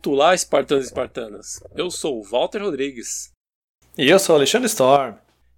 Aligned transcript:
Alto 0.00 0.14
lá, 0.14 0.34
espartanos 0.34 0.86
e 0.86 0.88
espartanas. 0.88 1.62
Eu 1.76 1.90
sou 1.90 2.18
o 2.18 2.22
Walter 2.22 2.62
Rodrigues. 2.62 3.34
E 3.98 4.08
eu 4.08 4.18
sou 4.18 4.34
o 4.34 4.38
Alexandre 4.38 4.66
Storm. 4.66 5.16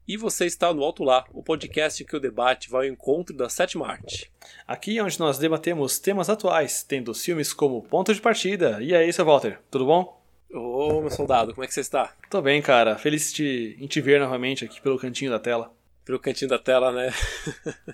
E 0.09 0.17
você 0.17 0.47
está 0.47 0.75
no 0.75 0.83
Alto 0.83 1.05
Lá, 1.05 1.25
o 1.33 1.45
podcast 1.45 2.05
que 2.05 2.17
o 2.17 2.19
debate 2.19 2.69
vai 2.69 2.89
ao 2.89 2.93
encontro 2.93 3.37
da 3.37 3.49
sétima 3.49 3.87
arte. 3.87 4.33
Aqui 4.67 4.99
é 4.99 5.05
onde 5.05 5.21
nós 5.21 5.39
debatemos 5.39 6.01
temas 6.01 6.29
atuais, 6.29 6.83
tendo 6.83 7.15
filmes 7.15 7.53
como 7.53 7.83
ponto 7.83 8.13
de 8.13 8.21
partida. 8.21 8.79
E 8.83 8.93
aí, 8.93 9.13
seu 9.13 9.25
Walter, 9.25 9.61
tudo 9.71 9.87
bom? 9.87 10.21
Ô, 10.53 11.01
meu 11.01 11.11
soldado, 11.11 11.55
como 11.55 11.63
é 11.63 11.69
que 11.69 11.75
você 11.75 11.81
está? 11.81 12.13
Tô 12.29 12.43
bem, 12.43 12.61
cara. 12.61 12.99
Feliz 12.99 13.33
de, 13.33 13.77
em 13.79 13.87
te 13.87 14.01
ver 14.01 14.19
novamente 14.19 14.65
aqui 14.65 14.81
pelo 14.81 14.99
cantinho 14.99 15.31
da 15.31 15.39
tela. 15.39 15.73
Pelo 16.05 16.19
cantinho 16.19 16.49
da 16.51 16.59
tela, 16.59 16.91
né? 16.93 17.13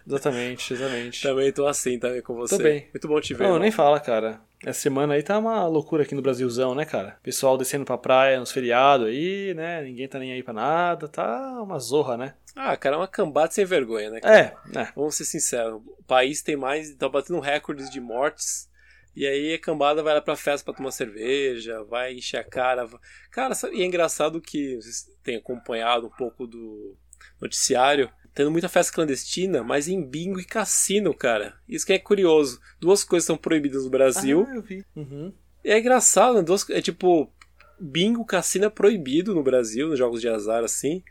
exatamente, 0.07 0.73
exatamente. 0.75 1.23
também 1.23 1.53
tô 1.53 1.67
assim 1.67 1.99
também 1.99 2.23
com 2.23 2.35
você. 2.35 2.57
Tô 2.57 2.63
bem. 2.63 2.89
Muito 2.93 3.09
bom 3.09 3.21
te 3.21 3.35
ver. 3.35 3.41
Não, 3.45 3.51
irmão. 3.51 3.61
nem 3.63 3.71
fala, 3.71 4.01
cara. 4.01 4.41
Essa 4.65 4.81
semana 4.81 5.15
aí 5.15 5.23
tá 5.23 5.39
uma 5.39 5.67
loucura 5.69 6.03
aqui 6.03 6.15
no 6.15 6.23
Brasilzão, 6.23 6.75
né, 6.75 6.85
cara? 6.85 7.17
Pessoal 7.23 7.57
descendo 7.57 7.85
pra 7.85 7.97
praia 7.97 8.41
nos 8.41 8.51
feriados 8.51 9.07
aí, 9.07 9.55
né? 9.55 9.83
Ninguém 9.83 10.09
tá 10.09 10.19
nem 10.19 10.33
aí 10.33 10.43
pra 10.43 10.53
nada. 10.53 11.07
Tá 11.07 11.63
uma 11.63 11.79
zorra, 11.79 12.17
né? 12.17 12.35
Ah, 12.57 12.77
cara, 12.77 12.97
é 12.97 12.99
uma 12.99 13.07
cambada 13.07 13.53
sem 13.53 13.65
vergonha, 13.65 14.11
né? 14.11 14.21
cara? 14.21 14.37
É, 14.39 14.55
né? 14.73 14.93
Vamos 14.97 15.15
ser 15.15 15.25
sinceros. 15.25 15.81
O 15.99 16.03
país 16.05 16.43
tem 16.43 16.57
mais. 16.57 16.93
tá 16.97 17.09
batendo 17.09 17.39
recordes 17.41 17.89
de 17.91 18.01
mortes. 18.01 18.69
E 19.15 19.27
aí 19.27 19.55
a 19.55 19.59
cambada 19.61 20.03
vai 20.03 20.15
lá 20.15 20.21
pra 20.21 20.35
festa 20.37 20.65
pra 20.65 20.75
tomar 20.75 20.93
cerveja, 20.93 21.83
vai 21.85 22.15
encher 22.15 22.39
a 22.39 22.45
cara. 22.45 22.87
Cara, 23.33 23.55
sabe- 23.55 23.77
e 23.77 23.83
é 23.83 23.85
engraçado 23.85 24.41
que 24.41 24.77
vocês 24.77 25.07
têm 25.25 25.37
acompanhado 25.37 26.07
um 26.07 26.11
pouco 26.11 26.47
do 26.47 26.97
noticiário. 27.41 28.11
Tendo 28.35 28.51
muita 28.51 28.69
festa 28.69 28.93
clandestina, 28.93 29.65
mas 29.65 29.89
em 29.89 30.01
bingo 30.01 30.39
e 30.39 30.45
cassino, 30.45 31.13
cara. 31.13 31.55
Isso 31.69 31.85
que 31.85 31.93
é 31.93 31.99
curioso. 31.99 32.61
Duas 32.79 33.03
coisas 33.03 33.27
são 33.27 33.37
proibidas 33.37 33.85
no 33.85 33.91
Brasil. 33.91 34.47
Ah, 34.49 34.55
eu 34.55 34.63
vi. 34.63 34.85
Uhum. 34.95 35.33
E 35.65 35.71
é 35.71 35.79
engraçado, 35.79 36.37
né? 36.37 36.43
Duas, 36.43 36.69
é 36.71 36.81
tipo, 36.81 37.33
bingo, 37.81 38.25
cassino 38.25 38.67
é 38.67 38.71
proibido 38.71 39.35
no 39.35 39.43
Brasil, 39.43 39.89
nos 39.89 39.99
jogos 39.99 40.21
de 40.21 40.29
azar, 40.29 40.63
assim. 40.63 41.03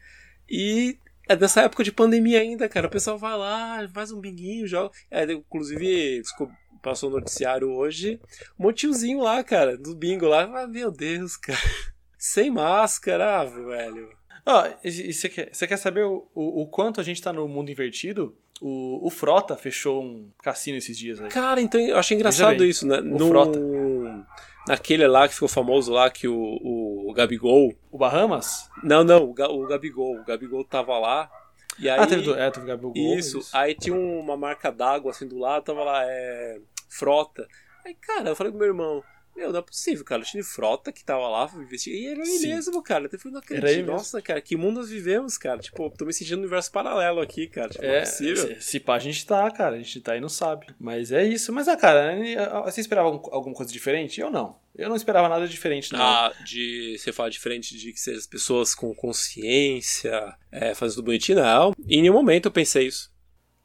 E 0.50 0.97
é 1.28 1.35
dessa 1.35 1.61
época 1.61 1.83
de 1.83 1.91
pandemia 1.91 2.39
ainda, 2.39 2.69
cara. 2.69 2.88
O 2.88 2.91
pessoal 2.91 3.17
vai 3.17 3.38
lá, 3.38 3.88
faz 3.94 4.11
um 4.11 4.19
binguinho, 4.19 4.66
joga. 4.66 4.91
É, 5.11 5.23
inclusive, 5.31 6.22
passou 6.81 7.09
no 7.09 7.17
noticiário 7.17 7.69
hoje, 7.69 8.19
um 8.58 9.22
lá, 9.22 9.44
cara, 9.44 9.78
do 9.78 9.95
bingo 9.95 10.28
lá. 10.28 10.44
Ah, 10.44 10.67
meu 10.67 10.91
Deus, 10.91 11.35
cara. 11.35 11.59
Sem 12.17 12.50
máscara, 12.50 13.41
ah, 13.41 13.45
velho. 13.45 14.09
Ó, 14.50 14.67
e 14.84 15.14
você 15.14 15.28
quer, 15.30 15.50
você 15.52 15.67
quer 15.67 15.78
saber 15.78 16.03
o, 16.06 16.26
o, 16.34 16.62
o 16.62 16.67
quanto 16.67 17.02
a 17.02 17.03
gente 17.03 17.22
tá 17.22 17.34
no 17.34 17.48
mundo 17.48 17.70
invertido? 17.70 18.36
O, 18.62 19.06
o 19.06 19.09
Frota 19.09 19.56
fechou 19.56 20.02
um 20.02 20.31
cassino 20.42 20.78
esses 20.78 20.98
dias 20.98 21.22
aí. 21.22 21.30
Cara, 21.30 21.59
então 21.62 21.80
eu 21.80 21.98
achei 21.98 22.16
engraçado 22.16 22.58
bem, 22.58 22.70
isso, 22.70 22.88
né? 22.88 23.00
No, 23.02 23.28
Frota. 23.28 23.59
Naquele 24.68 25.08
lá 25.08 25.28
que 25.28 25.34
ficou 25.34 25.48
famoso 25.48 25.92
lá, 25.94 26.09
que 26.09 26.28
o, 26.28 26.36
o 27.08 27.14
Gabigol. 27.14 27.73
O 27.92 27.98
Bahamas? 27.98 28.70
Não, 28.84 29.03
não, 29.03 29.23
o, 29.30 29.34
Ga- 29.34 29.50
o 29.50 29.66
Gabigol. 29.68 30.18
O 30.20 30.25
Gabigol 30.25 30.64
tava 30.66 30.98
lá. 30.98 31.30
E 31.80 31.88
aí, 31.90 32.00
ah, 32.00 32.08
teve, 32.08 32.23
do- 32.23 32.36
é, 32.36 32.50
teve 32.50 32.66
Gabriel 32.66 32.92
Gol. 32.92 33.18
isso, 33.18 33.48
aí 33.53 33.75
tinha 33.75 33.95
uma 33.95 34.36
marca 34.36 34.72
d'água 34.72 35.12
assim 35.12 35.28
do 35.28 35.38
lado, 35.38 35.64
tava 35.64 35.84
lá, 35.84 36.02
é. 36.03 36.59
Frota. 36.90 37.48
Aí, 37.86 37.94
cara, 37.95 38.30
eu 38.30 38.36
falei 38.36 38.52
pro 38.52 38.59
meu 38.59 38.70
irmão. 38.70 39.03
Meu, 39.38 39.52
não 39.52 39.60
é 39.60 39.62
possível, 39.62 40.04
cara. 40.04 40.22
O 40.24 40.26
time 40.26 40.42
Frota 40.44 40.92
que 40.92 41.04
tava 41.04 41.28
lá, 41.30 41.48
investir. 41.56 41.94
E 41.94 42.08
era 42.08 42.20
mesmo, 42.20 42.81
cara. 42.81 43.08
Eu 43.12 43.20
falei, 43.20 43.34
não 43.34 43.40
acredito. 43.40 43.86
Nossa, 43.86 44.20
cara, 44.22 44.42
que 44.42 44.58
mundo 44.58 44.78
nós 44.80 44.90
vivemos, 44.90 45.38
cara. 45.38 45.59
Tipo, 45.59 45.90
tô 45.92 46.06
me 46.06 46.12
sentindo 46.14 46.38
no 46.38 46.42
universo 46.44 46.72
paralelo 46.72 47.22
aqui, 47.22 47.46
cara. 47.47 47.70
Tipo, 47.70 47.84
não 47.84 47.92
é 47.92 47.97
É, 47.97 48.00
possível. 48.02 48.47
se, 48.56 48.62
se 48.62 48.80
pá, 48.80 48.96
a 48.96 49.00
gente 49.00 49.24
tá, 49.28 49.50
cara. 49.52 49.76
A 49.76 49.78
gente 49.78 50.02
tá 50.02 50.18
e 50.18 50.20
não 50.20 50.28
sabe. 50.28 50.66
Mas 50.80 51.12
é 51.12 51.24
isso. 51.24 51.53
Mas, 51.53 51.68
ah, 51.68 51.78
cara, 51.78 52.16
você 52.66 52.81
esperava 52.81 53.09
algum- 53.09 53.30
alguma 53.31 53.56
coisa 53.56 53.72
diferente? 53.72 54.20
Eu 54.20 54.31
não. 54.31 54.58
Eu 54.76 54.90
não 54.90 54.96
esperava 54.96 55.30
nada 55.30 55.47
diferente, 55.47 55.94
não. 55.94 56.00
Ah, 56.02 56.34
de 56.46 56.97
você 57.00 57.12
falar 57.14 57.30
diferente 57.30 57.78
de 57.78 57.94
que 57.94 58.00
seja 58.00 58.18
as 58.18 58.28
pessoas 58.28 58.74
com 58.76 58.94
consciência, 58.94 60.36
é, 60.52 60.74
fazendo 60.76 60.96
tudo 60.97 61.06
bonitinho, 61.06 61.40
não. 61.40 61.74
Em 61.88 62.02
nenhum 62.02 62.14
momento 62.14 62.46
eu 62.47 62.52
pensei 62.52 62.88
isso. 62.88 63.12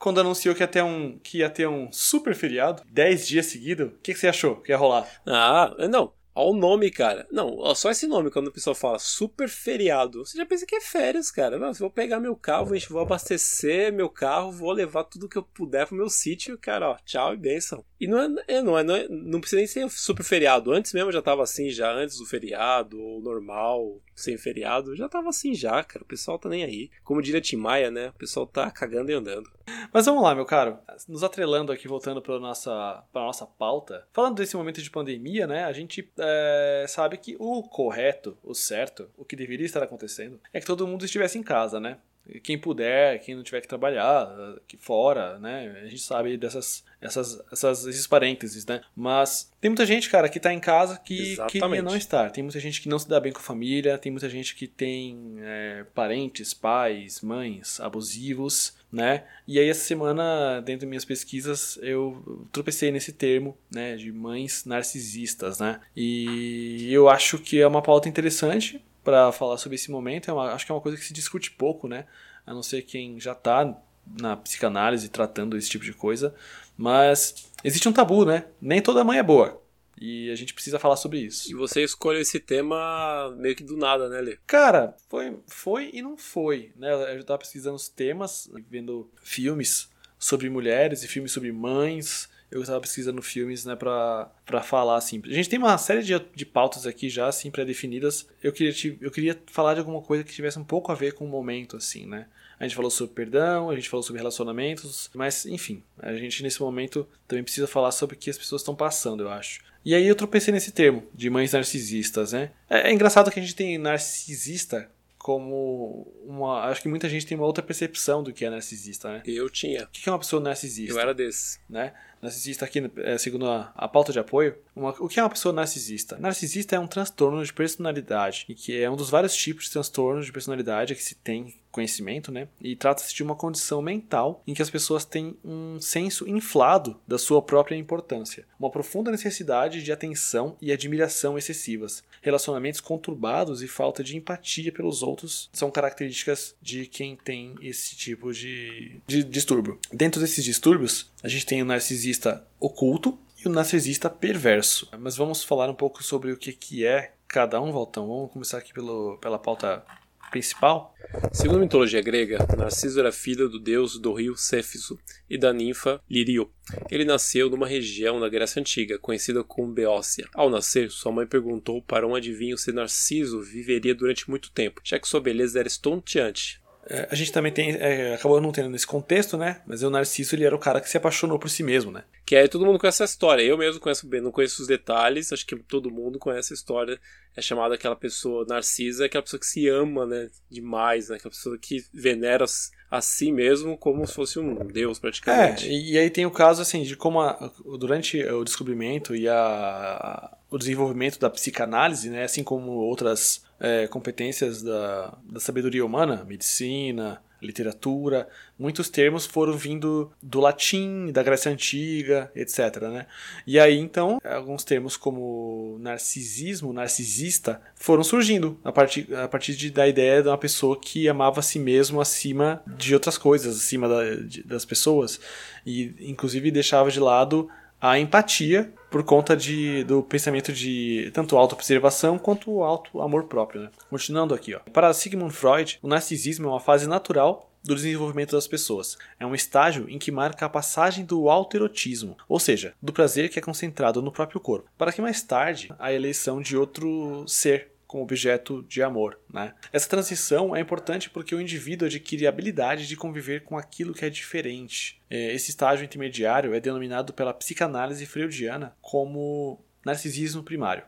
Quando 0.03 0.19
anunciou 0.21 0.53
que 0.53 0.65
ia 0.65 0.67
ter 0.67 0.83
um, 0.83 1.17
que 1.23 1.39
ia 1.39 1.49
ter 1.49 1.69
um 1.69 1.89
super 1.93 2.35
feriado, 2.35 2.83
10 2.91 3.25
dias 3.25 3.47
seguidos, 3.47 3.87
o 3.87 3.99
que, 4.03 4.13
que 4.13 4.19
você 4.19 4.27
achou 4.27 4.57
que 4.57 4.73
ia 4.73 4.77
rolar? 4.77 5.09
Ah, 5.25 5.73
não. 5.89 6.13
Olha 6.35 6.49
o 6.51 6.57
nome, 6.57 6.91
cara. 6.91 7.27
Não, 7.31 7.75
só 7.75 7.91
esse 7.91 8.07
nome, 8.07 8.31
quando 8.31 8.49
o 8.49 8.53
pessoal 8.53 8.75
fala 8.75 8.99
super 8.99 9.49
feriado, 9.51 10.25
você 10.25 10.39
já 10.39 10.47
pensa 10.47 10.65
que 10.67 10.75
é 10.75 10.81
férias, 10.81 11.31
cara. 11.31 11.59
Não, 11.59 11.69
eu 11.69 11.75
vou 11.75 11.91
pegar 11.91 12.19
meu 12.19 12.35
carro, 12.35 12.65
vou- 12.89 13.01
abastecer 13.03 13.93
meu 13.93 14.09
carro, 14.09 14.51
vou 14.51 14.73
levar 14.73 15.05
tudo 15.05 15.29
que 15.29 15.37
eu 15.37 15.43
puder 15.43 15.87
pro 15.87 15.95
meu 15.95 16.09
sítio, 16.09 16.57
cara, 16.59 16.89
ó, 16.93 16.97
tchau 17.05 17.35
e 17.35 17.37
benção. 17.37 17.85
E 18.01 18.07
não 18.07 18.19
é, 18.19 18.45
é, 18.49 18.63
não, 18.63 18.79
é, 18.79 18.83
não, 18.83 18.97
é- 18.97 19.07
não 19.11 19.41
precisa 19.41 19.59
nem 19.59 19.67
ser 19.67 19.89
super 19.91 20.25
feriado. 20.25 20.73
Antes 20.73 20.95
mesmo 20.95 21.11
eu 21.11 21.13
já 21.13 21.21
tava 21.23 21.43
assim, 21.43 21.69
já 21.71 21.93
antes 21.93 22.17
do 22.17 22.25
feriado, 22.25 22.99
ou 22.99 23.21
normal, 23.21 24.01
sem 24.17 24.39
feriado, 24.39 24.97
já 24.97 25.11
tava 25.11 25.29
assim 25.29 25.55
já, 25.55 25.85
cara. 25.85 26.03
O 26.03 26.09
pessoal 26.09 26.39
tá 26.39 26.49
nem 26.49 26.65
aí. 26.65 26.91
Como 27.05 27.21
diria 27.21 27.43
Tim 27.43 27.57
Maia, 27.57 27.91
né? 27.91 28.09
O 28.09 28.19
pessoal 28.19 28.47
tá 28.47 28.71
cagando 28.71 29.11
e 29.11 29.15
andando. 29.15 29.51
Mas 29.93 30.07
vamos 30.07 30.23
lá, 30.23 30.35
meu 30.35 30.45
caro. 30.45 30.79
Nos 31.09 31.23
atrelando 31.23 31.73
aqui, 31.73 31.87
voltando 31.89 32.23
para 32.23 32.39
nossa, 32.39 33.05
pra 33.13 33.23
nossa 33.23 33.47
pauta. 33.47 34.07
Falando 34.13 34.37
desse 34.37 34.57
momento 34.57 34.83
de 34.83 34.91
pandemia, 34.91 35.47
né? 35.47 35.65
A 35.65 35.73
gente 35.73 36.11
é, 36.19 36.85
sabe 36.89 37.17
que 37.17 37.37
o 37.39 37.63
correto, 37.63 38.37
o 38.43 38.55
certo, 38.55 39.11
o 39.17 39.25
que 39.25 39.37
deveria 39.37 39.67
estar 39.67 39.83
acontecendo 39.83 40.41
é 40.53 40.61
que 40.61 40.67
todo 40.67 40.87
mundo 40.87 41.05
estivesse 41.05 41.39
em 41.39 41.43
casa, 41.43 41.79
né? 41.79 41.99
Quem 42.45 42.57
puder, 42.57 43.19
quem 43.19 43.35
não 43.35 43.43
tiver 43.43 43.61
que 43.61 43.67
trabalhar 43.67 44.29
aqui 44.57 44.77
fora, 44.77 45.41
né? 45.41 45.81
A 45.83 45.89
gente 45.89 46.03
sabe 46.03 46.37
dessas 46.37 46.85
essas, 47.01 47.43
essas, 47.51 47.85
esses 47.85 48.07
parênteses, 48.07 48.65
né? 48.65 48.81
Mas 48.95 49.51
tem 49.61 49.69
muita 49.69 49.85
gente, 49.85 50.09
cara, 50.09 50.29
que 50.29 50.39
tá 50.39 50.53
em 50.53 50.61
casa 50.61 51.01
que 51.01 51.37
queria 51.49 51.83
não 51.83 51.97
estar. 51.97 52.31
Tem 52.31 52.45
muita 52.45 52.61
gente 52.61 52.81
que 52.81 52.89
não 52.89 52.99
se 52.99 53.09
dá 53.09 53.19
bem 53.19 53.33
com 53.33 53.41
a 53.41 53.43
família, 53.43 53.99
tem 53.99 54.13
muita 54.13 54.29
gente 54.29 54.55
que 54.55 54.69
tem 54.69 55.35
é, 55.41 55.85
parentes, 55.95 56.55
pais, 56.55 57.21
mães 57.21 57.81
abusivos, 57.81 58.75
né? 58.93 59.25
E 59.49 59.59
aí 59.59 59.69
essa 59.69 59.85
semana, 59.85 60.61
dentro 60.61 60.83
das 60.83 60.89
minhas 60.89 61.05
pesquisas, 61.05 61.79
eu 61.83 62.47
tropecei 62.53 62.91
nesse 62.93 63.13
termo, 63.13 63.57
né, 63.71 63.97
de 63.97 64.13
mães 64.13 64.65
narcisistas, 64.67 65.59
né? 65.59 65.81
E 65.97 66.93
eu 66.93 67.09
acho 67.09 67.39
que 67.39 67.61
é 67.61 67.67
uma 67.67 67.81
pauta 67.81 68.09
interessante 68.09 68.85
para 69.03 69.33
falar 69.33 69.57
sobre 69.57 69.77
esse 69.77 69.91
momento. 69.91 70.31
É 70.31 70.35
uma- 70.35 70.53
acho 70.53 70.67
que 70.67 70.73
é 70.73 70.75
uma 70.75 70.81
coisa 70.81 70.99
que 70.99 71.05
se 71.05 71.13
discute 71.15 71.51
pouco, 71.53 71.89
né? 71.89 72.05
A 72.47 72.53
não 72.53 72.63
ser 72.63 72.83
quem 72.83 73.19
já 73.19 73.35
tá 73.35 73.75
na 74.21 74.37
psicanálise 74.37 75.09
tratando 75.09 75.57
esse 75.57 75.71
tipo 75.71 75.85
de 75.85 75.93
coisa, 75.93 76.35
mas 76.77 77.49
existe 77.65 77.89
um 77.89 77.93
tabu, 77.93 78.25
né? 78.25 78.45
Nem 78.61 78.83
toda 78.83 79.05
mãe 79.05 79.19
é 79.19 79.23
boa. 79.23 79.62
E 80.01 80.31
a 80.31 80.35
gente 80.35 80.55
precisa 80.55 80.79
falar 80.79 80.97
sobre 80.97 81.19
isso. 81.21 81.51
E 81.51 81.55
você 81.55 81.83
escolheu 81.83 82.21
esse 82.21 82.41
tema 82.41 83.33
meio 83.37 83.55
que 83.55 83.63
do 83.63 83.77
nada, 83.77 84.09
né, 84.09 84.21
Lê? 84.21 84.39
Cara, 84.47 84.97
foi, 85.09 85.37
foi 85.47 85.91
e 85.93 86.03
não 86.03 86.17
foi, 86.17 86.73
né? 86.77 86.93
Eu 87.13 87.19
já 87.19 87.25
tava 87.25 87.39
pesquisando 87.39 87.77
os 87.77 87.89
temas, 87.89 88.51
vendo 88.69 89.09
filmes 89.23 89.91
sobre 90.19 90.49
mulheres 90.51 91.03
e 91.03 91.09
filmes 91.09 91.33
sobre 91.33 91.53
mães. 91.53 92.29
Eu 92.51 92.63
tava 92.65 92.81
pesquisando 92.83 93.23
filmes, 93.23 93.65
né, 93.65 93.75
pra, 93.75 94.31
pra 94.45 94.63
falar, 94.63 94.97
assim. 94.97 95.23
A 95.25 95.33
gente 95.33 95.49
tem 95.49 95.59
uma 95.59 95.79
série 95.79 96.03
de, 96.03 96.19
de 96.35 96.45
pautas 96.45 96.87
aqui 96.87 97.09
já, 97.09 97.27
assim, 97.29 97.51
pré-definidas. 97.51 98.29
Eu 98.43 98.53
queria, 98.53 98.73
te- 98.75 98.99
eu 99.01 99.11
queria 99.11 99.41
falar 99.47 99.73
de 99.75 99.81
alguma 99.81 100.03
coisa 100.03 100.23
que 100.23 100.33
tivesse 100.35 100.59
um 100.59 100.65
pouco 100.65 100.93
a 100.93 100.95
ver 100.95 101.15
com 101.15 101.25
o 101.25 101.29
momento, 101.29 101.77
assim, 101.79 102.07
né? 102.07 102.27
A 102.63 102.67
gente 102.69 102.77
falou 102.77 102.91
sobre 102.93 103.13
perdão, 103.15 103.71
a 103.71 103.75
gente 103.75 103.89
falou 103.89 104.05
sobre 104.05 104.21
relacionamentos, 104.21 105.11
mas, 105.13 105.45
enfim, 105.47 105.83
a 105.99 106.15
gente 106.15 106.43
nesse 106.45 106.61
momento 106.63 107.07
também 107.27 107.43
precisa 107.43 107.67
falar 107.67 107.91
sobre 107.91 108.15
o 108.15 108.19
que 108.19 108.31
as 108.31 108.39
pessoas 108.39 108.63
estão 108.63 108.75
passando, 108.75 109.25
eu 109.25 109.31
acho. 109.31 109.61
E 109.85 109.95
aí 109.97 110.07
eu 110.07 110.15
tropecei 110.15 110.53
nesse 110.55 110.71
termo, 110.71 111.03
de 111.13 111.29
mães 111.29 111.53
narcisistas, 111.53 112.33
né? 112.33 112.53
É, 112.71 112.89
é 112.89 112.93
engraçado 112.93 113.33
que 113.33 113.41
a 113.41 113.43
gente 113.43 113.57
tem 113.57 113.77
narcisista 113.79 114.89
como 115.19 116.07
uma. 116.25 116.65
Acho 116.65 116.83
que 116.83 116.89
muita 116.89 117.09
gente 117.09 117.27
tem 117.27 117.37
uma 117.37 117.47
outra 117.47 117.63
percepção 117.63 118.23
do 118.23 118.33
que 118.33 118.45
é 118.45 118.51
narcisista, 118.51 119.09
né? 119.13 119.23
Eu 119.27 119.49
tinha. 119.51 119.85
O 119.85 119.89
que 119.89 120.09
é 120.09 120.13
uma 120.13 120.19
pessoa 120.19 120.41
narcisista? 120.43 120.93
Eu 120.93 121.01
era 121.01 121.13
desse. 121.15 121.59
né? 121.69 121.93
Narcisista 122.21 122.65
aqui, 122.65 122.89
é, 122.99 123.19
segundo 123.19 123.49
a, 123.49 123.73
a 123.75 123.89
pauta 123.89 124.13
de 124.13 124.19
apoio, 124.21 124.57
uma- 124.77 124.95
o 125.01 125.09
que 125.09 125.19
é 125.19 125.23
uma 125.25 125.31
pessoa 125.31 125.53
narcisista? 125.53 126.17
Narcisista 126.19 126.77
é 126.77 126.79
um 126.79 126.87
transtorno 126.87 127.45
de 127.45 127.53
personalidade, 127.53 128.45
e 128.49 128.55
que 128.55 128.81
é 128.81 128.89
um 128.89 128.95
dos 128.95 129.11
vários 129.11 129.35
tipos 129.35 129.65
de 129.65 129.73
transtornos 129.73 130.27
de 130.27 130.33
personalidade 130.33 130.95
que 130.95 131.03
se 131.03 131.17
tem 131.17 131.53
conhecimento, 131.73 132.31
né? 132.31 132.47
E 132.61 132.77
trata-se 132.77 133.15
de 133.15 133.23
uma 133.23 133.35
condição 133.35 133.83
mental 133.83 134.43
em 134.47 134.55
que 134.55 134.63
as 134.63 134.71
pessoas 134.71 135.05
têm 135.05 135.37
um 135.45 135.81
senso 135.81 136.29
inflado 136.29 137.01
da 137.09 137.19
sua 137.19 137.43
própria 137.43 137.75
importância, 137.75 138.47
uma 138.61 138.71
profunda 138.71 139.11
necessidade 139.11 139.83
de 139.83 139.91
atenção 139.91 140.57
e 140.61 140.71
admiração 140.71 141.37
excessivas, 141.37 142.05
relacionamentos 142.21 142.81
conturbados 142.81 143.63
e 143.63 143.69
falta 143.69 144.05
de 144.05 144.17
empatia 144.17 144.71
pelos 144.71 145.03
outros 145.03 145.51
são 145.53 145.71
características 145.71 146.55
de 146.61 146.87
quem 146.87 147.17
tem 147.17 147.55
esse 147.61 147.97
tipo 147.97 148.33
de, 148.33 149.01
de 149.07 149.25
distúrbio. 149.25 149.79
Dentro 149.93 150.21
desses 150.21 150.45
distúrbios, 150.45 151.11
a 151.23 151.29
gente 151.29 151.47
tem 151.47 151.63
o 151.63 151.65
narcisista 151.65 152.47
oculto 152.61 153.19
e 153.45 153.49
o 153.49 153.51
narcisista 153.51 154.09
perverso. 154.09 154.89
Mas 154.99 155.17
vamos 155.17 155.43
falar 155.43 155.69
um 155.69 155.75
pouco 155.75 156.03
sobre 156.03 156.33
o 156.33 156.37
que, 156.37 156.53
que 156.53 156.87
é 156.87 157.13
cada 157.27 157.61
um, 157.61 157.73
Valtão. 157.73 158.07
Vamos 158.07 158.33
começar 158.33 158.59
aqui 158.59 158.73
pelo, 158.73 159.19
pela 159.19 159.39
pauta 159.39 159.85
principal? 160.33 160.93
Segundo 161.31 161.59
a 161.59 161.61
mitologia 161.61 162.01
grega, 162.01 162.39
Narciso 162.57 162.99
era 162.99 163.13
filho 163.13 163.49
do 163.49 163.61
deus 163.61 163.99
do 163.99 164.13
rio 164.15 164.35
Céfiso 164.35 164.99
e 165.29 165.37
da 165.37 165.53
ninfa 165.53 166.01
Lirio. 166.11 166.51
Ele 166.91 167.05
nasceu 167.05 167.51
numa 167.51 167.67
região 167.67 168.19
da 168.19 168.29
Grécia 168.29 168.59
Antiga, 168.59 168.99
conhecida 168.99 169.45
como 169.45 169.73
Beócia. 169.73 170.27
Ao 170.35 170.49
nascer, 170.49 170.91
sua 170.91 171.13
mãe 171.13 171.27
perguntou 171.27 171.83
para 171.83 172.07
um 172.07 172.15
adivinho 172.15 172.57
se 172.57 172.73
Narciso 172.73 173.41
viveria 173.43 173.95
durante 173.95 174.29
muito 174.29 174.51
tempo, 174.51 174.81
já 174.83 174.99
que 174.99 175.07
sua 175.07 175.21
beleza 175.21 175.59
era 175.59 175.69
estonteante. 175.69 176.61
É, 176.89 177.09
a 177.11 177.15
gente 177.15 177.31
também 177.31 177.53
tem, 177.53 177.77
é, 177.77 178.15
acabou 178.15 178.41
não 178.41 178.51
tendo 178.51 178.69
nesse 178.69 178.87
contexto, 178.87 179.37
né? 179.37 179.61
Mas 179.67 179.83
o 179.83 179.91
Narciso 179.91 180.35
ele 180.35 180.45
era 180.45 180.57
o 180.57 180.59
cara 180.59 180.81
que 180.81 180.89
se 180.89 180.97
apaixonou 180.97 181.39
por 181.39 181.49
si 181.49 181.63
mesmo, 181.63 181.93
né? 181.93 182.05
Que 182.25 182.37
aí 182.37 182.49
todo 182.49 182.65
mundo 182.65 182.79
conhece 182.79 183.03
essa 183.03 183.13
história. 183.13 183.43
Eu 183.43 183.59
mesmo 183.59 183.81
conheço 183.81 184.07
bem, 184.07 184.21
não 184.21 184.31
conheço 184.31 184.63
os 184.63 184.69
detalhes, 184.69 185.33
acho 185.33 185.45
que 185.45 185.57
todo 185.57 185.91
mundo 185.91 186.19
conhece 186.19 186.53
a 186.53 186.55
história. 186.55 187.01
É 187.37 187.43
chamada 187.43 187.75
aquela 187.75 187.97
pessoa 187.97 188.47
narcisa, 188.47 189.07
aquela 189.07 189.23
pessoa 189.23 189.41
que 189.41 189.47
se 189.47 189.69
ama, 189.69 190.07
né? 190.07 190.31
Demais, 190.51 191.09
né? 191.09 191.17
Aquela 191.17 191.31
pessoa 191.31 191.59
que 191.59 191.85
venera 191.93 192.45
a 192.91 193.01
si 193.01 193.33
mesmo 193.33 193.77
como 193.77 194.07
se 194.07 194.15
fosse 194.15 194.39
um 194.39 194.55
deus, 194.67 194.99
praticamente. 194.99 195.67
É, 195.67 195.73
e 195.73 195.99
aí 195.99 196.11
tem 196.11 196.27
o 196.27 196.31
caso, 196.31 196.63
assim, 196.63 196.83
de 196.83 196.95
como 196.95 197.21
a, 197.21 197.51
durante 197.79 198.23
o 198.23 198.45
descobrimento 198.45 199.17
e 199.17 199.29
a, 199.29 200.37
o 200.51 200.59
desenvolvimento 200.59 201.19
da 201.19 201.31
psicanálise, 201.31 202.09
né? 202.09 202.25
Assim 202.25 202.45
como 202.45 202.71
outras 202.73 203.43
é, 203.59 203.87
competências 203.89 204.63
da, 204.63 205.17
da 205.25 205.41
sabedoria 205.41 205.85
humana, 205.85 206.25
medicina, 206.25 207.21
literatura, 207.43 208.29
muitos 208.59 208.89
termos 208.89 209.27
foram 209.27 209.55
vindo 209.55 210.13
do 210.23 210.41
latim, 210.41 211.11
da 211.13 211.23
Grécia 211.23 211.51
Antiga, 211.51 212.31
etc. 212.35 212.83
Né? 212.83 213.07
E 213.47 213.59
aí 213.59 213.79
então 213.79 214.19
alguns 214.25 214.65
termos 214.65 214.97
como 214.97 215.77
narcisismo, 215.81 216.73
narcisista, 216.73 217.61
foram 217.75 218.05
surgindo 218.05 218.59
a 218.65 218.73
partir, 218.73 219.15
a 219.15 219.29
partir 219.29 219.55
de, 219.55 219.71
da 219.71 219.87
ideia 219.87 220.23
de 220.23 220.29
uma 220.29 220.39
pessoa 220.39 220.79
que 220.79 221.09
amava 221.09 221.41
a 221.41 221.43
si 221.43 221.59
mesmo 221.59 222.01
acima 222.01 222.63
de 222.67 222.95
outras 222.95 223.19
coisas, 223.19 223.57
acima 223.57 223.89
da, 223.89 224.15
de, 224.15 224.43
das 224.43 224.65
pessoas, 224.65 225.21
e 225.67 225.95
inclusive 226.01 226.51
deixava 226.51 226.91
de 226.91 227.01
lado 227.01 227.49
a 227.83 227.99
empatia 227.99 228.73
por 228.89 229.03
conta 229.03 229.37
de, 229.37 229.83
do 229.83 230.05
pensamento 230.05 230.53
de 230.53 231.11
tanto 231.13 231.37
autopreservação 231.37 232.17
quanto 232.17 232.63
alto 232.63 233.03
amor 233.03 233.25
próprio. 233.25 233.63
Né? 233.63 233.71
Continuando 233.91 234.33
aqui, 234.33 234.55
ó. 234.55 234.61
para 234.73 234.93
Sigmund 234.95 235.35
Freud, 235.35 235.81
o 235.83 235.89
narcisismo 235.89 236.47
é 236.47 236.51
uma 236.51 236.61
fase 236.61 236.87
natural 236.87 237.51
do 237.65 237.75
desenvolvimento 237.75 238.33
das 238.33 238.47
pessoas. 238.47 238.97
É 239.19 239.27
um 239.27 239.35
estágio 239.35 239.89
em 239.89 239.99
que 239.99 240.11
marca 240.11 240.47
a 240.47 240.49
passagem 240.49 241.05
do 241.05 241.29
autoerotismo, 241.29 242.17
ou 242.29 242.39
seja, 242.39 242.75
do 242.81 242.93
prazer 242.93 243.29
que 243.29 243.39
é 243.39 243.43
concentrado 243.43 244.03
no 244.03 244.13
próprio 244.13 244.41
corpo, 244.41 244.69
para 244.77 244.93
que 244.93 245.03
mais 245.03 245.23
tarde 245.23 245.73
a 245.79 245.93
eleição 245.93 246.41
de 246.41 246.57
outro 246.57 247.25
ser 247.27 247.72
como 247.93 248.05
objeto 248.05 248.63
de 248.63 248.83
amor. 248.83 249.19
Né? 249.31 249.53
Essa 249.71 249.87
transição 249.87 250.57
é 250.57 250.61
importante 250.61 251.11
porque 251.11 251.35
o 251.35 251.41
indivíduo 251.41 251.87
adquire 251.87 252.27
a 252.27 252.31
habilidade 252.31 252.89
de 252.89 252.97
conviver 252.97 253.45
com 253.45 253.59
aquilo 253.59 253.93
que 253.93 254.03
é 254.03 254.09
diferente. 254.09 254.99
É, 255.11 255.35
esse 255.35 255.51
estágio 255.51 255.85
intermediário 255.85 256.55
é 256.55 256.59
denominado 256.59 257.13
pela 257.13 257.35
psicanálise 257.35 258.07
freudiana 258.07 258.75
como 258.81 259.63
narcisismo 259.85 260.43
primário. 260.43 260.85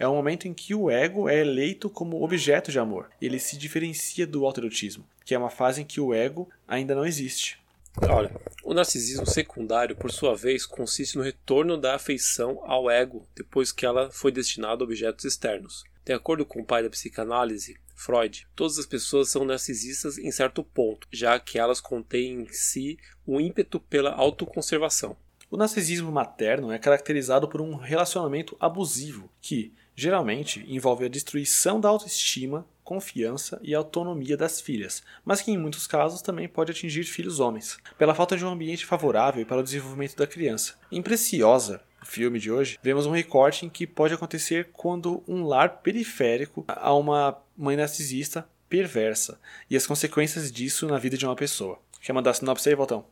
É 0.00 0.08
o 0.08 0.14
momento 0.14 0.48
em 0.48 0.52
que 0.52 0.74
o 0.74 0.90
ego 0.90 1.28
é 1.28 1.38
eleito 1.38 1.88
como 1.88 2.24
objeto 2.24 2.72
de 2.72 2.80
amor. 2.80 3.08
Ele 3.22 3.38
se 3.38 3.56
diferencia 3.56 4.26
do 4.26 4.44
autoerotismo, 4.44 5.06
que 5.24 5.36
é 5.36 5.38
uma 5.38 5.50
fase 5.50 5.82
em 5.82 5.84
que 5.84 6.00
o 6.00 6.12
ego 6.12 6.50
ainda 6.66 6.92
não 6.92 7.06
existe. 7.06 7.60
Olha, 8.02 8.32
o 8.64 8.74
narcisismo 8.74 9.26
secundário, 9.26 9.94
por 9.94 10.10
sua 10.10 10.34
vez, 10.34 10.66
consiste 10.66 11.16
no 11.16 11.22
retorno 11.22 11.76
da 11.76 11.94
afeição 11.94 12.60
ao 12.64 12.90
ego 12.90 13.24
depois 13.36 13.70
que 13.70 13.86
ela 13.86 14.10
foi 14.10 14.32
destinada 14.32 14.82
a 14.82 14.84
objetos 14.84 15.24
externos. 15.24 15.84
De 16.08 16.14
acordo 16.14 16.46
com 16.46 16.62
o 16.62 16.64
pai 16.64 16.82
da 16.82 16.88
psicanálise, 16.88 17.76
Freud, 17.94 18.48
todas 18.56 18.78
as 18.78 18.86
pessoas 18.86 19.28
são 19.28 19.44
narcisistas 19.44 20.16
em 20.16 20.32
certo 20.32 20.64
ponto, 20.64 21.06
já 21.12 21.38
que 21.38 21.58
elas 21.58 21.82
contêm 21.82 22.32
em 22.32 22.48
si 22.50 22.96
um 23.26 23.38
ímpeto 23.38 23.78
pela 23.78 24.14
autoconservação. 24.14 25.18
O 25.50 25.56
narcisismo 25.58 26.10
materno 26.10 26.72
é 26.72 26.78
caracterizado 26.78 27.46
por 27.46 27.60
um 27.60 27.74
relacionamento 27.74 28.56
abusivo 28.58 29.30
que, 29.42 29.74
geralmente, 29.94 30.64
envolve 30.66 31.04
a 31.04 31.10
destruição 31.10 31.78
da 31.78 31.90
autoestima, 31.90 32.66
confiança 32.82 33.60
e 33.62 33.74
autonomia 33.74 34.34
das 34.34 34.62
filhas, 34.62 35.02
mas 35.26 35.42
que 35.42 35.50
em 35.50 35.58
muitos 35.58 35.86
casos 35.86 36.22
também 36.22 36.48
pode 36.48 36.72
atingir 36.72 37.04
filhos 37.04 37.38
homens, 37.38 37.76
pela 37.98 38.14
falta 38.14 38.34
de 38.34 38.46
um 38.46 38.48
ambiente 38.48 38.86
favorável 38.86 39.44
para 39.44 39.60
o 39.60 39.62
desenvolvimento 39.62 40.16
da 40.16 40.26
criança. 40.26 40.74
Em 40.90 41.02
Preciosa, 41.02 41.82
filme 42.04 42.38
de 42.38 42.50
hoje, 42.50 42.78
vemos 42.82 43.06
um 43.06 43.10
recorte 43.10 43.66
em 43.66 43.68
que 43.68 43.86
pode 43.86 44.14
acontecer 44.14 44.70
quando 44.72 45.22
um 45.26 45.44
lar 45.44 45.78
periférico 45.78 46.64
a 46.66 46.94
uma 46.94 47.38
mãe 47.56 47.76
narcisista 47.76 48.48
perversa 48.68 49.40
e 49.70 49.76
as 49.76 49.86
consequências 49.86 50.52
disso 50.52 50.86
na 50.86 50.98
vida 50.98 51.16
de 51.16 51.24
uma 51.24 51.36
pessoa. 51.36 51.78
Quer 52.00 52.12
mandar 52.12 52.34
sinopse 52.34 52.68
aí, 52.68 52.74
Voltão? 52.74 53.06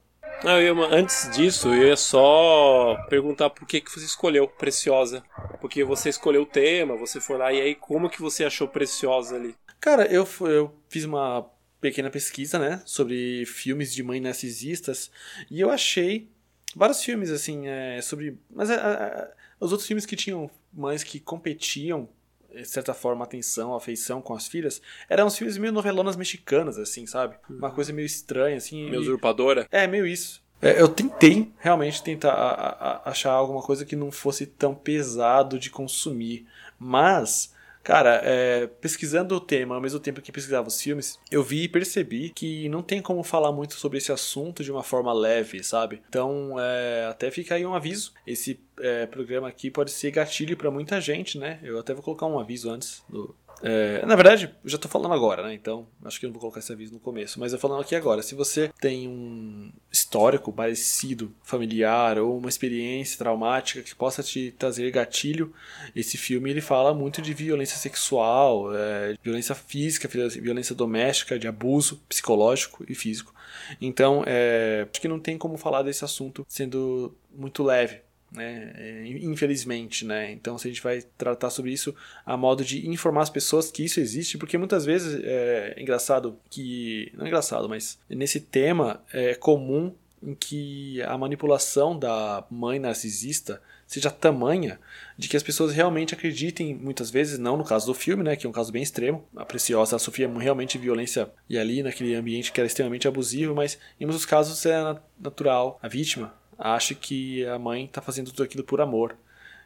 Não, 0.45 0.61
eu 0.61 0.85
antes 0.85 1.31
disso, 1.35 1.69
eu 1.69 1.89
ia 1.89 1.97
só 1.97 2.97
perguntar 3.09 3.51
por 3.51 3.67
que, 3.67 3.81
que 3.81 3.91
você 3.91 4.05
escolheu 4.05 4.47
Preciosa. 4.47 5.23
Porque 5.61 5.83
você 5.83 6.11
escolheu 6.11 6.43
o 6.43 6.47
tema, 6.47 6.97
você 6.97 7.21
foi 7.21 7.39
lá, 7.39 7.53
e 7.53 7.61
aí 7.61 7.75
como 7.75 8.11
que 8.11 8.21
você 8.21 8.45
achou 8.45 8.69
Preciosa 8.69 9.37
ali? 9.37 9.55
Cara, 9.81 10.07
eu, 10.07 10.29
eu 10.41 10.75
fiz 10.89 11.05
uma 11.05 11.47
pequena 11.81 12.11
pesquisa, 12.11 12.59
né, 12.59 12.83
sobre 12.85 13.45
filmes 13.47 13.93
de 13.95 14.03
mães 14.03 14.23
narcisistas, 14.23 15.11
e 15.51 15.61
eu 15.61 15.71
achei 15.71 16.29
vários 16.77 17.03
filmes, 17.03 17.31
assim, 17.31 17.67
é, 17.67 18.01
sobre. 18.03 18.39
Mas 18.55 18.69
é, 18.69 18.75
é, 18.75 19.33
os 19.59 19.73
outros 19.73 19.89
filmes 19.89 20.05
que 20.05 20.15
tinham 20.15 20.51
mães 20.73 21.03
que 21.03 21.19
competiam, 21.19 22.07
de 22.55 22.67
certa 22.67 22.93
forma, 22.93 23.25
atenção, 23.25 23.75
afeição 23.75 24.21
com 24.21 24.35
as 24.35 24.47
filhas, 24.47 24.83
eram 25.09 25.27
uns 25.27 25.39
filmes 25.39 25.57
meio 25.57 25.73
novelonas 25.73 26.15
mexicanas, 26.15 26.79
assim, 26.79 27.07
sabe? 27.07 27.37
Uma 27.49 27.71
coisa 27.71 27.93
meio 27.93 28.07
estranha, 28.07 28.59
assim. 28.59 28.91
Meio 28.91 29.01
usurpadora? 29.01 29.67
É, 29.73 29.87
meio 29.87 30.07
isso. 30.07 30.45
É, 30.61 30.81
eu 30.81 30.89
tentei 30.89 31.53
realmente 31.59 32.03
tentar 32.03 32.33
a, 32.33 33.11
achar 33.11 33.33
alguma 33.33 33.63
coisa 33.63 33.85
que 33.85 33.97
não 33.97 34.11
fosse 34.11 34.47
tão 34.47 34.75
pesado 34.75 35.59
de 35.59 35.71
consumir, 35.71 36.47
mas 36.79 37.55
Cara, 37.87 38.21
é, 38.25 38.67
pesquisando 38.67 39.37
o 39.37 39.41
tema 39.41 39.77
ao 39.77 39.81
mesmo 39.81 40.01
tempo 40.01 40.21
que 40.21 40.33
pesquisava 40.33 40.67
os 40.67 40.83
filmes, 40.83 41.21
eu 41.31 41.41
vi 41.41 41.63
e 41.63 41.69
percebi 41.69 42.31
que 42.31 42.69
não 42.69 42.83
tem 42.83 43.01
como 43.01 43.23
falar 43.23 43.53
muito 43.53 43.75
sobre 43.75 43.99
esse 43.99 44.11
assunto 44.11 44.65
de 44.65 44.73
uma 44.73 44.83
forma 44.83 45.13
leve, 45.13 45.63
sabe? 45.63 46.03
Então, 46.09 46.57
é, 46.59 47.07
até 47.09 47.31
fica 47.31 47.55
aí 47.55 47.65
um 47.65 47.75
aviso. 47.75 48.13
Esse 48.27 48.59
é, 48.81 49.07
programa 49.07 49.47
aqui 49.47 49.71
pode 49.71 49.93
ser 49.93 50.11
gatilho 50.11 50.57
para 50.57 50.69
muita 50.69 51.01
gente, 51.01 51.39
né? 51.39 51.61
Eu 51.63 51.79
até 51.79 51.95
vou 51.95 52.03
colocar 52.03 52.27
um 52.27 52.41
aviso 52.41 52.69
antes 52.69 53.05
do, 53.09 53.33
é, 53.63 54.05
na 54.05 54.15
verdade, 54.15 54.55
eu 54.63 54.71
já 54.71 54.77
estou 54.77 54.91
falando 54.91 55.15
agora, 55.15 55.43
né? 55.43 55.55
Então, 55.55 55.87
acho 56.05 56.21
que 56.21 56.27
eu 56.27 56.29
não 56.29 56.33
vou 56.33 56.41
colocar 56.41 56.61
esse 56.61 56.73
aviso 56.73 56.93
no 56.93 57.01
começo. 57.01 57.41
Mas 57.41 57.53
eu 57.53 57.59
falando 57.59 57.81
aqui 57.81 57.95
agora. 57.95 58.23
Se 58.23 58.35
você 58.35 58.71
tem 58.81 59.09
um 59.09 59.73
histórico 59.91 60.53
parecido, 60.53 61.35
familiar, 61.43 62.19
ou 62.19 62.37
uma 62.39 62.49
experiência 62.49 63.19
traumática 63.19 63.83
que 63.83 63.95
possa 63.95 64.23
te 64.23 64.55
trazer 64.59 64.91
gatilho, 64.91 65.53
esse 65.95 66.19
filme 66.19 66.51
ele 66.51 66.61
fala 66.61 66.93
muito 66.95 67.23
de 67.23 67.33
violência 67.33 67.77
sexual, 67.79 68.75
é, 68.75 69.17
violência 69.23 69.55
física, 69.55 70.09
violência 70.09 70.75
doméstica, 70.75 71.39
de 71.39 71.49
abuso 71.49 72.03
psicológico 72.09 72.85
e 72.89 72.95
físico. 72.95 73.35
Então, 73.81 74.23
é, 74.27 74.87
acho 74.91 75.01
que 75.01 75.09
não 75.09 75.19
tem 75.19 75.39
como 75.39 75.57
falar 75.57 75.83
desse 75.83 76.05
assunto 76.05 76.45
sendo 76.49 77.17
muito 77.35 77.63
leve 77.63 78.07
né? 78.31 78.73
É, 78.77 79.07
infelizmente, 79.07 80.05
né? 80.05 80.33
Então, 80.33 80.59
se 80.59 80.67
a 80.67 80.71
gente 80.71 80.83
vai 80.83 81.03
tratar 81.17 81.51
sobre 81.51 81.73
isso 81.73 81.95
a 82.25 82.37
modo 82.37 82.65
de 82.65 82.89
informar 82.89 83.23
as 83.23 83.31
pessoas 83.31 83.71
que 83.71 83.85
isso 83.85 84.01
existe, 84.01 84.39
porque 84.39 84.59
muitas 84.59 84.85
vezes 84.85 85.21
é 85.25 85.77
engraçado 85.79 86.39
que 86.51 87.11
não 87.15 87.25
é 87.25 87.29
engraçado, 87.29 87.69
mas 87.69 87.99
nesse 88.09 88.41
tema 88.41 89.03
é 89.13 89.35
comum 89.35 89.93
em 90.23 90.35
que 90.35 91.03
a 91.03 91.17
manipulação 91.17 91.99
da 91.99 92.45
mãe 92.51 92.79
narcisista 92.79 93.61
seja 93.87 94.11
tamanha 94.11 94.81
de 95.17 95.29
que 95.29 95.37
as 95.37 95.43
pessoas 95.43 95.73
realmente 95.73 96.13
acreditem, 96.13 96.75
muitas 96.75 97.11
vezes, 97.11 97.39
não 97.39 97.57
no 97.57 97.65
caso 97.65 97.87
do 97.87 97.95
filme, 97.95 98.25
né, 98.25 98.35
que 98.35 98.45
é 98.45 98.49
um 98.49 98.53
caso 98.53 98.73
bem 98.73 98.83
extremo, 98.83 99.25
a 99.37 99.45
Preciosa 99.45 99.99
sofria 99.99 100.29
realmente 100.29 100.77
violência 100.79 101.31
e 101.49 101.57
ali 101.57 101.83
naquele 101.83 102.15
ambiente 102.15 102.51
que 102.51 102.61
era 102.61 102.67
extremamente 102.67 103.07
abusivo, 103.07 103.55
mas 103.55 103.79
em 104.01 104.05
muitos 104.05 104.27
casos 104.27 104.65
é 104.67 104.97
natural, 105.21 105.79
a 105.81 105.87
vítima 105.87 106.35
acha 106.59 106.95
que 106.95 107.45
a 107.47 107.59
mãe 107.59 107.85
está 107.85 108.01
fazendo 108.01 108.31
tudo 108.31 108.43
aquilo 108.43 108.65
por 108.65 108.81
amor. 108.81 109.17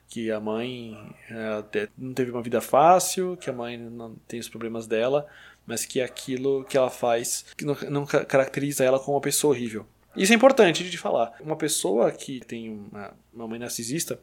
Que 0.08 0.30
a 0.30 0.40
mãe 0.40 0.96
é, 1.30 1.88
não 1.96 2.12
teve 2.12 2.30
uma 2.30 2.42
vida 2.42 2.60
fácil, 2.60 3.36
que 3.36 3.48
a 3.48 3.52
mãe 3.52 3.78
não 3.78 4.16
tem 4.26 4.40
os 4.40 4.48
problemas 4.48 4.86
dela, 4.86 5.26
mas 5.66 5.84
que 5.84 6.00
aquilo 6.00 6.64
que 6.64 6.76
ela 6.76 6.90
faz 6.90 7.46
não, 7.62 7.76
não 7.88 8.06
caracteriza 8.06 8.84
ela 8.84 8.98
como 8.98 9.16
uma 9.16 9.20
pessoa 9.20 9.54
horrível. 9.54 9.86
Isso 10.16 10.32
é 10.32 10.36
importante 10.36 10.88
de 10.88 10.98
falar. 10.98 11.36
Uma 11.40 11.56
pessoa 11.56 12.10
que 12.10 12.40
tem 12.40 12.70
uma, 12.70 13.14
uma 13.32 13.46
mãe 13.46 13.58
narcisista, 13.60 14.18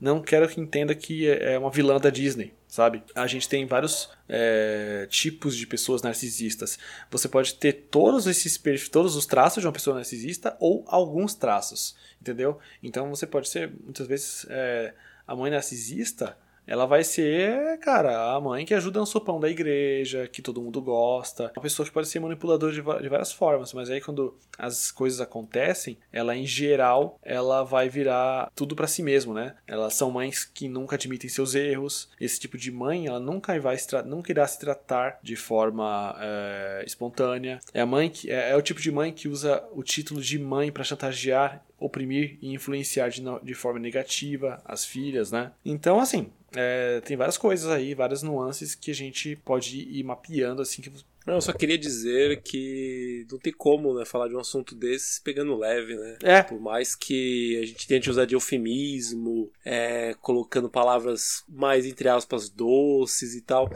não 0.00 0.22
quero 0.22 0.48
que 0.48 0.60
entenda 0.60 0.94
que 0.94 1.28
é, 1.28 1.54
é 1.54 1.58
uma 1.58 1.70
vilã 1.70 1.98
da 1.98 2.10
Disney, 2.10 2.52
sabe? 2.74 3.04
A 3.14 3.28
gente 3.28 3.48
tem 3.48 3.64
vários 3.66 4.10
é, 4.28 5.06
tipos 5.08 5.56
de 5.56 5.64
pessoas 5.64 6.02
narcisistas. 6.02 6.76
Você 7.08 7.28
pode 7.28 7.54
ter 7.54 7.72
todos 7.88 8.26
esses 8.26 8.60
todos 8.90 9.14
os 9.14 9.26
traços 9.26 9.60
de 9.60 9.66
uma 9.68 9.72
pessoa 9.72 9.94
narcisista 9.94 10.56
ou 10.58 10.84
alguns 10.88 11.36
traços, 11.36 11.94
entendeu? 12.20 12.58
Então 12.82 13.08
você 13.10 13.28
pode 13.28 13.48
ser 13.48 13.72
muitas 13.84 14.08
vezes 14.08 14.44
é, 14.50 14.92
a 15.24 15.36
mãe 15.36 15.52
narcisista 15.52 16.36
ela 16.66 16.86
vai 16.86 17.04
ser, 17.04 17.78
cara, 17.78 18.34
a 18.34 18.40
mãe 18.40 18.64
que 18.64 18.74
ajuda 18.74 19.00
no 19.00 19.06
sopão 19.06 19.38
da 19.38 19.48
igreja, 19.48 20.28
que 20.28 20.42
todo 20.42 20.62
mundo 20.62 20.80
gosta. 20.80 21.52
Uma 21.56 21.62
pessoa 21.62 21.86
que 21.86 21.92
pode 21.92 22.08
ser 22.08 22.20
manipuladora 22.20 22.72
de, 22.72 22.80
várias 22.80 23.32
formas, 23.32 23.72
mas 23.72 23.90
aí 23.90 24.00
quando 24.00 24.36
as 24.58 24.90
coisas 24.90 25.20
acontecem, 25.20 25.98
ela 26.12 26.36
em 26.36 26.46
geral, 26.46 27.18
ela 27.22 27.62
vai 27.62 27.88
virar 27.88 28.50
tudo 28.54 28.74
para 28.74 28.86
si 28.86 29.02
mesmo, 29.02 29.34
né? 29.34 29.54
Elas 29.66 29.94
são 29.94 30.10
mães 30.10 30.44
que 30.44 30.68
nunca 30.68 30.96
admitem 30.96 31.28
seus 31.28 31.54
erros. 31.54 32.08
Esse 32.20 32.40
tipo 32.40 32.56
de 32.56 32.70
mãe, 32.70 33.06
ela 33.06 33.20
nunca 33.20 33.58
vai 33.60 33.76
nunca 34.06 34.32
irá 34.32 34.46
se 34.46 34.58
tratar 34.58 35.18
de 35.22 35.36
forma 35.36 36.16
é, 36.18 36.84
espontânea. 36.86 37.60
É 37.72 37.80
a 37.80 37.86
mãe 37.86 38.08
que 38.08 38.30
é, 38.30 38.50
é, 38.50 38.56
o 38.56 38.62
tipo 38.62 38.80
de 38.80 38.90
mãe 38.90 39.12
que 39.12 39.28
usa 39.28 39.62
o 39.72 39.82
título 39.82 40.20
de 40.20 40.38
mãe 40.38 40.72
para 40.72 40.84
chantagear 40.84 41.62
oprimir 41.78 42.38
e 42.40 42.52
influenciar 42.52 43.08
de, 43.08 43.22
de 43.42 43.54
forma 43.54 43.78
negativa 43.78 44.62
as 44.64 44.84
filhas, 44.84 45.30
né? 45.30 45.52
Então, 45.64 46.00
assim, 46.00 46.30
é, 46.54 47.00
tem 47.00 47.16
várias 47.16 47.36
coisas 47.36 47.70
aí, 47.70 47.94
várias 47.94 48.22
nuances 48.22 48.74
que 48.74 48.90
a 48.90 48.94
gente 48.94 49.36
pode 49.36 49.78
ir 49.80 50.02
mapeando 50.04 50.62
assim 50.62 50.82
que 50.82 50.90
não, 51.26 51.36
eu 51.36 51.40
só 51.40 51.54
queria 51.54 51.78
dizer 51.78 52.42
que 52.42 53.26
não 53.30 53.38
tem 53.38 53.52
como 53.52 53.94
né, 53.94 54.04
falar 54.04 54.28
de 54.28 54.36
um 54.36 54.40
assunto 54.40 54.74
desses 54.74 55.18
pegando 55.18 55.56
leve, 55.56 55.96
né? 55.96 56.18
É. 56.22 56.42
Por 56.42 56.60
mais 56.60 56.94
que 56.94 57.58
a 57.62 57.66
gente 57.66 57.86
tente 57.86 58.10
usar 58.10 58.26
de 58.26 58.34
eufemismo, 58.34 59.50
é, 59.64 60.14
colocando 60.20 60.68
palavras 60.68 61.42
mais, 61.48 61.86
entre 61.86 62.10
aspas, 62.10 62.50
doces 62.50 63.34
e 63.34 63.40
tal. 63.40 63.70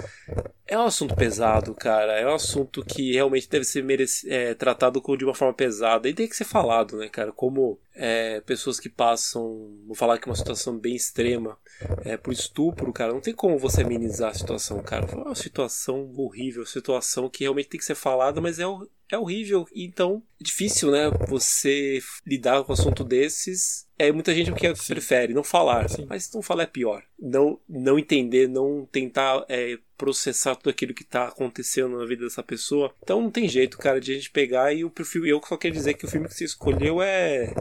É 0.67 0.79
um 0.79 0.83
assunto 0.83 1.17
pesado, 1.17 1.75
cara. 1.75 2.21
É 2.21 2.27
um 2.27 2.35
assunto 2.35 2.85
que 2.85 3.15
realmente 3.15 3.49
deve 3.49 3.65
ser 3.65 3.83
merec 3.83 4.11
é, 4.27 4.53
tratado 4.53 5.03
de 5.17 5.25
uma 5.25 5.35
forma 5.35 5.55
pesada. 5.55 6.07
E 6.07 6.13
tem 6.13 6.29
que 6.29 6.37
ser 6.37 6.45
falado, 6.45 6.99
né, 6.99 7.09
cara? 7.09 7.33
Como 7.33 7.79
é, 8.01 8.41
pessoas 8.43 8.79
que 8.79 8.89
passam, 8.89 9.77
vou 9.85 9.95
falar 9.95 10.19
que 10.19 10.29
é 10.29 10.31
uma 10.31 10.37
situação 10.37 10.79
bem 10.79 10.95
extrema, 10.95 11.59
é, 12.05 12.17
por 12.17 12.33
estupro, 12.33 12.93
cara, 12.93 13.13
não 13.13 13.21
tem 13.21 13.35
como 13.35 13.59
você 13.59 13.83
amenizar 13.83 14.31
a 14.31 14.35
situação, 14.35 14.81
cara. 14.81 15.05
É 15.11 15.17
uma 15.17 15.35
situação 15.35 16.13
horrível, 16.17 16.65
situação 16.65 17.29
que 17.29 17.43
realmente 17.43 17.71
tem 17.71 17.79
que 17.81 17.85
ser 17.85 17.97
falada, 17.97 18.41
mas 18.41 18.61
é, 18.61 18.65
é 19.11 19.19
horrível. 19.19 19.67
Então, 19.75 20.23
é 20.41 20.45
difícil, 20.45 20.91
né? 20.91 21.11
Você 21.29 22.01
lidar 22.27 22.63
com 22.63 22.73
um 22.73 22.75
assunto 22.75 23.03
desses. 23.03 23.87
É 23.99 24.13
muita 24.13 24.33
gente 24.33 24.53
que 24.53 24.75
Sim. 24.77 24.95
prefere 24.95 25.35
não 25.35 25.43
falar, 25.43 25.89
Sim. 25.89 26.07
mas 26.09 26.31
não 26.33 26.41
falar 26.41 26.65
é 26.65 26.67
pior. 26.67 27.03
Não, 27.19 27.59
não 27.69 27.99
entender, 27.99 28.49
não 28.49 28.87
tentar 28.91 29.45
é, 29.49 29.77
processar 29.97 30.55
tudo 30.55 30.71
aquilo 30.71 30.95
que 30.95 31.03
tá 31.03 31.27
acontecendo 31.27 31.99
na 31.99 32.07
vida 32.07 32.23
dessa 32.23 32.43
pessoa. 32.43 32.95
Então 33.03 33.21
não 33.21 33.31
tem 33.31 33.49
jeito, 33.49 33.77
cara, 33.77 34.01
de 34.01 34.13
a 34.13 34.15
gente 34.15 34.31
pegar 34.31 34.73
e 34.73 34.85
o 34.85 34.91
perfil. 34.91 35.27
Eu 35.27 35.41
só 35.45 35.57
quero 35.57 35.75
dizer 35.75 35.95
que 35.95 36.05
o 36.05 36.09
filme 36.09 36.29
que 36.29 36.35
você 36.35 36.45
escolheu 36.45 37.03
é. 37.03 37.53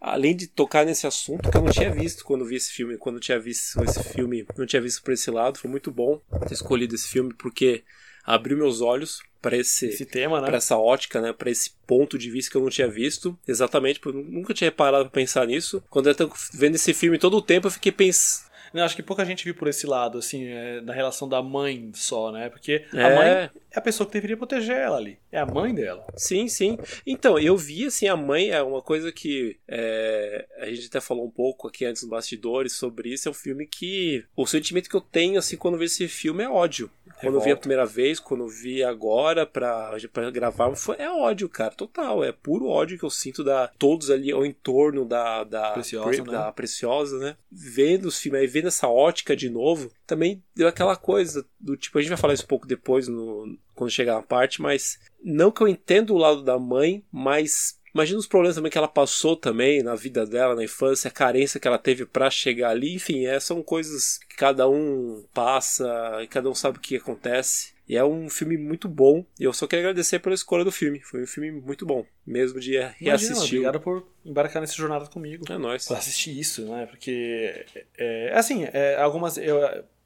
Além 0.00 0.34
de 0.34 0.46
tocar 0.46 0.86
nesse 0.86 1.06
assunto 1.06 1.50
que 1.50 1.56
eu 1.56 1.62
não 1.62 1.70
tinha 1.70 1.92
visto 1.92 2.24
quando 2.24 2.46
vi 2.46 2.56
esse 2.56 2.72
filme, 2.72 2.96
quando 2.96 3.16
eu 3.16 3.20
tinha 3.20 3.38
visto 3.38 3.82
esse 3.84 4.02
filme, 4.02 4.46
não 4.56 4.66
tinha 4.66 4.80
visto 4.80 5.02
por 5.02 5.12
esse 5.12 5.30
lado, 5.30 5.58
foi 5.58 5.70
muito 5.70 5.92
bom 5.92 6.20
ter 6.48 6.54
escolhido 6.54 6.94
esse 6.94 7.08
filme 7.08 7.34
porque 7.34 7.84
abriu 8.24 8.56
meus 8.56 8.80
olhos 8.80 9.22
para 9.40 9.56
esse, 9.56 9.86
esse 9.86 10.06
tema, 10.06 10.40
né? 10.40 10.46
Para 10.46 10.58
essa 10.58 10.76
ótica, 10.76 11.20
né? 11.20 11.32
Para 11.32 11.50
esse 11.50 11.72
ponto 11.86 12.16
de 12.16 12.30
vista 12.30 12.50
que 12.50 12.56
eu 12.56 12.62
não 12.62 12.70
tinha 12.70 12.88
visto. 12.88 13.36
Exatamente, 13.46 13.98
porque 13.98 14.16
eu 14.16 14.22
nunca 14.22 14.54
tinha 14.54 14.70
parado 14.70 15.04
para 15.04 15.20
pensar 15.20 15.46
nisso. 15.46 15.82
Quando 15.90 16.08
eu 16.08 16.14
tô 16.14 16.30
vendo 16.52 16.76
esse 16.76 16.94
filme 16.94 17.18
todo 17.18 17.36
o 17.36 17.42
tempo, 17.42 17.66
eu 17.66 17.70
fiquei 17.72 17.90
pensando 17.90 18.52
não, 18.72 18.84
acho 18.84 18.96
que 18.96 19.02
pouca 19.02 19.24
gente 19.24 19.44
viu 19.44 19.54
por 19.54 19.68
esse 19.68 19.86
lado, 19.86 20.18
assim, 20.18 20.46
é, 20.46 20.80
da 20.80 20.94
relação 20.94 21.28
da 21.28 21.42
mãe 21.42 21.90
só, 21.94 22.32
né? 22.32 22.48
Porque 22.48 22.84
é. 22.94 23.02
a 23.02 23.14
mãe 23.14 23.28
é 23.28 23.50
a 23.74 23.80
pessoa 23.80 24.06
que 24.06 24.14
deveria 24.14 24.36
proteger 24.36 24.76
ela 24.76 24.96
ali. 24.96 25.18
É 25.30 25.38
a 25.38 25.46
mãe 25.46 25.74
dela. 25.74 26.06
Sim, 26.16 26.48
sim. 26.48 26.78
Então, 27.06 27.38
eu 27.38 27.56
vi, 27.56 27.86
assim, 27.86 28.08
a 28.08 28.16
mãe 28.16 28.50
é 28.50 28.62
uma 28.62 28.80
coisa 28.80 29.12
que 29.12 29.58
é, 29.68 30.46
a 30.58 30.66
gente 30.66 30.86
até 30.86 31.00
falou 31.00 31.26
um 31.26 31.30
pouco 31.30 31.68
aqui 31.68 31.84
antes 31.84 32.02
nos 32.02 32.10
bastidores 32.10 32.72
sobre 32.72 33.10
isso. 33.10 33.28
É 33.28 33.30
um 33.30 33.34
filme 33.34 33.66
que. 33.66 34.24
O 34.34 34.46
sentimento 34.46 34.88
que 34.88 34.96
eu 34.96 35.00
tenho, 35.00 35.38
assim, 35.38 35.56
quando 35.56 35.76
vejo 35.76 35.92
esse 35.92 36.08
filme 36.08 36.42
é 36.42 36.48
ódio. 36.48 36.90
Quando 37.22 37.36
eu 37.36 37.40
vi 37.40 37.52
a 37.52 37.56
primeira 37.56 37.86
vez, 37.86 38.18
quando 38.18 38.44
eu 38.44 38.48
vi 38.48 38.82
agora 38.82 39.46
pra, 39.46 39.96
pra 40.12 40.30
gravar, 40.30 40.74
foi, 40.74 40.96
é 40.98 41.10
ódio, 41.10 41.48
cara, 41.48 41.74
total. 41.74 42.22
É 42.24 42.32
puro 42.32 42.66
ódio 42.66 42.98
que 42.98 43.04
eu 43.04 43.10
sinto 43.10 43.44
da 43.44 43.68
todos 43.78 44.10
ali 44.10 44.30
ao 44.30 44.44
entorno 44.44 45.04
da, 45.04 45.44
da, 45.44 45.70
preciosa, 45.72 46.10
pre, 46.10 46.22
né? 46.22 46.38
da 46.38 46.52
preciosa, 46.52 47.18
né? 47.18 47.36
Vendo 47.50 48.06
os 48.06 48.18
filmes, 48.18 48.40
aí 48.40 48.46
vendo 48.46 48.68
essa 48.68 48.88
ótica 48.88 49.36
de 49.36 49.48
novo, 49.48 49.90
também 50.06 50.42
deu 50.54 50.68
aquela 50.68 50.96
coisa 50.96 51.46
do 51.58 51.76
tipo, 51.76 51.98
a 51.98 52.00
gente 52.00 52.10
vai 52.10 52.18
falar 52.18 52.34
isso 52.34 52.44
um 52.44 52.48
pouco 52.48 52.66
depois 52.66 53.08
no, 53.08 53.56
quando 53.74 53.90
chegar 53.90 54.14
na 54.14 54.22
parte, 54.22 54.60
mas 54.60 54.98
não 55.22 55.50
que 55.50 55.62
eu 55.62 55.68
entenda 55.68 56.12
o 56.12 56.18
lado 56.18 56.42
da 56.42 56.58
mãe, 56.58 57.04
mas 57.10 57.78
Imagina 57.94 58.18
os 58.18 58.26
problemas 58.26 58.56
também 58.56 58.70
que 58.70 58.78
ela 58.78 58.88
passou 58.88 59.36
também 59.36 59.82
na 59.82 59.94
vida 59.94 60.24
dela, 60.24 60.54
na 60.54 60.64
infância, 60.64 61.08
a 61.08 61.12
carência 61.12 61.60
que 61.60 61.68
ela 61.68 61.78
teve 61.78 62.06
para 62.06 62.30
chegar 62.30 62.70
ali. 62.70 62.94
Enfim, 62.94 63.26
é, 63.26 63.38
são 63.38 63.62
coisas 63.62 64.18
que 64.28 64.36
cada 64.36 64.68
um 64.68 65.24
passa 65.34 65.86
e 66.22 66.26
cada 66.26 66.48
um 66.48 66.54
sabe 66.54 66.78
o 66.78 66.80
que 66.80 66.96
acontece. 66.96 67.72
E 67.88 67.96
é 67.96 68.04
um 68.04 68.30
filme 68.30 68.56
muito 68.56 68.88
bom. 68.88 69.24
E 69.38 69.44
eu 69.44 69.52
só 69.52 69.66
quero 69.66 69.80
agradecer 69.80 70.18
pela 70.20 70.34
escolha 70.34 70.64
do 70.64 70.72
filme. 70.72 71.00
Foi 71.00 71.22
um 71.22 71.26
filme 71.26 71.50
muito 71.50 71.84
bom, 71.84 72.06
mesmo 72.26 72.58
de 72.58 72.78
reassistir. 72.98 73.58
Obrigado 73.58 73.80
por 73.80 74.06
embarcar 74.24 74.60
nessa 74.60 74.74
jornada 74.74 75.06
comigo. 75.06 75.44
É 75.50 75.58
nóis. 75.58 75.86
Pra 75.86 75.98
assistir 75.98 76.38
isso, 76.38 76.64
né? 76.64 76.86
Porque, 76.86 77.66
é, 77.98 78.28
é 78.30 78.38
assim, 78.38 78.64
é, 78.72 78.96
algumas. 78.96 79.36
Eu, 79.36 79.58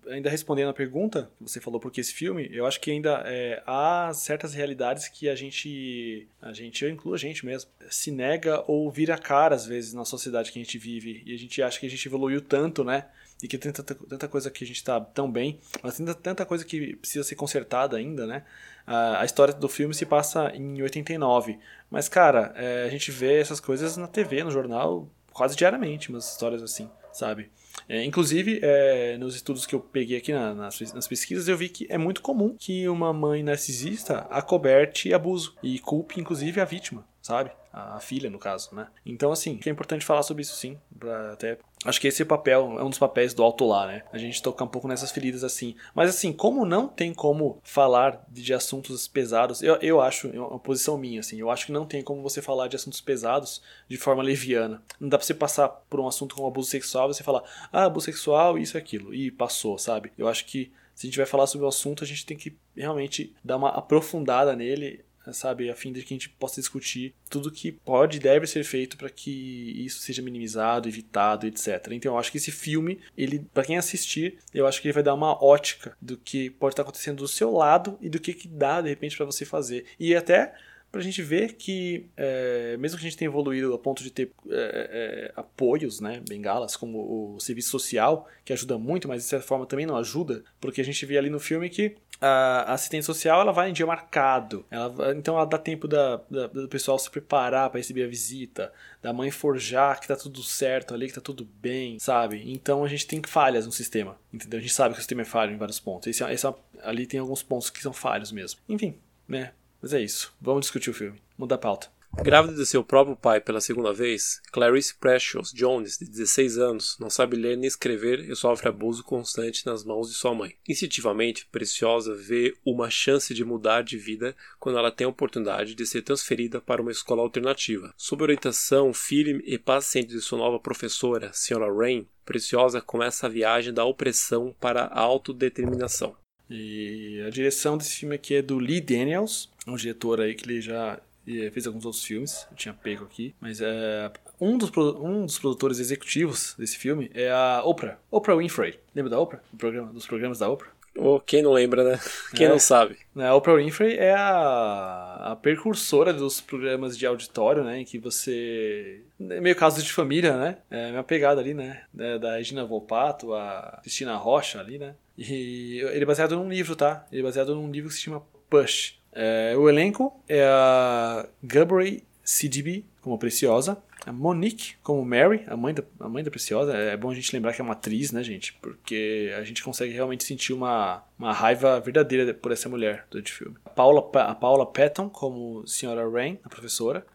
ainda 0.08 0.30
respondendo 0.30 0.68
a 0.68 0.74
pergunta 0.74 1.30
que 1.38 1.50
você 1.50 1.60
falou 1.60 1.80
por 1.80 1.90
que 1.90 2.00
esse 2.00 2.12
filme, 2.12 2.48
eu 2.52 2.66
acho 2.66 2.80
que 2.80 2.90
ainda 2.90 3.22
é, 3.26 3.62
há 3.66 4.10
certas 4.14 4.54
realidades 4.54 5.08
que 5.08 5.28
a 5.28 5.34
gente, 5.34 6.28
a 6.40 6.52
gente, 6.52 6.84
eu 6.84 6.90
incluo 6.90 7.14
a 7.14 7.18
gente 7.18 7.44
mesmo, 7.44 7.70
se 7.90 8.10
nega 8.10 8.62
ou 8.66 8.90
vira 8.90 9.16
cara 9.18 9.54
às 9.54 9.66
vezes 9.66 9.92
na 9.92 10.04
sociedade 10.04 10.52
que 10.52 10.58
a 10.58 10.62
gente 10.62 10.78
vive 10.78 11.22
e 11.26 11.34
a 11.34 11.38
gente 11.38 11.62
acha 11.62 11.78
que 11.78 11.86
a 11.86 11.90
gente 11.90 12.06
evoluiu 12.06 12.40
tanto, 12.40 12.84
né? 12.84 13.06
E 13.42 13.48
que 13.48 13.58
tem 13.58 13.70
tanta, 13.70 13.94
tanta 13.94 14.28
coisa 14.28 14.50
que 14.50 14.64
a 14.64 14.66
gente 14.66 14.76
está 14.76 14.98
tão 14.98 15.30
bem, 15.30 15.60
mas 15.82 15.96
tem 15.96 16.06
tanta 16.14 16.46
coisa 16.46 16.64
que 16.64 16.96
precisa 16.96 17.22
ser 17.22 17.34
consertada 17.34 17.96
ainda, 17.96 18.26
né? 18.26 18.44
A, 18.86 19.20
a 19.20 19.24
história 19.24 19.52
do 19.52 19.68
filme 19.68 19.94
se 19.94 20.06
passa 20.06 20.50
em 20.54 20.80
89, 20.80 21.58
mas 21.90 22.08
cara, 22.08 22.52
é, 22.56 22.84
a 22.84 22.88
gente 22.88 23.10
vê 23.10 23.40
essas 23.40 23.60
coisas 23.60 23.96
na 23.96 24.08
TV, 24.08 24.42
no 24.42 24.50
jornal, 24.50 25.08
quase 25.32 25.54
diariamente, 25.54 26.08
umas 26.08 26.30
histórias 26.30 26.62
assim, 26.62 26.90
sabe? 27.12 27.50
É, 27.88 28.04
inclusive, 28.04 28.60
é, 28.62 29.16
nos 29.18 29.34
estudos 29.34 29.66
que 29.66 29.74
eu 29.74 29.80
peguei 29.80 30.18
aqui 30.18 30.32
na, 30.32 30.54
nas, 30.54 30.80
nas, 30.92 31.06
pesquisas, 31.06 31.48
eu 31.48 31.56
vi 31.56 31.68
que 31.68 31.86
é 31.88 31.96
muito 31.96 32.20
comum 32.20 32.56
que 32.58 32.88
uma 32.88 33.12
mãe 33.12 33.42
narcisista 33.42 34.26
acoberte 34.30 35.12
abuso 35.14 35.54
e 35.62 35.78
culpe, 35.78 36.20
inclusive, 36.20 36.60
a 36.60 36.64
vítima, 36.64 37.06
sabe? 37.22 37.50
A, 37.72 37.96
a 37.96 38.00
filha, 38.00 38.28
no 38.28 38.38
caso, 38.38 38.74
né? 38.74 38.88
Então, 39.04 39.30
assim, 39.30 39.60
é 39.64 39.70
importante 39.70 40.04
falar 40.04 40.22
sobre 40.22 40.42
isso 40.42 40.56
sim, 40.56 40.78
pra 40.96 41.32
até 41.32 41.58
Acho 41.84 42.00
que 42.00 42.08
esse 42.08 42.24
papel, 42.24 42.78
é 42.80 42.82
um 42.82 42.90
dos 42.90 42.98
papéis 42.98 43.32
do 43.32 43.44
alto 43.44 43.64
lá, 43.64 43.86
né? 43.86 44.02
A 44.12 44.18
gente 44.18 44.42
tocar 44.42 44.64
um 44.64 44.68
pouco 44.68 44.88
nessas 44.88 45.12
feridas 45.12 45.44
assim. 45.44 45.76
Mas 45.94 46.10
assim, 46.10 46.32
como 46.32 46.64
não 46.64 46.88
tem 46.88 47.14
como 47.14 47.60
falar 47.62 48.24
de 48.28 48.52
assuntos 48.52 49.06
pesados, 49.06 49.62
eu, 49.62 49.76
eu 49.76 50.00
acho, 50.00 50.28
é 50.34 50.40
uma 50.40 50.58
posição 50.58 50.98
minha, 50.98 51.20
assim, 51.20 51.38
eu 51.38 51.48
acho 51.48 51.66
que 51.66 51.72
não 51.72 51.86
tem 51.86 52.02
como 52.02 52.22
você 52.22 52.42
falar 52.42 52.66
de 52.66 52.74
assuntos 52.74 53.00
pesados 53.00 53.62
de 53.88 53.96
forma 53.96 54.22
leviana. 54.22 54.82
Não 54.98 55.08
dá 55.08 55.16
pra 55.16 55.24
você 55.24 55.34
passar 55.34 55.68
por 55.68 56.00
um 56.00 56.08
assunto 56.08 56.34
como 56.34 56.48
abuso 56.48 56.70
sexual 56.70 57.08
e 57.08 57.14
você 57.14 57.22
falar, 57.22 57.44
ah, 57.72 57.84
abuso 57.84 58.06
sexual, 58.06 58.58
isso 58.58 58.76
e 58.76 58.78
aquilo, 58.78 59.14
e 59.14 59.30
passou, 59.30 59.78
sabe? 59.78 60.12
Eu 60.18 60.26
acho 60.26 60.44
que 60.46 60.72
se 60.92 61.06
a 61.06 61.08
gente 61.08 61.18
vai 61.18 61.26
falar 61.26 61.46
sobre 61.46 61.66
o 61.66 61.68
assunto, 61.68 62.02
a 62.02 62.06
gente 62.06 62.24
tem 62.24 62.36
que 62.36 62.56
realmente 62.74 63.32
dar 63.44 63.58
uma 63.58 63.68
aprofundada 63.68 64.56
nele 64.56 65.04
sabe, 65.32 65.70
a 65.70 65.74
fim 65.74 65.92
de 65.92 66.02
que 66.02 66.14
a 66.14 66.16
gente 66.16 66.28
possa 66.28 66.60
discutir 66.60 67.14
tudo 67.28 67.50
que 67.50 67.72
pode 67.72 68.16
e 68.16 68.20
deve 68.20 68.46
ser 68.46 68.64
feito 68.64 68.96
para 68.96 69.10
que 69.10 69.84
isso 69.84 70.00
seja 70.00 70.22
minimizado, 70.22 70.88
evitado, 70.88 71.46
etc. 71.46 71.88
Então 71.92 72.12
eu 72.12 72.18
acho 72.18 72.30
que 72.30 72.38
esse 72.38 72.52
filme, 72.52 73.00
ele 73.16 73.44
para 73.52 73.64
quem 73.64 73.76
assistir, 73.76 74.38
eu 74.52 74.66
acho 74.66 74.80
que 74.80 74.88
ele 74.88 74.94
vai 74.94 75.02
dar 75.02 75.14
uma 75.14 75.42
ótica 75.42 75.96
do 76.00 76.16
que 76.16 76.50
pode 76.50 76.72
estar 76.72 76.82
acontecendo 76.82 77.18
do 77.18 77.28
seu 77.28 77.52
lado 77.52 77.98
e 78.00 78.08
do 78.08 78.20
que, 78.20 78.32
que 78.32 78.48
dá 78.48 78.80
de 78.80 78.88
repente 78.88 79.16
para 79.16 79.26
você 79.26 79.44
fazer. 79.44 79.84
E 79.98 80.14
até 80.14 80.54
para 80.90 81.00
a 81.00 81.04
gente 81.04 81.20
ver 81.20 81.54
que, 81.54 82.06
é, 82.16 82.76
mesmo 82.78 82.96
que 82.96 83.04
a 83.04 83.08
gente 83.08 83.18
tenha 83.18 83.28
evoluído 83.28 83.74
a 83.74 83.78
ponto 83.78 84.02
de 84.02 84.10
ter 84.10 84.32
é, 84.48 85.30
é, 85.30 85.32
apoios, 85.36 86.00
né, 86.00 86.22
bengalas, 86.26 86.76
como 86.76 87.34
o 87.34 87.40
serviço 87.40 87.70
social, 87.70 88.26
que 88.44 88.52
ajuda 88.52 88.78
muito, 88.78 89.06
mas 89.06 89.22
de 89.22 89.28
certa 89.28 89.46
forma 89.46 89.66
também 89.66 89.84
não 89.84 89.96
ajuda, 89.96 90.42
porque 90.60 90.80
a 90.80 90.84
gente 90.84 91.04
vê 91.04 91.18
ali 91.18 91.28
no 91.28 91.38
filme 91.38 91.68
que 91.68 91.96
a 92.20 92.72
assistente 92.72 93.04
social 93.04 93.40
ela 93.40 93.52
vai 93.52 93.70
em 93.70 93.72
dia 93.72 93.86
marcado, 93.86 94.64
ela, 94.70 95.14
então 95.14 95.36
ela 95.36 95.44
dá 95.44 95.58
tempo 95.58 95.86
da, 95.86 96.20
da 96.30 96.46
do 96.46 96.68
pessoal 96.68 96.98
se 96.98 97.10
preparar 97.10 97.68
para 97.70 97.78
receber 97.78 98.04
a 98.04 98.08
visita, 98.08 98.72
da 99.02 99.12
mãe 99.12 99.30
forjar 99.30 100.00
que 100.00 100.08
tá 100.08 100.16
tudo 100.16 100.42
certo 100.42 100.94
ali, 100.94 101.08
que 101.08 101.14
tá 101.14 101.20
tudo 101.20 101.44
bem, 101.60 101.98
sabe? 101.98 102.42
Então 102.50 102.84
a 102.84 102.88
gente 102.88 103.06
tem 103.06 103.20
falhas 103.26 103.66
no 103.66 103.72
sistema, 103.72 104.16
entendeu? 104.32 104.58
A 104.58 104.62
gente 104.62 104.72
sabe 104.72 104.94
que 104.94 104.98
o 104.98 105.02
sistema 105.02 105.22
é 105.22 105.24
falho 105.24 105.52
em 105.52 105.58
vários 105.58 105.78
pontos. 105.78 106.08
Esse, 106.08 106.24
esse, 106.24 106.46
ali 106.82 107.06
tem 107.06 107.20
alguns 107.20 107.42
pontos 107.42 107.70
que 107.70 107.82
são 107.82 107.92
falhos 107.92 108.32
mesmo. 108.32 108.60
Enfim, 108.68 108.98
né? 109.28 109.52
Mas 109.80 109.92
é 109.92 110.00
isso. 110.00 110.34
Vamos 110.40 110.62
discutir 110.62 110.90
o 110.90 110.94
filme. 110.94 111.20
Muda 111.36 111.54
a 111.54 111.58
pauta. 111.58 111.95
Grávida 112.22 112.56
de 112.56 112.66
seu 112.66 112.82
próprio 112.82 113.14
pai 113.14 113.40
pela 113.40 113.60
segunda 113.60 113.92
vez, 113.92 114.40
Clarice 114.50 114.94
Precious 114.98 115.52
Jones, 115.52 115.96
de 115.98 116.06
16 116.06 116.58
anos, 116.58 116.96
não 116.98 117.08
sabe 117.08 117.36
ler 117.36 117.56
nem 117.56 117.68
escrever 117.68 118.20
e 118.28 118.34
sofre 118.34 118.68
abuso 118.68 119.04
constante 119.04 119.64
nas 119.64 119.84
mãos 119.84 120.08
de 120.08 120.14
sua 120.14 120.34
mãe. 120.34 120.56
Instintivamente, 120.68 121.46
Preciosa 121.46 122.14
vê 122.14 122.56
uma 122.64 122.90
chance 122.90 123.32
de 123.32 123.44
mudar 123.44 123.82
de 123.82 123.96
vida 123.96 124.34
quando 124.58 124.78
ela 124.78 124.90
tem 124.90 125.04
a 125.04 125.10
oportunidade 125.10 125.74
de 125.74 125.86
ser 125.86 126.02
transferida 126.02 126.60
para 126.60 126.82
uma 126.82 126.90
escola 126.90 127.22
alternativa. 127.22 127.94
Sob 127.96 128.22
orientação 128.22 128.92
firme 128.92 129.42
e 129.46 129.58
paciente 129.58 130.08
de 130.08 130.20
sua 130.20 130.38
nova 130.38 130.58
professora, 130.58 131.30
Sra. 131.32 131.72
Rain, 131.72 132.08
Preciosa 132.24 132.80
começa 132.80 133.26
a 133.26 133.30
viagem 133.30 133.72
da 133.72 133.84
opressão 133.84 134.54
para 134.58 134.86
a 134.86 135.00
autodeterminação. 135.00 136.16
E 136.48 137.22
a 137.26 137.30
direção 137.30 137.76
desse 137.76 137.96
filme 137.96 138.14
aqui 138.14 138.34
é 138.34 138.42
do 138.42 138.58
Lee 138.58 138.80
Daniels, 138.80 139.50
um 139.66 139.76
diretor 139.76 140.20
aí 140.20 140.34
que 140.34 140.48
ele 140.48 140.60
já 140.60 141.00
e 141.26 141.50
fez 141.50 141.66
alguns 141.66 141.84
outros 141.84 142.04
filmes, 142.04 142.46
eu 142.50 142.56
tinha 142.56 142.72
pego 142.72 143.04
aqui, 143.04 143.34
mas 143.40 143.60
é, 143.60 144.10
um, 144.40 144.56
dos, 144.56 144.70
um 144.76 145.26
dos 145.26 145.38
produtores 145.38 145.78
executivos 145.78 146.54
desse 146.58 146.78
filme 146.78 147.10
é 147.14 147.30
a 147.30 147.62
Oprah, 147.64 147.98
Oprah 148.10 148.36
Winfrey. 148.36 148.78
Lembra 148.94 149.10
da 149.10 149.18
Oprah? 149.18 149.40
Do 149.50 149.58
programa, 149.58 149.92
dos 149.92 150.06
programas 150.06 150.38
da 150.38 150.48
Oprah? 150.48 150.76
Oh, 150.98 151.20
quem 151.20 151.42
não 151.42 151.52
lembra, 151.52 151.84
né? 151.84 152.00
Quem 152.34 152.46
é, 152.46 152.48
não 152.48 152.58
sabe. 152.58 152.96
A 153.14 153.34
Oprah 153.34 153.56
Winfrey 153.56 153.98
é 153.98 154.14
a, 154.14 155.32
a 155.32 155.36
precursora 155.36 156.12
dos 156.12 156.40
programas 156.40 156.96
de 156.96 157.04
auditório, 157.06 157.62
né? 157.62 157.80
Em 157.80 157.84
que 157.84 157.98
você. 157.98 159.02
É 159.20 159.40
meio 159.40 159.54
caso 159.54 159.82
de 159.82 159.92
família, 159.92 160.36
né? 160.36 160.58
É 160.70 160.90
minha 160.90 161.02
pegada 161.02 161.40
ali, 161.40 161.52
né? 161.52 161.82
Da 161.92 162.36
Regina 162.36 162.64
Volpato, 162.64 163.34
a 163.34 163.78
Cristina 163.82 164.16
Rocha 164.16 164.58
ali, 164.58 164.78
né? 164.78 164.94
E 165.18 165.80
ele 165.92 166.02
é 166.02 166.06
baseado 166.06 166.36
num 166.36 166.48
livro, 166.48 166.74
tá? 166.74 167.06
Ele 167.12 167.20
é 167.20 167.24
baseado 167.24 167.54
num 167.54 167.70
livro 167.70 167.90
que 167.90 167.96
se 167.96 168.02
chama 168.02 168.22
Push. 168.48 168.98
É, 169.18 169.56
o 169.56 169.66
elenco 169.66 170.12
é 170.28 170.44
a 170.44 171.26
Gabrielle 171.42 172.04
CDB 172.22 172.84
como 173.00 173.18
Preciosa, 173.18 173.82
a 174.04 174.12
Monique 174.12 174.76
como 174.82 175.02
Mary, 175.04 175.42
a 175.48 175.56
mãe, 175.56 175.72
da, 175.72 175.82
a 175.98 176.08
mãe 176.08 176.22
da 176.22 176.30
Preciosa. 176.30 176.76
É 176.76 176.94
bom 176.98 177.10
a 177.10 177.14
gente 177.14 177.32
lembrar 177.34 177.54
que 177.54 177.60
é 177.62 177.64
uma 177.64 177.72
atriz, 177.72 178.12
né, 178.12 178.22
gente? 178.22 178.52
Porque 178.60 179.32
a 179.38 179.42
gente 179.42 179.64
consegue 179.64 179.92
realmente 179.92 180.22
sentir 180.22 180.52
uma, 180.52 181.02
uma 181.18 181.32
raiva 181.32 181.80
verdadeira 181.80 182.34
por 182.34 182.52
essa 182.52 182.68
mulher 182.68 183.06
durante 183.10 183.32
o 183.32 183.34
filme. 183.34 183.56
A 183.64 183.70
Paula, 183.70 184.10
a 184.22 184.34
Paula 184.34 184.66
Patton 184.66 185.08
como 185.08 185.66
Senhora 185.66 186.08
Rain, 186.08 186.38
a 186.44 186.48
professora. 186.50 187.06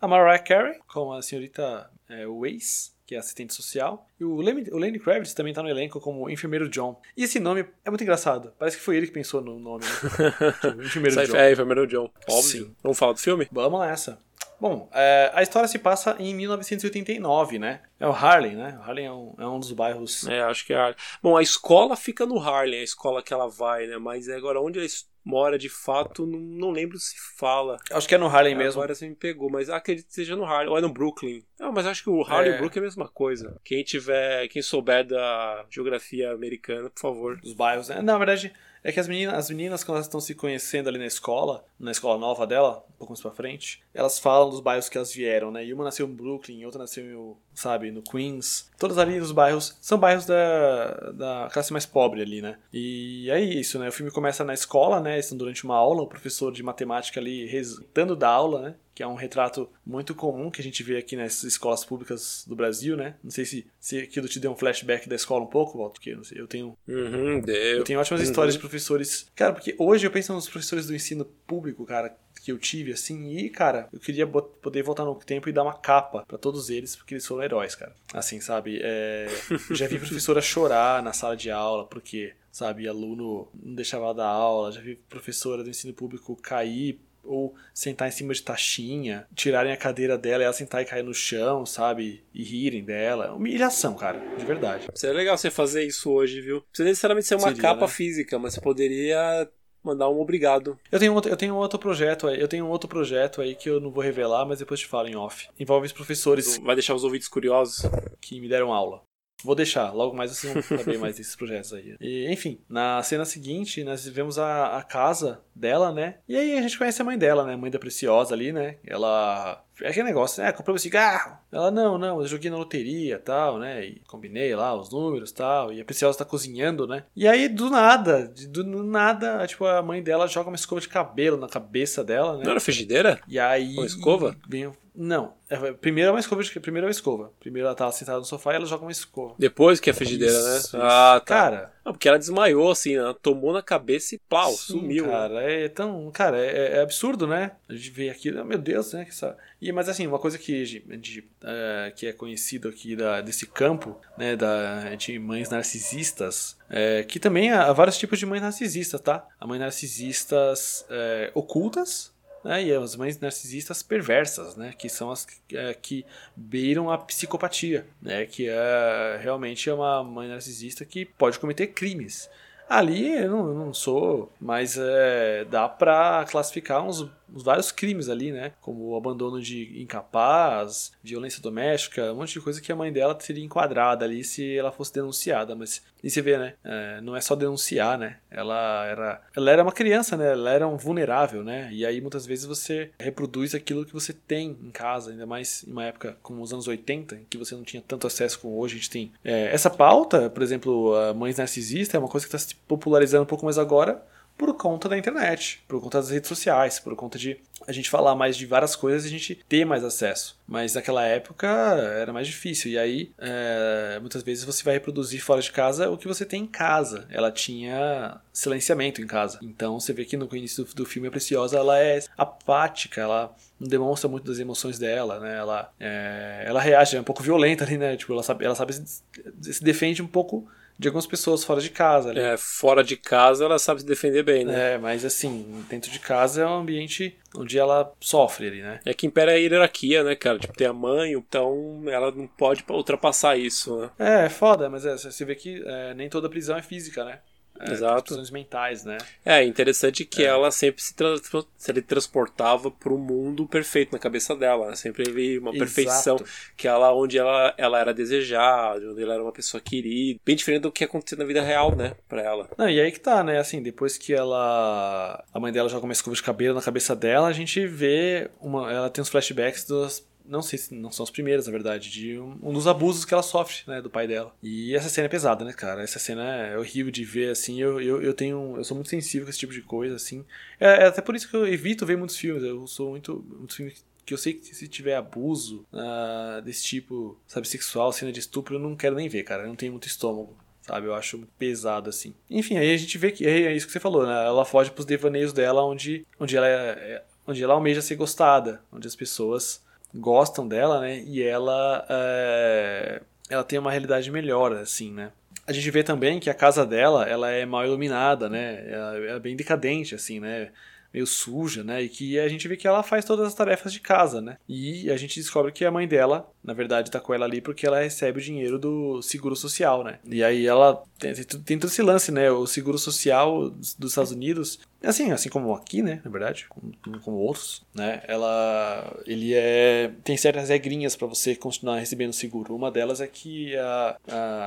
A 0.00 0.08
Mariah 0.08 0.42
Carey 0.42 0.80
como 0.88 1.12
a 1.12 1.22
senhorita 1.22 1.88
é, 2.08 2.26
Weiss 2.26 2.93
que 3.06 3.14
é 3.14 3.18
assistente 3.18 3.52
social. 3.52 4.08
E 4.18 4.24
o 4.24 4.36
Lenny, 4.36 4.68
o 4.70 4.78
Lenny 4.78 4.98
Kravitz 4.98 5.34
também 5.34 5.52
tá 5.52 5.62
no 5.62 5.68
elenco 5.68 6.00
como 6.00 6.30
enfermeiro 6.30 6.68
John. 6.68 7.00
E 7.16 7.24
esse 7.24 7.38
nome 7.38 7.66
é 7.84 7.90
muito 7.90 8.02
engraçado. 8.02 8.52
Parece 8.58 8.76
que 8.76 8.82
foi 8.82 8.96
ele 8.96 9.06
que 9.06 9.12
pensou 9.12 9.40
no 9.40 9.58
nome. 9.58 9.84
Né? 9.84 10.42
tipo, 10.60 10.82
enfermeiro 10.82 11.26
John. 11.26 11.36
É, 11.36 11.52
enfermeiro 11.52 11.86
John. 11.86 12.10
Óbvio. 12.28 12.66
Sim. 12.66 12.76
Vamos 12.82 12.98
falar 12.98 13.12
do 13.12 13.20
filme? 13.20 13.48
Vamos 13.52 13.80
nessa. 13.80 14.18
Bom, 14.64 14.88
é, 14.94 15.30
a 15.34 15.42
história 15.42 15.68
se 15.68 15.78
passa 15.78 16.16
em 16.18 16.34
1989, 16.34 17.58
né? 17.58 17.82
É 18.00 18.06
o 18.06 18.12
Harlem, 18.12 18.56
né? 18.56 18.78
O 18.80 18.82
Harlem 18.82 19.04
é 19.04 19.12
um, 19.12 19.34
é 19.36 19.46
um 19.46 19.60
dos 19.60 19.70
bairros. 19.72 20.26
É, 20.26 20.40
acho 20.40 20.64
que 20.64 20.72
é 20.72 20.76
Harlem. 20.76 20.96
Bom, 21.22 21.36
a 21.36 21.42
escola 21.42 21.94
fica 21.94 22.24
no 22.24 22.40
Harlem, 22.40 22.80
a 22.80 22.82
escola 22.82 23.22
que 23.22 23.34
ela 23.34 23.46
vai, 23.46 23.86
né? 23.86 23.98
Mas 23.98 24.26
é 24.26 24.34
agora 24.34 24.62
onde 24.62 24.78
ela 24.78 24.88
mora 25.22 25.58
de 25.58 25.68
fato, 25.68 26.24
não, 26.24 26.38
não 26.38 26.70
lembro 26.70 26.98
se 26.98 27.14
fala. 27.36 27.76
Acho 27.92 28.08
que 28.08 28.14
é 28.14 28.18
no 28.18 28.26
Harlem 28.26 28.54
é, 28.54 28.56
mesmo. 28.56 28.80
Agora 28.80 28.94
você 28.94 29.06
me 29.06 29.14
pegou, 29.14 29.50
mas 29.50 29.68
acredito 29.68 30.06
que 30.06 30.14
seja 30.14 30.34
no 30.34 30.46
Harlem, 30.46 30.70
ou 30.70 30.78
é 30.78 30.80
no 30.80 30.88
Brooklyn. 30.90 31.42
Não, 31.60 31.70
mas 31.70 31.86
acho 31.86 32.02
que 32.02 32.08
o 32.08 32.22
Harlem 32.22 32.52
é. 32.52 32.54
e 32.54 32.56
o 32.56 32.58
Brooklyn 32.60 32.80
é 32.80 32.84
a 32.84 32.88
mesma 32.88 33.08
coisa. 33.08 33.60
Quem 33.62 33.84
tiver, 33.84 34.48
quem 34.48 34.62
souber 34.62 35.06
da 35.06 35.66
geografia 35.68 36.32
americana, 36.32 36.88
por 36.88 37.00
favor. 37.00 37.38
Os 37.44 37.52
bairros, 37.52 37.90
né? 37.90 38.00
Na 38.00 38.16
verdade, 38.16 38.50
é 38.84 38.92
que 38.92 39.00
as 39.00 39.08
meninas, 39.08 39.34
as 39.34 39.48
meninas, 39.48 39.82
quando 39.82 39.96
elas 39.96 40.06
estão 40.06 40.20
se 40.20 40.34
conhecendo 40.34 40.90
ali 40.90 40.98
na 40.98 41.06
escola, 41.06 41.64
na 41.80 41.90
escola 41.90 42.18
nova 42.18 42.46
dela, 42.46 42.84
um 42.90 42.98
pouco 42.98 43.12
mais 43.12 43.20
pra 43.22 43.30
frente, 43.30 43.82
elas 43.94 44.18
falam 44.18 44.50
dos 44.50 44.60
bairros 44.60 44.90
que 44.90 44.98
elas 44.98 45.12
vieram, 45.12 45.50
né? 45.50 45.64
E 45.64 45.72
uma 45.72 45.84
nasceu 45.84 46.06
em 46.06 46.14
Brooklyn, 46.14 46.66
outra 46.66 46.80
nasceu, 46.80 47.02
em, 47.02 47.36
sabe, 47.54 47.90
no 47.90 48.02
Queens. 48.02 48.70
Todas 48.78 48.98
ali 48.98 49.18
nos 49.18 49.32
bairros 49.32 49.76
são 49.80 49.98
bairros 49.98 50.26
da, 50.26 51.12
da 51.12 51.48
classe 51.52 51.72
mais 51.72 51.86
pobre 51.86 52.20
ali, 52.22 52.42
né? 52.42 52.58
E 52.72 53.30
é 53.30 53.40
isso, 53.40 53.78
né? 53.78 53.88
O 53.88 53.92
filme 53.92 54.10
começa 54.10 54.44
na 54.44 54.54
escola, 54.54 55.00
né? 55.00 55.18
Estão 55.18 55.38
durante 55.38 55.64
uma 55.64 55.76
aula, 55.76 56.02
o 56.02 56.06
professor 56.06 56.52
de 56.52 56.62
matemática 56.62 57.20
ali 57.20 57.46
resultando 57.46 58.16
da 58.16 58.28
aula, 58.28 58.62
né? 58.62 58.74
que 58.94 59.02
é 59.02 59.06
um 59.06 59.14
retrato 59.14 59.68
muito 59.84 60.14
comum 60.14 60.50
que 60.50 60.60
a 60.60 60.64
gente 60.64 60.82
vê 60.82 60.96
aqui 60.96 61.16
nas 61.16 61.42
escolas 61.42 61.84
públicas 61.84 62.44
do 62.46 62.54
Brasil, 62.54 62.96
né? 62.96 63.16
Não 63.24 63.30
sei 63.30 63.44
se, 63.44 63.66
se 63.80 63.98
aquilo 63.98 64.28
te 64.28 64.38
deu 64.38 64.52
um 64.52 64.56
flashback 64.56 65.08
da 65.08 65.16
escola 65.16 65.44
um 65.44 65.48
pouco, 65.48 65.78
Walter, 65.78 65.94
porque 65.94 66.24
sei, 66.24 66.40
eu 66.40 66.46
tenho. 66.46 66.78
Uhum. 66.86 67.42
Eu 67.44 67.82
tenho 67.82 67.98
ótimas 67.98 68.20
uhum. 68.20 68.26
histórias 68.26 68.54
de 68.54 68.60
professores. 68.60 69.26
Cara, 69.34 69.52
porque 69.52 69.74
hoje 69.78 70.06
eu 70.06 70.12
penso 70.12 70.32
nos 70.32 70.48
professores 70.48 70.86
do 70.86 70.94
ensino 70.94 71.24
público, 71.24 71.84
cara, 71.84 72.16
que 72.44 72.52
eu 72.52 72.58
tive, 72.58 72.92
assim, 72.92 73.38
e, 73.38 73.48
cara, 73.48 73.88
eu 73.90 73.98
queria 73.98 74.26
poder 74.26 74.82
voltar 74.82 75.02
no 75.06 75.14
tempo 75.14 75.48
e 75.48 75.52
dar 75.52 75.62
uma 75.62 75.72
capa 75.72 76.26
para 76.28 76.36
todos 76.36 76.68
eles, 76.68 76.94
porque 76.94 77.14
eles 77.14 77.26
foram 77.26 77.42
heróis, 77.42 77.74
cara. 77.74 77.94
Assim, 78.12 78.38
sabe? 78.38 78.80
É... 78.82 79.28
já 79.70 79.86
vi 79.88 79.96
professora 79.98 80.42
chorar 80.42 81.02
na 81.02 81.14
sala 81.14 81.38
de 81.38 81.50
aula, 81.50 81.86
porque, 81.86 82.34
sabe, 82.52 82.86
aluno 82.86 83.48
não 83.54 83.74
deixava 83.74 84.12
dar 84.12 84.26
aula, 84.26 84.70
já 84.70 84.82
vi 84.82 84.96
professora 85.08 85.64
do 85.64 85.70
ensino 85.70 85.94
público 85.94 86.36
cair 86.36 87.00
ou 87.22 87.54
sentar 87.72 88.08
em 88.08 88.10
cima 88.10 88.34
de 88.34 88.42
taxinha, 88.42 89.26
tirarem 89.34 89.72
a 89.72 89.76
cadeira 89.78 90.18
dela 90.18 90.42
e 90.42 90.44
ela 90.44 90.52
sentar 90.52 90.82
e 90.82 90.84
cair 90.84 91.02
no 91.02 91.14
chão, 91.14 91.64
sabe? 91.64 92.22
E 92.34 92.44
rirem 92.44 92.84
dela. 92.84 93.32
Humilhação, 93.32 93.94
cara, 93.94 94.18
de 94.36 94.44
verdade. 94.44 94.86
Seria 94.94 95.16
legal 95.16 95.38
você 95.38 95.50
fazer 95.50 95.84
isso 95.84 96.10
hoje, 96.10 96.42
viu? 96.42 96.56
Não 96.56 96.62
precisa 96.68 96.88
necessariamente 96.90 97.26
ser 97.26 97.36
uma 97.36 97.48
Seria, 97.48 97.62
capa 97.62 97.86
né? 97.86 97.88
física, 97.88 98.38
mas 98.38 98.52
você 98.52 98.60
poderia 98.60 99.48
mandar 99.84 100.08
um 100.08 100.20
obrigado. 100.20 100.78
Eu 100.90 100.98
tenho, 100.98 101.14
outro, 101.14 101.30
eu 101.30 101.36
tenho 101.36 101.54
outro 101.54 101.78
projeto 101.78 102.26
aí, 102.26 102.40
eu 102.40 102.48
tenho 102.48 102.64
um 102.64 102.70
outro 102.70 102.88
projeto 102.88 103.40
aí 103.40 103.54
que 103.54 103.68
eu 103.68 103.80
não 103.80 103.90
vou 103.90 104.02
revelar, 104.02 104.46
mas 104.46 104.58
depois 104.58 104.80
te 104.80 104.86
falo 104.86 105.08
em 105.08 105.16
off. 105.16 105.48
Envolve 105.58 105.86
os 105.86 105.92
professores. 105.92 106.58
Vai 106.58 106.74
deixar 106.74 106.94
os 106.94 107.04
ouvidos 107.04 107.28
curiosos? 107.28 107.84
Que 108.20 108.40
me 108.40 108.48
deram 108.48 108.72
aula. 108.72 109.02
Vou 109.44 109.54
deixar, 109.54 109.92
logo 109.92 110.16
mais 110.16 110.30
vocês 110.30 110.50
vão 110.54 110.62
saber 110.62 110.98
mais 110.98 111.16
desses 111.16 111.36
projetos 111.36 111.74
aí. 111.74 111.94
E, 112.00 112.32
enfim, 112.32 112.58
na 112.66 113.02
cena 113.02 113.26
seguinte, 113.26 113.84
nós 113.84 114.08
vemos 114.08 114.38
a, 114.38 114.78
a 114.78 114.82
casa 114.82 115.42
dela, 115.54 115.92
né? 115.92 116.16
E 116.26 116.34
aí 116.34 116.56
a 116.56 116.62
gente 116.62 116.78
conhece 116.78 117.02
a 117.02 117.04
mãe 117.04 117.18
dela, 117.18 117.44
né? 117.44 117.52
A 117.52 117.56
mãe 117.58 117.70
da 117.70 117.78
Preciosa 117.78 118.34
ali, 118.34 118.52
né? 118.52 118.76
Ela 118.86 119.62
é 119.82 119.88
aquele 119.90 120.06
negócio, 120.06 120.42
né? 120.42 120.50
Comprou 120.50 120.74
um 120.74 120.78
cigarro. 120.78 121.36
Ela, 121.54 121.70
não, 121.70 121.96
não, 121.96 122.20
eu 122.20 122.26
joguei 122.26 122.50
na 122.50 122.56
loteria 122.56 123.16
tal, 123.16 123.60
né? 123.60 123.86
E 123.86 124.02
combinei 124.08 124.56
lá 124.56 124.74
os 124.74 124.90
números 124.90 125.30
tal. 125.30 125.72
E 125.72 125.80
a 125.80 125.84
Preciosa 125.84 126.18
tá 126.18 126.24
cozinhando, 126.24 126.84
né? 126.84 127.04
E 127.14 127.28
aí, 127.28 127.48
do 127.48 127.70
nada, 127.70 128.28
do 128.48 128.64
nada, 128.82 129.46
tipo, 129.46 129.64
a 129.64 129.80
mãe 129.80 130.02
dela 130.02 130.26
joga 130.26 130.50
uma 130.50 130.56
escova 130.56 130.80
de 130.80 130.88
cabelo 130.88 131.36
na 131.36 131.48
cabeça 131.48 132.02
dela, 132.02 132.36
né? 132.36 132.42
Não 132.42 132.50
era 132.50 132.60
frigideira? 132.60 133.20
E 133.28 133.38
aí. 133.38 133.74
Uma 133.74 133.86
escova? 133.86 134.36
Bem, 134.48 134.72
não. 134.94 135.34
É, 135.48 135.72
primeiro 135.72 136.08
é 136.08 136.12
uma 136.12 136.20
escova. 136.20 136.42
Primeiro 136.60 136.86
é 136.86 136.88
uma 136.88 136.92
escova. 136.92 137.32
Primeiro 137.40 137.66
ela 137.66 137.74
tá 137.74 137.90
sentada 137.90 138.18
no 138.18 138.24
sofá 138.24 138.52
e 138.52 138.56
ela 138.56 138.66
joga 138.66 138.84
uma 138.84 138.92
escova. 138.92 139.34
Depois 139.36 139.80
que 139.80 139.90
é 139.90 139.92
a 139.92 139.94
frigideira, 139.94 140.32
isso, 140.32 140.48
né? 140.48 140.56
Isso. 140.56 140.76
Ah, 140.76 141.20
tá. 141.20 141.26
Cara. 141.26 141.72
Não, 141.84 141.92
porque 141.92 142.08
ela 142.08 142.18
desmaiou, 142.18 142.70
assim, 142.70 142.94
ela 142.94 143.12
tomou 143.12 143.52
na 143.52 143.60
cabeça 143.60 144.14
e 144.14 144.18
pau, 144.18 144.52
sim, 144.52 144.78
sumiu. 144.78 145.06
Cara, 145.06 145.42
é 145.42 145.68
tão. 145.68 146.10
Cara, 146.12 146.38
é, 146.38 146.76
é, 146.76 146.80
absurdo, 146.80 147.26
né? 147.26 147.52
A 147.68 147.74
gente 147.74 147.90
vê 147.90 148.08
aqui, 148.08 148.30
meu 148.30 148.56
Deus, 148.56 148.92
né? 148.92 149.04
Que 149.04 149.10
essa... 149.10 149.36
e, 149.60 149.70
mas 149.70 149.88
assim, 149.88 150.06
uma 150.06 150.18
coisa 150.18 150.38
que, 150.38 150.64
de, 150.96 151.28
uh, 151.44 151.94
que 151.94 152.06
é 152.06 152.12
conhecido 152.12 152.68
aqui 152.68 152.96
da, 152.96 153.20
desse 153.20 153.46
campo, 153.46 154.00
né? 154.16 154.34
Da, 154.34 154.94
de 154.96 155.18
mães 155.18 155.50
narcisistas. 155.50 156.56
É, 156.68 157.04
que 157.04 157.20
também 157.20 157.52
há 157.52 157.72
vários 157.72 157.98
tipos 157.98 158.18
de 158.18 158.26
mães 158.26 158.42
narcisistas, 158.42 159.00
tá? 159.00 159.26
Há 159.38 159.46
mães 159.46 159.60
narcisistas 159.60 160.84
é, 160.90 161.30
ocultas, 161.34 162.12
né, 162.44 162.62
e 162.62 162.72
as 162.74 162.94
mães 162.94 163.18
narcisistas 163.18 163.82
perversas, 163.82 164.54
né, 164.54 164.74
que 164.76 164.88
são 164.88 165.10
as 165.10 165.26
é, 165.52 165.72
que 165.72 166.04
beiram 166.36 166.90
a 166.90 166.98
psicopatia, 166.98 167.86
né, 168.02 168.26
que 168.26 168.46
é 168.48 169.18
realmente 169.20 169.70
é 169.70 169.74
uma 169.74 170.04
mãe 170.04 170.28
narcisista 170.28 170.84
que 170.84 171.06
pode 171.06 171.38
cometer 171.38 171.68
crimes. 171.68 172.28
Ali 172.68 173.12
eu 173.12 173.30
não, 173.30 173.48
eu 173.48 173.54
não 173.54 173.74
sou, 173.74 174.32
mas 174.40 174.76
é, 174.78 175.44
dá 175.44 175.68
para 175.68 176.24
classificar 176.30 176.82
uns 176.82 177.06
vários 177.28 177.72
crimes 177.72 178.08
ali, 178.08 178.32
né? 178.32 178.52
Como 178.60 178.90
o 178.90 178.96
abandono 178.96 179.40
de 179.40 179.80
incapaz, 179.80 180.92
violência 181.02 181.42
doméstica, 181.42 182.12
um 182.12 182.16
monte 182.16 182.34
de 182.34 182.40
coisa 182.40 182.60
que 182.60 182.72
a 182.72 182.76
mãe 182.76 182.92
dela 182.92 183.16
seria 183.20 183.44
enquadrada 183.44 184.04
ali 184.04 184.22
se 184.24 184.56
ela 184.56 184.72
fosse 184.72 184.92
denunciada. 184.94 185.54
Mas 185.54 185.82
e 186.02 186.10
você 186.10 186.20
vê, 186.20 186.36
né? 186.36 186.54
É, 186.62 187.00
não 187.00 187.16
é 187.16 187.20
só 187.20 187.34
denunciar, 187.34 187.98
né? 187.98 188.18
Ela 188.30 188.86
era, 188.86 189.22
ela 189.34 189.50
era 189.50 189.62
uma 189.62 189.72
criança, 189.72 190.16
né? 190.16 190.32
Ela 190.32 190.50
era 190.50 190.68
um 190.68 190.76
vulnerável, 190.76 191.42
né? 191.42 191.70
E 191.72 191.86
aí 191.86 192.00
muitas 192.00 192.26
vezes 192.26 192.44
você 192.44 192.90
reproduz 192.98 193.54
aquilo 193.54 193.86
que 193.86 193.92
você 193.92 194.12
tem 194.12 194.56
em 194.62 194.70
casa, 194.70 195.12
ainda 195.12 195.26
mais 195.26 195.64
em 195.66 195.72
uma 195.72 195.84
época 195.84 196.16
como 196.22 196.42
os 196.42 196.52
anos 196.52 196.68
80, 196.68 197.14
em 197.16 197.26
que 197.28 197.38
você 197.38 197.54
não 197.54 197.62
tinha 197.62 197.82
tanto 197.86 198.06
acesso 198.06 198.38
como 198.38 198.58
hoje 198.58 198.74
a 198.74 198.76
gente 198.76 198.90
tem. 198.90 199.12
É, 199.24 199.46
essa 199.52 199.70
pauta, 199.70 200.28
por 200.28 200.42
exemplo, 200.42 200.92
mães 201.14 201.38
narcisistas, 201.38 201.94
é 201.94 201.98
uma 201.98 202.08
coisa 202.08 202.26
que 202.26 202.34
está 202.34 202.38
se 202.38 202.54
popularizando 202.54 203.22
um 203.22 203.26
pouco 203.26 203.44
mais 203.44 203.58
agora 203.58 204.02
por 204.36 204.54
conta 204.56 204.88
da 204.88 204.98
internet, 204.98 205.62
por 205.68 205.80
conta 205.80 205.98
das 205.98 206.10
redes 206.10 206.28
sociais, 206.28 206.78
por 206.78 206.94
conta 206.96 207.18
de 207.18 207.38
a 207.66 207.72
gente 207.72 207.88
falar 207.88 208.14
mais 208.14 208.36
de 208.36 208.46
várias 208.46 208.76
coisas 208.76 209.04
e 209.04 209.06
a 209.06 209.10
gente 209.10 209.44
ter 209.48 209.64
mais 209.64 209.84
acesso. 209.84 210.38
Mas 210.46 210.74
naquela 210.74 211.04
época 211.06 211.46
era 211.46 212.12
mais 212.12 212.26
difícil. 212.26 212.72
E 212.72 212.78
aí, 212.78 213.12
é, 213.18 213.98
muitas 214.00 214.22
vezes 214.22 214.44
você 214.44 214.62
vai 214.62 214.74
reproduzir 214.74 215.22
fora 215.22 215.40
de 215.40 215.50
casa 215.50 215.88
o 215.88 215.96
que 215.96 216.08
você 216.08 216.24
tem 216.26 216.42
em 216.42 216.46
casa. 216.46 217.06
Ela 217.10 217.30
tinha 217.30 218.20
silenciamento 218.32 219.00
em 219.00 219.06
casa. 219.06 219.38
Então 219.40 219.78
você 219.78 219.92
vê 219.92 220.04
que 220.04 220.16
no 220.16 220.28
início 220.36 220.64
do, 220.64 220.74
do 220.74 220.84
filme 220.84 221.08
a 221.08 221.10
Preciosa 221.10 221.56
ela 221.56 221.78
é 221.78 222.00
apática, 222.18 223.00
ela 223.00 223.34
não 223.58 223.68
demonstra 223.68 224.08
muito 224.08 224.26
das 224.26 224.38
emoções 224.38 224.78
dela, 224.78 225.20
né? 225.20 225.38
Ela, 225.38 225.72
é, 225.78 226.44
ela 226.46 226.60
reage, 226.60 226.96
é 226.96 227.00
um 227.00 227.04
pouco 227.04 227.22
violenta 227.22 227.64
ali, 227.64 227.78
né? 227.78 227.96
Tipo, 227.96 228.12
ela 228.12 228.22
sabe, 228.22 228.44
ela 228.44 228.54
sabe 228.54 228.72
se, 228.72 229.02
se 229.40 229.64
defende 229.64 230.02
um 230.02 230.06
pouco 230.06 230.46
de 230.78 230.88
algumas 230.88 231.06
pessoas 231.06 231.44
fora 231.44 231.60
de 231.60 231.70
casa. 231.70 232.10
Ali. 232.10 232.20
É, 232.20 232.36
fora 232.36 232.82
de 232.82 232.96
casa 232.96 233.44
ela 233.44 233.58
sabe 233.58 233.80
se 233.80 233.86
defender 233.86 234.22
bem, 234.22 234.44
né? 234.44 234.74
É, 234.74 234.78
mas 234.78 235.04
assim, 235.04 235.64
dentro 235.68 235.90
de 235.90 235.98
casa 235.98 236.42
é 236.42 236.46
um 236.46 236.54
ambiente 236.54 237.16
onde 237.36 237.58
ela 237.58 237.92
sofre 238.00 238.46
ali, 238.46 238.62
né? 238.62 238.80
É 238.84 238.94
que 238.94 239.06
impera 239.06 239.32
a 239.32 239.36
hierarquia, 239.36 240.02
né, 240.02 240.14
cara? 240.14 240.38
Tipo, 240.38 240.54
tem 240.54 240.66
a 240.66 240.72
mãe, 240.72 241.12
então 241.12 241.82
ela 241.86 242.10
não 242.10 242.26
pode 242.26 242.64
ultrapassar 242.68 243.36
isso, 243.36 243.76
né? 243.78 243.90
É, 243.98 244.26
é 244.26 244.28
foda, 244.28 244.68
mas 244.68 244.84
é, 244.84 244.96
você 244.96 245.24
vê 245.24 245.34
que 245.34 245.62
é, 245.64 245.94
nem 245.94 246.08
toda 246.08 246.28
prisão 246.28 246.56
é 246.56 246.62
física, 246.62 247.04
né? 247.04 247.18
É, 247.60 247.72
Exato. 247.72 248.04
Questões 248.04 248.30
mentais, 248.30 248.84
né? 248.84 248.98
É, 249.24 249.44
interessante 249.44 250.04
que 250.04 250.22
é. 250.22 250.26
ela 250.26 250.50
sempre 250.50 250.82
se, 250.82 250.94
tra 250.94 251.14
se 251.56 251.72
transportava 251.82 252.70
para 252.70 252.92
o 252.92 252.98
mundo 252.98 253.46
perfeito 253.46 253.92
na 253.92 253.98
cabeça 253.98 254.34
dela. 254.34 254.68
Né? 254.68 254.76
Sempre 254.76 255.08
havia 255.08 255.40
uma 255.40 255.50
Exato. 255.50 255.58
perfeição 255.58 256.16
que 256.56 256.66
ela 256.66 256.92
onde 256.92 257.16
ela, 257.16 257.54
ela 257.56 257.78
era 257.78 257.94
desejada, 257.94 258.90
onde 258.90 259.02
ela 259.02 259.14
era 259.14 259.22
uma 259.22 259.32
pessoa 259.32 259.60
querida. 259.60 260.20
Bem 260.24 260.34
diferente 260.34 260.62
do 260.62 260.72
que 260.72 260.84
acontecia 260.84 261.16
na 261.16 261.24
vida 261.24 261.42
real, 261.42 261.74
né? 261.76 261.94
Pra 262.08 262.22
ela. 262.22 262.48
Não, 262.58 262.68
e 262.68 262.80
aí 262.80 262.90
que 262.90 263.00
tá, 263.00 263.22
né? 263.22 263.38
Assim, 263.38 263.62
depois 263.62 263.96
que 263.96 264.12
ela. 264.12 265.24
A 265.32 265.40
mãe 265.40 265.52
dela 265.52 265.68
joga 265.68 265.84
uma 265.84 265.92
escova 265.92 266.16
de 266.16 266.22
cabelo 266.22 266.54
na 266.54 266.62
cabeça 266.62 266.96
dela, 266.96 267.28
a 267.28 267.32
gente 267.32 267.64
vê. 267.66 268.30
uma 268.40 268.72
Ela 268.72 268.90
tem 268.90 269.00
uns 269.00 269.08
flashbacks 269.08 269.64
das 269.64 270.04
não 270.24 270.42
sei 270.42 270.58
se 270.58 270.74
não 270.74 270.90
são 270.90 271.04
as 271.04 271.10
primeiras, 271.10 271.46
na 271.46 271.52
verdade, 271.52 271.90
de 271.90 272.18
um, 272.18 272.38
um, 272.42 272.52
dos 272.52 272.66
abusos 272.66 273.04
que 273.04 273.12
ela 273.12 273.22
sofre, 273.22 273.56
né, 273.66 273.82
do 273.82 273.90
pai 273.90 274.06
dela. 274.06 274.34
E 274.42 274.74
essa 274.74 274.88
cena 274.88 275.06
é 275.06 275.08
pesada, 275.08 275.44
né, 275.44 275.52
cara? 275.52 275.82
Essa 275.82 275.98
cena 275.98 276.22
é 276.22 276.58
horrível 276.58 276.90
de 276.90 277.04
ver, 277.04 277.30
assim. 277.30 277.60
Eu, 277.60 277.80
eu, 277.80 278.02
eu 278.02 278.14
tenho. 278.14 278.56
Eu 278.56 278.64
sou 278.64 278.74
muito 278.74 278.90
sensível 278.90 279.26
com 279.26 279.30
esse 279.30 279.38
tipo 279.38 279.52
de 279.52 279.62
coisa, 279.62 279.96
assim. 279.96 280.24
É, 280.58 280.84
é 280.84 280.86
até 280.86 281.02
por 281.02 281.14
isso 281.14 281.28
que 281.28 281.36
eu 281.36 281.46
evito 281.46 281.86
ver 281.86 281.96
muitos 281.96 282.16
filmes. 282.16 282.42
Eu 282.42 282.66
sou 282.66 282.90
muito. 282.90 283.24
Muitos 283.28 283.56
filmes 283.56 283.84
que 284.04 284.12
eu 284.12 284.18
sei 284.18 284.34
que 284.34 284.54
se 284.54 284.68
tiver 284.68 284.96
abuso 284.96 285.64
uh, 285.72 286.42
desse 286.42 286.62
tipo, 286.62 287.18
sabe, 287.26 287.48
sexual, 287.48 287.90
cena 287.90 288.12
de 288.12 288.20
estupro, 288.20 288.56
eu 288.56 288.60
não 288.60 288.76
quero 288.76 288.96
nem 288.96 289.08
ver, 289.08 289.22
cara. 289.22 289.44
Eu 289.44 289.48
não 289.48 289.56
tenho 289.56 289.72
muito 289.72 289.86
estômago 289.86 290.36
sabe? 290.60 290.86
Eu 290.86 290.94
acho 290.94 291.18
pesado, 291.38 291.90
assim. 291.90 292.14
Enfim, 292.30 292.56
aí 292.56 292.72
a 292.72 292.76
gente 292.76 292.96
vê 292.96 293.12
que 293.12 293.26
é 293.26 293.54
isso 293.54 293.66
que 293.66 293.72
você 293.72 293.78
falou, 293.80 294.06
né? 294.06 294.24
Ela 294.24 294.46
foge 294.46 294.70
pros 294.70 294.86
devaneios 294.86 295.30
dela 295.30 295.62
onde, 295.62 296.06
onde 296.18 296.36
ela 296.36 296.48
é, 296.48 296.52
é 296.52 297.04
onde 297.26 297.42
ela 297.42 297.54
almeja 297.54 297.82
ser 297.82 297.96
gostada, 297.96 298.62
onde 298.72 298.86
as 298.86 298.96
pessoas 298.96 299.62
gostam 299.94 300.46
dela, 300.46 300.80
né? 300.80 301.00
E 301.06 301.22
ela, 301.22 301.86
é, 301.88 303.02
ela 303.30 303.44
tem 303.44 303.58
uma 303.58 303.70
realidade 303.70 304.10
melhor, 304.10 304.52
assim, 304.52 304.92
né? 304.92 305.12
A 305.46 305.52
gente 305.52 305.70
vê 305.70 305.82
também 305.82 306.18
que 306.18 306.30
a 306.30 306.34
casa 306.34 306.64
dela, 306.64 307.04
ela 307.04 307.30
é 307.30 307.44
mal 307.44 307.64
iluminada, 307.64 308.28
né? 308.28 308.64
Ela 308.68 308.96
é 309.16 309.20
bem 309.20 309.36
decadente, 309.36 309.94
assim, 309.94 310.18
né? 310.18 310.50
Meio 310.94 311.06
suja, 311.08 311.64
né? 311.64 311.82
E 311.82 311.88
que 311.88 312.18
a 312.20 312.28
gente 312.28 312.46
vê 312.46 312.56
que 312.56 312.68
ela 312.68 312.84
faz 312.84 313.04
todas 313.04 313.26
as 313.26 313.34
tarefas 313.34 313.72
de 313.72 313.80
casa, 313.80 314.20
né? 314.20 314.38
E 314.48 314.88
a 314.88 314.96
gente 314.96 315.18
descobre 315.18 315.50
que 315.50 315.64
a 315.64 315.70
mãe 315.70 315.88
dela, 315.88 316.30
na 316.42 316.54
verdade, 316.54 316.90
tá 316.90 317.00
com 317.00 317.12
ela 317.12 317.26
ali 317.26 317.40
porque 317.40 317.66
ela 317.66 317.80
recebe 317.80 318.20
o 318.20 318.22
dinheiro 318.22 318.60
do 318.60 319.02
seguro 319.02 319.34
social, 319.34 319.82
né? 319.82 319.98
E 320.06 320.22
aí 320.22 320.46
ela 320.46 320.84
tem, 320.96 321.12
tem 321.12 321.58
todo 321.58 321.68
esse 321.68 321.82
lance, 321.82 322.12
né? 322.12 322.30
O 322.30 322.46
seguro 322.46 322.78
social 322.78 323.50
dos 323.50 323.90
Estados 323.90 324.12
Unidos, 324.12 324.60
assim, 324.80 325.10
assim 325.10 325.28
como 325.28 325.52
aqui, 325.52 325.82
né? 325.82 326.00
Na 326.04 326.10
verdade, 326.10 326.46
como, 326.48 327.00
como 327.00 327.16
outros, 327.16 327.64
né? 327.74 328.00
Ela, 328.06 328.96
ele 329.04 329.34
é 329.34 329.90
tem 330.04 330.16
certas 330.16 330.48
regrinhas 330.48 330.94
para 330.94 331.08
você 331.08 331.34
continuar 331.34 331.78
recebendo 331.78 332.12
seguro. 332.12 332.54
Uma 332.54 332.70
delas 332.70 333.00
é 333.00 333.08
que 333.08 333.56
a, 333.56 333.96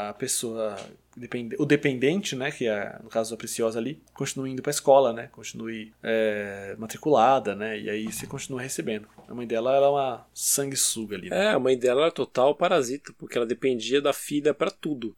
a 0.09 0.13
pessoa 0.13 0.77
o 1.57 1.65
dependente, 1.65 2.35
né, 2.35 2.51
que 2.51 2.67
é 2.67 2.97
no 3.03 3.09
caso 3.09 3.31
da 3.31 3.37
Preciosa 3.37 3.79
ali, 3.79 3.99
continue 4.13 4.51
indo 4.51 4.61
para 4.61 4.69
a 4.69 4.73
escola, 4.73 5.11
né, 5.13 5.29
continue 5.31 5.91
é, 6.03 6.75
matriculada, 6.77 7.55
né, 7.55 7.79
e 7.79 7.89
aí 7.89 8.11
você 8.11 8.27
continua 8.27 8.61
recebendo. 8.61 9.07
A 9.27 9.33
mãe 9.33 9.45
dela 9.45 9.75
era 9.75 9.89
uma 9.89 10.25
sanguessuga 10.33 11.17
ali. 11.17 11.29
Né? 11.29 11.45
É, 11.45 11.49
a 11.49 11.59
mãe 11.59 11.77
dela 11.77 12.03
era 12.03 12.11
total 12.11 12.55
parasita, 12.55 13.13
porque 13.17 13.37
ela 13.37 13.45
dependia 13.45 14.01
da 14.01 14.13
filha 14.13 14.53
para 14.53 14.71
tudo, 14.71 15.13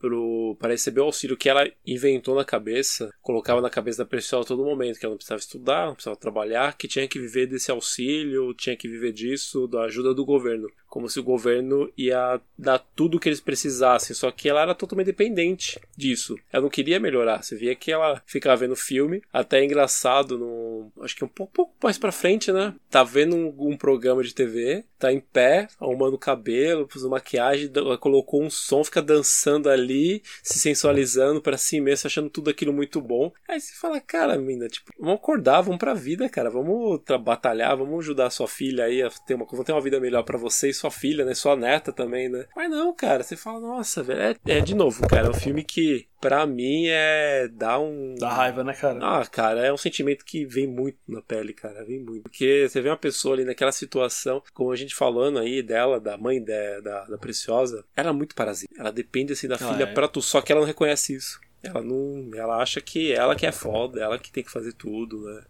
para 0.57 0.71
receber 0.71 1.01
o 1.01 1.05
auxílio 1.05 1.37
que 1.37 1.47
ela 1.47 1.69
inventou 1.85 2.33
na 2.35 2.43
cabeça, 2.43 3.13
colocava 3.21 3.61
na 3.61 3.69
cabeça 3.69 3.99
da 3.99 4.09
Preciosa 4.09 4.45
a 4.45 4.47
todo 4.47 4.65
momento, 4.65 4.99
que 4.99 5.05
ela 5.05 5.13
não 5.13 5.17
precisava 5.17 5.39
estudar, 5.39 5.85
não 5.87 5.93
precisava 5.93 6.15
trabalhar, 6.15 6.75
que 6.75 6.87
tinha 6.87 7.07
que 7.07 7.19
viver 7.19 7.45
desse 7.45 7.69
auxílio, 7.69 8.53
tinha 8.53 8.75
que 8.75 8.87
viver 8.87 9.11
disso, 9.11 9.67
da 9.67 9.83
ajuda 9.83 10.13
do 10.13 10.25
governo 10.25 10.69
como 10.89 11.07
se 11.07 11.19
o 11.19 11.23
governo 11.23 11.91
ia 11.95 12.41
dar 12.57 12.79
tudo 12.95 13.17
o 13.17 13.19
que 13.19 13.29
eles 13.29 13.39
precisassem, 13.39 14.15
só 14.15 14.31
que 14.31 14.49
ela 14.49 14.61
era 14.61 14.73
totalmente 14.73 15.05
dependente 15.05 15.79
disso. 15.99 16.39
Ela 16.51 16.63
não 16.63 16.69
queria 16.69 16.99
melhorar. 16.99 17.43
Você 17.43 17.55
via 17.55 17.75
que 17.75 17.91
ela 17.91 18.21
ficava 18.25 18.55
vendo 18.55 18.75
filme, 18.75 19.21
até 19.31 19.59
é 19.59 19.65
engraçado, 19.65 20.37
no, 20.37 20.91
acho 21.01 21.15
que 21.15 21.25
um 21.25 21.27
pouco, 21.27 21.53
pouco 21.53 21.75
mais 21.83 21.97
pra 21.97 22.11
frente, 22.11 22.51
né? 22.51 22.73
Tá 22.89 23.03
vendo 23.03 23.35
um, 23.35 23.53
um, 23.71 23.77
programa 23.77 24.23
de 24.23 24.33
TV, 24.33 24.85
tá 24.97 25.11
em 25.11 25.19
pé, 25.19 25.67
arrumando 25.79 26.13
o 26.13 26.19
cabelo, 26.19 26.87
fazendo 26.89 27.11
maquiagem, 27.11 27.71
colocou 27.99 28.41
um 28.41 28.49
som, 28.49 28.83
fica 28.83 29.01
dançando 29.01 29.69
ali, 29.69 30.23
se 30.41 30.57
sensualizando 30.59 31.41
para 31.41 31.57
si 31.57 31.81
mesmo, 31.81 32.07
achando 32.07 32.29
tudo 32.29 32.49
aquilo 32.49 32.71
muito 32.71 33.01
bom. 33.01 33.31
Aí 33.47 33.59
você 33.59 33.73
fala, 33.73 33.99
cara, 33.99 34.37
mina, 34.37 34.67
tipo, 34.67 34.91
vamos 34.97 35.15
acordar, 35.15 35.61
vamos 35.61 35.79
pra 35.79 35.93
vida, 35.93 36.29
cara, 36.29 36.49
vamos 36.49 37.01
batalhar, 37.21 37.75
vamos 37.75 37.99
ajudar 37.99 38.29
sua 38.29 38.47
filha 38.47 38.85
aí 38.85 39.01
a 39.03 39.09
ter 39.09 39.33
uma, 39.33 39.45
ter 39.45 39.73
uma 39.73 39.81
vida 39.81 39.99
melhor 39.99 40.23
para 40.23 40.37
vocês 40.37 40.77
sua 40.77 40.91
filha, 40.91 41.25
né? 41.25 41.33
Sua 41.33 41.55
neta 41.55 41.91
também, 41.91 42.29
né? 42.29 42.45
Mas 42.55 42.69
não, 42.69 42.93
cara, 42.93 43.23
você 43.23 43.35
fala, 43.35 43.59
nossa, 43.59 44.01
velho, 44.01 44.39
é, 44.45 44.57
é 44.57 44.61
de 44.61 44.73
novo, 44.73 45.05
cara, 45.07 45.27
é 45.27 45.29
um 45.29 45.33
filme 45.33 45.63
que 45.63 45.88
pra 46.19 46.45
mim 46.45 46.87
é 46.87 47.47
dá 47.47 47.79
um 47.79 48.15
dá 48.15 48.29
raiva, 48.29 48.63
né, 48.63 48.73
cara? 48.73 48.99
Ah, 49.01 49.25
cara, 49.25 49.65
é 49.65 49.71
um 49.71 49.77
sentimento 49.77 50.25
que 50.25 50.45
vem 50.45 50.67
muito 50.67 50.97
na 51.07 51.21
pele, 51.21 51.53
cara, 51.53 51.83
vem 51.83 51.99
muito. 51.99 52.23
Porque 52.23 52.67
você 52.67 52.81
vê 52.81 52.89
uma 52.89 52.97
pessoa 52.97 53.35
ali 53.35 53.45
naquela 53.45 53.71
situação, 53.71 54.41
como 54.53 54.71
a 54.71 54.75
gente 54.75 54.95
falando 54.95 55.39
aí 55.39 55.61
dela, 55.61 55.99
da 55.99 56.17
mãe 56.17 56.41
de, 56.41 56.81
da, 56.81 57.05
da 57.05 57.17
Preciosa, 57.17 57.83
ela 57.95 58.09
é 58.09 58.13
muito 58.13 58.35
parasita. 58.35 58.73
Ela 58.77 58.91
depende 58.91 59.33
assim 59.33 59.47
da 59.47 59.55
ah, 59.55 59.57
filha 59.57 59.83
é. 59.83 59.93
pra 59.93 60.07
tu, 60.07 60.21
só 60.21 60.41
que 60.41 60.51
ela 60.51 60.61
não 60.61 60.67
reconhece 60.67 61.15
isso. 61.15 61.39
Ela 61.61 61.81
não, 61.81 62.31
ela 62.33 62.57
acha 62.57 62.79
que 62.79 63.11
ela 63.11 63.35
que 63.35 63.45
é 63.45 63.51
foda, 63.51 64.01
ela 64.01 64.17
que 64.17 64.31
tem 64.31 64.43
que 64.43 64.51
fazer 64.51 64.73
tudo, 64.73 65.25
né? 65.25 65.43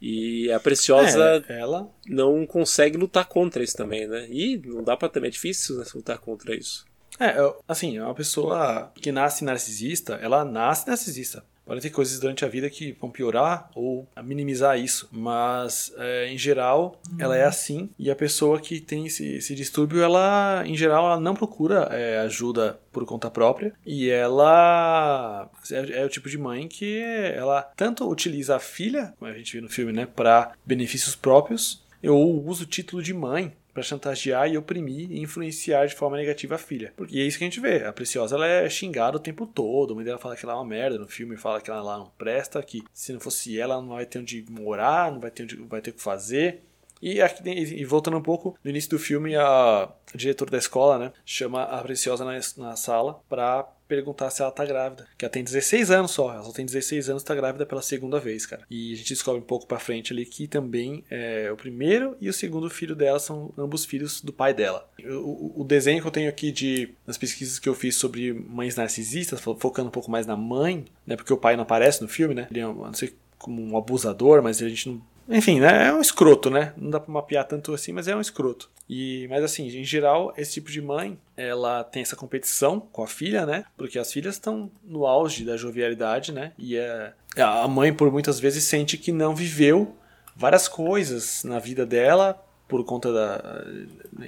E 0.00 0.50
a 0.52 0.60
Preciosa 0.60 1.44
é, 1.48 1.60
ela 1.60 1.88
não 2.06 2.46
consegue 2.46 2.96
lutar 2.96 3.26
contra 3.26 3.62
isso 3.62 3.76
também, 3.76 4.06
né? 4.06 4.28
E 4.30 4.56
não 4.58 4.82
dá 4.82 4.96
para 4.96 5.08
também 5.08 5.28
é 5.28 5.32
difícil 5.32 5.76
né, 5.76 5.84
lutar 5.94 6.18
contra 6.18 6.54
isso. 6.54 6.86
É, 7.18 7.34
assim, 7.66 7.96
é 7.96 8.02
uma 8.02 8.14
pessoa 8.14 8.92
que 8.94 9.10
nasce 9.12 9.44
narcisista, 9.44 10.14
ela 10.14 10.44
nasce 10.44 10.86
narcisista. 10.86 11.44
Pode 11.68 11.82
ter 11.82 11.90
coisas 11.90 12.18
durante 12.18 12.46
a 12.46 12.48
vida 12.48 12.70
que 12.70 12.96
vão 12.98 13.10
piorar 13.10 13.68
ou 13.74 14.08
minimizar 14.24 14.80
isso, 14.80 15.06
mas 15.12 15.92
é, 15.98 16.26
em 16.32 16.38
geral 16.38 16.98
ela 17.18 17.36
é 17.36 17.44
assim. 17.44 17.90
E 17.98 18.10
a 18.10 18.16
pessoa 18.16 18.58
que 18.58 18.80
tem 18.80 19.04
esse, 19.06 19.34
esse 19.34 19.54
distúrbio, 19.54 20.02
ela 20.02 20.62
em 20.64 20.74
geral 20.74 21.04
ela 21.04 21.20
não 21.20 21.34
procura 21.34 21.90
é, 21.92 22.20
ajuda 22.20 22.80
por 22.90 23.04
conta 23.04 23.30
própria. 23.30 23.74
E 23.84 24.08
ela 24.08 25.50
é, 25.70 26.00
é, 26.00 26.04
o 26.06 26.08
tipo 26.08 26.30
de 26.30 26.38
mãe 26.38 26.66
que 26.66 27.02
ela 27.34 27.60
tanto 27.76 28.08
utiliza 28.08 28.56
a 28.56 28.60
filha, 28.60 29.12
como 29.18 29.30
a 29.30 29.34
gente 29.34 29.54
vê 29.54 29.60
no 29.60 29.68
filme, 29.68 29.92
né, 29.92 30.06
para 30.06 30.52
benefícios 30.64 31.14
próprios, 31.14 31.84
ou 32.02 32.46
usa 32.46 32.62
o 32.62 32.66
título 32.66 33.02
de 33.02 33.12
mãe 33.12 33.52
para 33.78 33.82
chantagear 33.84 34.50
e 34.50 34.58
oprimir 34.58 35.10
e 35.12 35.20
influenciar 35.20 35.86
de 35.86 35.94
forma 35.94 36.16
negativa 36.16 36.56
a 36.56 36.58
filha. 36.58 36.92
Porque 36.96 37.16
é 37.16 37.22
isso 37.22 37.38
que 37.38 37.44
a 37.44 37.46
gente 37.46 37.60
vê. 37.60 37.84
A 37.84 37.92
Preciosa 37.92 38.34
ela 38.34 38.46
é 38.46 38.68
xingada 38.68 39.16
o 39.16 39.20
tempo 39.20 39.46
todo. 39.46 39.92
A 39.92 39.94
mãe 39.96 40.04
dela 40.04 40.18
fala 40.18 40.34
que 40.36 40.44
ela 40.44 40.54
é 40.54 40.56
uma 40.56 40.64
merda 40.64 40.98
no 40.98 41.06
filme, 41.06 41.36
fala 41.36 41.60
que 41.60 41.70
ela 41.70 41.98
não 41.98 42.10
presta, 42.18 42.60
que 42.60 42.82
se 42.92 43.12
não 43.12 43.20
fosse 43.20 43.58
ela, 43.58 43.74
ela 43.74 43.82
não 43.82 43.90
vai 43.90 44.04
ter 44.04 44.18
onde 44.18 44.44
morar, 44.50 45.12
não 45.12 45.20
vai 45.20 45.30
ter 45.30 45.44
onde 45.44 45.56
vai 45.56 45.80
ter 45.80 45.90
o 45.90 45.92
que 45.94 46.02
fazer. 46.02 46.64
E, 47.00 47.20
aqui, 47.20 47.42
e 47.48 47.84
voltando 47.84 48.16
um 48.16 48.22
pouco, 48.22 48.56
no 48.62 48.70
início 48.70 48.90
do 48.90 48.98
filme, 48.98 49.36
a, 49.36 49.88
diretora 50.14 50.50
da 50.50 50.58
escola, 50.58 50.98
né, 50.98 51.12
chama 51.24 51.62
a 51.62 51.82
Preciosa 51.82 52.24
na, 52.24 52.38
na 52.56 52.76
sala 52.76 53.20
para 53.28 53.66
perguntar 53.88 54.28
se 54.30 54.42
ela 54.42 54.50
tá 54.50 54.64
grávida. 54.64 55.06
Que 55.16 55.24
ela 55.24 55.32
tem 55.32 55.42
16 55.42 55.90
anos 55.90 56.10
só, 56.10 56.32
ela 56.32 56.42
só 56.42 56.52
tem 56.52 56.66
16 56.66 57.08
anos 57.08 57.22
e 57.22 57.24
tá 57.24 57.34
grávida 57.34 57.64
pela 57.64 57.80
segunda 57.80 58.20
vez, 58.20 58.44
cara. 58.44 58.62
E 58.70 58.92
a 58.92 58.96
gente 58.96 59.08
descobre 59.08 59.40
um 59.40 59.44
pouco 59.44 59.66
pra 59.66 59.78
frente 59.78 60.12
ali 60.12 60.26
que 60.26 60.46
também 60.46 61.02
é, 61.10 61.50
o 61.50 61.56
primeiro 61.56 62.16
e 62.20 62.28
o 62.28 62.32
segundo 62.32 62.68
filho 62.68 62.94
dela 62.94 63.18
são 63.18 63.52
ambos 63.56 63.86
filhos 63.86 64.20
do 64.20 64.32
pai 64.32 64.52
dela. 64.52 64.88
O, 65.02 65.62
o, 65.62 65.64
desenho 65.64 66.02
que 66.02 66.06
eu 66.06 66.12
tenho 66.12 66.28
aqui 66.28 66.52
de 66.52 66.90
nas 67.06 67.16
pesquisas 67.16 67.58
que 67.58 67.68
eu 67.68 67.74
fiz 67.74 67.94
sobre 67.94 68.32
mães 68.32 68.76
narcisistas, 68.76 69.40
focando 69.40 69.88
um 69.88 69.92
pouco 69.92 70.10
mais 70.10 70.26
na 70.26 70.36
mãe, 70.36 70.84
né? 71.06 71.16
Porque 71.16 71.32
o 71.32 71.38
pai 71.38 71.56
não 71.56 71.62
aparece 71.62 72.02
no 72.02 72.08
filme, 72.08 72.34
né? 72.34 72.46
Ele 72.50 72.60
é, 72.60 72.64
não 72.64 72.92
sei 72.92 73.14
como 73.38 73.62
um 73.62 73.76
abusador, 73.78 74.42
mas 74.42 74.62
a 74.62 74.68
gente 74.68 74.88
não 74.88 75.00
enfim, 75.28 75.60
né? 75.60 75.88
É 75.88 75.92
um 75.92 76.00
escroto, 76.00 76.50
né? 76.50 76.72
Não 76.76 76.90
dá 76.90 76.98
pra 76.98 77.12
mapear 77.12 77.44
tanto 77.46 77.74
assim, 77.74 77.92
mas 77.92 78.08
é 78.08 78.16
um 78.16 78.20
escroto. 78.20 78.70
E, 78.88 79.26
mas 79.28 79.44
assim, 79.44 79.66
em 79.66 79.84
geral, 79.84 80.32
esse 80.36 80.54
tipo 80.54 80.70
de 80.70 80.80
mãe, 80.80 81.18
ela 81.36 81.84
tem 81.84 82.02
essa 82.02 82.16
competição 82.16 82.80
com 82.80 83.02
a 83.02 83.06
filha, 83.06 83.44
né? 83.44 83.64
Porque 83.76 83.98
as 83.98 84.12
filhas 84.12 84.36
estão 84.36 84.70
no 84.82 85.06
auge 85.06 85.44
da 85.44 85.56
jovialidade, 85.56 86.32
né? 86.32 86.52
E 86.58 86.76
é, 86.76 87.12
a 87.36 87.68
mãe, 87.68 87.92
por 87.92 88.10
muitas 88.10 88.40
vezes, 88.40 88.64
sente 88.64 88.96
que 88.96 89.12
não 89.12 89.34
viveu 89.34 89.94
várias 90.34 90.66
coisas 90.66 91.44
na 91.44 91.58
vida 91.58 91.84
dela 91.84 92.42
por 92.66 92.84
conta 92.84 93.12
da. 93.12 93.64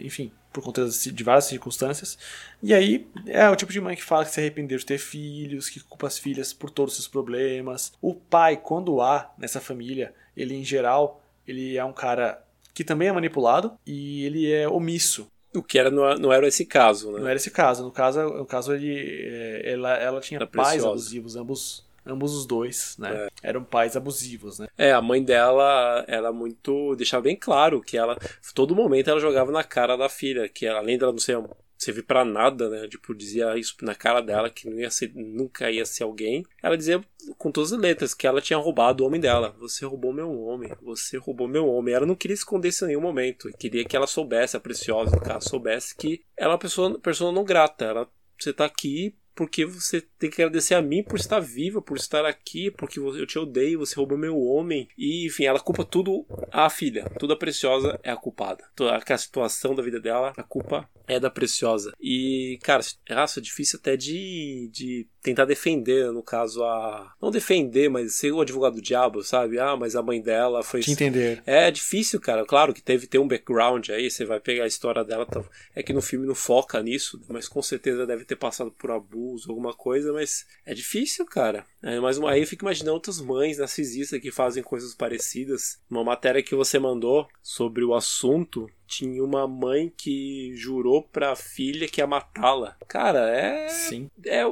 Enfim, 0.00 0.32
por 0.52 0.62
conta 0.62 0.86
de 0.88 1.24
várias 1.24 1.44
circunstâncias. 1.44 2.18
E 2.62 2.74
aí 2.74 3.08
é 3.26 3.48
o 3.48 3.56
tipo 3.56 3.72
de 3.72 3.80
mãe 3.80 3.94
que 3.94 4.02
fala 4.02 4.24
que 4.24 4.32
se 4.32 4.40
arrependeu 4.40 4.78
de 4.78 4.86
ter 4.86 4.98
filhos, 4.98 5.68
que 5.68 5.80
culpa 5.80 6.06
as 6.06 6.18
filhas 6.18 6.52
por 6.52 6.70
todos 6.70 6.92
os 6.92 6.98
seus 6.98 7.08
problemas. 7.08 7.92
O 8.00 8.14
pai, 8.14 8.56
quando 8.56 9.00
há 9.00 9.32
nessa 9.38 9.60
família, 9.60 10.12
ele 10.36 10.54
em 10.54 10.64
geral, 10.64 11.22
ele 11.46 11.76
é 11.76 11.84
um 11.84 11.92
cara 11.92 12.42
que 12.74 12.84
também 12.84 13.08
é 13.08 13.12
manipulado 13.12 13.72
e 13.86 14.24
ele 14.24 14.50
é 14.50 14.68
omisso. 14.68 15.30
O 15.54 15.62
que 15.62 15.78
era, 15.78 15.90
não 15.90 16.32
era 16.32 16.46
esse 16.46 16.64
caso, 16.64 17.10
né? 17.10 17.20
Não 17.20 17.26
era 17.26 17.36
esse 17.36 17.50
caso. 17.50 17.82
No 17.82 17.90
caso, 17.90 18.22
no 18.22 18.46
caso 18.46 18.72
ele, 18.72 18.96
é, 18.96 19.72
ela, 19.72 19.96
ela 19.96 20.20
tinha 20.20 20.38
era 20.38 20.46
pais 20.46 20.68
preciosa. 20.68 20.88
abusivos, 20.90 21.36
ambos 21.36 21.90
ambos 22.06 22.34
os 22.34 22.46
dois, 22.46 22.96
né? 22.98 23.28
É. 23.42 23.48
Eram 23.48 23.62
pais 23.62 23.96
abusivos, 23.96 24.58
né? 24.58 24.68
É, 24.76 24.92
a 24.92 25.00
mãe 25.00 25.22
dela 25.22 26.04
era 26.08 26.32
muito. 26.32 26.94
deixava 26.96 27.22
bem 27.22 27.36
claro 27.36 27.80
que 27.80 27.96
ela. 27.96 28.16
Todo 28.54 28.74
momento 28.74 29.10
ela 29.10 29.20
jogava 29.20 29.52
na 29.52 29.64
cara 29.64 29.96
da 29.96 30.08
filha, 30.08 30.48
que 30.48 30.66
ela, 30.66 30.78
além 30.78 30.98
dela 30.98 31.12
não 31.12 31.18
ser 31.18 31.38
servir 31.80 32.02
para 32.02 32.24
nada, 32.24 32.68
né? 32.68 32.86
Tipo, 32.86 33.14
dizia 33.14 33.56
isso 33.56 33.74
na 33.80 33.94
cara 33.94 34.20
dela 34.20 34.50
que 34.50 34.68
não 34.68 34.78
ia 34.78 34.90
ser, 34.90 35.10
nunca 35.14 35.70
ia 35.70 35.86
ser 35.86 36.02
alguém. 36.02 36.44
Ela 36.62 36.76
dizia 36.76 37.02
com 37.38 37.50
todas 37.50 37.72
as 37.72 37.78
letras 37.78 38.12
que 38.12 38.26
ela 38.26 38.40
tinha 38.40 38.58
roubado 38.58 39.02
o 39.02 39.06
homem 39.06 39.20
dela. 39.20 39.56
Você 39.58 39.86
roubou 39.86 40.12
meu 40.12 40.30
homem, 40.30 40.70
você 40.82 41.16
roubou 41.16 41.48
meu 41.48 41.66
homem. 41.66 41.94
Ela 41.94 42.06
não 42.06 42.14
queria 42.14 42.34
esconder 42.34 42.68
isso 42.68 42.84
em 42.84 42.88
nenhum 42.88 43.00
momento. 43.00 43.50
Queria 43.58 43.84
que 43.84 43.96
ela 43.96 44.06
soubesse, 44.06 44.56
a 44.56 44.60
preciosa, 44.60 45.10
no 45.10 45.22
caso, 45.22 45.48
soubesse 45.48 45.96
que 45.96 46.22
ela 46.36 46.50
é 46.50 46.52
uma 46.52 46.58
pessoa, 46.58 46.98
pessoa 46.98 47.32
não 47.32 47.44
grata. 47.44 47.86
Ela, 47.86 48.10
você 48.38 48.52
tá 48.52 48.66
aqui 48.66 49.14
porque 49.40 49.64
você 49.64 50.02
tem 50.18 50.28
que 50.28 50.42
agradecer 50.42 50.74
a 50.74 50.82
mim 50.82 51.02
por 51.02 51.18
estar 51.18 51.40
viva, 51.40 51.80
por 51.80 51.96
estar 51.96 52.26
aqui, 52.26 52.70
porque 52.70 52.98
eu 52.98 53.26
te 53.26 53.38
odeio, 53.38 53.78
você 53.78 53.94
roubou 53.94 54.18
meu 54.18 54.38
homem. 54.38 54.86
E, 54.98 55.26
enfim, 55.26 55.44
ela 55.44 55.58
culpa 55.58 55.82
tudo 55.82 56.26
a 56.52 56.68
filha. 56.68 57.10
Tudo 57.18 57.32
a 57.32 57.36
preciosa 57.38 57.98
é 58.02 58.10
a 58.10 58.16
culpada. 58.16 58.68
Toda 58.76 58.94
a 58.94 59.18
situação 59.18 59.74
da 59.74 59.82
vida 59.82 59.98
dela, 59.98 60.34
a 60.36 60.42
culpa 60.42 60.86
é 61.10 61.20
da 61.20 61.30
Preciosa. 61.30 61.92
E, 62.00 62.58
cara, 62.62 62.82
nossa, 63.10 63.40
é 63.40 63.42
difícil 63.42 63.78
até 63.80 63.96
de, 63.96 64.70
de 64.72 65.06
tentar 65.22 65.44
defender, 65.44 66.10
no 66.12 66.22
caso, 66.22 66.62
a. 66.64 67.12
Não 67.20 67.30
defender, 67.30 67.88
mas 67.88 68.14
ser 68.14 68.32
o 68.32 68.40
advogado 68.40 68.76
do 68.76 68.82
diabo, 68.82 69.22
sabe? 69.22 69.58
Ah, 69.58 69.76
mas 69.76 69.96
a 69.96 70.02
mãe 70.02 70.20
dela 70.20 70.62
foi. 70.62 70.80
Te 70.80 70.92
entender. 70.92 71.42
É 71.44 71.70
difícil, 71.70 72.20
cara. 72.20 72.44
Claro 72.44 72.72
que 72.72 72.82
teve 72.82 73.06
ter 73.06 73.18
um 73.18 73.28
background 73.28 73.88
aí, 73.90 74.10
você 74.10 74.24
vai 74.24 74.40
pegar 74.40 74.64
a 74.64 74.68
história 74.68 75.04
dela. 75.04 75.26
Tá... 75.26 75.42
É 75.74 75.82
que 75.82 75.92
no 75.92 76.00
filme 76.02 76.26
não 76.26 76.34
foca 76.34 76.82
nisso, 76.82 77.20
mas 77.28 77.48
com 77.48 77.62
certeza 77.62 78.06
deve 78.06 78.24
ter 78.24 78.36
passado 78.36 78.70
por 78.70 78.90
abuso, 78.90 79.50
alguma 79.50 79.74
coisa, 79.74 80.12
mas 80.12 80.46
é 80.64 80.74
difícil, 80.74 81.26
cara. 81.26 81.64
É, 81.82 81.98
mas 81.98 82.20
aí 82.20 82.40
eu 82.40 82.46
fico 82.46 82.64
imaginando 82.64 82.94
outras 82.94 83.20
mães 83.20 83.58
narcisistas 83.58 84.20
que 84.20 84.30
fazem 84.30 84.62
coisas 84.62 84.94
parecidas. 84.94 85.80
Uma 85.90 86.04
matéria 86.04 86.42
que 86.42 86.54
você 86.54 86.78
mandou 86.78 87.26
sobre 87.42 87.84
o 87.84 87.94
assunto 87.94 88.68
tinha 88.90 89.22
uma 89.22 89.46
mãe 89.46 89.92
que 89.96 90.52
jurou 90.56 91.02
pra 91.02 91.36
filha 91.36 91.88
que 91.88 92.00
ia 92.00 92.06
matá-la. 92.06 92.76
Cara, 92.88 93.30
é. 93.30 93.68
Sim. 93.68 94.10
É, 94.26 94.42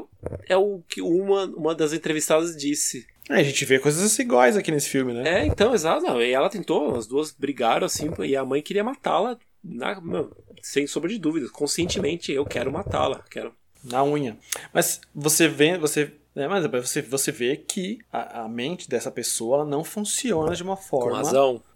é 0.48 0.56
o 0.56 0.80
que 0.88 1.02
uma, 1.02 1.44
uma 1.46 1.74
das 1.74 1.92
entrevistadas 1.92 2.56
disse. 2.56 3.04
É, 3.28 3.34
a 3.34 3.42
gente 3.42 3.64
vê 3.64 3.80
coisas 3.80 4.18
iguais 4.18 4.56
aqui 4.56 4.70
nesse 4.70 4.88
filme, 4.88 5.12
né? 5.12 5.40
É, 5.40 5.46
então, 5.46 5.74
exato. 5.74 6.06
E 6.22 6.30
ela 6.30 6.48
tentou, 6.48 6.94
as 6.94 7.06
duas 7.06 7.32
brigaram 7.32 7.84
assim, 7.84 8.10
e 8.24 8.36
a 8.36 8.44
mãe 8.44 8.62
queria 8.62 8.84
matá-la, 8.84 9.36
sem 10.62 10.86
sombra 10.86 11.10
de 11.10 11.18
dúvidas, 11.18 11.50
conscientemente. 11.50 12.32
Eu 12.32 12.46
quero 12.46 12.72
matá-la, 12.72 13.24
quero. 13.28 13.52
Na 13.84 14.02
unha. 14.02 14.36
Mas 14.72 15.00
você 15.14 15.46
vê, 15.46 15.78
você 15.78 16.12
né? 16.34 16.46
Mas 16.46 16.64
você, 16.66 17.02
você 17.02 17.32
vê 17.32 17.56
que 17.56 17.98
a, 18.12 18.42
a 18.42 18.48
mente 18.48 18.88
dessa 18.88 19.10
pessoa 19.10 19.64
não 19.64 19.82
funciona 19.82 20.54
de 20.54 20.62
uma 20.62 20.76
forma 20.76 21.20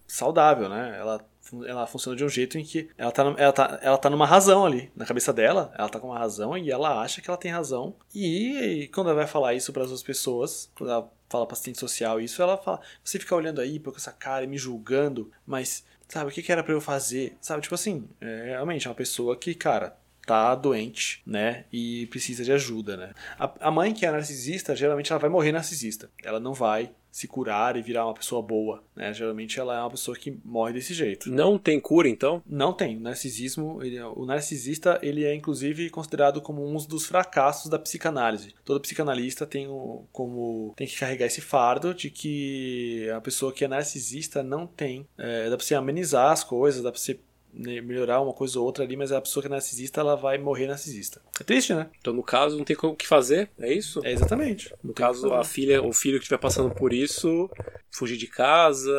saudável, 0.06 0.68
né? 0.68 0.96
Ela 0.98 1.24
ela 1.66 1.86
funciona 1.86 2.16
de 2.16 2.24
um 2.24 2.28
jeito 2.28 2.58
em 2.58 2.64
que 2.64 2.88
ela 2.96 3.10
tá, 3.10 3.34
ela, 3.36 3.52
tá, 3.52 3.78
ela 3.82 3.98
tá 3.98 4.10
numa 4.10 4.26
razão 4.26 4.64
ali, 4.64 4.90
na 4.96 5.04
cabeça 5.04 5.32
dela, 5.32 5.72
ela 5.76 5.88
tá 5.88 6.00
com 6.00 6.08
uma 6.08 6.18
razão 6.18 6.56
e 6.56 6.70
ela 6.70 7.00
acha 7.00 7.20
que 7.20 7.28
ela 7.28 7.36
tem 7.36 7.50
razão. 7.50 7.94
E, 8.14 8.82
e 8.84 8.88
quando 8.88 9.08
ela 9.08 9.16
vai 9.16 9.26
falar 9.26 9.54
isso 9.54 9.72
para 9.72 9.82
as 9.82 9.88
outras 9.88 10.02
pessoas, 10.02 10.70
quando 10.74 10.90
ela 10.90 11.12
fala 11.28 11.46
pra 11.46 11.54
assistente 11.54 11.78
social 11.78 12.20
isso, 12.20 12.42
ela 12.42 12.56
fala: 12.56 12.80
você 13.02 13.18
fica 13.18 13.34
olhando 13.34 13.60
aí 13.60 13.78
com 13.78 13.90
essa 13.96 14.12
cara 14.12 14.44
e 14.44 14.48
me 14.48 14.58
julgando, 14.58 15.30
mas 15.46 15.84
sabe, 16.08 16.30
o 16.30 16.32
que, 16.32 16.42
que 16.42 16.52
era 16.52 16.62
para 16.62 16.74
eu 16.74 16.80
fazer? 16.80 17.36
Sabe, 17.40 17.62
tipo 17.62 17.74
assim, 17.74 18.08
é, 18.20 18.44
realmente 18.50 18.86
é 18.86 18.90
uma 18.90 18.96
pessoa 18.96 19.36
que, 19.36 19.54
cara, 19.54 19.96
tá 20.26 20.54
doente, 20.54 21.22
né? 21.26 21.64
E 21.72 22.06
precisa 22.06 22.44
de 22.44 22.52
ajuda, 22.52 22.96
né? 22.96 23.12
A, 23.38 23.68
a 23.68 23.70
mãe 23.70 23.92
que 23.92 24.06
é 24.06 24.10
narcisista, 24.10 24.76
geralmente 24.76 25.10
ela 25.10 25.18
vai 25.18 25.30
morrer 25.30 25.52
narcisista. 25.52 26.10
Ela 26.22 26.38
não 26.38 26.54
vai 26.54 26.92
se 27.12 27.28
curar 27.28 27.76
e 27.76 27.82
virar 27.82 28.06
uma 28.06 28.14
pessoa 28.14 28.40
boa, 28.40 28.82
né? 28.96 29.12
Geralmente 29.12 29.60
ela 29.60 29.76
é 29.76 29.80
uma 29.80 29.90
pessoa 29.90 30.16
que 30.16 30.34
morre 30.42 30.72
desse 30.72 30.94
jeito. 30.94 31.30
Não 31.30 31.58
tem 31.58 31.78
cura, 31.78 32.08
então? 32.08 32.42
Não 32.46 32.72
tem. 32.72 32.96
O 32.96 33.00
narcisismo, 33.00 33.82
ele, 33.82 33.96
é, 33.96 34.06
o 34.06 34.24
narcisista, 34.24 34.98
ele 35.02 35.22
é 35.22 35.34
inclusive 35.34 35.90
considerado 35.90 36.40
como 36.40 36.66
um 36.66 36.74
dos 36.78 37.04
fracassos 37.04 37.70
da 37.70 37.78
psicanálise. 37.78 38.54
Todo 38.64 38.80
psicanalista 38.80 39.46
tem 39.46 39.68
o, 39.68 40.06
como 40.10 40.72
tem 40.74 40.86
que 40.86 40.98
carregar 40.98 41.26
esse 41.26 41.42
fardo 41.42 41.92
de 41.92 42.08
que 42.08 43.10
a 43.14 43.20
pessoa 43.20 43.52
que 43.52 43.62
é 43.62 43.68
narcisista 43.68 44.42
não 44.42 44.66
tem, 44.66 45.06
é, 45.18 45.50
dá 45.50 45.56
para 45.56 45.66
você 45.66 45.74
amenizar 45.74 46.32
as 46.32 46.42
coisas, 46.42 46.82
dá 46.82 46.90
para 46.90 46.98
você 46.98 47.20
né, 47.52 47.80
melhorar 47.80 48.20
uma 48.20 48.32
coisa 48.32 48.58
ou 48.58 48.64
outra 48.64 48.84
ali, 48.84 48.96
mas 48.96 49.12
a 49.12 49.20
pessoa 49.20 49.42
que 49.42 49.46
é 49.46 49.50
narcisista, 49.50 50.00
ela 50.00 50.16
vai 50.16 50.38
morrer 50.38 50.66
narcisista. 50.66 51.20
É 51.42 51.44
triste, 51.44 51.74
né? 51.74 51.88
Então, 52.00 52.14
no 52.14 52.22
caso, 52.22 52.56
não 52.56 52.64
tem 52.64 52.76
o 52.80 52.94
que 52.94 53.06
fazer, 53.06 53.50
é 53.58 53.72
isso? 53.72 54.00
É 54.04 54.12
exatamente. 54.12 54.72
No 54.82 54.94
caso, 54.94 55.34
a 55.34 55.42
filha, 55.42 55.82
o 55.82 55.92
filho 55.92 56.18
que 56.18 56.22
estiver 56.22 56.38
passando 56.38 56.72
por 56.72 56.92
isso, 56.92 57.50
fugir 57.90 58.16
de 58.16 58.28
casa, 58.28 58.92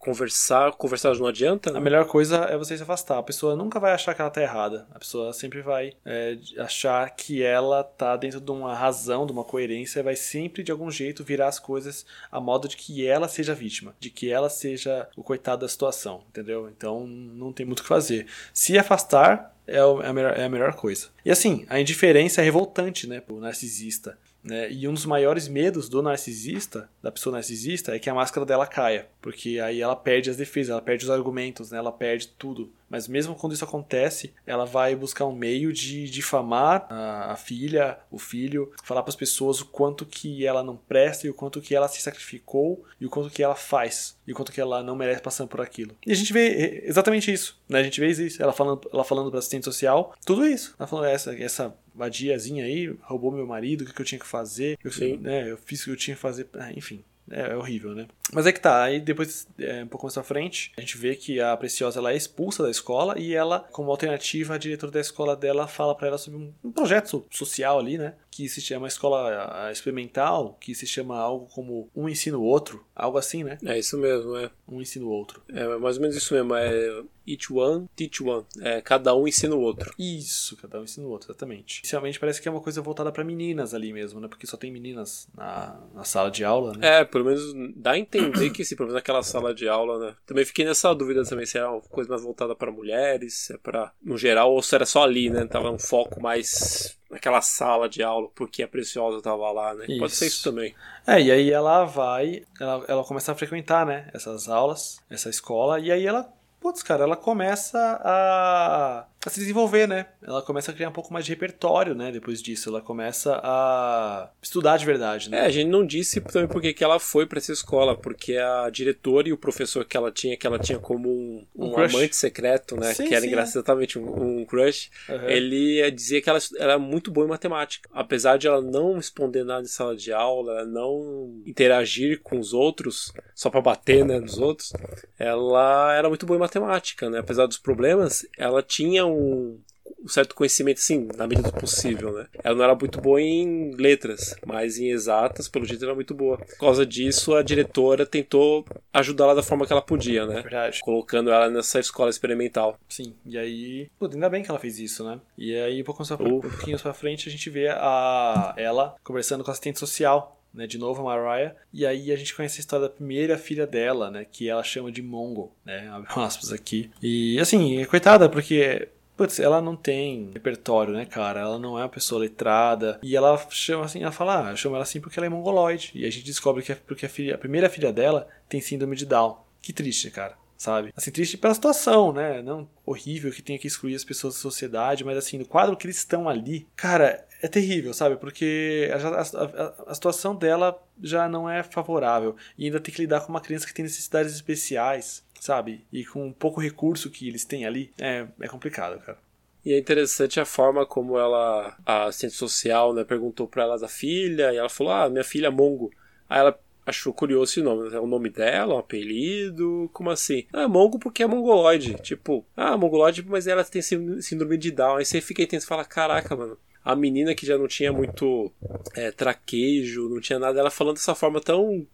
conversar, 0.00 0.72
conversar 0.72 1.14
não 1.14 1.28
adianta? 1.28 1.70
Né? 1.70 1.78
A 1.78 1.80
melhor 1.80 2.04
coisa 2.06 2.46
é 2.46 2.58
você 2.58 2.76
se 2.76 2.82
afastar. 2.82 3.18
A 3.18 3.22
pessoa 3.22 3.54
nunca 3.54 3.78
vai 3.78 3.92
achar 3.92 4.12
que 4.12 4.20
ela 4.20 4.30
tá 4.30 4.42
errada. 4.42 4.88
A 4.92 4.98
pessoa 4.98 5.32
sempre 5.32 5.62
vai 5.62 5.92
é, 6.04 6.36
achar 6.58 7.08
que 7.10 7.44
ela 7.44 7.84
tá 7.84 8.16
dentro 8.16 8.40
de 8.40 8.50
uma 8.50 8.74
razão, 8.74 9.24
de 9.24 9.30
uma 9.30 9.44
coerência, 9.44 10.02
vai 10.02 10.16
sempre 10.16 10.64
de 10.64 10.72
algum 10.72 10.90
jeito 10.90 11.22
virar 11.22 11.46
as 11.46 11.60
coisas 11.60 12.04
a 12.32 12.40
modo 12.40 12.66
de 12.66 12.76
que 12.76 13.06
ela 13.06 13.28
seja 13.28 13.54
vítima, 13.54 13.94
de 14.00 14.10
que 14.10 14.32
ela 14.32 14.50
seja 14.50 15.08
o 15.16 15.22
coitado 15.22 15.60
da 15.60 15.68
situação, 15.68 16.24
entendeu? 16.28 16.68
Então, 16.68 17.06
não 17.06 17.52
tem 17.52 17.64
muito 17.64 17.78
o 17.78 17.82
que 17.82 17.88
fazer. 17.88 18.26
Se 18.52 18.76
afastar 18.76 19.53
é, 19.66 19.76
é 19.76 19.80
a, 19.80 20.12
melhor, 20.12 20.38
é 20.38 20.44
a 20.44 20.48
melhor 20.48 20.74
coisa. 20.74 21.08
E 21.24 21.30
assim, 21.30 21.64
a 21.68 21.80
indiferença 21.80 22.40
é 22.40 22.44
revoltante, 22.44 23.06
né, 23.06 23.20
pro 23.20 23.40
narcisista. 23.40 24.18
Né? 24.44 24.70
E 24.70 24.86
um 24.86 24.92
dos 24.92 25.06
maiores 25.06 25.48
medos 25.48 25.88
do 25.88 26.02
narcisista, 26.02 26.90
da 27.02 27.10
pessoa 27.10 27.34
narcisista, 27.34 27.96
é 27.96 27.98
que 27.98 28.10
a 28.10 28.14
máscara 28.14 28.44
dela 28.44 28.66
caia. 28.66 29.08
Porque 29.22 29.58
aí 29.58 29.80
ela 29.80 29.96
perde 29.96 30.28
as 30.28 30.36
defesas, 30.36 30.70
ela 30.70 30.82
perde 30.82 31.04
os 31.04 31.10
argumentos, 31.10 31.70
né? 31.70 31.78
ela 31.78 31.90
perde 31.90 32.28
tudo. 32.28 32.70
Mas 32.88 33.08
mesmo 33.08 33.34
quando 33.34 33.54
isso 33.54 33.64
acontece, 33.64 34.34
ela 34.46 34.66
vai 34.66 34.94
buscar 34.94 35.24
um 35.24 35.34
meio 35.34 35.72
de 35.72 36.08
difamar 36.08 36.86
a, 36.90 37.32
a 37.32 37.36
filha, 37.36 37.98
o 38.10 38.18
filho, 38.18 38.70
falar 38.84 39.02
para 39.02 39.10
as 39.10 39.16
pessoas 39.16 39.60
o 39.60 39.66
quanto 39.66 40.04
que 40.04 40.46
ela 40.46 40.62
não 40.62 40.76
presta 40.76 41.26
e 41.26 41.30
o 41.30 41.34
quanto 41.34 41.60
que 41.60 41.74
ela 41.74 41.88
se 41.88 42.00
sacrificou 42.00 42.84
e 43.00 43.06
o 43.06 43.10
quanto 43.10 43.30
que 43.30 43.42
ela 43.42 43.56
faz 43.56 44.16
e 44.26 44.32
o 44.32 44.34
quanto 44.34 44.52
que 44.52 44.60
ela 44.60 44.82
não 44.82 44.94
merece 44.94 45.22
passando 45.22 45.48
por 45.48 45.60
aquilo. 45.60 45.96
E 46.06 46.12
a 46.12 46.14
gente 46.14 46.32
vê 46.32 46.82
exatamente 46.84 47.32
isso, 47.32 47.58
né? 47.68 47.80
A 47.80 47.82
gente 47.82 47.98
vê 47.98 48.08
isso, 48.08 48.40
ela 48.42 48.52
falando, 48.52 48.88
ela 48.92 49.02
falando 49.02 49.30
para 49.30 49.38
assistente 49.38 49.64
social, 49.64 50.14
tudo 50.24 50.46
isso. 50.46 50.74
Ela 50.78 50.86
falando 50.86 51.06
essa, 51.06 51.34
essa 51.34 51.74
vadiazinha 51.94 52.64
aí, 52.64 52.86
roubou 53.02 53.30
meu 53.30 53.46
marido, 53.46 53.82
o 53.82 53.86
que, 53.86 53.94
que 53.94 54.00
eu 54.00 54.06
tinha 54.06 54.18
que 54.18 54.26
fazer? 54.26 54.78
Eu, 54.82 54.90
Sim. 54.90 55.16
Né, 55.18 55.50
eu 55.50 55.56
fiz 55.56 55.82
o 55.82 55.84
que 55.84 55.90
eu 55.90 55.96
tinha 55.96 56.14
que 56.14 56.20
fazer, 56.20 56.48
ah, 56.54 56.72
enfim. 56.72 57.04
É, 57.30 57.52
é, 57.52 57.56
horrível, 57.56 57.94
né? 57.94 58.06
Mas 58.34 58.46
é 58.46 58.52
que 58.52 58.60
tá, 58.60 58.82
aí 58.82 59.00
depois, 59.00 59.46
é, 59.58 59.84
um 59.84 59.86
pouco 59.86 60.06
mais 60.06 60.14
pra 60.14 60.22
frente, 60.22 60.72
a 60.76 60.80
gente 60.80 60.98
vê 60.98 61.14
que 61.14 61.40
a 61.40 61.56
Preciosa 61.56 62.00
ela 62.00 62.12
é 62.12 62.16
expulsa 62.16 62.62
da 62.62 62.70
escola 62.70 63.18
e 63.18 63.34
ela, 63.34 63.60
como 63.72 63.90
alternativa, 63.90 64.54
a 64.54 64.58
diretora 64.58 64.92
da 64.92 65.00
escola 65.00 65.36
dela 65.36 65.66
fala 65.66 65.94
para 65.94 66.08
ela 66.08 66.18
sobre 66.18 66.40
um, 66.40 66.52
um, 66.64 66.72
projeto 66.72 67.24
social 67.30 67.78
ali, 67.78 67.96
né? 67.96 68.14
Que 68.30 68.48
se 68.48 68.60
chama 68.60 68.88
escola 68.88 69.70
experimental, 69.70 70.56
que 70.60 70.74
se 70.74 70.86
chama 70.86 71.16
algo 71.16 71.46
como 71.46 71.88
um 71.94 72.08
ensino 72.08 72.42
outro, 72.42 72.84
algo 72.94 73.16
assim, 73.16 73.44
né? 73.44 73.58
É 73.64 73.78
isso 73.78 73.96
mesmo, 73.96 74.36
é. 74.36 74.50
Um 74.66 74.80
ensino 74.80 75.08
outro. 75.08 75.42
É 75.48 75.76
mais 75.76 75.96
ou 75.96 76.02
menos 76.02 76.16
isso 76.16 76.34
mesmo, 76.34 76.54
é 76.54 77.02
each 77.26 77.52
one, 77.52 77.88
teach 77.96 78.22
one. 78.22 78.44
É, 78.60 78.80
cada 78.80 79.14
um 79.14 79.26
ensina 79.26 79.54
o 79.54 79.60
outro. 79.60 79.94
Isso, 79.98 80.56
cada 80.56 80.80
um 80.80 80.84
ensina 80.84 81.06
o 81.06 81.10
outro, 81.10 81.30
exatamente. 81.30 81.80
Inicialmente 81.80 82.20
parece 82.20 82.40
que 82.40 82.48
é 82.48 82.50
uma 82.50 82.60
coisa 82.60 82.80
voltada 82.82 83.10
para 83.10 83.24
meninas 83.24 83.74
ali 83.74 83.92
mesmo, 83.92 84.20
né? 84.20 84.28
Porque 84.28 84.46
só 84.46 84.56
tem 84.56 84.70
meninas 84.70 85.28
na, 85.36 85.80
na 85.94 86.04
sala 86.04 86.30
de 86.30 86.44
aula, 86.44 86.76
né? 86.76 87.00
É, 87.00 87.04
pelo 87.04 87.24
menos 87.24 87.54
dá 87.76 87.92
a 87.92 87.98
entender 87.98 88.23
que, 88.52 88.64
se 88.64 88.76
pelo 88.76 88.88
menos 88.88 88.94
naquela 89.00 89.22
sala 89.22 89.54
de 89.54 89.68
aula, 89.68 89.98
né? 89.98 90.14
Também 90.26 90.44
fiquei 90.44 90.64
nessa 90.64 90.94
dúvida 90.94 91.24
também 91.24 91.46
se 91.46 91.58
era 91.58 91.70
uma 91.70 91.80
coisa 91.80 92.10
mais 92.10 92.22
voltada 92.22 92.54
para 92.54 92.70
mulheres, 92.70 93.34
se 93.34 93.54
é 93.54 93.58
para 93.58 93.92
no 94.02 94.16
geral, 94.16 94.52
ou 94.52 94.62
se 94.62 94.74
era 94.74 94.86
só 94.86 95.02
ali, 95.02 95.30
né? 95.30 95.46
Tava 95.46 95.70
um 95.70 95.78
foco 95.78 96.20
mais 96.20 96.96
naquela 97.10 97.40
sala 97.40 97.88
de 97.88 98.02
aula, 98.02 98.28
porque 98.34 98.62
a 98.62 98.68
Preciosa 98.68 99.22
tava 99.22 99.50
lá, 99.52 99.74
né? 99.74 99.86
Isso. 99.88 99.98
Pode 99.98 100.14
ser 100.14 100.26
isso 100.26 100.42
também. 100.42 100.74
É, 101.06 101.20
e 101.20 101.30
aí 101.30 101.50
ela 101.50 101.84
vai, 101.84 102.44
ela, 102.60 102.84
ela 102.88 103.04
começa 103.04 103.32
a 103.32 103.34
frequentar, 103.34 103.86
né? 103.86 104.10
Essas 104.12 104.48
aulas, 104.48 105.00
essa 105.08 105.30
escola, 105.30 105.78
e 105.78 105.92
aí 105.92 106.06
ela 106.06 106.28
putz, 106.64 106.82
cara, 106.82 107.04
ela 107.04 107.14
começa 107.14 107.78
a, 108.02 109.04
a 109.28 109.30
se 109.30 109.40
desenvolver, 109.40 109.88
né? 109.88 110.06
Ela 110.22 110.42
começa 110.42 110.70
a 110.70 110.74
criar 110.74 110.88
um 110.88 110.92
pouco 110.92 111.12
mais 111.12 111.24
de 111.24 111.30
repertório, 111.32 111.94
né? 111.94 112.12
Depois 112.12 112.42
disso, 112.42 112.68
ela 112.68 112.80
começa 112.80 113.40
a 113.42 114.30
estudar 114.42 114.76
de 114.76 114.84
verdade, 114.84 115.30
né? 115.30 115.38
É, 115.38 115.46
a 115.46 115.50
gente 115.50 115.68
não 115.68 115.84
disse 115.84 116.20
também 116.20 116.48
porque 116.48 116.74
que 116.74 116.84
ela 116.84 116.98
foi 116.98 117.26
para 117.26 117.38
essa 117.38 117.52
escola, 117.52 117.96
porque 117.96 118.36
a 118.36 118.68
diretora 118.70 119.28
e 119.28 119.32
o 119.32 119.38
professor 119.38 119.84
que 119.84 119.96
ela 119.96 120.10
tinha, 120.10 120.36
que 120.36 120.46
ela 120.46 120.58
tinha 120.58 120.78
como 120.78 121.08
um, 121.08 121.46
um, 121.56 121.70
um 121.70 121.78
amante 121.78 122.16
secreto, 122.16 122.76
né? 122.76 122.92
Sim, 122.92 123.08
que 123.08 123.14
era 123.14 123.24
exatamente 123.42 123.98
um, 123.98 124.40
um 124.40 124.44
crush. 124.44 124.90
Uhum. 125.08 125.28
Ele 125.28 125.90
dizia 125.90 126.20
que 126.20 126.28
ela 126.28 126.38
era 126.58 126.78
muito 126.78 127.10
boa 127.10 127.26
em 127.26 127.30
matemática. 127.30 127.88
Apesar 127.92 128.36
de 128.36 128.46
ela 128.46 128.60
não 128.60 128.94
responder 128.94 129.44
nada 129.44 129.62
em 129.62 129.68
sala 129.68 129.96
de 129.96 130.12
aula, 130.12 130.64
não 130.64 131.42
interagir 131.46 132.20
com 132.22 132.38
os 132.38 132.52
outros, 132.52 133.12
só 133.34 133.48
para 133.48 133.60
bater 133.60 134.04
né, 134.04 134.18
nos 134.18 134.38
outros, 134.38 134.72
ela 135.18 135.94
era 135.94 136.08
muito 136.08 136.26
boa 136.26 136.36
em 136.36 136.40
matemática, 136.40 137.08
né? 137.08 137.20
Apesar 137.20 137.46
dos 137.46 137.58
problemas, 137.58 138.26
ela 138.36 138.62
tinha 138.62 139.06
um, 139.06 139.13
um 139.14 140.08
certo 140.08 140.34
conhecimento, 140.34 140.78
assim, 140.78 141.08
na 141.16 141.26
medida 141.26 141.50
do 141.50 141.58
possível, 141.58 142.12
né? 142.12 142.26
Ela 142.42 142.54
não 142.54 142.64
era 142.64 142.74
muito 142.74 143.00
boa 143.00 143.20
em 143.20 143.72
letras, 143.74 144.34
mas 144.46 144.78
em 144.78 144.90
exatas, 144.90 145.48
pelo 145.48 145.64
jeito, 145.64 145.84
era 145.84 145.94
muito 145.94 146.14
boa. 146.14 146.36
Por 146.36 146.58
causa 146.58 146.84
disso, 146.84 147.34
a 147.34 147.42
diretora 147.42 148.04
tentou 148.04 148.66
ajudá-la 148.92 149.34
da 149.34 149.42
forma 149.42 149.66
que 149.66 149.72
ela 149.72 149.80
podia, 149.82 150.26
né? 150.26 150.42
Verdade. 150.42 150.80
Colocando 150.80 151.30
ela 151.30 151.48
nessa 151.48 151.80
escola 151.80 152.10
experimental. 152.10 152.78
Sim, 152.88 153.14
e 153.24 153.38
aí, 153.38 153.88
pô, 153.98 154.06
ainda 154.12 154.28
bem 154.28 154.42
que 154.42 154.50
ela 154.50 154.58
fez 154.58 154.78
isso, 154.78 155.04
né? 155.04 155.18
E 155.38 155.54
aí, 155.56 155.80
um 155.80 155.84
pouco 155.84 156.06
pra- 156.06 156.16
um 156.26 156.40
pouquinho 156.40 156.78
pra 156.78 156.92
frente, 156.92 157.28
a 157.28 157.32
gente 157.32 157.48
vê 157.48 157.68
a 157.68 158.54
ela 158.56 158.94
conversando 159.02 159.42
com 159.42 159.50
a 159.50 159.52
assistente 159.52 159.78
social, 159.78 160.38
né, 160.52 160.66
de 160.66 160.78
novo, 160.78 161.00
a 161.00 161.04
Mariah, 161.04 161.56
e 161.72 161.84
aí 161.84 162.12
a 162.12 162.16
gente 162.16 162.34
conhece 162.34 162.58
a 162.58 162.60
história 162.60 162.86
da 162.88 162.94
primeira 162.94 163.36
filha 163.36 163.66
dela, 163.66 164.10
né, 164.10 164.24
que 164.30 164.48
ela 164.48 164.62
chama 164.62 164.92
de 164.92 165.02
Mongo, 165.02 165.50
né, 165.64 165.88
abre 165.90 166.08
aspas 166.14 166.52
aqui. 166.52 166.90
E, 167.02 167.38
assim, 167.40 167.84
coitada, 167.86 168.28
porque... 168.28 168.88
Putz, 169.16 169.38
ela 169.38 169.60
não 169.60 169.76
tem 169.76 170.30
repertório, 170.32 170.92
né, 170.94 171.04
cara? 171.06 171.40
Ela 171.40 171.58
não 171.58 171.78
é 171.78 171.82
uma 171.82 171.88
pessoa 171.88 172.20
letrada. 172.20 172.98
E 173.02 173.14
ela 173.16 173.36
chama 173.50 173.84
assim, 173.84 174.02
ela 174.02 174.10
fala, 174.12 174.50
ah, 174.50 174.56
chama 174.56 174.76
ela 174.76 174.82
assim 174.82 175.00
porque 175.00 175.18
ela 175.18 175.26
é 175.26 175.28
mongoloide. 175.30 175.92
E 175.94 176.04
a 176.04 176.10
gente 176.10 176.24
descobre 176.24 176.62
que 176.62 176.72
é 176.72 176.74
porque 176.74 177.06
a, 177.06 177.08
filha, 177.08 177.34
a 177.34 177.38
primeira 177.38 177.68
filha 177.70 177.92
dela 177.92 178.26
tem 178.48 178.60
síndrome 178.60 178.96
de 178.96 179.06
Down. 179.06 179.38
Que 179.62 179.72
triste, 179.72 180.10
cara 180.10 180.36
sabe? 180.56 180.92
Assim, 180.96 181.10
triste 181.10 181.36
pela 181.36 181.52
situação, 181.52 182.12
né? 182.12 182.40
Não 182.40 182.66
horrível 182.86 183.30
que 183.32 183.42
tenha 183.42 183.58
que 183.58 183.66
excluir 183.66 183.94
as 183.96 184.04
pessoas 184.04 184.34
da 184.34 184.40
sociedade, 184.40 185.04
mas 185.04 185.18
assim, 185.18 185.36
no 185.36 185.44
quadro 185.44 185.76
que 185.76 185.84
eles 185.86 185.96
estão 185.98 186.28
ali, 186.28 186.66
cara, 186.76 187.26
é 187.42 187.48
terrível, 187.48 187.92
sabe? 187.92 188.16
Porque 188.16 188.88
a, 188.92 189.08
a- 189.08 189.20
a- 189.20 189.74
a 189.88 189.94
situação 189.94 190.34
dela 190.34 190.80
já 191.02 191.28
não 191.28 191.50
é 191.50 191.62
favorável. 191.62 192.36
E 192.56 192.66
ainda 192.66 192.80
tem 192.80 192.94
que 192.94 193.00
lidar 193.02 193.20
com 193.20 193.28
uma 193.30 193.40
criança 193.40 193.66
que 193.66 193.74
tem 193.74 193.82
necessidades 193.82 194.32
especiais, 194.32 195.23
sabe? 195.44 195.84
E 195.92 196.06
com 196.06 196.32
pouco 196.32 196.58
recurso 196.58 197.10
que 197.10 197.28
eles 197.28 197.44
têm 197.44 197.66
ali, 197.66 197.92
é, 198.00 198.26
é 198.40 198.48
complicado, 198.48 198.98
cara. 199.00 199.18
E 199.62 199.74
é 199.74 199.78
interessante 199.78 200.40
a 200.40 200.44
forma 200.46 200.86
como 200.86 201.18
ela, 201.18 201.76
a 201.84 202.04
assistente 202.04 202.32
social, 202.34 202.94
né, 202.94 203.04
perguntou 203.04 203.46
pra 203.46 203.62
ela 203.64 203.78
da 203.78 203.86
filha, 203.88 204.52
e 204.52 204.56
ela 204.56 204.70
falou, 204.70 204.92
ah, 204.94 205.10
minha 205.10 205.22
filha 205.24 205.48
é 205.48 205.50
Mongo. 205.50 205.90
Aí 206.28 206.40
ela 206.40 206.58
achou 206.86 207.12
curioso 207.12 207.52
esse 207.52 207.62
nome, 207.62 207.94
é 207.94 208.00
o 208.00 208.06
nome 208.06 208.30
dela, 208.30 208.74
um 208.74 208.78
apelido, 208.78 209.90
como 209.92 210.10
assim? 210.10 210.46
Ah, 210.50 210.66
Mongo 210.66 210.98
porque 210.98 211.22
é 211.22 211.26
mongoloide, 211.26 211.94
tipo, 211.96 212.44
ah, 212.56 212.76
mongoloide, 212.76 213.22
mas 213.26 213.46
ela 213.46 213.64
tem 213.64 213.82
sí- 213.82 214.22
síndrome 214.22 214.56
de 214.56 214.70
Down. 214.70 214.96
Aí 214.96 215.04
você 215.04 215.20
fica 215.20 215.42
intenso 215.42 215.66
e 215.66 215.68
fala, 215.68 215.84
caraca, 215.84 216.34
mano, 216.34 216.58
a 216.84 216.94
menina 216.94 217.34
que 217.34 217.46
já 217.46 217.56
não 217.56 217.66
tinha 217.66 217.92
muito 217.92 218.52
é, 218.94 219.10
traquejo, 219.10 220.08
não 220.08 220.20
tinha 220.20 220.38
nada, 220.38 220.58
ela 220.60 220.70
falando 220.70 220.96
dessa 220.96 221.14
forma 221.14 221.40
tão 221.40 221.86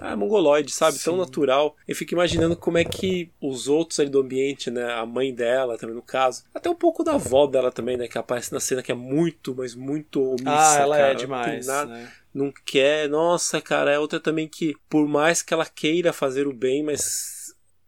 ah, 0.00 0.14
mongoloide, 0.14 0.70
sabe? 0.70 0.98
Tão 0.98 1.14
Sim. 1.14 1.20
natural. 1.20 1.74
Eu 1.88 1.96
fico 1.96 2.12
imaginando 2.14 2.54
como 2.56 2.78
é 2.78 2.84
que 2.84 3.30
os 3.40 3.66
outros 3.66 3.98
ali 3.98 4.08
do 4.10 4.20
ambiente, 4.20 4.70
né? 4.70 4.92
A 4.92 5.04
mãe 5.06 5.34
dela 5.34 5.76
também, 5.78 5.94
no 5.96 6.02
caso. 6.02 6.44
Até 6.54 6.68
um 6.70 6.74
pouco 6.74 7.02
da 7.02 7.14
avó 7.14 7.46
dela 7.46 7.72
também, 7.72 7.96
né? 7.96 8.06
Que 8.06 8.18
aparece 8.18 8.52
na 8.52 8.60
cena 8.60 8.82
que 8.82 8.92
é 8.92 8.94
muito, 8.94 9.54
mas 9.56 9.74
muito 9.74 10.22
omissa. 10.22 10.44
ah, 10.46 10.78
ela 10.80 10.96
cara. 10.96 11.08
é 11.08 11.12
Não 11.12 11.16
tem 11.18 11.26
demais, 11.26 11.66
nada- 11.66 11.90
né? 11.90 12.12
Não 12.34 12.52
quer. 12.66 13.08
Nossa, 13.08 13.60
cara, 13.62 13.90
é 13.90 13.98
outra 13.98 14.20
também 14.20 14.46
que, 14.46 14.76
por 14.90 15.08
mais 15.08 15.40
que 15.42 15.54
ela 15.54 15.64
queira 15.64 16.12
fazer 16.12 16.46
o 16.46 16.52
bem, 16.52 16.82
mas. 16.82 17.35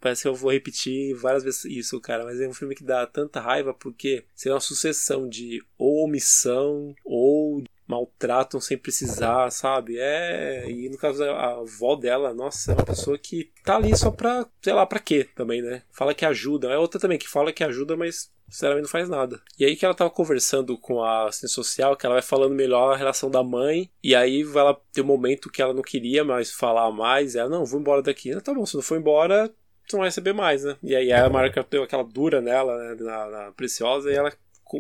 Parece 0.01 0.23
que 0.23 0.29
eu 0.29 0.35
vou 0.35 0.53
repetir 0.53 1.15
várias 1.15 1.43
vezes 1.43 1.65
isso, 1.65 2.01
cara. 2.01 2.25
Mas 2.25 2.41
é 2.41 2.49
um 2.49 2.55
filme 2.55 2.75
que 2.75 2.85
dá 2.85 3.07
tanta 3.07 3.41
raiva 3.41 3.75
porque 3.75 4.25
seria 4.35 4.55
uma 4.55 4.61
sucessão 4.61 5.29
de 5.29 5.63
ou 5.77 6.05
omissão 6.05 6.95
ou 7.05 7.65
maltratam 7.89 8.61
sem 8.61 8.77
precisar, 8.77 9.51
sabe? 9.51 9.99
É. 9.99 10.71
E 10.71 10.89
no 10.91 10.99
caso 10.99 11.25
a 11.25 11.61
avó 11.61 11.97
dela, 11.97 12.35
nossa, 12.35 12.73
é 12.73 12.75
uma 12.75 12.85
pessoa 12.85 13.19
que 13.19 13.51
tá 13.65 13.77
ali 13.77 13.97
só 13.97 14.11
pra, 14.11 14.47
sei 14.61 14.75
lá, 14.75 14.85
pra 14.85 15.01
quê 15.01 15.27
também, 15.35 15.63
né? 15.63 15.83
Fala 15.91 16.15
que 16.15 16.25
ajuda. 16.27 16.69
É 16.69 16.77
outra 16.77 17.01
também 17.01 17.19
que 17.19 17.29
fala 17.29 17.53
que 17.53 17.65
ajuda, 17.65 17.97
mas 17.97 18.31
sinceramente 18.49 18.83
não 18.83 18.91
faz 18.91 19.09
nada. 19.09 19.41
E 19.59 19.65
aí 19.65 19.75
que 19.75 19.85
ela 19.85 19.95
tava 19.95 20.11
conversando 20.11 20.77
com 20.77 21.03
a 21.03 21.29
assistente 21.29 21.53
social, 21.53 21.97
que 21.97 22.05
ela 22.05 22.17
vai 22.17 22.23
falando 22.23 22.55
melhor 22.55 22.93
a 22.93 22.97
relação 22.97 23.31
da 23.31 23.43
mãe, 23.43 23.91
e 24.03 24.15
aí 24.15 24.43
vai 24.43 24.63
ela 24.63 24.81
ter 24.93 25.03
um 25.03 25.07
momento 25.07 25.51
que 25.51 25.63
ela 25.63 25.75
não 25.75 25.83
queria 25.83 26.25
mais 26.25 26.53
falar 26.53 26.91
mais, 26.91 27.35
ela, 27.37 27.49
não, 27.49 27.65
vou 27.65 27.81
embora 27.81 28.03
daqui. 28.03 28.33
Ah, 28.33 28.41
tá 28.41 28.53
bom, 28.53 28.67
se 28.67 28.75
não 28.75 28.83
for 28.83 28.99
embora, 28.99 29.53
tu 29.89 29.95
não 29.95 30.01
vai 30.01 30.09
receber 30.09 30.33
mais, 30.33 30.65
né? 30.65 30.77
E 30.83 30.95
aí 30.95 31.13
a 31.13 31.29
marca 31.29 31.67
deu 31.69 31.83
aquela 31.83 32.05
dura 32.05 32.41
nela, 32.41 32.77
né, 32.77 32.97
na, 33.01 33.27
na 33.27 33.53
Preciosa, 33.53 34.11
e 34.11 34.15
ela 34.15 34.33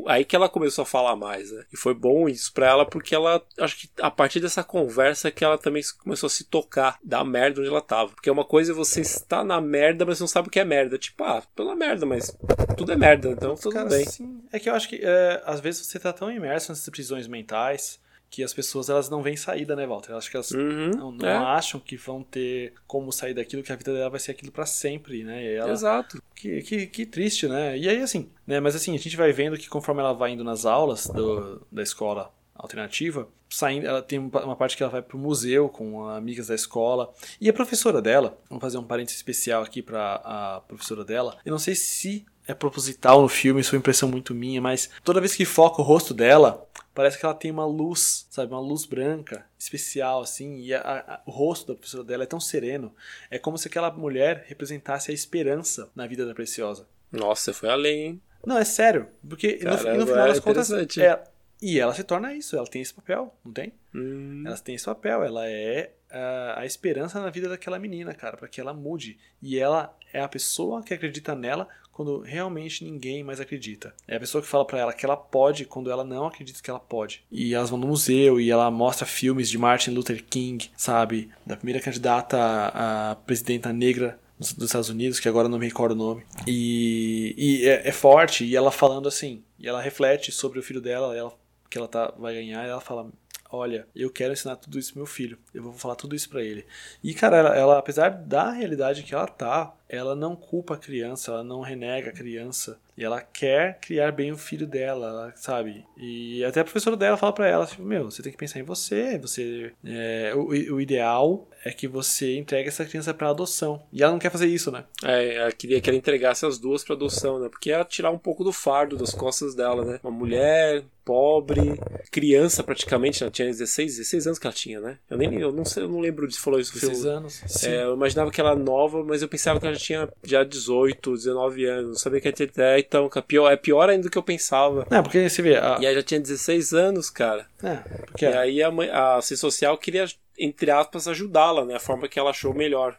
aí 0.06 0.24
que 0.24 0.36
ela 0.36 0.48
começou 0.48 0.82
a 0.82 0.86
falar 0.86 1.16
mais, 1.16 1.50
né? 1.50 1.64
E 1.72 1.76
foi 1.76 1.94
bom 1.94 2.28
isso 2.28 2.52
pra 2.52 2.68
ela 2.68 2.84
porque 2.84 3.14
ela, 3.14 3.42
acho 3.58 3.78
que 3.78 3.90
a 4.00 4.10
partir 4.10 4.40
dessa 4.40 4.62
conversa 4.62 5.30
que 5.30 5.44
ela 5.44 5.56
também 5.56 5.82
começou 6.02 6.26
a 6.26 6.30
se 6.30 6.44
tocar 6.44 6.98
da 7.02 7.24
merda 7.24 7.60
onde 7.60 7.70
ela 7.70 7.80
tava. 7.80 8.10
Porque 8.12 8.30
uma 8.30 8.44
coisa 8.44 8.72
é 8.72 8.74
você 8.74 9.00
estar 9.00 9.42
na 9.44 9.60
merda, 9.60 10.04
mas 10.04 10.20
não 10.20 10.26
sabe 10.26 10.48
o 10.48 10.50
que 10.50 10.60
é 10.60 10.64
merda. 10.64 10.98
Tipo, 10.98 11.24
ah, 11.24 11.42
pela 11.56 11.74
merda, 11.74 12.04
mas 12.04 12.36
tudo 12.76 12.92
é 12.92 12.96
merda, 12.96 13.30
então 13.30 13.54
tudo 13.54 13.72
Cara, 13.72 13.88
bem. 13.88 14.04
sim. 14.04 14.42
É 14.52 14.58
que 14.58 14.68
eu 14.68 14.74
acho 14.74 14.88
que 14.88 15.00
é, 15.02 15.42
às 15.46 15.60
vezes 15.60 15.86
você 15.86 15.98
tá 15.98 16.12
tão 16.12 16.30
imerso 16.30 16.70
nessas 16.70 16.88
prisões 16.90 17.26
mentais 17.26 17.98
que 18.30 18.42
as 18.42 18.52
pessoas 18.52 18.88
elas 18.88 19.08
não 19.08 19.22
veem 19.22 19.36
saída, 19.36 19.74
né, 19.74 19.86
Walter? 19.86 20.12
Acho 20.14 20.30
que 20.30 20.36
elas 20.36 20.50
Uhum, 20.50 20.90
não, 20.90 21.12
não 21.12 21.28
é. 21.28 21.34
acham 21.36 21.80
que 21.80 21.96
vão 21.96 22.22
ter 22.22 22.74
como 22.86 23.10
sair 23.12 23.34
daquilo, 23.34 23.62
que 23.62 23.72
a 23.72 23.76
vida 23.76 23.92
dela 23.92 24.10
vai 24.10 24.20
ser 24.20 24.32
aquilo 24.32 24.52
pra 24.52 24.66
sempre, 24.66 25.24
né? 25.24 25.54
Ela, 25.54 25.70
Exato. 25.72 26.22
que, 26.34 26.60
que, 26.62 26.86
que 26.86 27.06
triste, 27.06 27.48
né? 27.48 27.76
E 27.78 27.88
aí, 27.88 28.00
assim, 28.02 28.28
né? 28.46 28.60
Mas 28.60 28.74
assim, 28.76 28.94
a 28.94 28.98
gente 28.98 29.16
vai 29.16 29.32
vendo 29.32 29.56
que 29.56 29.68
conforme 29.68 30.00
ela 30.00 30.12
vai 30.12 30.32
indo 30.32 30.44
nas 30.44 30.66
aulas 30.66 31.06
do, 31.06 31.66
da 31.72 31.82
escola 31.82 32.32
alternativa, 32.54 33.28
saindo, 33.48 33.86
ela 33.86 34.02
tem 34.02 34.18
um 34.18 34.28
uma 34.28 34.56
parte 34.56 34.76
que 34.76 34.82
ela 34.82 34.90
vai 34.92 35.00
pro 35.00 35.16
museu 35.16 35.68
com 35.68 36.06
amigas 36.08 36.48
da 36.48 36.54
escola. 36.54 37.12
E 37.40 37.48
a 37.48 37.52
professora 37.52 38.02
dela, 38.02 38.36
vamos 38.48 38.60
fazer 38.60 38.78
um 38.78 38.84
parênteses 38.84 39.18
especial 39.18 39.62
aqui 39.62 39.80
pra 39.80 40.20
a 40.24 40.60
professora 40.66 41.04
dela. 41.04 41.38
Eu 41.44 41.52
não 41.52 41.58
sei 41.58 41.74
se 41.74 42.26
é 42.46 42.54
proposital 42.54 43.22
no 43.22 43.28
filme, 43.28 43.60
isso 43.60 43.70
foi 43.70 43.78
impressão 43.78 44.08
muito 44.08 44.34
minha, 44.34 44.60
mas 44.60 44.90
toda 45.04 45.20
vez 45.20 45.34
que 45.36 45.44
foca 45.44 45.80
o 45.80 45.84
rosto 45.84 46.12
dela, 46.14 46.66
parece 46.98 47.16
que 47.16 47.24
ela 47.24 47.34
tem 47.34 47.50
uma 47.52 47.64
luz, 47.64 48.26
sabe, 48.28 48.52
uma 48.52 48.60
luz 48.60 48.84
branca, 48.84 49.46
especial, 49.56 50.20
assim, 50.20 50.58
e 50.58 50.74
a- 50.74 50.80
a- 50.80 51.20
o 51.24 51.30
rosto 51.30 51.68
da 51.68 51.74
professora 51.74 52.02
dela 52.02 52.24
é 52.24 52.26
tão 52.26 52.40
sereno. 52.40 52.92
É 53.30 53.38
como 53.38 53.56
se 53.56 53.68
aquela 53.68 53.88
mulher 53.92 54.44
representasse 54.48 55.10
a 55.12 55.14
esperança 55.14 55.88
na 55.94 56.06
vida 56.08 56.26
da 56.26 56.34
Preciosa. 56.34 56.88
Nossa, 57.12 57.54
foi 57.54 57.68
além, 57.70 58.00
hein? 58.00 58.22
Não, 58.44 58.58
é 58.58 58.64
sério, 58.64 59.08
porque 59.28 59.58
no, 59.62 59.70
Caramba, 59.76 59.94
e 59.94 59.98
no 59.98 60.06
final 60.06 60.24
é 60.26 60.28
das 60.28 60.40
contas. 60.40 60.70
interessante. 60.70 61.00
É, 61.02 61.22
e 61.62 61.78
ela 61.78 61.94
se 61.94 62.02
torna 62.02 62.34
isso, 62.34 62.56
ela 62.56 62.66
tem 62.66 62.82
esse 62.82 62.92
papel, 62.94 63.32
não 63.44 63.52
tem? 63.52 63.72
Hum, 63.94 64.42
Ela 64.46 64.58
tem 64.58 64.74
esse 64.74 64.84
papel, 64.84 65.22
ela 65.24 65.48
é 65.48 65.92
a, 66.10 66.60
a 66.60 66.66
esperança 66.66 67.20
na 67.20 67.30
vida 67.30 67.48
daquela 67.48 67.78
menina, 67.78 68.12
cara, 68.14 68.36
para 68.36 68.48
que 68.48 68.60
ela 68.60 68.72
mude. 68.74 69.18
E 69.40 69.58
ela 69.58 69.96
é 70.12 70.20
a 70.20 70.28
pessoa 70.28 70.82
que 70.82 70.92
acredita 70.94 71.34
nela 71.34 71.68
quando 71.98 72.20
realmente 72.20 72.84
ninguém 72.84 73.24
mais 73.24 73.40
acredita. 73.40 73.92
É 74.06 74.14
a 74.14 74.20
pessoa 74.20 74.40
que 74.40 74.46
fala 74.46 74.64
pra 74.64 74.78
ela 74.78 74.92
que 74.92 75.04
ela 75.04 75.16
pode 75.16 75.64
quando 75.64 75.90
ela 75.90 76.04
não 76.04 76.28
acredita 76.28 76.62
que 76.62 76.70
ela 76.70 76.78
pode. 76.78 77.24
E 77.28 77.52
elas 77.52 77.70
vão 77.70 77.78
no 77.80 77.88
museu 77.88 78.40
e 78.40 78.52
ela 78.52 78.70
mostra 78.70 79.04
filmes 79.04 79.50
de 79.50 79.58
Martin 79.58 79.90
Luther 79.90 80.24
King, 80.24 80.70
sabe? 80.76 81.28
Da 81.44 81.56
primeira 81.56 81.80
candidata 81.80 82.38
a, 82.72 83.16
presidenta 83.26 83.72
negra 83.72 84.16
dos 84.38 84.52
dos 84.52 84.66
Estados 84.66 84.88
Unidos, 84.88 85.18
que 85.18 85.28
agora 85.28 85.48
não 85.48 85.58
me 85.58 85.66
recordo 85.66 85.90
o 85.90 85.96
nome. 85.96 86.22
E, 86.46 87.34
e 87.36 87.68
é, 87.68 87.88
é 87.88 87.90
forte, 87.90 88.44
e 88.44 88.54
ela 88.54 88.70
falando 88.70 89.08
assim, 89.08 89.42
e 89.58 89.66
ela 89.66 89.82
reflete 89.82 90.30
sobre 90.30 90.60
o 90.60 90.62
filho 90.62 90.80
dela, 90.80 91.16
ela, 91.16 91.32
que 91.68 91.76
ela 91.76 91.88
tá, 91.88 92.14
vai 92.16 92.32
ganhar, 92.32 92.64
e 92.64 92.70
ela 92.70 92.80
fala: 92.80 93.10
Olha, 93.50 93.88
eu 93.92 94.08
quero 94.08 94.34
ensinar 94.34 94.54
tudo 94.54 94.78
isso 94.78 94.92
pro 94.92 95.00
meu 95.00 95.06
filho, 95.06 95.36
eu 95.52 95.64
vou 95.64 95.72
falar 95.72 95.96
tudo 95.96 96.14
isso 96.14 96.28
pra 96.28 96.42
ele. 96.42 96.64
E, 97.02 97.12
cara, 97.12 97.38
ela, 97.38 97.56
ela, 97.56 97.78
apesar 97.78 98.10
da 98.10 98.52
realidade 98.52 99.02
que 99.02 99.14
ela 99.14 99.26
tá, 99.26 99.74
ela 99.88 100.14
não 100.14 100.36
culpa 100.36 100.74
a 100.74 100.78
criança, 100.78 101.30
ela 101.32 101.42
não 101.44 101.60
renega 101.60 102.10
a 102.10 102.12
criança. 102.12 102.78
E 102.96 103.04
ela 103.04 103.20
quer 103.20 103.78
criar 103.80 104.10
bem 104.10 104.32
o 104.32 104.36
filho 104.36 104.66
dela, 104.66 105.06
ela- 105.06 105.32
sabe? 105.36 105.84
E 105.96 106.44
até 106.44 106.60
a 106.60 106.64
professora 106.64 106.96
dela 106.96 107.16
fala 107.16 107.32
pra 107.32 107.46
ela, 107.46 107.64
tipo, 107.64 107.82
meu, 107.82 108.10
você 108.10 108.22
tem 108.22 108.32
que 108.32 108.38
pensar 108.38 108.58
em 108.58 108.64
você, 108.64 109.16
você... 109.18 109.72
é, 109.86 110.32
o, 110.34 110.48
o 110.74 110.80
ideal 110.80 111.48
é 111.64 111.70
que 111.70 111.86
você 111.86 112.36
entregue 112.36 112.68
essa 112.68 112.84
criança 112.84 113.14
pra 113.14 113.30
adoção. 113.30 113.80
E 113.92 114.02
ela 114.02 114.10
não 114.12 114.18
quer 114.18 114.30
fazer 114.32 114.46
isso, 114.48 114.72
né? 114.72 114.84
É, 115.04 115.36
ela 115.36 115.52
queria 115.52 115.80
que 115.80 115.88
ela 115.88 115.96
entregasse 115.96 116.44
as 116.44 116.58
duas 116.58 116.82
pra 116.82 116.96
adoção, 116.96 117.38
né? 117.38 117.48
Porque 117.48 117.70
ia 117.70 117.84
tirar 117.84 118.10
um 118.10 118.18
pouco 118.18 118.42
do 118.42 118.52
fardo 118.52 118.96
das 118.96 119.14
costas 119.14 119.54
dela, 119.54 119.84
né? 119.84 120.00
Uma 120.02 120.10
mulher 120.12 120.82
pobre, 121.04 121.80
criança 122.10 122.62
praticamente, 122.62 123.22
ela 123.22 123.30
tinha 123.30 123.46
16, 123.48 123.96
16 123.96 124.26
anos 124.26 124.38
que 124.38 124.46
ela 124.46 124.54
tinha, 124.54 124.78
né? 124.80 124.98
Eu 125.08 125.16
nem 125.16 125.32
eu 125.40 125.50
não 125.52 125.64
sei, 125.64 125.82
eu 125.84 125.88
não 125.88 126.00
lembro 126.00 126.28
de 126.28 126.38
falou 126.38 126.60
isso 126.60 126.74
no 126.74 126.80
16 126.80 127.00
filme. 127.02 127.16
anos. 127.16 127.42
Sim. 127.46 127.68
É, 127.70 127.84
eu 127.84 127.94
imaginava 127.94 128.30
que 128.30 128.38
ela 128.40 128.50
era 128.50 128.58
nova, 128.60 129.02
mas 129.02 129.22
eu 129.22 129.28
pensava 129.28 129.58
que 129.58 129.66
ela 129.66 129.74
tinha 129.78 130.08
já 130.22 130.44
18, 130.44 131.12
19 131.12 131.64
anos, 131.64 131.88
não 131.88 131.96
sabia 131.96 132.20
que 132.20 132.28
ia 132.28 132.32
ter 132.32 132.50
10, 132.50 132.84
então, 132.86 133.10
é 133.14 133.20
pior, 133.20 133.50
é 133.50 133.56
pior 133.56 133.88
ainda 133.88 134.04
do 134.04 134.10
que 134.10 134.18
eu 134.18 134.22
pensava. 134.22 134.86
É, 134.90 135.00
porque 135.02 135.28
você 135.28 135.42
vê. 135.42 135.56
A... 135.56 135.78
E 135.80 135.86
aí 135.86 135.94
já 135.94 136.02
tinha 136.02 136.20
16 136.20 136.72
anos, 136.72 137.10
cara. 137.10 137.46
É, 137.62 137.76
porque. 138.06 138.24
E 138.24 138.28
aí 138.28 138.62
a, 138.62 138.70
mãe, 138.70 138.88
a 138.90 139.16
assistente 139.16 139.40
social 139.40 139.76
queria, 139.78 140.06
entre 140.38 140.70
aspas, 140.70 141.08
ajudá-la, 141.08 141.64
né? 141.64 141.74
A 141.74 141.80
forma 141.80 142.08
que 142.08 142.18
ela 142.18 142.30
achou 142.30 142.54
melhor. 142.54 142.98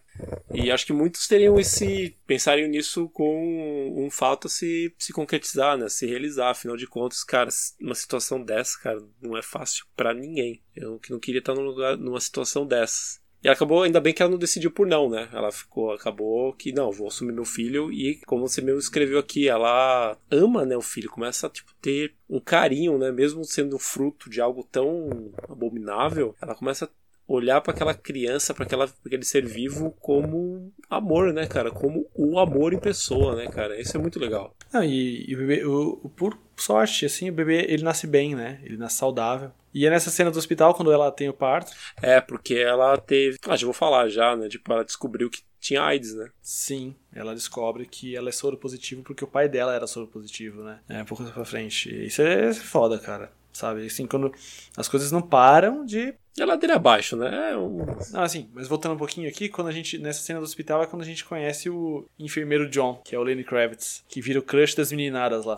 E 0.53 0.69
acho 0.71 0.85
que 0.85 0.93
muitos 0.93 1.27
teriam 1.27 1.59
esse. 1.59 2.15
pensariam 2.27 2.67
nisso 2.67 3.09
com 3.09 3.93
um 3.95 4.09
fato 4.09 4.47
a 4.47 4.49
se, 4.49 4.93
se 4.97 5.13
concretizar, 5.13 5.77
né? 5.77 5.87
Se 5.87 6.05
realizar. 6.05 6.49
Afinal 6.49 6.75
de 6.75 6.87
contas, 6.87 7.23
cara, 7.23 7.49
uma 7.79 7.95
situação 7.95 8.43
dessa, 8.43 8.77
cara, 8.79 9.01
não 9.21 9.37
é 9.37 9.41
fácil 9.41 9.85
para 9.95 10.13
ninguém. 10.13 10.61
Eu 10.75 10.99
que 10.99 11.11
não 11.11 11.19
queria 11.19 11.39
estar 11.39 11.53
num 11.53 11.61
lugar, 11.61 11.97
numa 11.97 12.19
situação 12.19 12.65
dessas. 12.65 13.21
E 13.43 13.47
acabou, 13.47 13.83
ainda 13.83 14.01
bem 14.01 14.13
que 14.13 14.21
ela 14.21 14.31
não 14.31 14.37
decidiu 14.37 14.69
por 14.69 14.85
não, 14.85 15.09
né? 15.09 15.29
Ela 15.31 15.51
ficou, 15.51 15.93
acabou 15.93 16.53
que 16.53 16.73
não, 16.73 16.91
vou 16.91 17.07
assumir 17.07 17.31
meu 17.31 17.45
filho 17.45 17.91
e 17.91 18.19
como 18.25 18.47
você 18.47 18.61
mesmo 18.61 18.79
escreveu 18.79 19.17
aqui, 19.17 19.47
ela 19.47 20.17
ama, 20.29 20.65
né, 20.65 20.75
o 20.75 20.81
filho, 20.81 21.09
começa 21.09 21.47
a 21.47 21.49
tipo 21.49 21.73
ter 21.81 22.13
um 22.29 22.39
carinho, 22.39 22.97
né, 22.97 23.11
mesmo 23.11 23.43
sendo 23.45 23.79
fruto 23.79 24.29
de 24.29 24.41
algo 24.41 24.67
tão 24.69 25.31
abominável, 25.47 26.35
ela 26.41 26.53
começa 26.53 26.85
a 26.85 26.89
olhar 27.29 27.61
para 27.61 27.71
aquela 27.71 27.93
criança, 27.93 28.53
para 28.53 28.65
aquele 29.05 29.23
ser 29.23 29.45
vivo 29.45 29.95
como 29.99 30.73
amor, 30.89 31.31
né, 31.31 31.45
cara? 31.45 31.69
Como 31.69 32.07
o 32.15 32.39
amor 32.39 32.73
em 32.73 32.79
pessoa, 32.79 33.35
né, 33.35 33.47
cara? 33.47 33.79
Isso 33.79 33.95
é 33.95 33.99
muito 33.99 34.19
legal. 34.19 34.55
Não, 34.73 34.83
e, 34.83 35.29
e 35.29 35.35
o 35.35 35.37
bebê, 35.37 35.63
o, 35.65 36.11
por 36.15 36.37
sorte, 36.57 37.05
assim, 37.05 37.29
o 37.29 37.33
bebê 37.33 37.67
ele 37.69 37.83
nasce 37.83 38.07
bem, 38.07 38.35
né? 38.35 38.59
Ele 38.63 38.77
nasce 38.77 38.97
saudável. 38.97 39.51
E 39.73 39.85
é 39.85 39.89
nessa 39.89 40.09
cena 40.09 40.31
do 40.31 40.37
hospital, 40.37 40.73
quando 40.73 40.91
ela 40.91 41.11
tem 41.11 41.29
o 41.29 41.33
parto. 41.33 41.71
É, 42.01 42.19
porque 42.19 42.55
ela 42.55 42.97
teve. 42.97 43.37
Ah, 43.47 43.55
já 43.55 43.65
vou 43.65 43.73
falar 43.73 44.09
já, 44.09 44.35
né? 44.35 44.47
Tipo, 44.47 44.71
ela 44.73 44.83
descobriu 44.83 45.29
que 45.29 45.41
tinha 45.59 45.83
AIDS, 45.83 46.15
né? 46.15 46.29
Sim, 46.41 46.95
ela 47.13 47.33
descobre 47.33 47.85
que 47.85 48.15
ela 48.15 48.29
é 48.29 48.31
soro 48.31 48.57
positivo 48.57 49.03
porque 49.03 49.23
o 49.23 49.27
pai 49.27 49.49
dela 49.49 49.75
era 49.75 49.85
soro 49.87 50.07
positivo, 50.07 50.63
né? 50.63 50.79
É, 50.87 51.01
um 51.01 51.05
pouco 51.05 51.23
pra 51.25 51.45
frente. 51.45 51.89
Isso 52.05 52.21
é 52.21 52.53
foda, 52.53 52.97
cara. 52.97 53.31
Sabe? 53.59 53.85
Assim, 53.85 54.07
quando 54.07 54.33
as 54.77 54.87
coisas 54.87 55.11
não 55.11 55.21
param 55.21 55.83
de 55.83 56.15
é 56.39 56.45
ladeira 56.45 56.77
abaixo, 56.77 57.17
né? 57.17 57.51
É 57.51 57.57
um... 57.57 57.85
Não, 58.13 58.21
assim, 58.21 58.49
mas 58.53 58.69
voltando 58.69 58.95
um 58.95 58.97
pouquinho 58.97 59.27
aqui, 59.27 59.49
quando 59.49 59.67
a 59.67 59.71
gente, 59.73 59.97
nessa 59.97 60.21
cena 60.21 60.39
do 60.39 60.45
hospital, 60.45 60.81
é 60.81 60.85
quando 60.85 61.01
a 61.01 61.05
gente 61.05 61.25
conhece 61.25 61.69
o 61.69 62.07
enfermeiro 62.17 62.69
John, 62.69 63.01
que 63.03 63.13
é 63.13 63.19
o 63.19 63.23
Lenny 63.23 63.43
Kravitz, 63.43 64.05
que 64.07 64.21
vira 64.21 64.39
o 64.39 64.41
crush 64.41 64.73
das 64.75 64.93
meninadas 64.93 65.43
lá. 65.43 65.57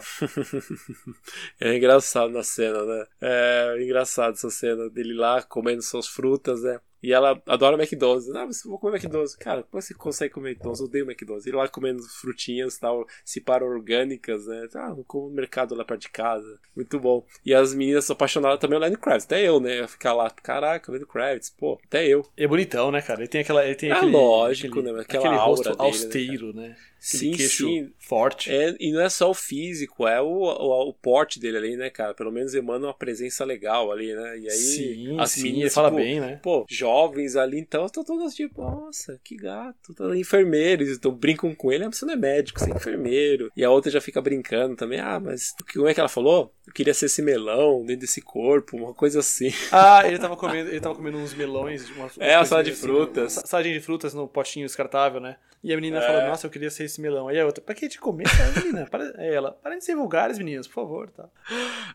é 1.62 1.78
engraçado 1.78 2.32
na 2.32 2.42
cena, 2.42 2.84
né? 2.84 3.06
É 3.22 3.84
engraçado 3.84 4.34
essa 4.34 4.50
cena 4.50 4.90
dele 4.90 5.14
lá 5.14 5.44
comendo 5.44 5.84
suas 5.84 6.08
frutas, 6.08 6.64
né? 6.64 6.80
E 7.02 7.12
ela 7.12 7.42
adora 7.46 7.82
McDonald's. 7.82 8.30
Ah, 8.30 8.46
mas 8.46 8.64
eu 8.64 8.72
vou 8.72 8.80
comer 8.80 8.98
McDonald's. 8.98 9.36
Cara, 9.36 9.64
como 9.64 9.82
você 9.82 9.94
consegue 9.94 10.34
comer 10.34 10.52
McDonald's? 10.52 10.82
Eu 10.82 10.88
odeio 10.88 11.06
McDonald's. 11.06 11.48
E 11.48 11.52
lá 11.52 11.68
comendo 11.68 12.04
frutinhas 12.04 12.78
tal, 12.78 13.06
se 13.26 13.42
para 13.42 13.66
orgânicas, 13.66 14.46
né? 14.46 14.68
Ah, 14.76 14.94
vou 14.94 15.04
comer 15.04 15.30
no 15.30 15.36
mercado 15.36 15.76
lá 15.76 15.84
perto 15.84 16.02
de 16.02 16.10
casa. 16.10 16.60
Muito 16.76 17.00
bom. 17.00 17.26
E 17.46 17.54
as 17.54 17.74
meninas 17.74 18.06
são 18.06 18.14
apaixonadas 18.14 18.60
também 18.60 18.72
pelo 18.72 18.86
Lenny 18.86 18.98
Kravitz. 18.98 19.26
Até 19.26 19.42
eu, 19.42 19.60
né? 19.60 19.88
Ficar 19.88 20.14
lá, 20.14 20.30
caraca, 20.30 20.92
Lenny 20.92 21.06
Kravitz. 21.06 21.50
Pô, 21.50 21.80
até 21.86 22.08
eu. 22.08 22.26
É 22.38 22.48
bonitão, 22.48 22.92
né, 22.92 23.02
cara? 23.02 23.22
Ele 23.22 23.28
tem 23.28 23.42
aquela. 23.42 23.66
Ele 23.66 23.76
tem 23.76 23.90
é 23.90 23.94
aquele, 23.94 24.12
lógico, 24.12 24.80
aquele, 24.80 24.94
né? 24.94 25.02
Aquela 25.02 25.24
aquele 25.26 25.40
aura 25.40 25.50
rosto 25.50 25.70
dele, 25.70 25.76
austero, 25.80 26.54
né? 26.54 26.76
Sim, 27.04 27.32
queixo 27.32 27.68
sim. 27.68 27.92
forte. 27.98 28.52
É, 28.52 28.76
e 28.80 28.92
não 28.92 29.02
é 29.02 29.10
só 29.10 29.32
o 29.32 29.34
físico, 29.34 30.08
é 30.08 30.22
o, 30.22 30.28
o, 30.28 30.90
o, 30.90 30.94
porte 30.94 31.40
dele 31.40 31.58
ali, 31.58 31.76
né, 31.76 31.90
cara? 31.90 32.14
Pelo 32.14 32.32
menos 32.32 32.54
emana 32.54 32.86
uma 32.86 32.94
presença 32.94 33.44
legal 33.44 33.92
ali, 33.92 34.14
né? 34.14 34.38
E 34.38 34.48
aí 34.48 34.52
sim, 34.52 35.20
as 35.20 35.32
sim, 35.32 35.44
meninas, 35.46 35.74
fala 35.74 35.90
tipo, 35.90 36.00
bem, 36.00 36.20
né? 36.20 36.40
Pô, 36.44 36.64
jovens 36.70 37.36
ali, 37.36 37.60
então 37.60 37.88
estão 37.88 38.04
todas 38.04 38.36
tipo, 38.36 38.62
nossa, 38.62 39.20
que 39.24 39.36
gato. 39.36 39.96
Tá 39.96 40.16
enfermeiros, 40.16 40.90
então 40.90 41.12
brincam 41.12 41.56
com 41.56 41.72
ele. 41.72 41.86
Ah, 41.86 41.92
você 41.92 42.06
não 42.06 42.14
é 42.14 42.18
médico, 42.18 42.60
você 42.60 42.72
é 42.72 42.76
enfermeiro. 42.76 43.52
E 43.58 43.64
a 43.64 43.72
outra 43.72 43.90
já 43.90 44.00
fica 44.00 44.22
brincando 44.22 44.76
também. 44.76 45.00
Ah, 45.00 45.20
mas 45.20 45.56
como 45.74 45.88
é 45.88 45.96
que 45.96 46.00
ela 46.00 46.08
falou? 46.08 46.54
Eu 46.68 46.72
queria 46.72 46.94
ser 46.94 47.08
esse 47.08 47.24
melão 47.24 47.84
dentro 47.84 48.02
desse 48.02 48.22
corpo, 48.22 48.78
uma 48.78 48.94
coisa 48.94 49.22
assim. 49.22 49.52
Ah, 49.72 50.06
ele 50.06 50.20
tava 50.20 50.36
comendo, 50.36 50.70
ele 50.70 50.80
tava 50.80 50.94
comendo 50.94 51.18
uns 51.18 51.34
melões. 51.34 51.90
Uma, 51.92 52.12
é, 52.20 52.36
a 52.36 52.46
salada 52.46 52.66
de 52.66 52.72
assim, 52.72 52.82
frutas. 52.82 53.42
Saladinha 53.46 53.74
de 53.74 53.84
frutas 53.84 54.14
no 54.14 54.28
potinho 54.28 54.66
descartável, 54.66 55.20
né? 55.20 55.38
E 55.64 55.72
a 55.72 55.76
menina 55.76 56.00
é. 56.00 56.02
falou, 56.02 56.22
nossa, 56.24 56.48
eu 56.48 56.52
queria 56.52 56.70
ser 56.70 56.86
esse 56.92 57.02
melão. 57.02 57.28
Aí 57.28 57.40
a 57.40 57.46
outra, 57.46 57.64
pra 57.64 57.74
que 57.74 57.90
te 57.90 58.00
comer, 58.00 58.28
menina? 58.58 58.88
Para... 58.90 59.14
Aí 59.18 59.34
ela, 59.34 59.52
parem 59.52 59.80
de 59.80 59.86
ser 59.86 59.96
vulgares, 59.96 60.38
meninas, 60.38 60.68
por 60.68 60.76
favor, 60.76 61.10
tá? 61.10 61.30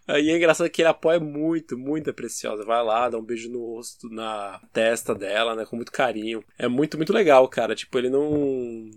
Aí 0.07 0.31
é 0.31 0.37
engraçado 0.37 0.69
que 0.71 0.83
ele 0.83 0.89
apoia 0.89 1.21
muito, 1.21 1.77
muito 1.79 2.11
a 2.11 2.15
Preciosa. 2.15 2.65
Vai 2.65 2.83
lá, 2.83 3.09
dá 3.09 3.19
um 3.19 3.25
beijo 3.25 3.51
no 3.51 3.65
rosto, 3.65 4.09
na 4.09 4.61
testa 4.73 5.15
dela, 5.15 5.55
né, 5.55 5.65
com 5.65 5.77
muito 5.77 5.93
carinho. 5.93 6.43
É 6.59 6.67
muito, 6.67 6.97
muito 6.97 7.13
legal, 7.13 7.47
cara. 7.49 7.75
Tipo, 7.75 7.99
ele 7.99 8.11
não, 8.11 8.31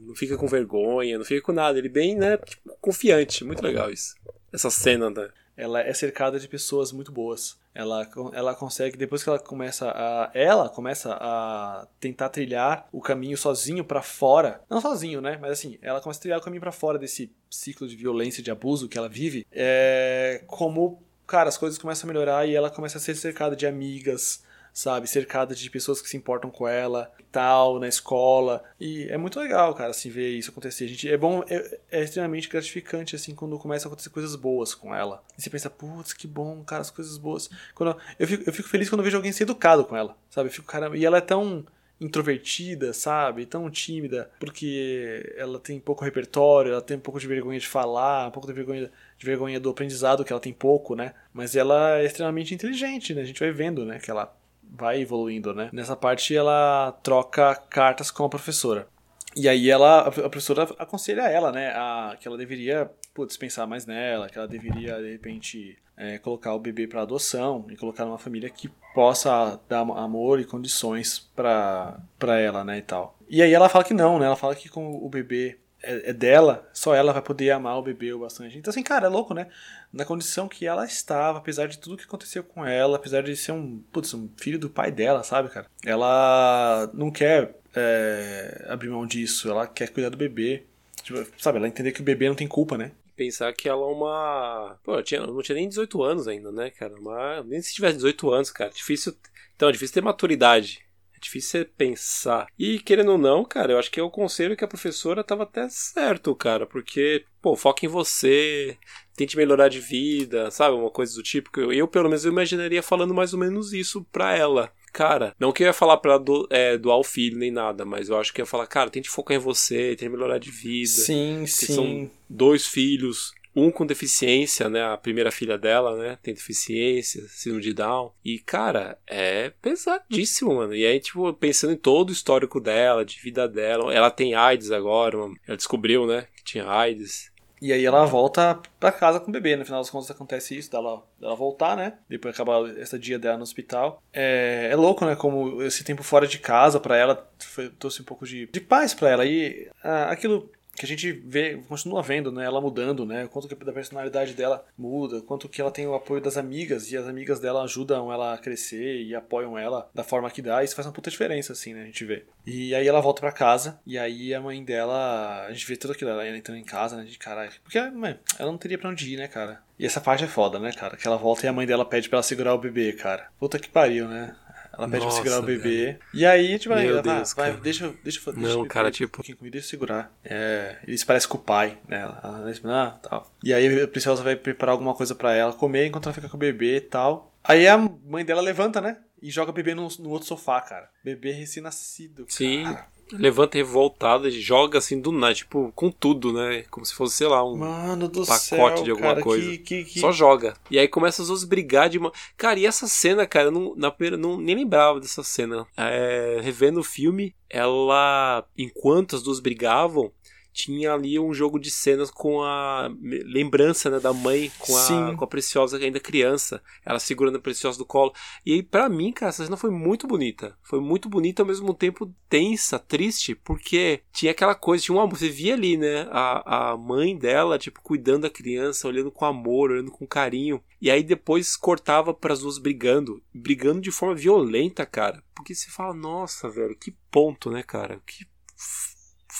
não 0.01 0.15
fica 0.15 0.37
com 0.37 0.47
vergonha, 0.47 1.17
não 1.17 1.25
fica 1.25 1.41
com 1.41 1.51
nada. 1.51 1.77
Ele 1.77 1.89
bem, 1.89 2.15
né, 2.15 2.37
tipo, 2.37 2.77
confiante. 2.81 3.43
Muito 3.43 3.63
legal 3.63 3.91
isso. 3.91 4.15
Essa 4.51 4.69
cena, 4.69 5.09
né? 5.09 5.29
Ela 5.55 5.81
é 5.81 5.93
cercada 5.93 6.39
de 6.39 6.47
pessoas 6.47 6.91
muito 6.91 7.11
boas. 7.11 7.59
Ela, 7.73 8.09
ela 8.33 8.55
consegue, 8.55 8.97
depois 8.97 9.23
que 9.23 9.29
ela 9.29 9.39
começa 9.39 9.91
a. 9.91 10.31
Ela 10.33 10.69
começa 10.69 11.17
a 11.19 11.87
tentar 11.99 12.29
trilhar 12.29 12.87
o 12.91 12.99
caminho 12.99 13.37
sozinho 13.37 13.83
para 13.83 14.01
fora. 14.01 14.61
Não 14.69 14.81
sozinho, 14.81 15.21
né? 15.21 15.37
Mas 15.39 15.51
assim, 15.51 15.77
ela 15.81 16.01
começa 16.01 16.19
a 16.19 16.21
trilhar 16.21 16.39
o 16.39 16.43
caminho 16.43 16.61
para 16.61 16.71
fora 16.71 16.97
desse 16.97 17.31
ciclo 17.49 17.87
de 17.87 17.95
violência, 17.95 18.43
de 18.43 18.51
abuso 18.51 18.89
que 18.89 18.97
ela 18.97 19.07
vive. 19.07 19.45
É, 19.51 20.43
como, 20.47 21.03
cara, 21.27 21.47
as 21.47 21.57
coisas 21.57 21.77
começam 21.77 22.09
a 22.09 22.11
melhorar 22.11 22.47
e 22.47 22.55
ela 22.55 22.69
começa 22.69 22.97
a 22.97 23.01
ser 23.01 23.15
cercada 23.15 23.55
de 23.55 23.67
amigas, 23.67 24.43
sabe? 24.73 25.07
Cercada 25.07 25.55
de 25.55 25.69
pessoas 25.69 26.01
que 26.01 26.09
se 26.09 26.17
importam 26.17 26.49
com 26.49 26.67
ela 26.67 27.11
tal, 27.31 27.79
na 27.79 27.87
escola. 27.87 28.63
E 28.79 29.07
é 29.09 29.17
muito 29.17 29.39
legal, 29.39 29.73
cara, 29.73 29.91
assim, 29.91 30.09
ver 30.09 30.29
isso 30.29 30.51
acontecer. 30.51 30.85
A 30.85 30.87
gente, 30.87 31.09
é 31.09 31.17
bom, 31.17 31.43
é, 31.47 31.79
é 31.91 32.03
extremamente 32.03 32.49
gratificante, 32.49 33.15
assim, 33.15 33.35
quando 33.35 33.57
começa 33.57 33.87
a 33.87 33.87
acontecer 33.87 34.09
coisas 34.09 34.35
boas 34.35 34.73
com 34.73 34.93
ela. 34.93 35.23
E 35.37 35.41
você 35.41 35.49
pensa, 35.49 35.69
putz, 35.69 36.13
que 36.13 36.27
bom, 36.27 36.63
cara, 36.63 36.81
as 36.81 36.91
coisas 36.91 37.17
boas. 37.17 37.49
Quando, 37.73 37.95
eu, 38.17 38.27
fico, 38.27 38.43
eu 38.47 38.53
fico 38.53 38.69
feliz 38.69 38.89
quando 38.89 39.03
vejo 39.03 39.17
alguém 39.17 39.31
ser 39.31 39.43
educado 39.43 39.85
com 39.85 39.95
ela, 39.95 40.15
sabe? 40.29 40.49
Eu 40.49 40.53
fico, 40.53 40.67
cara, 40.67 40.95
e 40.97 41.05
ela 41.05 41.17
é 41.17 41.21
tão 41.21 41.65
introvertida, 42.01 42.93
sabe? 42.93 43.45
Tão 43.45 43.69
tímida, 43.69 44.31
porque 44.39 45.33
ela 45.37 45.59
tem 45.59 45.79
pouco 45.79 46.05
repertório, 46.05 46.71
ela 46.71 46.81
tem 46.81 46.97
um 46.97 47.01
pouco 47.01 47.19
de 47.19 47.27
vergonha 47.27 47.59
de 47.59 47.67
falar, 47.67 48.27
um 48.27 48.31
pouco 48.31 48.47
de 48.47 48.53
vergonha, 48.53 48.89
de 49.17 49.25
vergonha 49.25 49.59
do 49.59 49.69
aprendizado, 49.69 50.23
que 50.23 50.31
ela 50.31 50.39
tem 50.39 50.53
pouco, 50.53 50.95
né? 50.95 51.13
Mas 51.33 51.55
ela 51.55 51.99
é 51.99 52.05
extremamente 52.05 52.53
inteligente, 52.53 53.13
né? 53.13 53.21
A 53.21 53.25
gente 53.25 53.39
vai 53.39 53.51
vendo, 53.51 53.85
né? 53.85 53.99
Que 53.99 54.09
ela 54.09 54.33
vai 54.69 55.01
evoluindo, 55.01 55.53
né? 55.53 55.69
Nessa 55.73 55.95
parte 55.95 56.35
ela 56.35 56.91
troca 57.03 57.55
cartas 57.55 58.11
com 58.11 58.23
a 58.23 58.29
professora. 58.29 58.87
E 59.35 59.47
aí 59.47 59.69
ela, 59.69 60.07
a 60.07 60.11
professora 60.11 60.63
aconselha 60.79 61.21
ela, 61.21 61.51
né, 61.51 61.69
a, 61.75 62.17
que 62.19 62.27
ela 62.27 62.37
deveria 62.37 62.89
putz, 63.13 63.37
pensar 63.37 63.67
mais 63.67 63.85
nela, 63.85 64.29
que 64.29 64.37
ela 64.37 64.47
deveria, 64.47 64.97
de 65.01 65.11
repente, 65.11 65.77
é, 65.97 66.17
colocar 66.17 66.53
o 66.53 66.59
bebê 66.59 66.87
para 66.87 67.01
adoção 67.01 67.65
e 67.69 67.75
colocar 67.75 68.05
numa 68.05 68.17
família 68.17 68.49
que 68.49 68.69
possa 68.93 69.59
dar 69.67 69.81
amor 69.81 70.39
e 70.39 70.45
condições 70.45 71.29
para 71.35 71.99
ela, 72.39 72.63
né, 72.63 72.77
e 72.77 72.81
tal. 72.81 73.17
E 73.29 73.41
aí 73.41 73.53
ela 73.53 73.69
fala 73.69 73.83
que 73.83 73.93
não, 73.93 74.17
né, 74.17 74.25
ela 74.25 74.35
fala 74.35 74.55
que 74.55 74.69
com 74.69 74.91
o 74.91 75.09
bebê 75.09 75.59
é, 75.81 76.09
é, 76.09 76.13
dela, 76.13 76.69
só 76.73 76.93
ela 76.93 77.13
vai 77.13 77.21
poder 77.21 77.51
amar 77.51 77.77
o 77.77 77.81
bebê 77.81 78.13
o 78.13 78.19
bastante. 78.19 78.57
Então, 78.57 78.69
assim, 78.69 78.83
cara, 78.83 79.07
é 79.07 79.09
louco, 79.09 79.33
né? 79.33 79.47
Na 79.91 80.05
condição 80.05 80.47
que 80.47 80.65
ela 80.65 80.85
estava, 80.85 81.37
apesar 81.37 81.67
de 81.67 81.79
tudo 81.79 81.97
que 81.97 82.03
aconteceu 82.03 82.43
com 82.43 82.65
ela, 82.65 82.97
apesar 82.97 83.23
de 83.23 83.35
ser 83.35 83.53
um, 83.53 83.81
putz, 83.91 84.13
um 84.13 84.29
filho 84.37 84.59
do 84.59 84.69
pai 84.69 84.91
dela, 84.91 85.23
sabe, 85.23 85.49
cara? 85.49 85.67
Ela 85.85 86.89
não 86.93 87.09
quer 87.09 87.55
é, 87.75 88.65
abrir 88.67 88.89
mão 88.89 89.05
disso, 89.05 89.49
ela 89.49 89.67
quer 89.67 89.89
cuidar 89.89 90.09
do 90.09 90.17
bebê. 90.17 90.63
Tipo, 91.01 91.25
sabe, 91.37 91.57
ela 91.57 91.67
entender 91.67 91.91
que 91.91 92.01
o 92.01 92.05
bebê 92.05 92.27
não 92.27 92.35
tem 92.35 92.47
culpa, 92.47 92.77
né? 92.77 92.91
Pensar 93.15 93.53
que 93.53 93.67
ela 93.67 93.81
é 93.81 93.91
uma. 93.91 94.77
Pô, 94.83 94.93
ela, 94.93 95.03
tinha, 95.03 95.25
não 95.25 95.41
tinha 95.41 95.55
nem 95.55 95.67
18 95.67 96.03
anos 96.03 96.27
ainda, 96.27 96.51
né, 96.51 96.69
cara? 96.69 96.95
Mas 97.01 97.45
nem 97.45 97.61
se 97.61 97.73
tivesse 97.73 97.97
18 97.97 98.31
anos, 98.31 98.49
cara. 98.49 98.69
Difícil. 98.69 99.13
Então, 99.55 99.67
é 99.67 99.71
difícil 99.73 99.93
ter 99.93 100.01
maturidade 100.01 100.88
é 101.19 101.23
difícil 101.23 101.65
pensar. 101.77 102.47
E 102.57 102.79
querendo 102.79 103.11
ou 103.11 103.17
não, 103.17 103.43
cara, 103.43 103.73
eu 103.73 103.79
acho 103.79 103.91
que 103.91 103.99
é 103.99 104.03
o 104.03 104.09
conselho 104.09 104.55
que 104.55 104.63
a 104.63 104.67
professora 104.67 105.23
tava 105.23 105.43
até 105.43 105.67
certo, 105.69 106.33
cara, 106.33 106.65
porque, 106.65 107.25
pô, 107.41 107.55
foca 107.55 107.85
em 107.85 107.89
você, 107.89 108.77
tente 109.15 109.35
melhorar 109.35 109.67
de 109.67 109.79
vida, 109.79 110.49
sabe? 110.49 110.75
Uma 110.75 110.89
coisa 110.89 111.13
do 111.13 111.21
tipo. 111.21 111.51
que 111.51 111.59
Eu, 111.59 111.73
eu 111.73 111.87
pelo 111.87 112.07
menos, 112.09 112.23
eu 112.23 112.31
imaginaria 112.31 112.81
falando 112.81 113.13
mais 113.13 113.33
ou 113.33 113.39
menos 113.39 113.73
isso 113.73 114.05
pra 114.11 114.35
ela. 114.35 114.71
Cara, 114.91 115.35
não 115.39 115.51
que 115.51 115.61
eu 115.61 115.67
ia 115.67 115.73
falar 115.73 115.97
pra 115.97 116.17
do, 116.17 116.47
é, 116.49 116.75
doar 116.75 116.97
o 116.97 117.03
filho 117.03 117.37
nem 117.37 117.51
nada, 117.51 117.85
mas 117.85 118.09
eu 118.09 118.17
acho 118.17 118.33
que 118.33 118.41
eu 118.41 118.43
ia 118.43 118.47
falar, 118.49 118.65
cara, 118.65 118.89
tente 118.89 119.07
focar 119.07 119.37
em 119.37 119.39
você, 119.39 119.95
tente 119.95 120.09
melhorar 120.09 120.39
de 120.39 120.49
vida. 120.49 120.87
Sim, 120.87 121.45
sim. 121.45 121.75
São 121.75 122.11
dois 122.27 122.65
filhos, 122.65 123.31
um 123.59 123.71
com 123.71 123.85
deficiência, 123.85 124.69
né? 124.69 124.83
A 124.83 124.97
primeira 124.97 125.31
filha 125.31 125.57
dela, 125.57 125.95
né? 125.97 126.17
Tem 126.21 126.33
deficiência, 126.33 127.23
síndrome 127.27 127.63
de 127.63 127.73
Down. 127.73 128.11
E, 128.23 128.39
cara, 128.39 128.97
é 129.07 129.51
pesadíssimo, 129.61 130.55
mano. 130.55 130.75
E 130.75 130.85
aí, 130.85 130.99
tipo, 130.99 131.31
pensando 131.33 131.73
em 131.73 131.77
todo 131.77 132.09
o 132.09 132.13
histórico 132.13 132.59
dela, 132.59 133.05
de 133.05 133.19
vida 133.19 133.47
dela. 133.47 133.93
Ela 133.93 134.11
tem 134.11 134.35
AIDS 134.35 134.71
agora, 134.71 135.17
ela 135.47 135.57
descobriu, 135.57 136.05
né? 136.05 136.27
Que 136.35 136.43
tinha 136.43 136.67
AIDS. 136.67 137.31
E 137.61 137.73
aí 137.73 137.85
ela 137.85 138.05
volta 138.05 138.59
pra 138.79 138.91
casa 138.91 139.19
com 139.19 139.29
o 139.29 139.33
bebê. 139.33 139.55
No 139.55 139.65
final 139.65 139.81
das 139.81 139.89
contas 139.89 140.09
acontece 140.09 140.57
isso, 140.57 140.71
dela, 140.71 141.03
dela 141.19 141.35
voltar, 141.35 141.75
né? 141.75 141.93
Depois 142.07 142.33
acabar 142.33 142.65
essa 142.77 142.97
dia 142.97 143.19
dela 143.19 143.37
no 143.37 143.43
hospital. 143.43 144.01
É, 144.13 144.69
é 144.71 144.75
louco, 144.75 145.05
né? 145.05 145.15
Como 145.15 145.61
esse 145.61 145.83
tempo 145.83 146.01
fora 146.01 146.25
de 146.25 146.39
casa 146.39 146.79
para 146.79 146.95
ela 146.95 147.29
foi, 147.37 147.69
trouxe 147.69 148.01
um 148.01 148.05
pouco 148.05 148.25
de, 148.25 148.47
de 148.47 148.61
paz 148.61 148.93
para 148.93 149.09
ela. 149.09 149.25
E 149.25 149.69
ah, 149.83 150.09
aquilo 150.09 150.49
que 150.79 150.85
a 150.85 150.87
gente 150.87 151.11
vê, 151.11 151.61
continua 151.67 152.01
vendo, 152.01 152.31
né, 152.31 152.45
ela 152.45 152.61
mudando, 152.61 153.05
né, 153.05 153.27
quanto 153.27 153.49
que 153.49 153.55
da 153.55 153.73
personalidade 153.73 154.33
dela 154.33 154.65
muda, 154.77 155.21
quanto 155.21 155.49
que 155.49 155.59
ela 155.59 155.69
tem 155.69 155.85
o 155.85 155.93
apoio 155.93 156.21
das 156.21 156.37
amigas 156.37 156.89
e 156.89 156.95
as 156.95 157.05
amigas 157.05 157.37
dela 157.37 157.63
ajudam 157.63 158.11
ela 158.11 158.33
a 158.33 158.37
crescer 158.37 159.01
e 159.01 159.13
apoiam 159.13 159.57
ela 159.57 159.89
da 159.93 160.05
forma 160.05 160.31
que 160.31 160.41
dá, 160.41 160.63
isso 160.63 160.75
faz 160.75 160.87
uma 160.87 160.93
puta 160.93 161.11
diferença, 161.11 161.51
assim, 161.51 161.73
né, 161.73 161.81
a 161.83 161.85
gente 161.85 162.05
vê. 162.05 162.23
E 162.47 162.73
aí 162.73 162.87
ela 162.87 163.01
volta 163.01 163.19
para 163.19 163.33
casa 163.33 163.77
e 163.85 163.97
aí 163.97 164.33
a 164.33 164.39
mãe 164.39 164.63
dela, 164.63 165.45
a 165.45 165.51
gente 165.51 165.67
vê 165.67 165.75
tudo 165.75 165.91
aquilo, 165.91 166.11
ela 166.11 166.25
entrando 166.29 166.57
em 166.57 166.63
casa, 166.63 166.95
né, 166.95 167.03
de 167.03 167.17
caralho, 167.17 167.51
porque 167.61 167.77
mãe, 167.89 168.17
ela 168.39 168.49
não 168.49 168.57
teria 168.57 168.77
pra 168.77 168.89
onde 168.89 169.13
ir, 169.13 169.17
né, 169.17 169.27
cara. 169.27 169.61
E 169.77 169.85
essa 169.85 169.99
parte 169.99 170.23
é 170.23 170.27
foda, 170.27 170.59
né, 170.59 170.71
cara, 170.71 170.95
que 170.95 171.05
ela 171.05 171.17
volta 171.17 171.45
e 171.45 171.49
a 171.49 171.53
mãe 171.53 171.67
dela 171.67 171.85
pede 171.85 172.07
para 172.07 172.17
ela 172.17 172.23
segurar 172.23 172.53
o 172.53 172.57
bebê, 172.57 172.93
cara. 172.93 173.27
Puta 173.37 173.59
que 173.59 173.69
pariu, 173.69 174.07
né. 174.07 174.33
Ela 174.79 174.87
pede 174.87 175.03
Nossa, 175.03 175.21
pra 175.21 175.23
segurar 175.25 175.43
o 175.43 175.45
bebê. 175.45 175.85
Velho. 175.85 175.99
E 176.13 176.25
aí, 176.25 176.57
tipo, 176.57 176.73
aí, 176.73 176.87
ela 176.87 177.01
Deus, 177.01 177.33
vai, 177.33 177.51
vai, 177.51 177.61
deixa, 177.61 177.93
deixa, 178.01 178.21
deixa, 178.21 178.31
Não, 178.31 178.61
deixa, 178.61 178.65
cara, 178.69 178.89
tipo. 178.89 179.21
Um 179.21 179.35
comigo, 179.35 179.51
deixa 179.51 179.67
eu 179.67 179.69
segurar. 179.69 180.11
É, 180.23 180.77
eles 180.87 181.03
parecem 181.03 181.29
com 181.29 181.37
o 181.37 181.41
pai, 181.41 181.77
né? 181.85 181.99
Ela, 181.99 182.21
ela, 182.23 182.85
ah, 182.85 182.91
tal. 182.91 183.31
E 183.43 183.53
aí 183.53 183.83
a 183.83 183.87
princesa 183.89 184.23
vai 184.23 184.37
preparar 184.37 184.71
alguma 184.71 184.95
coisa 184.95 185.13
para 185.13 185.35
ela 185.35 185.51
comer 185.51 185.85
enquanto 185.87 186.05
ela 186.05 186.13
fica 186.13 186.29
com 186.29 186.37
o 186.37 186.39
bebê 186.39 186.77
e 186.77 186.81
tal. 186.81 187.35
Aí 187.43 187.67
a 187.67 187.77
mãe 187.77 188.23
dela 188.23 188.41
levanta, 188.41 188.79
né? 188.79 188.97
E 189.21 189.29
joga 189.29 189.51
o 189.51 189.53
bebê 189.53 189.75
no, 189.75 189.89
no 189.99 190.09
outro 190.09 190.27
sofá, 190.27 190.61
cara. 190.61 190.89
Bebê 191.03 191.31
recém-nascido. 191.31 192.25
Sim 192.29 192.63
levanta 193.11 193.57
revoltada 193.57 194.27
e 194.27 194.31
joga 194.31 194.77
assim 194.77 194.99
do 194.99 195.11
nada, 195.11 195.33
tipo, 195.33 195.71
com 195.75 195.91
tudo, 195.91 196.33
né? 196.33 196.63
Como 196.69 196.85
se 196.85 196.93
fosse, 196.93 197.17
sei 197.17 197.27
lá, 197.27 197.43
um 197.43 197.59
pacote 197.59 198.39
céu, 198.39 198.83
de 198.83 198.91
alguma 198.91 199.09
cara, 199.09 199.21
coisa. 199.21 199.49
Que, 199.51 199.57
que, 199.57 199.83
que... 199.85 199.99
Só 199.99 200.11
joga. 200.11 200.55
E 200.69 200.77
aí 200.77 200.87
começa 200.87 201.21
as 201.21 201.27
duas 201.27 201.43
brigar 201.43 201.89
de. 201.89 201.99
Cara, 202.37 202.59
e 202.59 202.65
essa 202.65 202.87
cena, 202.87 203.25
cara, 203.25 203.47
eu 203.47 203.51
não, 203.51 203.75
na, 203.75 203.93
não, 204.17 204.37
nem 204.37 204.55
lembrava 204.55 204.99
dessa 204.99 205.23
cena. 205.23 205.65
É, 205.75 206.39
revendo 206.41 206.79
o 206.79 206.83
filme, 206.83 207.33
ela. 207.49 208.45
Enquanto 208.57 209.15
as 209.15 209.23
duas 209.23 209.39
brigavam, 209.39 210.11
tinha 210.59 210.93
ali 210.93 211.17
um 211.17 211.33
jogo 211.33 211.57
de 211.57 211.71
cenas 211.71 212.11
com 212.11 212.41
a 212.43 212.91
lembrança 213.01 213.89
né, 213.89 213.99
da 213.99 214.11
mãe 214.11 214.51
com 214.59 214.75
a, 214.75 215.15
com 215.15 215.23
a 215.23 215.27
Preciosa 215.27 215.77
ainda 215.77 215.99
criança, 216.01 216.61
ela 216.85 216.99
segurando 216.99 217.37
a 217.37 217.41
Preciosa 217.41 217.77
do 217.77 217.85
colo. 217.85 218.13
E 218.45 218.53
aí, 218.53 218.63
pra 218.63 218.89
mim, 218.89 219.13
cara, 219.13 219.29
essa 219.29 219.45
cena 219.45 219.55
foi 219.55 219.69
muito 219.69 220.05
bonita. 220.05 220.57
Foi 220.61 220.81
muito 220.81 221.07
bonita, 221.07 221.41
ao 221.41 221.47
mesmo 221.47 221.73
tempo 221.73 222.13
tensa, 222.27 222.77
triste, 222.77 223.35
porque 223.35 224.01
tinha 224.11 224.31
aquela 224.31 224.53
coisa, 224.53 224.83
tinha 224.83 224.97
uma, 224.97 225.07
você 225.07 225.29
via 225.29 225.53
ali, 225.53 225.77
né, 225.77 226.07
a, 226.11 226.71
a 226.71 226.77
mãe 226.77 227.17
dela, 227.17 227.57
tipo, 227.57 227.81
cuidando 227.81 228.23
da 228.23 228.29
criança, 228.29 228.87
olhando 228.87 229.11
com 229.11 229.25
amor, 229.25 229.71
olhando 229.71 229.91
com 229.91 230.05
carinho. 230.05 230.61
E 230.81 230.91
aí 230.91 231.03
depois 231.03 231.55
cortava 231.55 232.13
para 232.13 232.33
as 232.33 232.41
duas 232.41 232.57
brigando, 232.57 233.23
brigando 233.33 233.79
de 233.79 233.91
forma 233.91 234.15
violenta, 234.15 234.85
cara. 234.85 235.23
Porque 235.33 235.55
você 235.55 235.69
fala, 235.69 235.93
nossa, 235.93 236.49
velho, 236.49 236.75
que 236.75 236.91
ponto, 237.09 237.49
né, 237.49 237.63
cara? 237.63 238.01
Que 238.05 238.25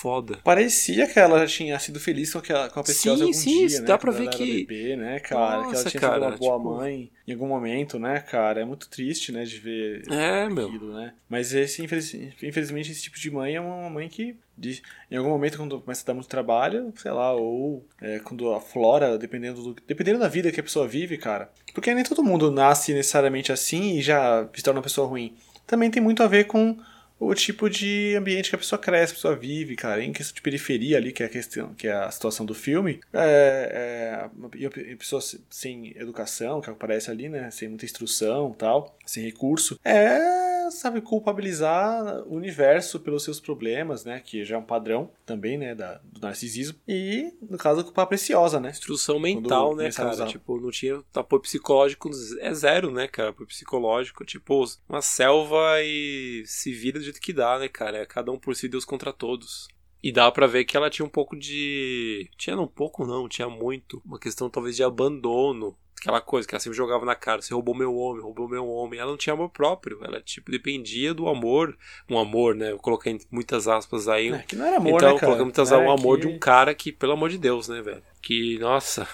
foda. 0.00 0.38
Parecia 0.42 1.06
que 1.06 1.18
ela 1.18 1.40
já 1.40 1.46
tinha 1.46 1.78
sido 1.78 2.00
feliz 2.00 2.32
com, 2.32 2.38
aquela, 2.38 2.70
com 2.70 2.80
a 2.80 2.82
Preciosa 2.82 3.24
algum 3.24 3.34
sim, 3.34 3.66
dia, 3.66 3.80
né? 3.80 3.86
dá 3.86 3.98
pra 3.98 4.10
ver 4.10 4.30
que... 4.30 4.64
bebê, 4.64 4.96
né, 4.96 5.20
cara? 5.20 5.58
Nossa, 5.58 5.70
que 5.70 5.76
ela 5.76 5.90
tinha 5.90 6.00
cara, 6.00 6.14
sido 6.14 6.24
uma 6.24 6.36
boa 6.36 6.56
tipo... 6.56 6.74
mãe 6.74 7.10
em 7.28 7.32
algum 7.32 7.48
momento, 7.48 7.98
né, 7.98 8.18
cara? 8.20 8.62
É 8.62 8.64
muito 8.64 8.88
triste, 8.88 9.30
né, 9.30 9.44
de 9.44 9.58
ver 9.58 10.02
é, 10.10 10.44
aquilo, 10.44 10.54
meu. 10.54 10.94
né? 10.94 11.12
Mas 11.28 11.52
esse, 11.52 11.84
infeliz... 11.84 12.14
infelizmente, 12.42 12.90
esse 12.90 13.02
tipo 13.02 13.18
de 13.18 13.30
mãe 13.30 13.54
é 13.54 13.60
uma 13.60 13.90
mãe 13.90 14.08
que 14.08 14.36
de, 14.56 14.82
em 15.10 15.16
algum 15.16 15.30
momento 15.30 15.58
quando 15.58 15.80
começa 15.80 16.02
a 16.02 16.06
dar 16.06 16.14
muito 16.14 16.28
trabalho, 16.28 16.92
sei 16.96 17.10
lá, 17.10 17.32
ou 17.34 17.86
é, 18.00 18.20
quando 18.20 18.52
aflora, 18.54 19.18
dependendo 19.18 19.62
do, 19.62 19.76
dependendo 19.86 20.18
da 20.18 20.28
vida 20.28 20.50
que 20.50 20.60
a 20.60 20.62
pessoa 20.62 20.88
vive, 20.88 21.18
cara. 21.18 21.50
Porque 21.74 21.94
nem 21.94 22.04
todo 22.04 22.22
mundo 22.22 22.50
nasce 22.50 22.94
necessariamente 22.94 23.52
assim 23.52 23.96
e 23.98 24.02
já 24.02 24.48
se 24.54 24.62
torna 24.62 24.78
uma 24.78 24.84
pessoa 24.84 25.06
ruim. 25.06 25.34
Também 25.66 25.90
tem 25.90 26.02
muito 26.02 26.22
a 26.22 26.26
ver 26.26 26.44
com 26.44 26.76
o 27.20 27.34
tipo 27.34 27.68
de 27.68 28.16
ambiente 28.16 28.48
que 28.48 28.56
a 28.56 28.58
pessoa 28.58 28.78
cresce, 28.78 29.12
a 29.12 29.16
pessoa 29.16 29.36
vive, 29.36 29.76
cara. 29.76 30.02
Em 30.02 30.12
questão 30.12 30.34
de 30.34 30.40
periferia 30.40 30.96
ali, 30.96 31.12
que 31.12 31.22
é 31.22 31.26
a 31.26 31.28
questão, 31.28 31.74
que 31.74 31.86
é 31.86 31.92
a 31.92 32.10
situação 32.10 32.46
do 32.46 32.54
filme, 32.54 33.00
é, 33.12 34.28
é 34.54 34.96
pessoas 34.96 35.38
sem 35.50 35.92
educação, 35.96 36.60
que 36.62 36.70
aparece 36.70 37.10
ali, 37.10 37.28
né, 37.28 37.50
sem 37.50 37.68
muita 37.68 37.84
instrução, 37.84 38.52
tal, 38.52 38.96
sem 39.04 39.22
recurso, 39.22 39.78
é, 39.84 40.70
sabe, 40.70 41.00
culpabilizar 41.00 42.22
o 42.26 42.34
universo 42.34 43.00
pelos 43.00 43.24
seus 43.24 43.40
problemas, 43.40 44.04
né, 44.04 44.20
que 44.24 44.44
já 44.44 44.56
é 44.56 44.58
um 44.58 44.62
padrão 44.62 45.10
também, 45.26 45.58
né, 45.58 45.74
da, 45.74 46.00
do 46.04 46.20
narcisismo. 46.20 46.78
E 46.88 47.32
no 47.48 47.58
caso 47.58 47.84
culpar 47.84 48.04
a 48.04 48.08
preciosa, 48.08 48.58
né? 48.60 48.70
Instrução 48.70 49.18
mental, 49.18 49.76
né, 49.76 49.90
cara? 49.90 50.26
Tipo, 50.26 50.60
não 50.60 50.70
tinha 50.70 51.02
apoio 51.14 51.42
psicológico, 51.42 52.10
é 52.40 52.52
zero, 52.54 52.90
né, 52.90 53.06
cara? 53.06 53.30
Apoio 53.30 53.48
psicológico, 53.48 54.24
tipo, 54.24 54.64
uma 54.88 55.02
selva 55.02 55.82
e 55.82 56.42
se 56.46 56.72
vira 56.72 56.98
de 56.98 57.09
jeito 57.10 57.20
que 57.20 57.32
dá, 57.32 57.58
né, 57.58 57.68
cara? 57.68 57.98
É 57.98 58.06
cada 58.06 58.30
um 58.30 58.38
por 58.38 58.54
si, 58.54 58.68
Deus 58.68 58.84
contra 58.84 59.12
todos. 59.12 59.68
E 60.02 60.10
dá 60.10 60.30
para 60.30 60.46
ver 60.46 60.64
que 60.64 60.76
ela 60.76 60.88
tinha 60.88 61.04
um 61.04 61.10
pouco 61.10 61.36
de. 61.36 62.30
Tinha 62.38 62.58
um 62.58 62.66
pouco, 62.66 63.06
não, 63.06 63.28
tinha 63.28 63.48
muito. 63.48 64.00
Uma 64.04 64.18
questão 64.18 64.48
talvez 64.48 64.76
de 64.76 64.82
abandono. 64.82 65.76
Aquela 66.00 66.20
coisa 66.20 66.48
que 66.48 66.54
ela 66.54 66.60
sempre 66.60 66.76
jogava 66.76 67.04
na 67.04 67.14
cara: 67.14 67.42
você 67.42 67.52
roubou 67.52 67.74
meu 67.74 67.94
homem, 67.94 68.22
roubou 68.22 68.48
meu 68.48 68.66
homem. 68.66 68.98
Ela 68.98 69.10
não 69.10 69.18
tinha 69.18 69.34
amor 69.34 69.50
próprio. 69.50 70.00
Ela, 70.02 70.20
tipo, 70.20 70.50
dependia 70.50 71.12
do 71.12 71.28
amor. 71.28 71.76
Um 72.08 72.18
amor, 72.18 72.54
né? 72.54 72.72
Eu 72.72 72.78
coloquei 72.78 73.20
muitas 73.30 73.68
aspas 73.68 74.08
aí. 74.08 74.32
É, 74.32 74.38
que 74.38 74.56
não 74.56 74.64
era 74.64 74.78
amor, 74.78 74.94
então, 74.96 75.12
né, 75.12 75.14
cara? 75.14 75.26
coloquei 75.26 75.44
muitas 75.44 75.70
aspas, 75.70 75.86
um 75.86 75.92
amor 75.92 76.18
que... 76.18 76.26
de 76.26 76.32
um 76.32 76.38
cara 76.38 76.74
que, 76.74 76.90
pelo 76.90 77.12
amor 77.12 77.28
de 77.28 77.36
Deus, 77.36 77.68
né, 77.68 77.82
velho? 77.82 78.02
Que, 78.22 78.58
nossa. 78.58 79.06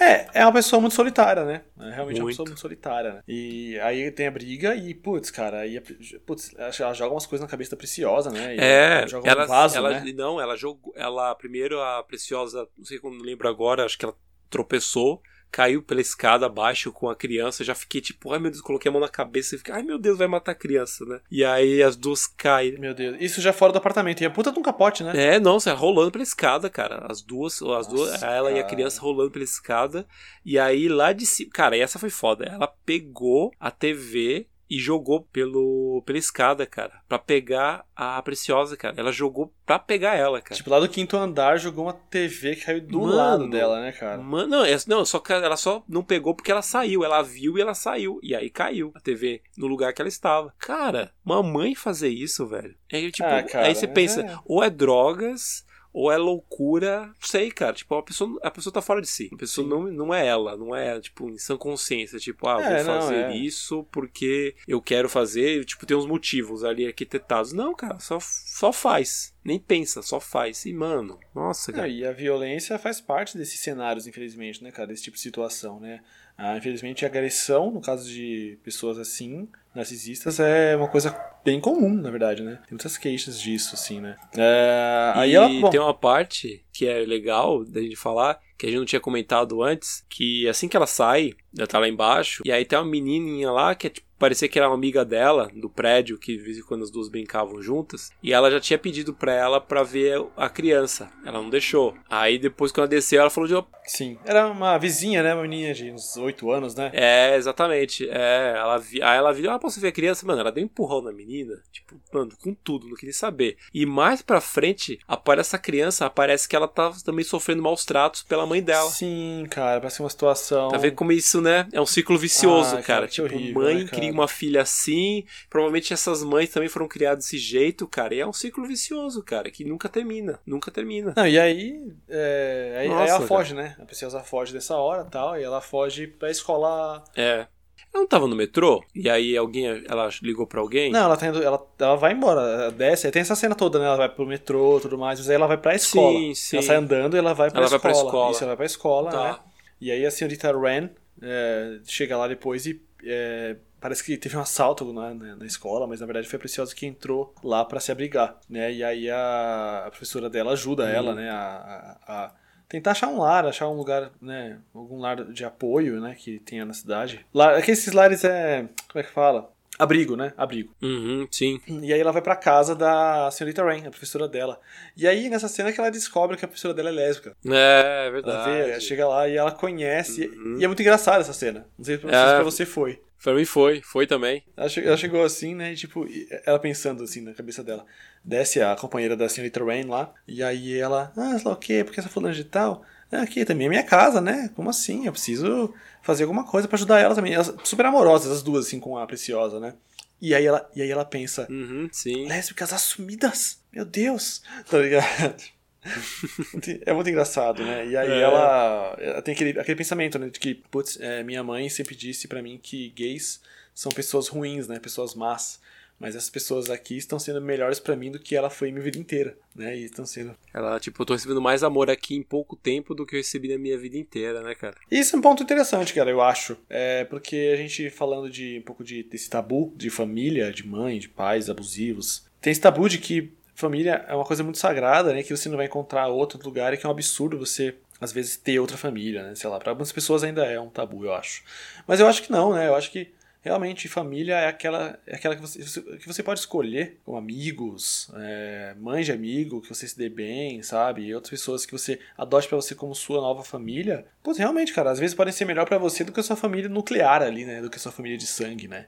É, 0.00 0.40
é 0.40 0.44
uma 0.44 0.52
pessoa 0.52 0.80
muito 0.80 0.94
solitária, 0.94 1.44
né? 1.44 1.62
É 1.78 1.90
realmente 1.90 2.20
muito. 2.20 2.22
uma 2.22 2.28
pessoa 2.28 2.46
muito 2.46 2.60
solitária, 2.60 3.12
né? 3.14 3.22
E 3.28 3.78
aí 3.80 4.10
tem 4.10 4.26
a 4.26 4.30
briga 4.30 4.74
e, 4.74 4.94
putz, 4.94 5.30
cara, 5.30 5.60
aí, 5.60 5.80
putz, 6.26 6.52
ela 6.56 6.92
joga 6.92 7.14
umas 7.14 7.26
coisas 7.26 7.44
na 7.44 7.50
cabeça 7.50 7.70
da 7.70 7.76
Preciosa, 7.76 8.30
né? 8.30 8.56
E 8.56 8.60
é, 8.60 9.06
joga 9.06 9.30
ela, 9.30 9.44
um 9.44 9.46
vaso, 9.46 9.76
ela, 9.76 10.00
né? 10.00 10.12
Não, 10.12 10.40
ela 10.40 10.56
jogou, 10.56 10.92
ela, 10.96 11.32
primeiro 11.36 11.80
a 11.80 12.02
Preciosa, 12.02 12.66
não 12.76 12.84
sei 12.84 12.98
como 12.98 13.22
lembro 13.22 13.48
agora, 13.48 13.84
acho 13.84 13.96
que 13.96 14.04
ela 14.04 14.14
tropeçou, 14.50 15.22
caiu 15.52 15.82
pela 15.82 16.00
escada 16.00 16.46
abaixo 16.46 16.90
com 16.90 17.10
a 17.10 17.14
criança, 17.14 17.62
já 17.62 17.74
fiquei 17.74 18.00
tipo, 18.00 18.32
ai 18.32 18.38
meu 18.38 18.50
Deus, 18.50 18.62
coloquei 18.62 18.88
a 18.88 18.92
mão 18.92 19.00
na 19.00 19.08
cabeça 19.08 19.54
e 19.54 19.58
fiquei, 19.58 19.74
ai 19.74 19.82
meu 19.82 19.98
Deus, 19.98 20.16
vai 20.16 20.26
matar 20.26 20.52
a 20.52 20.54
criança, 20.54 21.04
né? 21.04 21.20
E 21.30 21.44
aí 21.44 21.82
as 21.82 21.94
duas 21.94 22.26
caem. 22.26 22.78
Meu 22.78 22.94
Deus, 22.94 23.18
isso 23.20 23.40
já 23.42 23.52
fora 23.52 23.70
do 23.70 23.78
apartamento, 23.78 24.22
e 24.22 24.24
a 24.24 24.30
puta 24.30 24.50
de 24.50 24.58
um 24.58 24.62
capote, 24.62 25.04
né? 25.04 25.12
É, 25.14 25.38
não, 25.38 25.60
você 25.60 25.68
é 25.68 25.74
rolando 25.74 26.10
pela 26.10 26.24
escada, 26.24 26.70
cara. 26.70 27.06
As 27.08 27.20
duas, 27.20 27.56
as 27.56 27.60
Nossa, 27.62 27.90
duas, 27.90 28.22
ela 28.22 28.48
cara. 28.48 28.56
e 28.56 28.60
a 28.60 28.64
criança 28.64 29.02
rolando 29.02 29.30
pela 29.30 29.44
escada. 29.44 30.06
E 30.44 30.58
aí 30.58 30.88
lá 30.88 31.12
de 31.12 31.26
cima, 31.26 31.50
cara, 31.52 31.76
e 31.76 31.80
essa 31.80 31.98
foi 31.98 32.08
foda. 32.10 32.46
Ela 32.46 32.66
pegou 32.66 33.52
a 33.60 33.70
TV 33.70 34.46
e 34.72 34.78
jogou 34.78 35.20
pelo 35.20 36.02
pela 36.06 36.18
escada, 36.18 36.64
cara, 36.64 37.02
para 37.06 37.18
pegar 37.18 37.84
a 37.94 38.22
Preciosa, 38.22 38.74
cara. 38.74 38.94
Ela 38.96 39.12
jogou 39.12 39.52
pra 39.66 39.78
pegar 39.78 40.14
ela, 40.14 40.40
cara. 40.40 40.56
Tipo, 40.56 40.70
lá 40.70 40.80
do 40.80 40.88
quinto 40.88 41.14
andar 41.14 41.58
jogou 41.58 41.84
uma 41.84 41.92
TV 41.92 42.56
que 42.56 42.64
caiu 42.64 42.80
do 42.80 43.02
mano, 43.02 43.14
lado 43.14 43.50
dela, 43.50 43.82
né, 43.82 43.92
cara? 43.92 44.16
Mano, 44.16 44.48
não, 44.48 44.64
é, 44.64 44.74
não, 44.86 45.04
só 45.04 45.22
ela 45.28 45.58
só 45.58 45.84
não 45.86 46.02
pegou 46.02 46.34
porque 46.34 46.50
ela 46.50 46.62
saiu. 46.62 47.04
Ela 47.04 47.20
viu 47.20 47.58
e 47.58 47.60
ela 47.60 47.74
saiu. 47.74 48.18
E 48.22 48.34
aí 48.34 48.48
caiu 48.48 48.92
a 48.94 49.00
TV 49.00 49.42
no 49.58 49.66
lugar 49.66 49.92
que 49.92 50.00
ela 50.00 50.08
estava. 50.08 50.54
Cara, 50.58 51.12
mamãe 51.22 51.74
fazer 51.74 52.08
isso, 52.08 52.46
velho. 52.46 52.74
É, 52.90 53.10
tipo, 53.10 53.28
ah, 53.28 53.42
cara, 53.42 53.66
aí 53.66 53.74
você 53.74 53.86
pensa, 53.86 54.22
é... 54.22 54.38
ou 54.46 54.64
é 54.64 54.70
drogas 54.70 55.66
ou 55.92 56.10
é 56.10 56.16
loucura, 56.16 57.06
não 57.06 57.14
sei, 57.20 57.50
cara. 57.50 57.74
Tipo, 57.74 57.94
a 57.96 58.02
pessoa, 58.02 58.38
a 58.42 58.50
pessoa 58.50 58.72
tá 58.72 58.80
fora 58.80 59.00
de 59.00 59.08
si. 59.08 59.28
A 59.32 59.36
pessoa 59.36 59.66
não, 59.66 59.82
não 59.84 60.14
é 60.14 60.26
ela, 60.26 60.56
não 60.56 60.74
é, 60.74 60.98
tipo, 61.00 61.28
em 61.28 61.36
sã 61.36 61.56
consciência. 61.56 62.18
Tipo, 62.18 62.48
ah, 62.48 62.62
é, 62.62 62.82
vou 62.82 62.94
fazer 62.94 63.22
não, 63.22 63.30
é. 63.30 63.36
isso 63.36 63.84
porque 63.92 64.54
eu 64.66 64.80
quero 64.80 65.08
fazer. 65.08 65.64
Tipo, 65.64 65.84
tem 65.84 65.96
uns 65.96 66.06
motivos 66.06 66.64
ali 66.64 66.86
arquitetados. 66.86 67.52
Não, 67.52 67.74
cara, 67.74 67.98
só, 67.98 68.18
só 68.20 68.72
faz. 68.72 69.34
Nem 69.44 69.58
pensa, 69.58 70.00
só 70.02 70.18
faz. 70.18 70.64
E, 70.64 70.72
mano, 70.72 71.18
nossa, 71.34 71.72
cara. 71.72 71.88
É, 71.88 71.90
e 71.90 72.06
a 72.06 72.12
violência 72.12 72.78
faz 72.78 73.00
parte 73.00 73.36
desses 73.36 73.60
cenários, 73.60 74.06
infelizmente, 74.06 74.62
né, 74.62 74.70
cara? 74.70 74.88
Desse 74.88 75.02
tipo 75.02 75.16
de 75.16 75.22
situação, 75.22 75.78
né? 75.78 76.00
Ah, 76.36 76.56
infelizmente, 76.56 77.04
a 77.04 77.08
agressão, 77.08 77.70
no 77.70 77.80
caso 77.80 78.08
de 78.08 78.58
pessoas 78.64 78.98
assim, 78.98 79.48
narcisistas, 79.74 80.40
é 80.40 80.76
uma 80.76 80.88
coisa 80.88 81.16
bem 81.44 81.60
comum, 81.60 81.94
na 81.94 82.10
verdade, 82.10 82.42
né? 82.42 82.56
Tem 82.62 82.70
muitas 82.70 82.96
queixas 82.96 83.40
disso, 83.40 83.74
assim, 83.74 84.00
né? 84.00 84.16
É... 84.36 85.12
Aí 85.14 85.32
e 85.32 85.34
ela, 85.34 85.48
bom... 85.48 85.70
tem 85.70 85.80
uma 85.80 85.94
parte 85.94 86.64
que 86.72 86.86
é 86.86 86.98
legal 87.00 87.64
da 87.64 87.80
gente 87.80 87.96
falar, 87.96 88.40
que 88.58 88.66
a 88.66 88.68
gente 88.68 88.78
não 88.78 88.86
tinha 88.86 89.00
comentado 89.00 89.62
antes, 89.62 90.04
que 90.08 90.48
assim 90.48 90.68
que 90.68 90.76
ela 90.76 90.86
sai, 90.86 91.34
Ela 91.56 91.66
tá 91.66 91.78
lá 91.78 91.88
embaixo. 91.88 92.42
E 92.46 92.52
aí 92.52 92.64
tem 92.64 92.78
uma 92.78 92.84
menininha 92.84 93.50
lá 93.50 93.74
que 93.74 93.86
é 93.86 93.90
tipo 93.90 94.12
parecia 94.22 94.48
que 94.48 94.56
era 94.56 94.68
uma 94.68 94.76
amiga 94.76 95.04
dela 95.04 95.50
do 95.52 95.68
prédio 95.68 96.16
que 96.16 96.36
de 96.36 96.42
vez 96.44 96.56
em 96.56 96.62
quando 96.62 96.84
as 96.84 96.92
duas 96.92 97.08
brincavam 97.08 97.60
juntas. 97.60 98.12
E 98.22 98.32
ela 98.32 98.52
já 98.52 98.60
tinha 98.60 98.78
pedido 98.78 99.12
para 99.12 99.34
ela 99.34 99.60
para 99.60 99.82
ver 99.82 100.24
a 100.36 100.48
criança. 100.48 101.10
Ela 101.26 101.42
não 101.42 101.50
deixou. 101.50 101.96
Aí 102.08 102.38
depois 102.38 102.70
quando 102.70 102.84
ela 102.84 102.88
desceu 102.88 103.20
ela 103.20 103.30
falou 103.30 103.48
de 103.48 103.66
sim. 103.84 104.16
Era 104.24 104.46
uma 104.46 104.78
vizinha 104.78 105.24
né? 105.24 105.34
Uma 105.34 105.42
menina 105.42 105.74
de 105.74 105.90
uns 105.90 106.16
oito 106.16 106.52
anos 106.52 106.76
né? 106.76 106.92
É 106.94 107.34
exatamente. 107.34 108.08
É 108.08 108.54
ela 108.56 108.78
vi... 108.78 109.02
aí 109.02 109.18
ela 109.18 109.32
viu 109.32 109.50
ah 109.50 109.58
posso 109.58 109.80
ver 109.80 109.88
a 109.88 109.92
criança? 109.92 110.24
Mano 110.24 110.38
ela 110.38 110.52
deu 110.52 110.62
um 110.62 110.66
empurrão 110.66 111.02
na 111.02 111.10
menina. 111.10 111.60
Tipo 111.72 112.00
mano 112.14 112.30
com 112.40 112.54
tudo 112.54 112.86
não 112.86 112.94
queria 112.94 113.12
saber. 113.12 113.56
E 113.74 113.84
mais 113.84 114.22
para 114.22 114.40
frente 114.40 115.00
aparece 115.08 115.42
essa 115.48 115.58
criança 115.58 116.06
aparece 116.06 116.48
que 116.48 116.54
ela 116.54 116.68
tá 116.68 116.92
também 117.04 117.24
sofrendo 117.24 117.60
maus 117.60 117.84
tratos 117.84 118.22
pela 118.22 118.46
mãe 118.46 118.62
dela. 118.62 118.88
Sim 118.88 119.46
cara 119.50 119.80
parece 119.80 119.98
uma 119.98 120.08
situação 120.08 120.68
tá 120.68 120.78
vendo 120.78 120.94
como 120.94 121.10
isso 121.10 121.40
né 121.42 121.68
é 121.72 121.80
um 121.80 121.86
ciclo 121.86 122.16
vicioso 122.16 122.70
ah, 122.76 122.82
cara, 122.82 122.82
cara 122.82 123.06
tipo 123.08 123.26
horrível, 123.26 123.62
mãe 123.62 123.84
né, 123.84 123.84
cara? 123.84 124.12
uma 124.12 124.28
filha 124.28 124.62
assim. 124.62 125.24
Provavelmente 125.50 125.92
essas 125.92 126.22
mães 126.22 126.50
também 126.50 126.68
foram 126.68 126.88
criadas 126.88 127.24
desse 127.24 127.38
jeito, 127.38 127.86
cara. 127.86 128.14
E 128.14 128.20
é 128.20 128.26
um 128.26 128.32
ciclo 128.32 128.66
vicioso, 128.66 129.22
cara, 129.22 129.50
que 129.50 129.64
nunca 129.64 129.88
termina. 129.88 130.38
Nunca 130.46 130.70
termina. 130.70 131.12
Não, 131.16 131.26
e 131.26 131.38
aí. 131.38 131.92
É, 132.08 132.76
aí, 132.80 132.88
Nossa, 132.88 133.02
aí 133.02 133.08
ela 133.08 133.18
cara. 133.18 133.28
foge, 133.28 133.54
né? 133.54 133.76
A 133.78 133.84
princesa 133.84 134.20
foge 134.20 134.52
dessa 134.52 134.76
hora 134.76 135.04
tal. 135.04 135.38
E 135.38 135.42
ela 135.42 135.60
foge 135.60 136.06
pra 136.06 136.30
escola. 136.30 137.04
É. 137.16 137.46
Ela 137.94 138.02
não 138.02 138.06
tava 138.06 138.26
no 138.26 138.34
metrô? 138.34 138.82
E 138.94 139.10
aí 139.10 139.36
alguém, 139.36 139.66
ela 139.86 140.08
ligou 140.22 140.46
pra 140.46 140.60
alguém? 140.60 140.90
Não, 140.90 141.04
ela 141.04 141.16
tá 141.16 141.26
indo, 141.26 141.42
ela, 141.42 141.62
ela 141.78 141.96
vai 141.96 142.12
embora, 142.12 142.40
ela 142.40 142.70
desce, 142.70 143.06
aí 143.06 143.12
tem 143.12 143.20
essa 143.20 143.36
cena 143.36 143.54
toda, 143.54 143.78
né? 143.78 143.84
Ela 143.84 143.96
vai 143.96 144.08
pro 144.08 144.26
metrô 144.26 144.78
e 144.78 144.80
tudo 144.80 144.96
mais, 144.96 145.18
mas 145.18 145.28
aí 145.28 145.36
ela 145.36 145.46
vai 145.46 145.58
pra 145.58 145.74
escola. 145.74 146.18
Sim, 146.18 146.34
sim. 146.34 146.56
Ela 146.56 146.66
sai 146.66 146.76
andando 146.76 147.16
e 147.16 147.18
ela 147.18 147.34
vai 147.34 147.50
pra 147.50 147.58
ela 147.58 147.66
escola. 147.66 147.82
Vai 147.82 147.92
pra 147.92 148.02
escola. 148.02 148.30
Isso, 148.30 148.44
ela 148.44 148.50
vai 148.50 148.56
pra 148.56 148.66
escola, 148.66 149.10
tá. 149.10 149.24
né? 149.24 149.38
E 149.78 149.90
aí 149.90 150.06
a 150.06 150.10
senhorita 150.10 150.58
Ren 150.58 150.88
é, 151.20 151.78
chega 151.84 152.16
lá 152.16 152.28
depois 152.28 152.66
e 152.66 152.80
é, 153.04 153.56
parece 153.80 154.04
que 154.04 154.16
teve 154.16 154.36
um 154.36 154.40
assalto 154.40 154.92
na, 154.92 155.12
na, 155.12 155.36
na, 155.36 155.46
escola, 155.46 155.86
mas 155.86 156.00
na 156.00 156.06
verdade 156.06 156.28
foi 156.28 156.36
a 156.36 156.40
Preciosa 156.40 156.74
que 156.74 156.86
entrou 156.86 157.34
lá 157.42 157.64
para 157.64 157.80
se 157.80 157.90
abrigar, 157.90 158.38
né? 158.48 158.72
E 158.72 158.84
aí 158.84 159.10
a, 159.10 159.84
a 159.86 159.90
professora 159.90 160.30
dela 160.30 160.52
ajuda 160.52 160.84
uhum. 160.84 160.88
ela, 160.88 161.14
né, 161.14 161.30
a, 161.30 161.98
a, 162.06 162.24
a, 162.24 162.34
tentar 162.68 162.92
achar 162.92 163.08
um 163.08 163.18
lar, 163.18 163.44
achar 163.44 163.68
um 163.68 163.76
lugar, 163.76 164.10
né, 164.20 164.58
algum 164.72 164.98
lar 164.98 165.24
de 165.24 165.44
apoio, 165.44 166.00
né, 166.00 166.14
que 166.14 166.38
tenha 166.38 166.64
na 166.64 166.72
cidade. 166.72 167.26
Lá, 167.34 167.60
que 167.60 167.72
esses 167.72 167.92
lares 167.92 168.24
é, 168.24 168.68
como 168.88 169.00
é 169.00 169.02
que 169.02 169.10
fala? 169.10 169.51
Abrigo, 169.78 170.16
né? 170.16 170.32
Abrigo. 170.36 170.74
Uhum, 170.82 171.26
sim. 171.30 171.60
E 171.66 171.92
aí 171.92 172.00
ela 172.00 172.12
vai 172.12 172.22
pra 172.22 172.36
casa 172.36 172.74
da 172.74 173.30
senhorita 173.30 173.64
Rain, 173.64 173.86
a 173.86 173.90
professora 173.90 174.28
dela. 174.28 174.60
E 174.96 175.08
aí, 175.08 175.28
nessa 175.28 175.48
cena 175.48 175.72
que 175.72 175.80
ela 175.80 175.90
descobre 175.90 176.36
que 176.36 176.44
a 176.44 176.48
professora 176.48 176.74
dela 176.74 176.90
é 176.90 176.92
lésbica. 176.92 177.34
É, 177.46 178.06
é 178.06 178.10
verdade. 178.10 178.50
Ela 178.50 178.66
vê, 178.74 178.80
chega 178.80 179.08
lá 179.08 179.26
e 179.28 179.36
ela 179.36 179.50
conhece. 179.50 180.26
Uhum. 180.26 180.58
E 180.58 180.64
é 180.64 180.66
muito 180.66 180.80
engraçada 180.80 181.20
essa 181.20 181.32
cena. 181.32 181.66
Não 181.78 181.84
sei 181.84 181.98
se 181.98 182.06
é. 182.06 182.08
pra 182.10 182.42
você 182.42 182.66
foi. 182.66 183.00
Pra 183.22 183.34
mim 183.34 183.44
foi, 183.44 183.80
foi 183.80 184.06
também. 184.06 184.42
Ela, 184.56 184.68
ela 184.84 184.96
chegou 184.96 185.22
assim, 185.22 185.54
né? 185.54 185.72
E, 185.72 185.76
tipo, 185.76 186.06
ela 186.44 186.58
pensando 186.58 187.04
assim 187.04 187.20
na 187.20 187.32
cabeça 187.32 187.62
dela. 187.62 187.86
Desce 188.24 188.60
a 188.60 188.74
companheira 188.74 189.16
da 189.16 189.28
senhorita 189.28 189.64
Rain 189.64 189.84
lá. 189.84 190.12
E 190.26 190.42
aí 190.42 190.76
ela, 190.76 191.12
ah, 191.16 191.38
sei 191.38 191.46
lá 191.46 191.52
o 191.52 191.56
quê? 191.56 191.82
Porque 191.84 192.00
essa 192.00 192.08
fulana 192.08 192.34
de 192.34 192.44
tal. 192.44 192.84
É, 193.12 193.18
aqui 193.18 193.44
também 193.44 193.66
é 193.66 193.70
minha 193.70 193.82
casa, 193.82 194.22
né? 194.22 194.50
Como 194.56 194.70
assim? 194.70 195.04
Eu 195.04 195.12
preciso 195.12 195.74
fazer 196.02 196.22
alguma 196.22 196.44
coisa 196.44 196.66
para 196.66 196.76
ajudar 196.76 196.98
ela 196.98 197.14
também. 197.14 197.34
Elas, 197.34 197.54
super 197.62 197.84
amorosas, 197.84 198.32
as 198.32 198.42
duas, 198.42 198.66
assim, 198.66 198.80
com 198.80 198.96
a 198.96 199.06
Preciosa, 199.06 199.60
né? 199.60 199.74
E 200.18 200.34
aí 200.34 200.46
ela, 200.46 200.70
e 200.74 200.80
aí 200.80 200.90
ela 200.90 201.04
pensa, 201.04 201.46
uhum, 201.50 201.90
sim. 201.92 202.26
lésbicas 202.26 202.72
assumidas? 202.72 203.60
Meu 203.70 203.84
Deus! 203.84 204.42
Tá 204.70 204.78
ligado? 204.78 205.42
é 206.86 206.92
muito 206.92 207.10
engraçado, 207.10 207.62
né? 207.62 207.86
E 207.86 207.96
aí 207.96 208.08
é. 208.08 208.20
ela, 208.20 208.96
ela, 208.98 209.22
tem 209.22 209.34
aquele, 209.34 209.58
aquele 209.58 209.76
pensamento, 209.76 210.18
né? 210.18 210.30
De 210.30 210.40
que, 210.40 210.54
putz, 210.54 210.98
é, 211.00 211.22
minha 211.22 211.42
mãe 211.42 211.68
sempre 211.68 211.94
disse 211.94 212.28
para 212.28 212.40
mim 212.40 212.58
que 212.62 212.90
gays 212.90 213.42
são 213.74 213.92
pessoas 213.92 214.28
ruins, 214.28 214.68
né? 214.68 214.78
Pessoas 214.78 215.14
más. 215.14 215.60
Mas 216.02 216.16
essas 216.16 216.28
pessoas 216.28 216.68
aqui 216.68 216.96
estão 216.96 217.16
sendo 217.16 217.40
melhores 217.40 217.78
para 217.78 217.94
mim 217.94 218.10
do 218.10 218.18
que 218.18 218.34
ela 218.34 218.50
foi 218.50 218.72
minha 218.72 218.82
vida 218.82 218.98
inteira, 218.98 219.38
né? 219.54 219.76
E 219.76 219.84
estão 219.84 220.04
sendo. 220.04 220.34
Ela, 220.52 220.80
tipo, 220.80 221.00
eu 221.00 221.06
tô 221.06 221.12
recebendo 221.12 221.40
mais 221.40 221.62
amor 221.62 221.88
aqui 221.88 222.16
em 222.16 222.24
pouco 222.24 222.56
tempo 222.56 222.92
do 222.92 223.06
que 223.06 223.14
eu 223.14 223.20
recebi 223.20 223.46
na 223.46 223.56
minha 223.56 223.78
vida 223.78 223.96
inteira, 223.96 224.42
né, 224.42 224.52
cara? 224.56 224.74
Isso 224.90 225.14
é 225.14 225.18
um 225.20 225.22
ponto 225.22 225.44
interessante, 225.44 225.94
cara, 225.94 226.10
eu 226.10 226.20
acho. 226.20 226.56
É 226.68 227.04
porque 227.04 227.52
a 227.54 227.56
gente 227.56 227.88
falando 227.88 228.28
de 228.28 228.58
um 228.58 228.62
pouco 228.62 228.82
de, 228.82 229.04
desse 229.04 229.30
tabu 229.30 229.72
de 229.76 229.90
família, 229.90 230.52
de 230.52 230.66
mãe, 230.66 230.98
de 230.98 231.08
pais 231.08 231.48
abusivos. 231.48 232.26
Tem 232.40 232.50
esse 232.50 232.60
tabu 232.60 232.88
de 232.88 232.98
que 232.98 233.32
família 233.54 234.04
é 234.08 234.14
uma 234.14 234.24
coisa 234.24 234.42
muito 234.42 234.58
sagrada, 234.58 235.12
né? 235.12 235.22
Que 235.22 235.36
você 235.36 235.48
não 235.48 235.56
vai 235.56 235.66
encontrar 235.66 236.08
outro 236.08 236.42
lugar 236.44 236.74
e 236.74 236.76
que 236.76 236.84
é 236.84 236.88
um 236.88 236.92
absurdo 236.92 237.38
você 237.38 237.76
às 238.00 238.10
vezes 238.10 238.36
ter 238.36 238.58
outra 238.58 238.76
família, 238.76 239.22
né? 239.22 239.36
Sei 239.36 239.48
lá, 239.48 239.60
para 239.60 239.70
algumas 239.70 239.92
pessoas 239.92 240.24
ainda 240.24 240.44
é 240.44 240.58
um 240.58 240.68
tabu, 240.68 241.04
eu 241.04 241.14
acho. 241.14 241.44
Mas 241.86 242.00
eu 242.00 242.08
acho 242.08 242.24
que 242.24 242.32
não, 242.32 242.52
né? 242.52 242.66
Eu 242.66 242.74
acho 242.74 242.90
que 242.90 243.12
realmente 243.42 243.88
família 243.88 244.36
é 244.36 244.46
aquela, 244.46 244.98
é 245.06 245.16
aquela 245.16 245.34
que, 245.34 245.42
você, 245.42 245.82
que 245.98 246.06
você 246.06 246.22
pode 246.22 246.40
escolher 246.40 246.98
com 247.04 247.16
amigos, 247.16 248.10
é, 248.14 248.74
mãe 248.78 249.02
de 249.02 249.12
amigo, 249.12 249.60
que 249.60 249.68
você 249.68 249.86
se 249.86 249.98
dê 249.98 250.08
bem, 250.08 250.62
sabe? 250.62 251.02
E 251.02 251.14
outras 251.14 251.30
pessoas 251.30 251.66
que 251.66 251.72
você 251.72 251.98
adote 252.16 252.48
para 252.48 252.56
você 252.56 252.74
como 252.74 252.94
sua 252.94 253.20
nova 253.20 253.42
família. 253.42 254.06
Pô, 254.22 254.32
realmente, 254.32 254.72
cara, 254.72 254.90
às 254.90 254.98
vezes 254.98 255.14
podem 255.14 255.32
ser 255.32 255.44
melhor 255.44 255.66
para 255.66 255.76
você 255.76 256.04
do 256.04 256.12
que 256.12 256.20
a 256.20 256.22
sua 256.22 256.36
família 256.36 256.68
nuclear 256.68 257.22
ali, 257.22 257.44
né? 257.44 257.60
Do 257.60 257.68
que 257.68 257.76
a 257.76 257.80
sua 257.80 257.92
família 257.92 258.16
de 258.16 258.26
sangue, 258.26 258.68
né? 258.68 258.86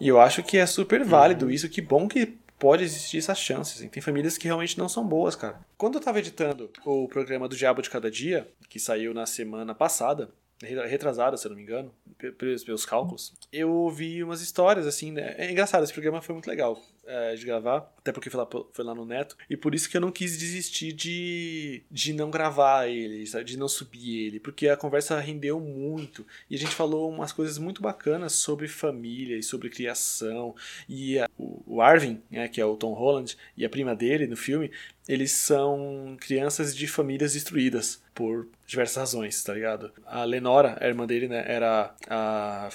E 0.00 0.08
eu 0.08 0.20
acho 0.20 0.42
que 0.42 0.56
é 0.56 0.66
super 0.66 1.04
válido 1.04 1.46
uhum. 1.46 1.50
isso. 1.50 1.68
Que 1.68 1.80
bom 1.80 2.08
que 2.08 2.38
pode 2.58 2.84
existir 2.84 3.18
essas 3.18 3.38
chances. 3.38 3.88
Tem 3.90 4.02
famílias 4.02 4.38
que 4.38 4.46
realmente 4.46 4.78
não 4.78 4.88
são 4.88 5.06
boas, 5.06 5.34
cara. 5.34 5.60
Quando 5.76 5.96
eu 5.96 6.00
tava 6.00 6.20
editando 6.20 6.70
o 6.84 7.08
programa 7.08 7.48
do 7.48 7.56
Diabo 7.56 7.82
de 7.82 7.90
Cada 7.90 8.10
Dia, 8.10 8.48
que 8.68 8.78
saiu 8.78 9.12
na 9.12 9.26
semana 9.26 9.74
passada, 9.74 10.30
retrasada, 10.62 11.36
se 11.36 11.46
eu 11.46 11.50
não 11.50 11.56
me 11.56 11.62
engano, 11.62 11.92
pelos 12.38 12.64
meus 12.64 12.86
cálculos, 12.86 13.34
eu 13.52 13.70
ouvi 13.70 14.22
umas 14.22 14.40
histórias, 14.40 14.86
assim, 14.86 15.10
né? 15.10 15.34
É 15.36 15.50
engraçado, 15.50 15.82
esse 15.84 15.92
programa 15.92 16.22
foi 16.22 16.34
muito 16.34 16.48
legal 16.48 16.80
é, 17.06 17.34
de 17.34 17.44
gravar, 17.44 17.92
até 17.98 18.12
porque 18.12 18.30
foi 18.30 18.40
lá, 18.40 18.48
foi 18.72 18.84
lá 18.84 18.94
no 18.94 19.04
Neto, 19.04 19.36
e 19.48 19.56
por 19.56 19.74
isso 19.74 19.88
que 19.88 19.96
eu 19.96 20.00
não 20.00 20.12
quis 20.12 20.38
desistir 20.38 20.92
de, 20.92 21.82
de 21.90 22.12
não 22.12 22.30
gravar 22.30 22.88
ele, 22.88 23.26
sabe? 23.26 23.44
de 23.44 23.56
não 23.56 23.68
subir 23.68 24.26
ele, 24.26 24.40
porque 24.40 24.68
a 24.68 24.76
conversa 24.76 25.18
rendeu 25.18 25.58
muito, 25.60 26.26
e 26.48 26.54
a 26.54 26.58
gente 26.58 26.74
falou 26.74 27.10
umas 27.10 27.32
coisas 27.32 27.58
muito 27.58 27.82
bacanas 27.82 28.32
sobre 28.34 28.68
família 28.68 29.36
e 29.36 29.42
sobre 29.42 29.68
criação, 29.68 30.54
e 30.88 31.18
a, 31.18 31.28
o, 31.38 31.80
Arvin, 31.80 32.22
né, 32.30 32.48
que 32.48 32.60
é 32.60 32.64
o 32.64 32.76
Tom 32.76 32.92
Holland, 32.92 33.36
e 33.56 33.64
a 33.64 33.70
prima 33.70 33.94
dele 33.94 34.26
no 34.26 34.36
filme, 34.36 34.70
eles 35.08 35.32
são 35.32 36.16
crianças 36.20 36.76
de 36.76 36.86
famílias 36.86 37.32
destruídas 37.32 38.02
por 38.14 38.48
diversas 38.66 38.96
razões, 38.96 39.42
tá 39.42 39.52
ligado? 39.52 39.90
A 40.06 40.22
Lenora, 40.22 40.78
a 40.80 40.86
irmã 40.86 41.06
dele, 41.06 41.26
né, 41.26 41.44
era 41.46 41.94
a, 42.08 42.68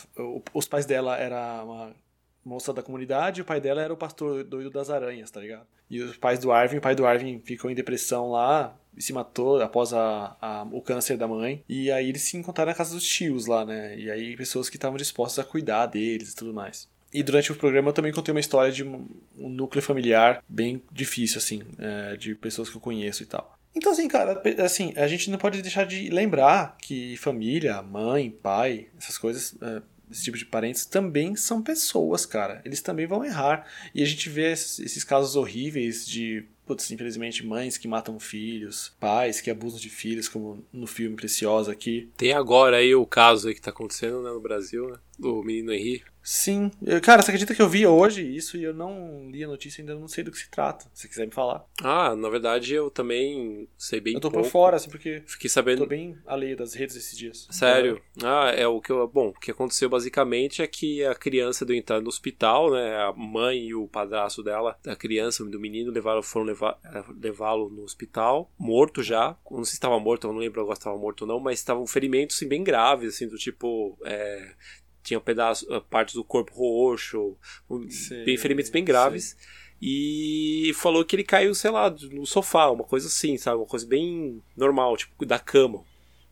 os 0.54 0.68
pais 0.68 0.86
dela 0.86 1.18
era 1.18 1.64
uma 1.64 1.96
moça 2.48 2.74
da 2.74 2.82
comunidade, 2.82 3.42
o 3.42 3.46
pai 3.46 3.60
dela 3.60 3.82
era 3.82 3.94
o 3.94 3.98
pastor 3.98 4.44
doido 4.44 4.70
das 4.70 4.90
aranhas, 4.90 5.30
tá 5.30 5.42
ligado? 5.42 5.68
E 5.90 6.02
os 6.02 6.18
pais 6.18 6.40
do 6.40 6.52
Arvin, 6.52 6.78
o 6.78 6.82
pai 6.82 6.96
do 6.96 7.06
Arvin 7.06 7.40
ficou 7.44 7.70
em 7.70 7.76
depressão 7.76 8.32
lá 8.32 8.76
e 8.96 9.02
se 9.02 9.14
matou 9.14 9.62
após 9.62 9.94
a, 9.94 10.36
a, 10.42 10.68
o 10.72 10.82
câncer 10.82 11.18
da 11.18 11.28
mãe. 11.28 11.64
E 11.68 11.92
aí 11.92 12.10
eles 12.10 12.24
se 12.24 12.38
encontraram 12.38 12.72
na 12.72 12.76
casa 12.76 12.96
dos 12.96 13.08
tios 13.08 13.46
lá, 13.46 13.66
né? 13.66 13.98
E 13.98 14.10
aí 14.10 14.36
pessoas 14.36 14.70
que 14.70 14.78
estavam 14.78 14.98
dispostas 14.98 15.46
a 15.46 15.48
cuidar 15.48 15.86
deles 15.86 16.32
e 16.32 16.36
tudo 16.36 16.54
mais. 16.54 16.90
E 17.14 17.24
durante 17.24 17.52
o 17.52 17.56
programa 17.56 17.90
eu 17.90 17.94
também 17.94 18.12
contei 18.12 18.34
uma 18.34 18.40
história 18.40 18.72
de 18.72 18.84
um, 18.84 19.08
núcleo 19.38 19.82
familiar 19.82 20.44
bem 20.48 20.82
difícil, 20.92 21.38
assim, 21.38 21.64
é, 21.78 22.18
de 22.18 22.36
pessoas 22.36 22.70
que 22.70 22.76
eu 22.76 22.82
conheço 22.82 23.24
e 23.24 23.26
tal. 23.26 23.58
Então, 23.76 23.92
assim, 23.92 24.08
cara, 24.08 24.42
assim, 24.64 24.92
a 24.96 25.08
gente 25.08 25.30
não 25.30 25.38
pode 25.38 25.62
deixar 25.62 25.86
de 25.86 26.10
lembrar 26.10 26.76
que 26.82 27.16
família, 27.18 27.82
mãe, 27.82 28.32
pai, 28.32 28.88
essas 28.98 29.18
coisas, 29.18 29.56
é, 30.10 30.12
esse 30.12 30.24
tipo 30.24 30.38
de 30.38 30.46
parentes 30.46 30.86
também 30.86 31.36
são 31.36 31.62
pessoas, 31.62 32.26
cara. 32.26 32.62
Eles 32.66 32.82
também 32.82 33.06
vão 33.06 33.24
errar. 33.24 33.66
E 33.94 34.02
a 34.02 34.06
gente 34.06 34.30
vê 34.30 34.52
esses, 34.52 35.04
casos 35.04 35.36
horríveis 35.36 36.08
de 36.08 36.46
putz, 36.66 36.92
infelizmente, 36.92 37.46
mães 37.46 37.78
que 37.78 37.88
matam 37.88 38.20
filhos, 38.20 38.94
pais 39.00 39.40
que 39.40 39.50
abusam 39.50 39.80
de 39.80 39.90
filhos, 39.90 40.28
como 40.28 40.66
no 40.72 40.86
filme 40.86 41.16
Preciosa 41.16 41.72
aqui. 41.72 42.10
Tem 42.18 42.34
agora 42.34 42.78
aí 42.78 42.94
o 42.94 43.06
caso 43.06 43.48
aí 43.48 43.56
que 43.56 43.62
tá 43.62 43.72
acontecendo 43.72 44.22
né, 44.22 44.30
no 44.30 44.42
Brasil, 44.42 44.90
né? 44.90 44.98
Do 45.18 45.42
menino 45.44 45.72
Henri. 45.72 46.04
Sim. 46.30 46.70
Eu, 46.86 47.00
cara, 47.00 47.22
você 47.22 47.32
acredita 47.32 47.56
que 47.56 47.62
eu 47.62 47.70
vi 47.70 47.88
hoje 47.88 48.22
isso 48.22 48.58
e 48.58 48.64
eu 48.66 48.74
não 48.74 49.32
li 49.32 49.46
a 49.46 49.48
notícia 49.48 49.82
ainda 49.82 49.96
não 49.96 50.10
sei 50.10 50.26
do 50.26 50.32
que 50.32 50.38
se 50.38 50.52
trata, 50.52 50.86
se 50.94 51.08
quiser 51.08 51.26
me 51.26 51.32
falar. 51.32 51.64
Ah, 51.82 52.18
na 52.18 52.28
verdade 52.28 52.74
eu 52.74 52.92
também 52.92 53.70
sei 53.78 54.02
bem 54.02 54.16
Eu 54.16 54.20
tô 54.20 54.30
pouco. 54.30 54.44
por 54.46 54.52
fora, 54.52 54.76
assim, 54.76 54.90
porque 54.90 55.24
Fiquei 55.26 55.50
sabendo... 55.50 55.84
tô 55.84 55.86
bem 55.86 56.18
alheio 56.26 56.58
das 56.58 56.74
redes 56.74 56.98
esses 56.98 57.18
dias. 57.18 57.48
Sério? 57.50 58.02
Ah, 58.22 58.52
é 58.54 58.68
o 58.68 58.82
que 58.82 58.92
eu... 58.92 59.08
Bom, 59.08 59.30
o 59.30 59.40
que 59.40 59.52
aconteceu 59.52 59.88
basicamente 59.88 60.62
é 60.62 60.68
que 60.68 61.02
a 61.06 61.16
criança 61.16 61.66
deu 61.66 61.78
entrar 61.78 62.02
no 62.02 62.10
hospital, 62.10 62.72
né? 62.72 62.98
A 62.98 63.14
mãe 63.14 63.68
e 63.68 63.74
o 63.74 63.88
padrasto 63.88 64.44
dela, 64.44 64.78
da 64.84 64.98
criança, 64.98 65.46
do 65.46 65.60
menino, 65.62 65.94
levaram, 65.94 66.22
foram 66.22 66.48
levar, 66.48 66.78
levá-lo 67.22 67.70
no 67.70 67.84
hospital, 67.84 68.52
morto 68.60 69.02
já. 69.02 69.38
Não 69.50 69.64
sei 69.64 69.72
se 69.72 69.74
estava 69.76 69.98
morto, 69.98 70.28
eu 70.28 70.34
não 70.34 70.42
lembro 70.42 70.60
agora 70.60 70.76
se 70.76 70.82
estava 70.82 70.98
morto 70.98 71.22
ou 71.22 71.28
não, 71.30 71.40
mas 71.40 71.60
estavam 71.60 71.88
ferimentos 71.88 72.36
assim, 72.36 72.50
bem 72.50 72.66
graves, 72.66 73.16
assim, 73.16 73.30
do 73.30 73.38
tipo... 73.38 73.98
É 74.04 74.56
tinha 75.08 75.20
pedaços, 75.22 75.70
ah, 75.72 75.82
partes 75.82 76.16
do 76.16 76.24
corpo 76.24 76.54
roxo, 76.54 77.38
sim, 77.90 78.26
bem, 78.26 78.38
ferimentos 78.38 78.70
bem 78.70 78.84
graves. 78.84 79.36
Sim. 79.40 79.68
E 79.82 80.72
falou 80.76 81.06
que 81.06 81.16
ele 81.16 81.24
caiu, 81.24 81.54
sei 81.54 81.70
lá, 81.72 81.90
no 81.90 82.26
sofá, 82.26 82.70
uma 82.70 82.84
coisa 82.84 83.08
assim, 83.08 83.38
sabe? 83.38 83.58
Uma 83.58 83.66
coisa 83.66 83.86
bem 83.86 84.42
normal, 84.56 84.98
tipo, 84.98 85.26
da 85.26 85.40
cama. 85.40 85.84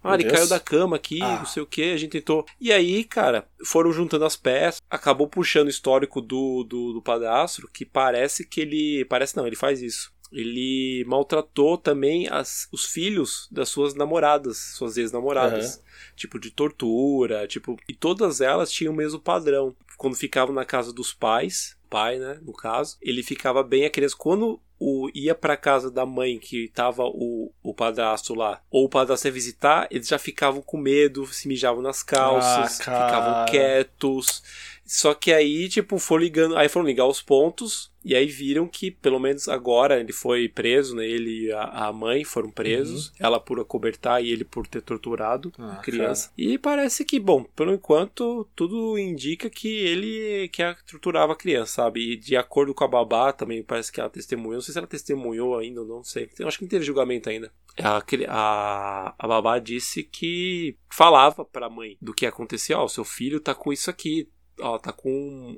Ah, 0.04 0.14
ele 0.14 0.26
caiu 0.26 0.48
da 0.48 0.60
cama 0.60 0.96
aqui, 0.98 1.22
ah. 1.22 1.38
não 1.38 1.46
sei 1.46 1.64
o 1.64 1.66
que, 1.66 1.84
a 1.84 1.98
gente 1.98 2.12
tentou. 2.12 2.46
E 2.60 2.72
aí, 2.72 3.04
cara, 3.04 3.48
foram 3.66 3.92
juntando 3.92 4.26
as 4.26 4.36
peças, 4.36 4.82
acabou 4.90 5.28
puxando 5.28 5.68
o 5.68 5.70
histórico 5.70 6.22
do, 6.22 6.64
do, 6.64 6.94
do 6.94 7.02
padrasto, 7.02 7.68
que 7.72 7.86
parece 7.86 8.46
que 8.46 8.62
ele. 8.62 9.06
Parece 9.06 9.36
não, 9.38 9.48
ele 9.48 9.56
faz 9.56 9.82
isso. 9.82 10.14
Ele 10.36 11.06
maltratou 11.08 11.78
também 11.78 12.28
as, 12.30 12.68
os 12.72 12.86
filhos 12.86 13.48
das 13.50 13.70
suas 13.70 13.96
namoradas, 13.96 14.58
suas 14.76 14.98
ex-namoradas. 14.98 15.78
Uhum. 15.78 15.82
Tipo, 16.16 16.40
de 16.40 16.52
tortura, 16.52 17.48
tipo. 17.48 17.78
E 17.88 17.94
todas 17.94 18.42
elas 18.42 18.72
tinham 18.72 18.94
o 18.94 18.96
mesmo 18.96 19.20
padrão. 19.20 19.76
Quando 19.98 20.16
ficavam 20.16 20.54
na 20.54 20.66
casa 20.66 20.92
dos 20.92 21.14
pais, 21.14 21.78
pai, 21.90 22.20
né, 22.20 22.38
no 22.42 22.52
caso, 22.52 22.98
ele 23.02 23.24
ficava 23.24 23.64
bem 23.64 23.86
a 23.86 23.90
criança. 23.90 24.16
Quando 24.18 24.60
o, 24.80 25.10
ia 25.14 25.34
para 25.34 25.56
casa 25.56 25.90
da 25.90 26.06
mãe 26.06 26.38
que 26.38 26.70
tava 26.74 27.04
o, 27.06 27.52
o 27.64 27.74
padrasto 27.74 28.34
lá, 28.34 28.62
ou 28.70 28.86
o 28.86 28.90
padrasto 28.90 29.28
ia 29.28 29.32
visitar, 29.32 29.88
eles 29.90 30.08
já 30.08 30.20
ficavam 30.20 30.62
com 30.62 30.78
medo, 30.78 31.26
se 31.28 31.48
mijavam 31.48 31.82
nas 31.82 32.04
calças, 32.04 32.82
ah, 32.82 32.84
ficavam 32.84 33.46
quietos. 33.46 34.44
Só 34.86 35.16
que 35.16 35.34
aí, 35.34 35.68
tipo, 35.68 35.98
foram 35.98 36.24
ligando, 36.24 36.56
aí 36.56 36.70
foram 36.70 36.86
ligar 36.86 37.08
os 37.08 37.22
pontos, 37.22 37.92
e 38.06 38.14
aí 38.14 38.28
viram 38.28 38.68
que, 38.68 38.92
pelo 38.92 39.20
menos 39.20 39.50
agora, 39.50 40.00
ele 40.00 40.14
foi 40.14 40.48
preso, 40.48 40.96
né? 40.96 41.04
Ele 41.04 41.48
e 41.48 41.52
a, 41.52 41.88
a 41.88 41.92
mãe 41.92 42.24
foram 42.24 42.52
presos, 42.52 43.08
uhum. 43.08 43.14
ela 43.20 43.40
por 43.40 43.60
acobertar 43.60 44.24
e 44.24 44.30
ele 44.30 44.46
por 44.46 44.68
ter 44.68 44.82
torturado 44.82 45.52
ah, 45.58 45.74
a 45.74 45.76
criança. 45.78 46.30
Cara. 46.30 46.50
E 46.50 46.58
parece 46.60 47.04
que, 47.04 47.20
bom, 47.20 47.44
pelo 47.44 47.74
enquanto, 47.74 48.48
tudo 48.56 48.96
indica 49.00 49.50
que 49.50 49.68
ele 49.68 50.48
que 50.50 50.62
torturava 50.88 51.34
a 51.34 51.36
criança, 51.36 51.82
sabe? 51.82 52.12
E 52.12 52.16
de 52.16 52.38
acordo 52.38 52.76
com 52.76 52.84
a 52.84 52.88
babá, 52.88 53.34
também 53.34 53.64
parece 53.64 53.92
que 53.92 54.00
ela 54.00 54.10
testemunhou, 54.10 54.54
não 54.54 54.62
sei 54.62 54.74
se 54.74 54.78
ela 54.78 54.88
testemunhou 54.88 55.58
ainda, 55.58 55.84
não 55.84 56.04
sei. 56.04 56.30
Eu 56.38 56.48
acho 56.48 56.60
que 56.60 56.64
não 56.64 56.70
teve 56.70 56.86
julgamento 56.86 57.28
ainda. 57.28 57.52
A, 57.82 58.04
a, 58.30 59.16
a 59.18 59.28
babá 59.28 59.58
disse 59.58 60.04
que 60.04 60.78
falava 60.92 61.44
pra 61.44 61.70
mãe 61.70 61.98
do 62.00 62.14
que 62.14 62.28
acontecia, 62.28 62.78
ó, 62.78 62.86
oh, 62.86 62.88
seu 62.88 63.04
filho 63.04 63.40
tá 63.40 63.56
com 63.56 63.74
isso 63.74 63.90
aqui, 63.90 64.30
ó, 64.60 64.78
tá 64.78 64.92
com 64.92 65.10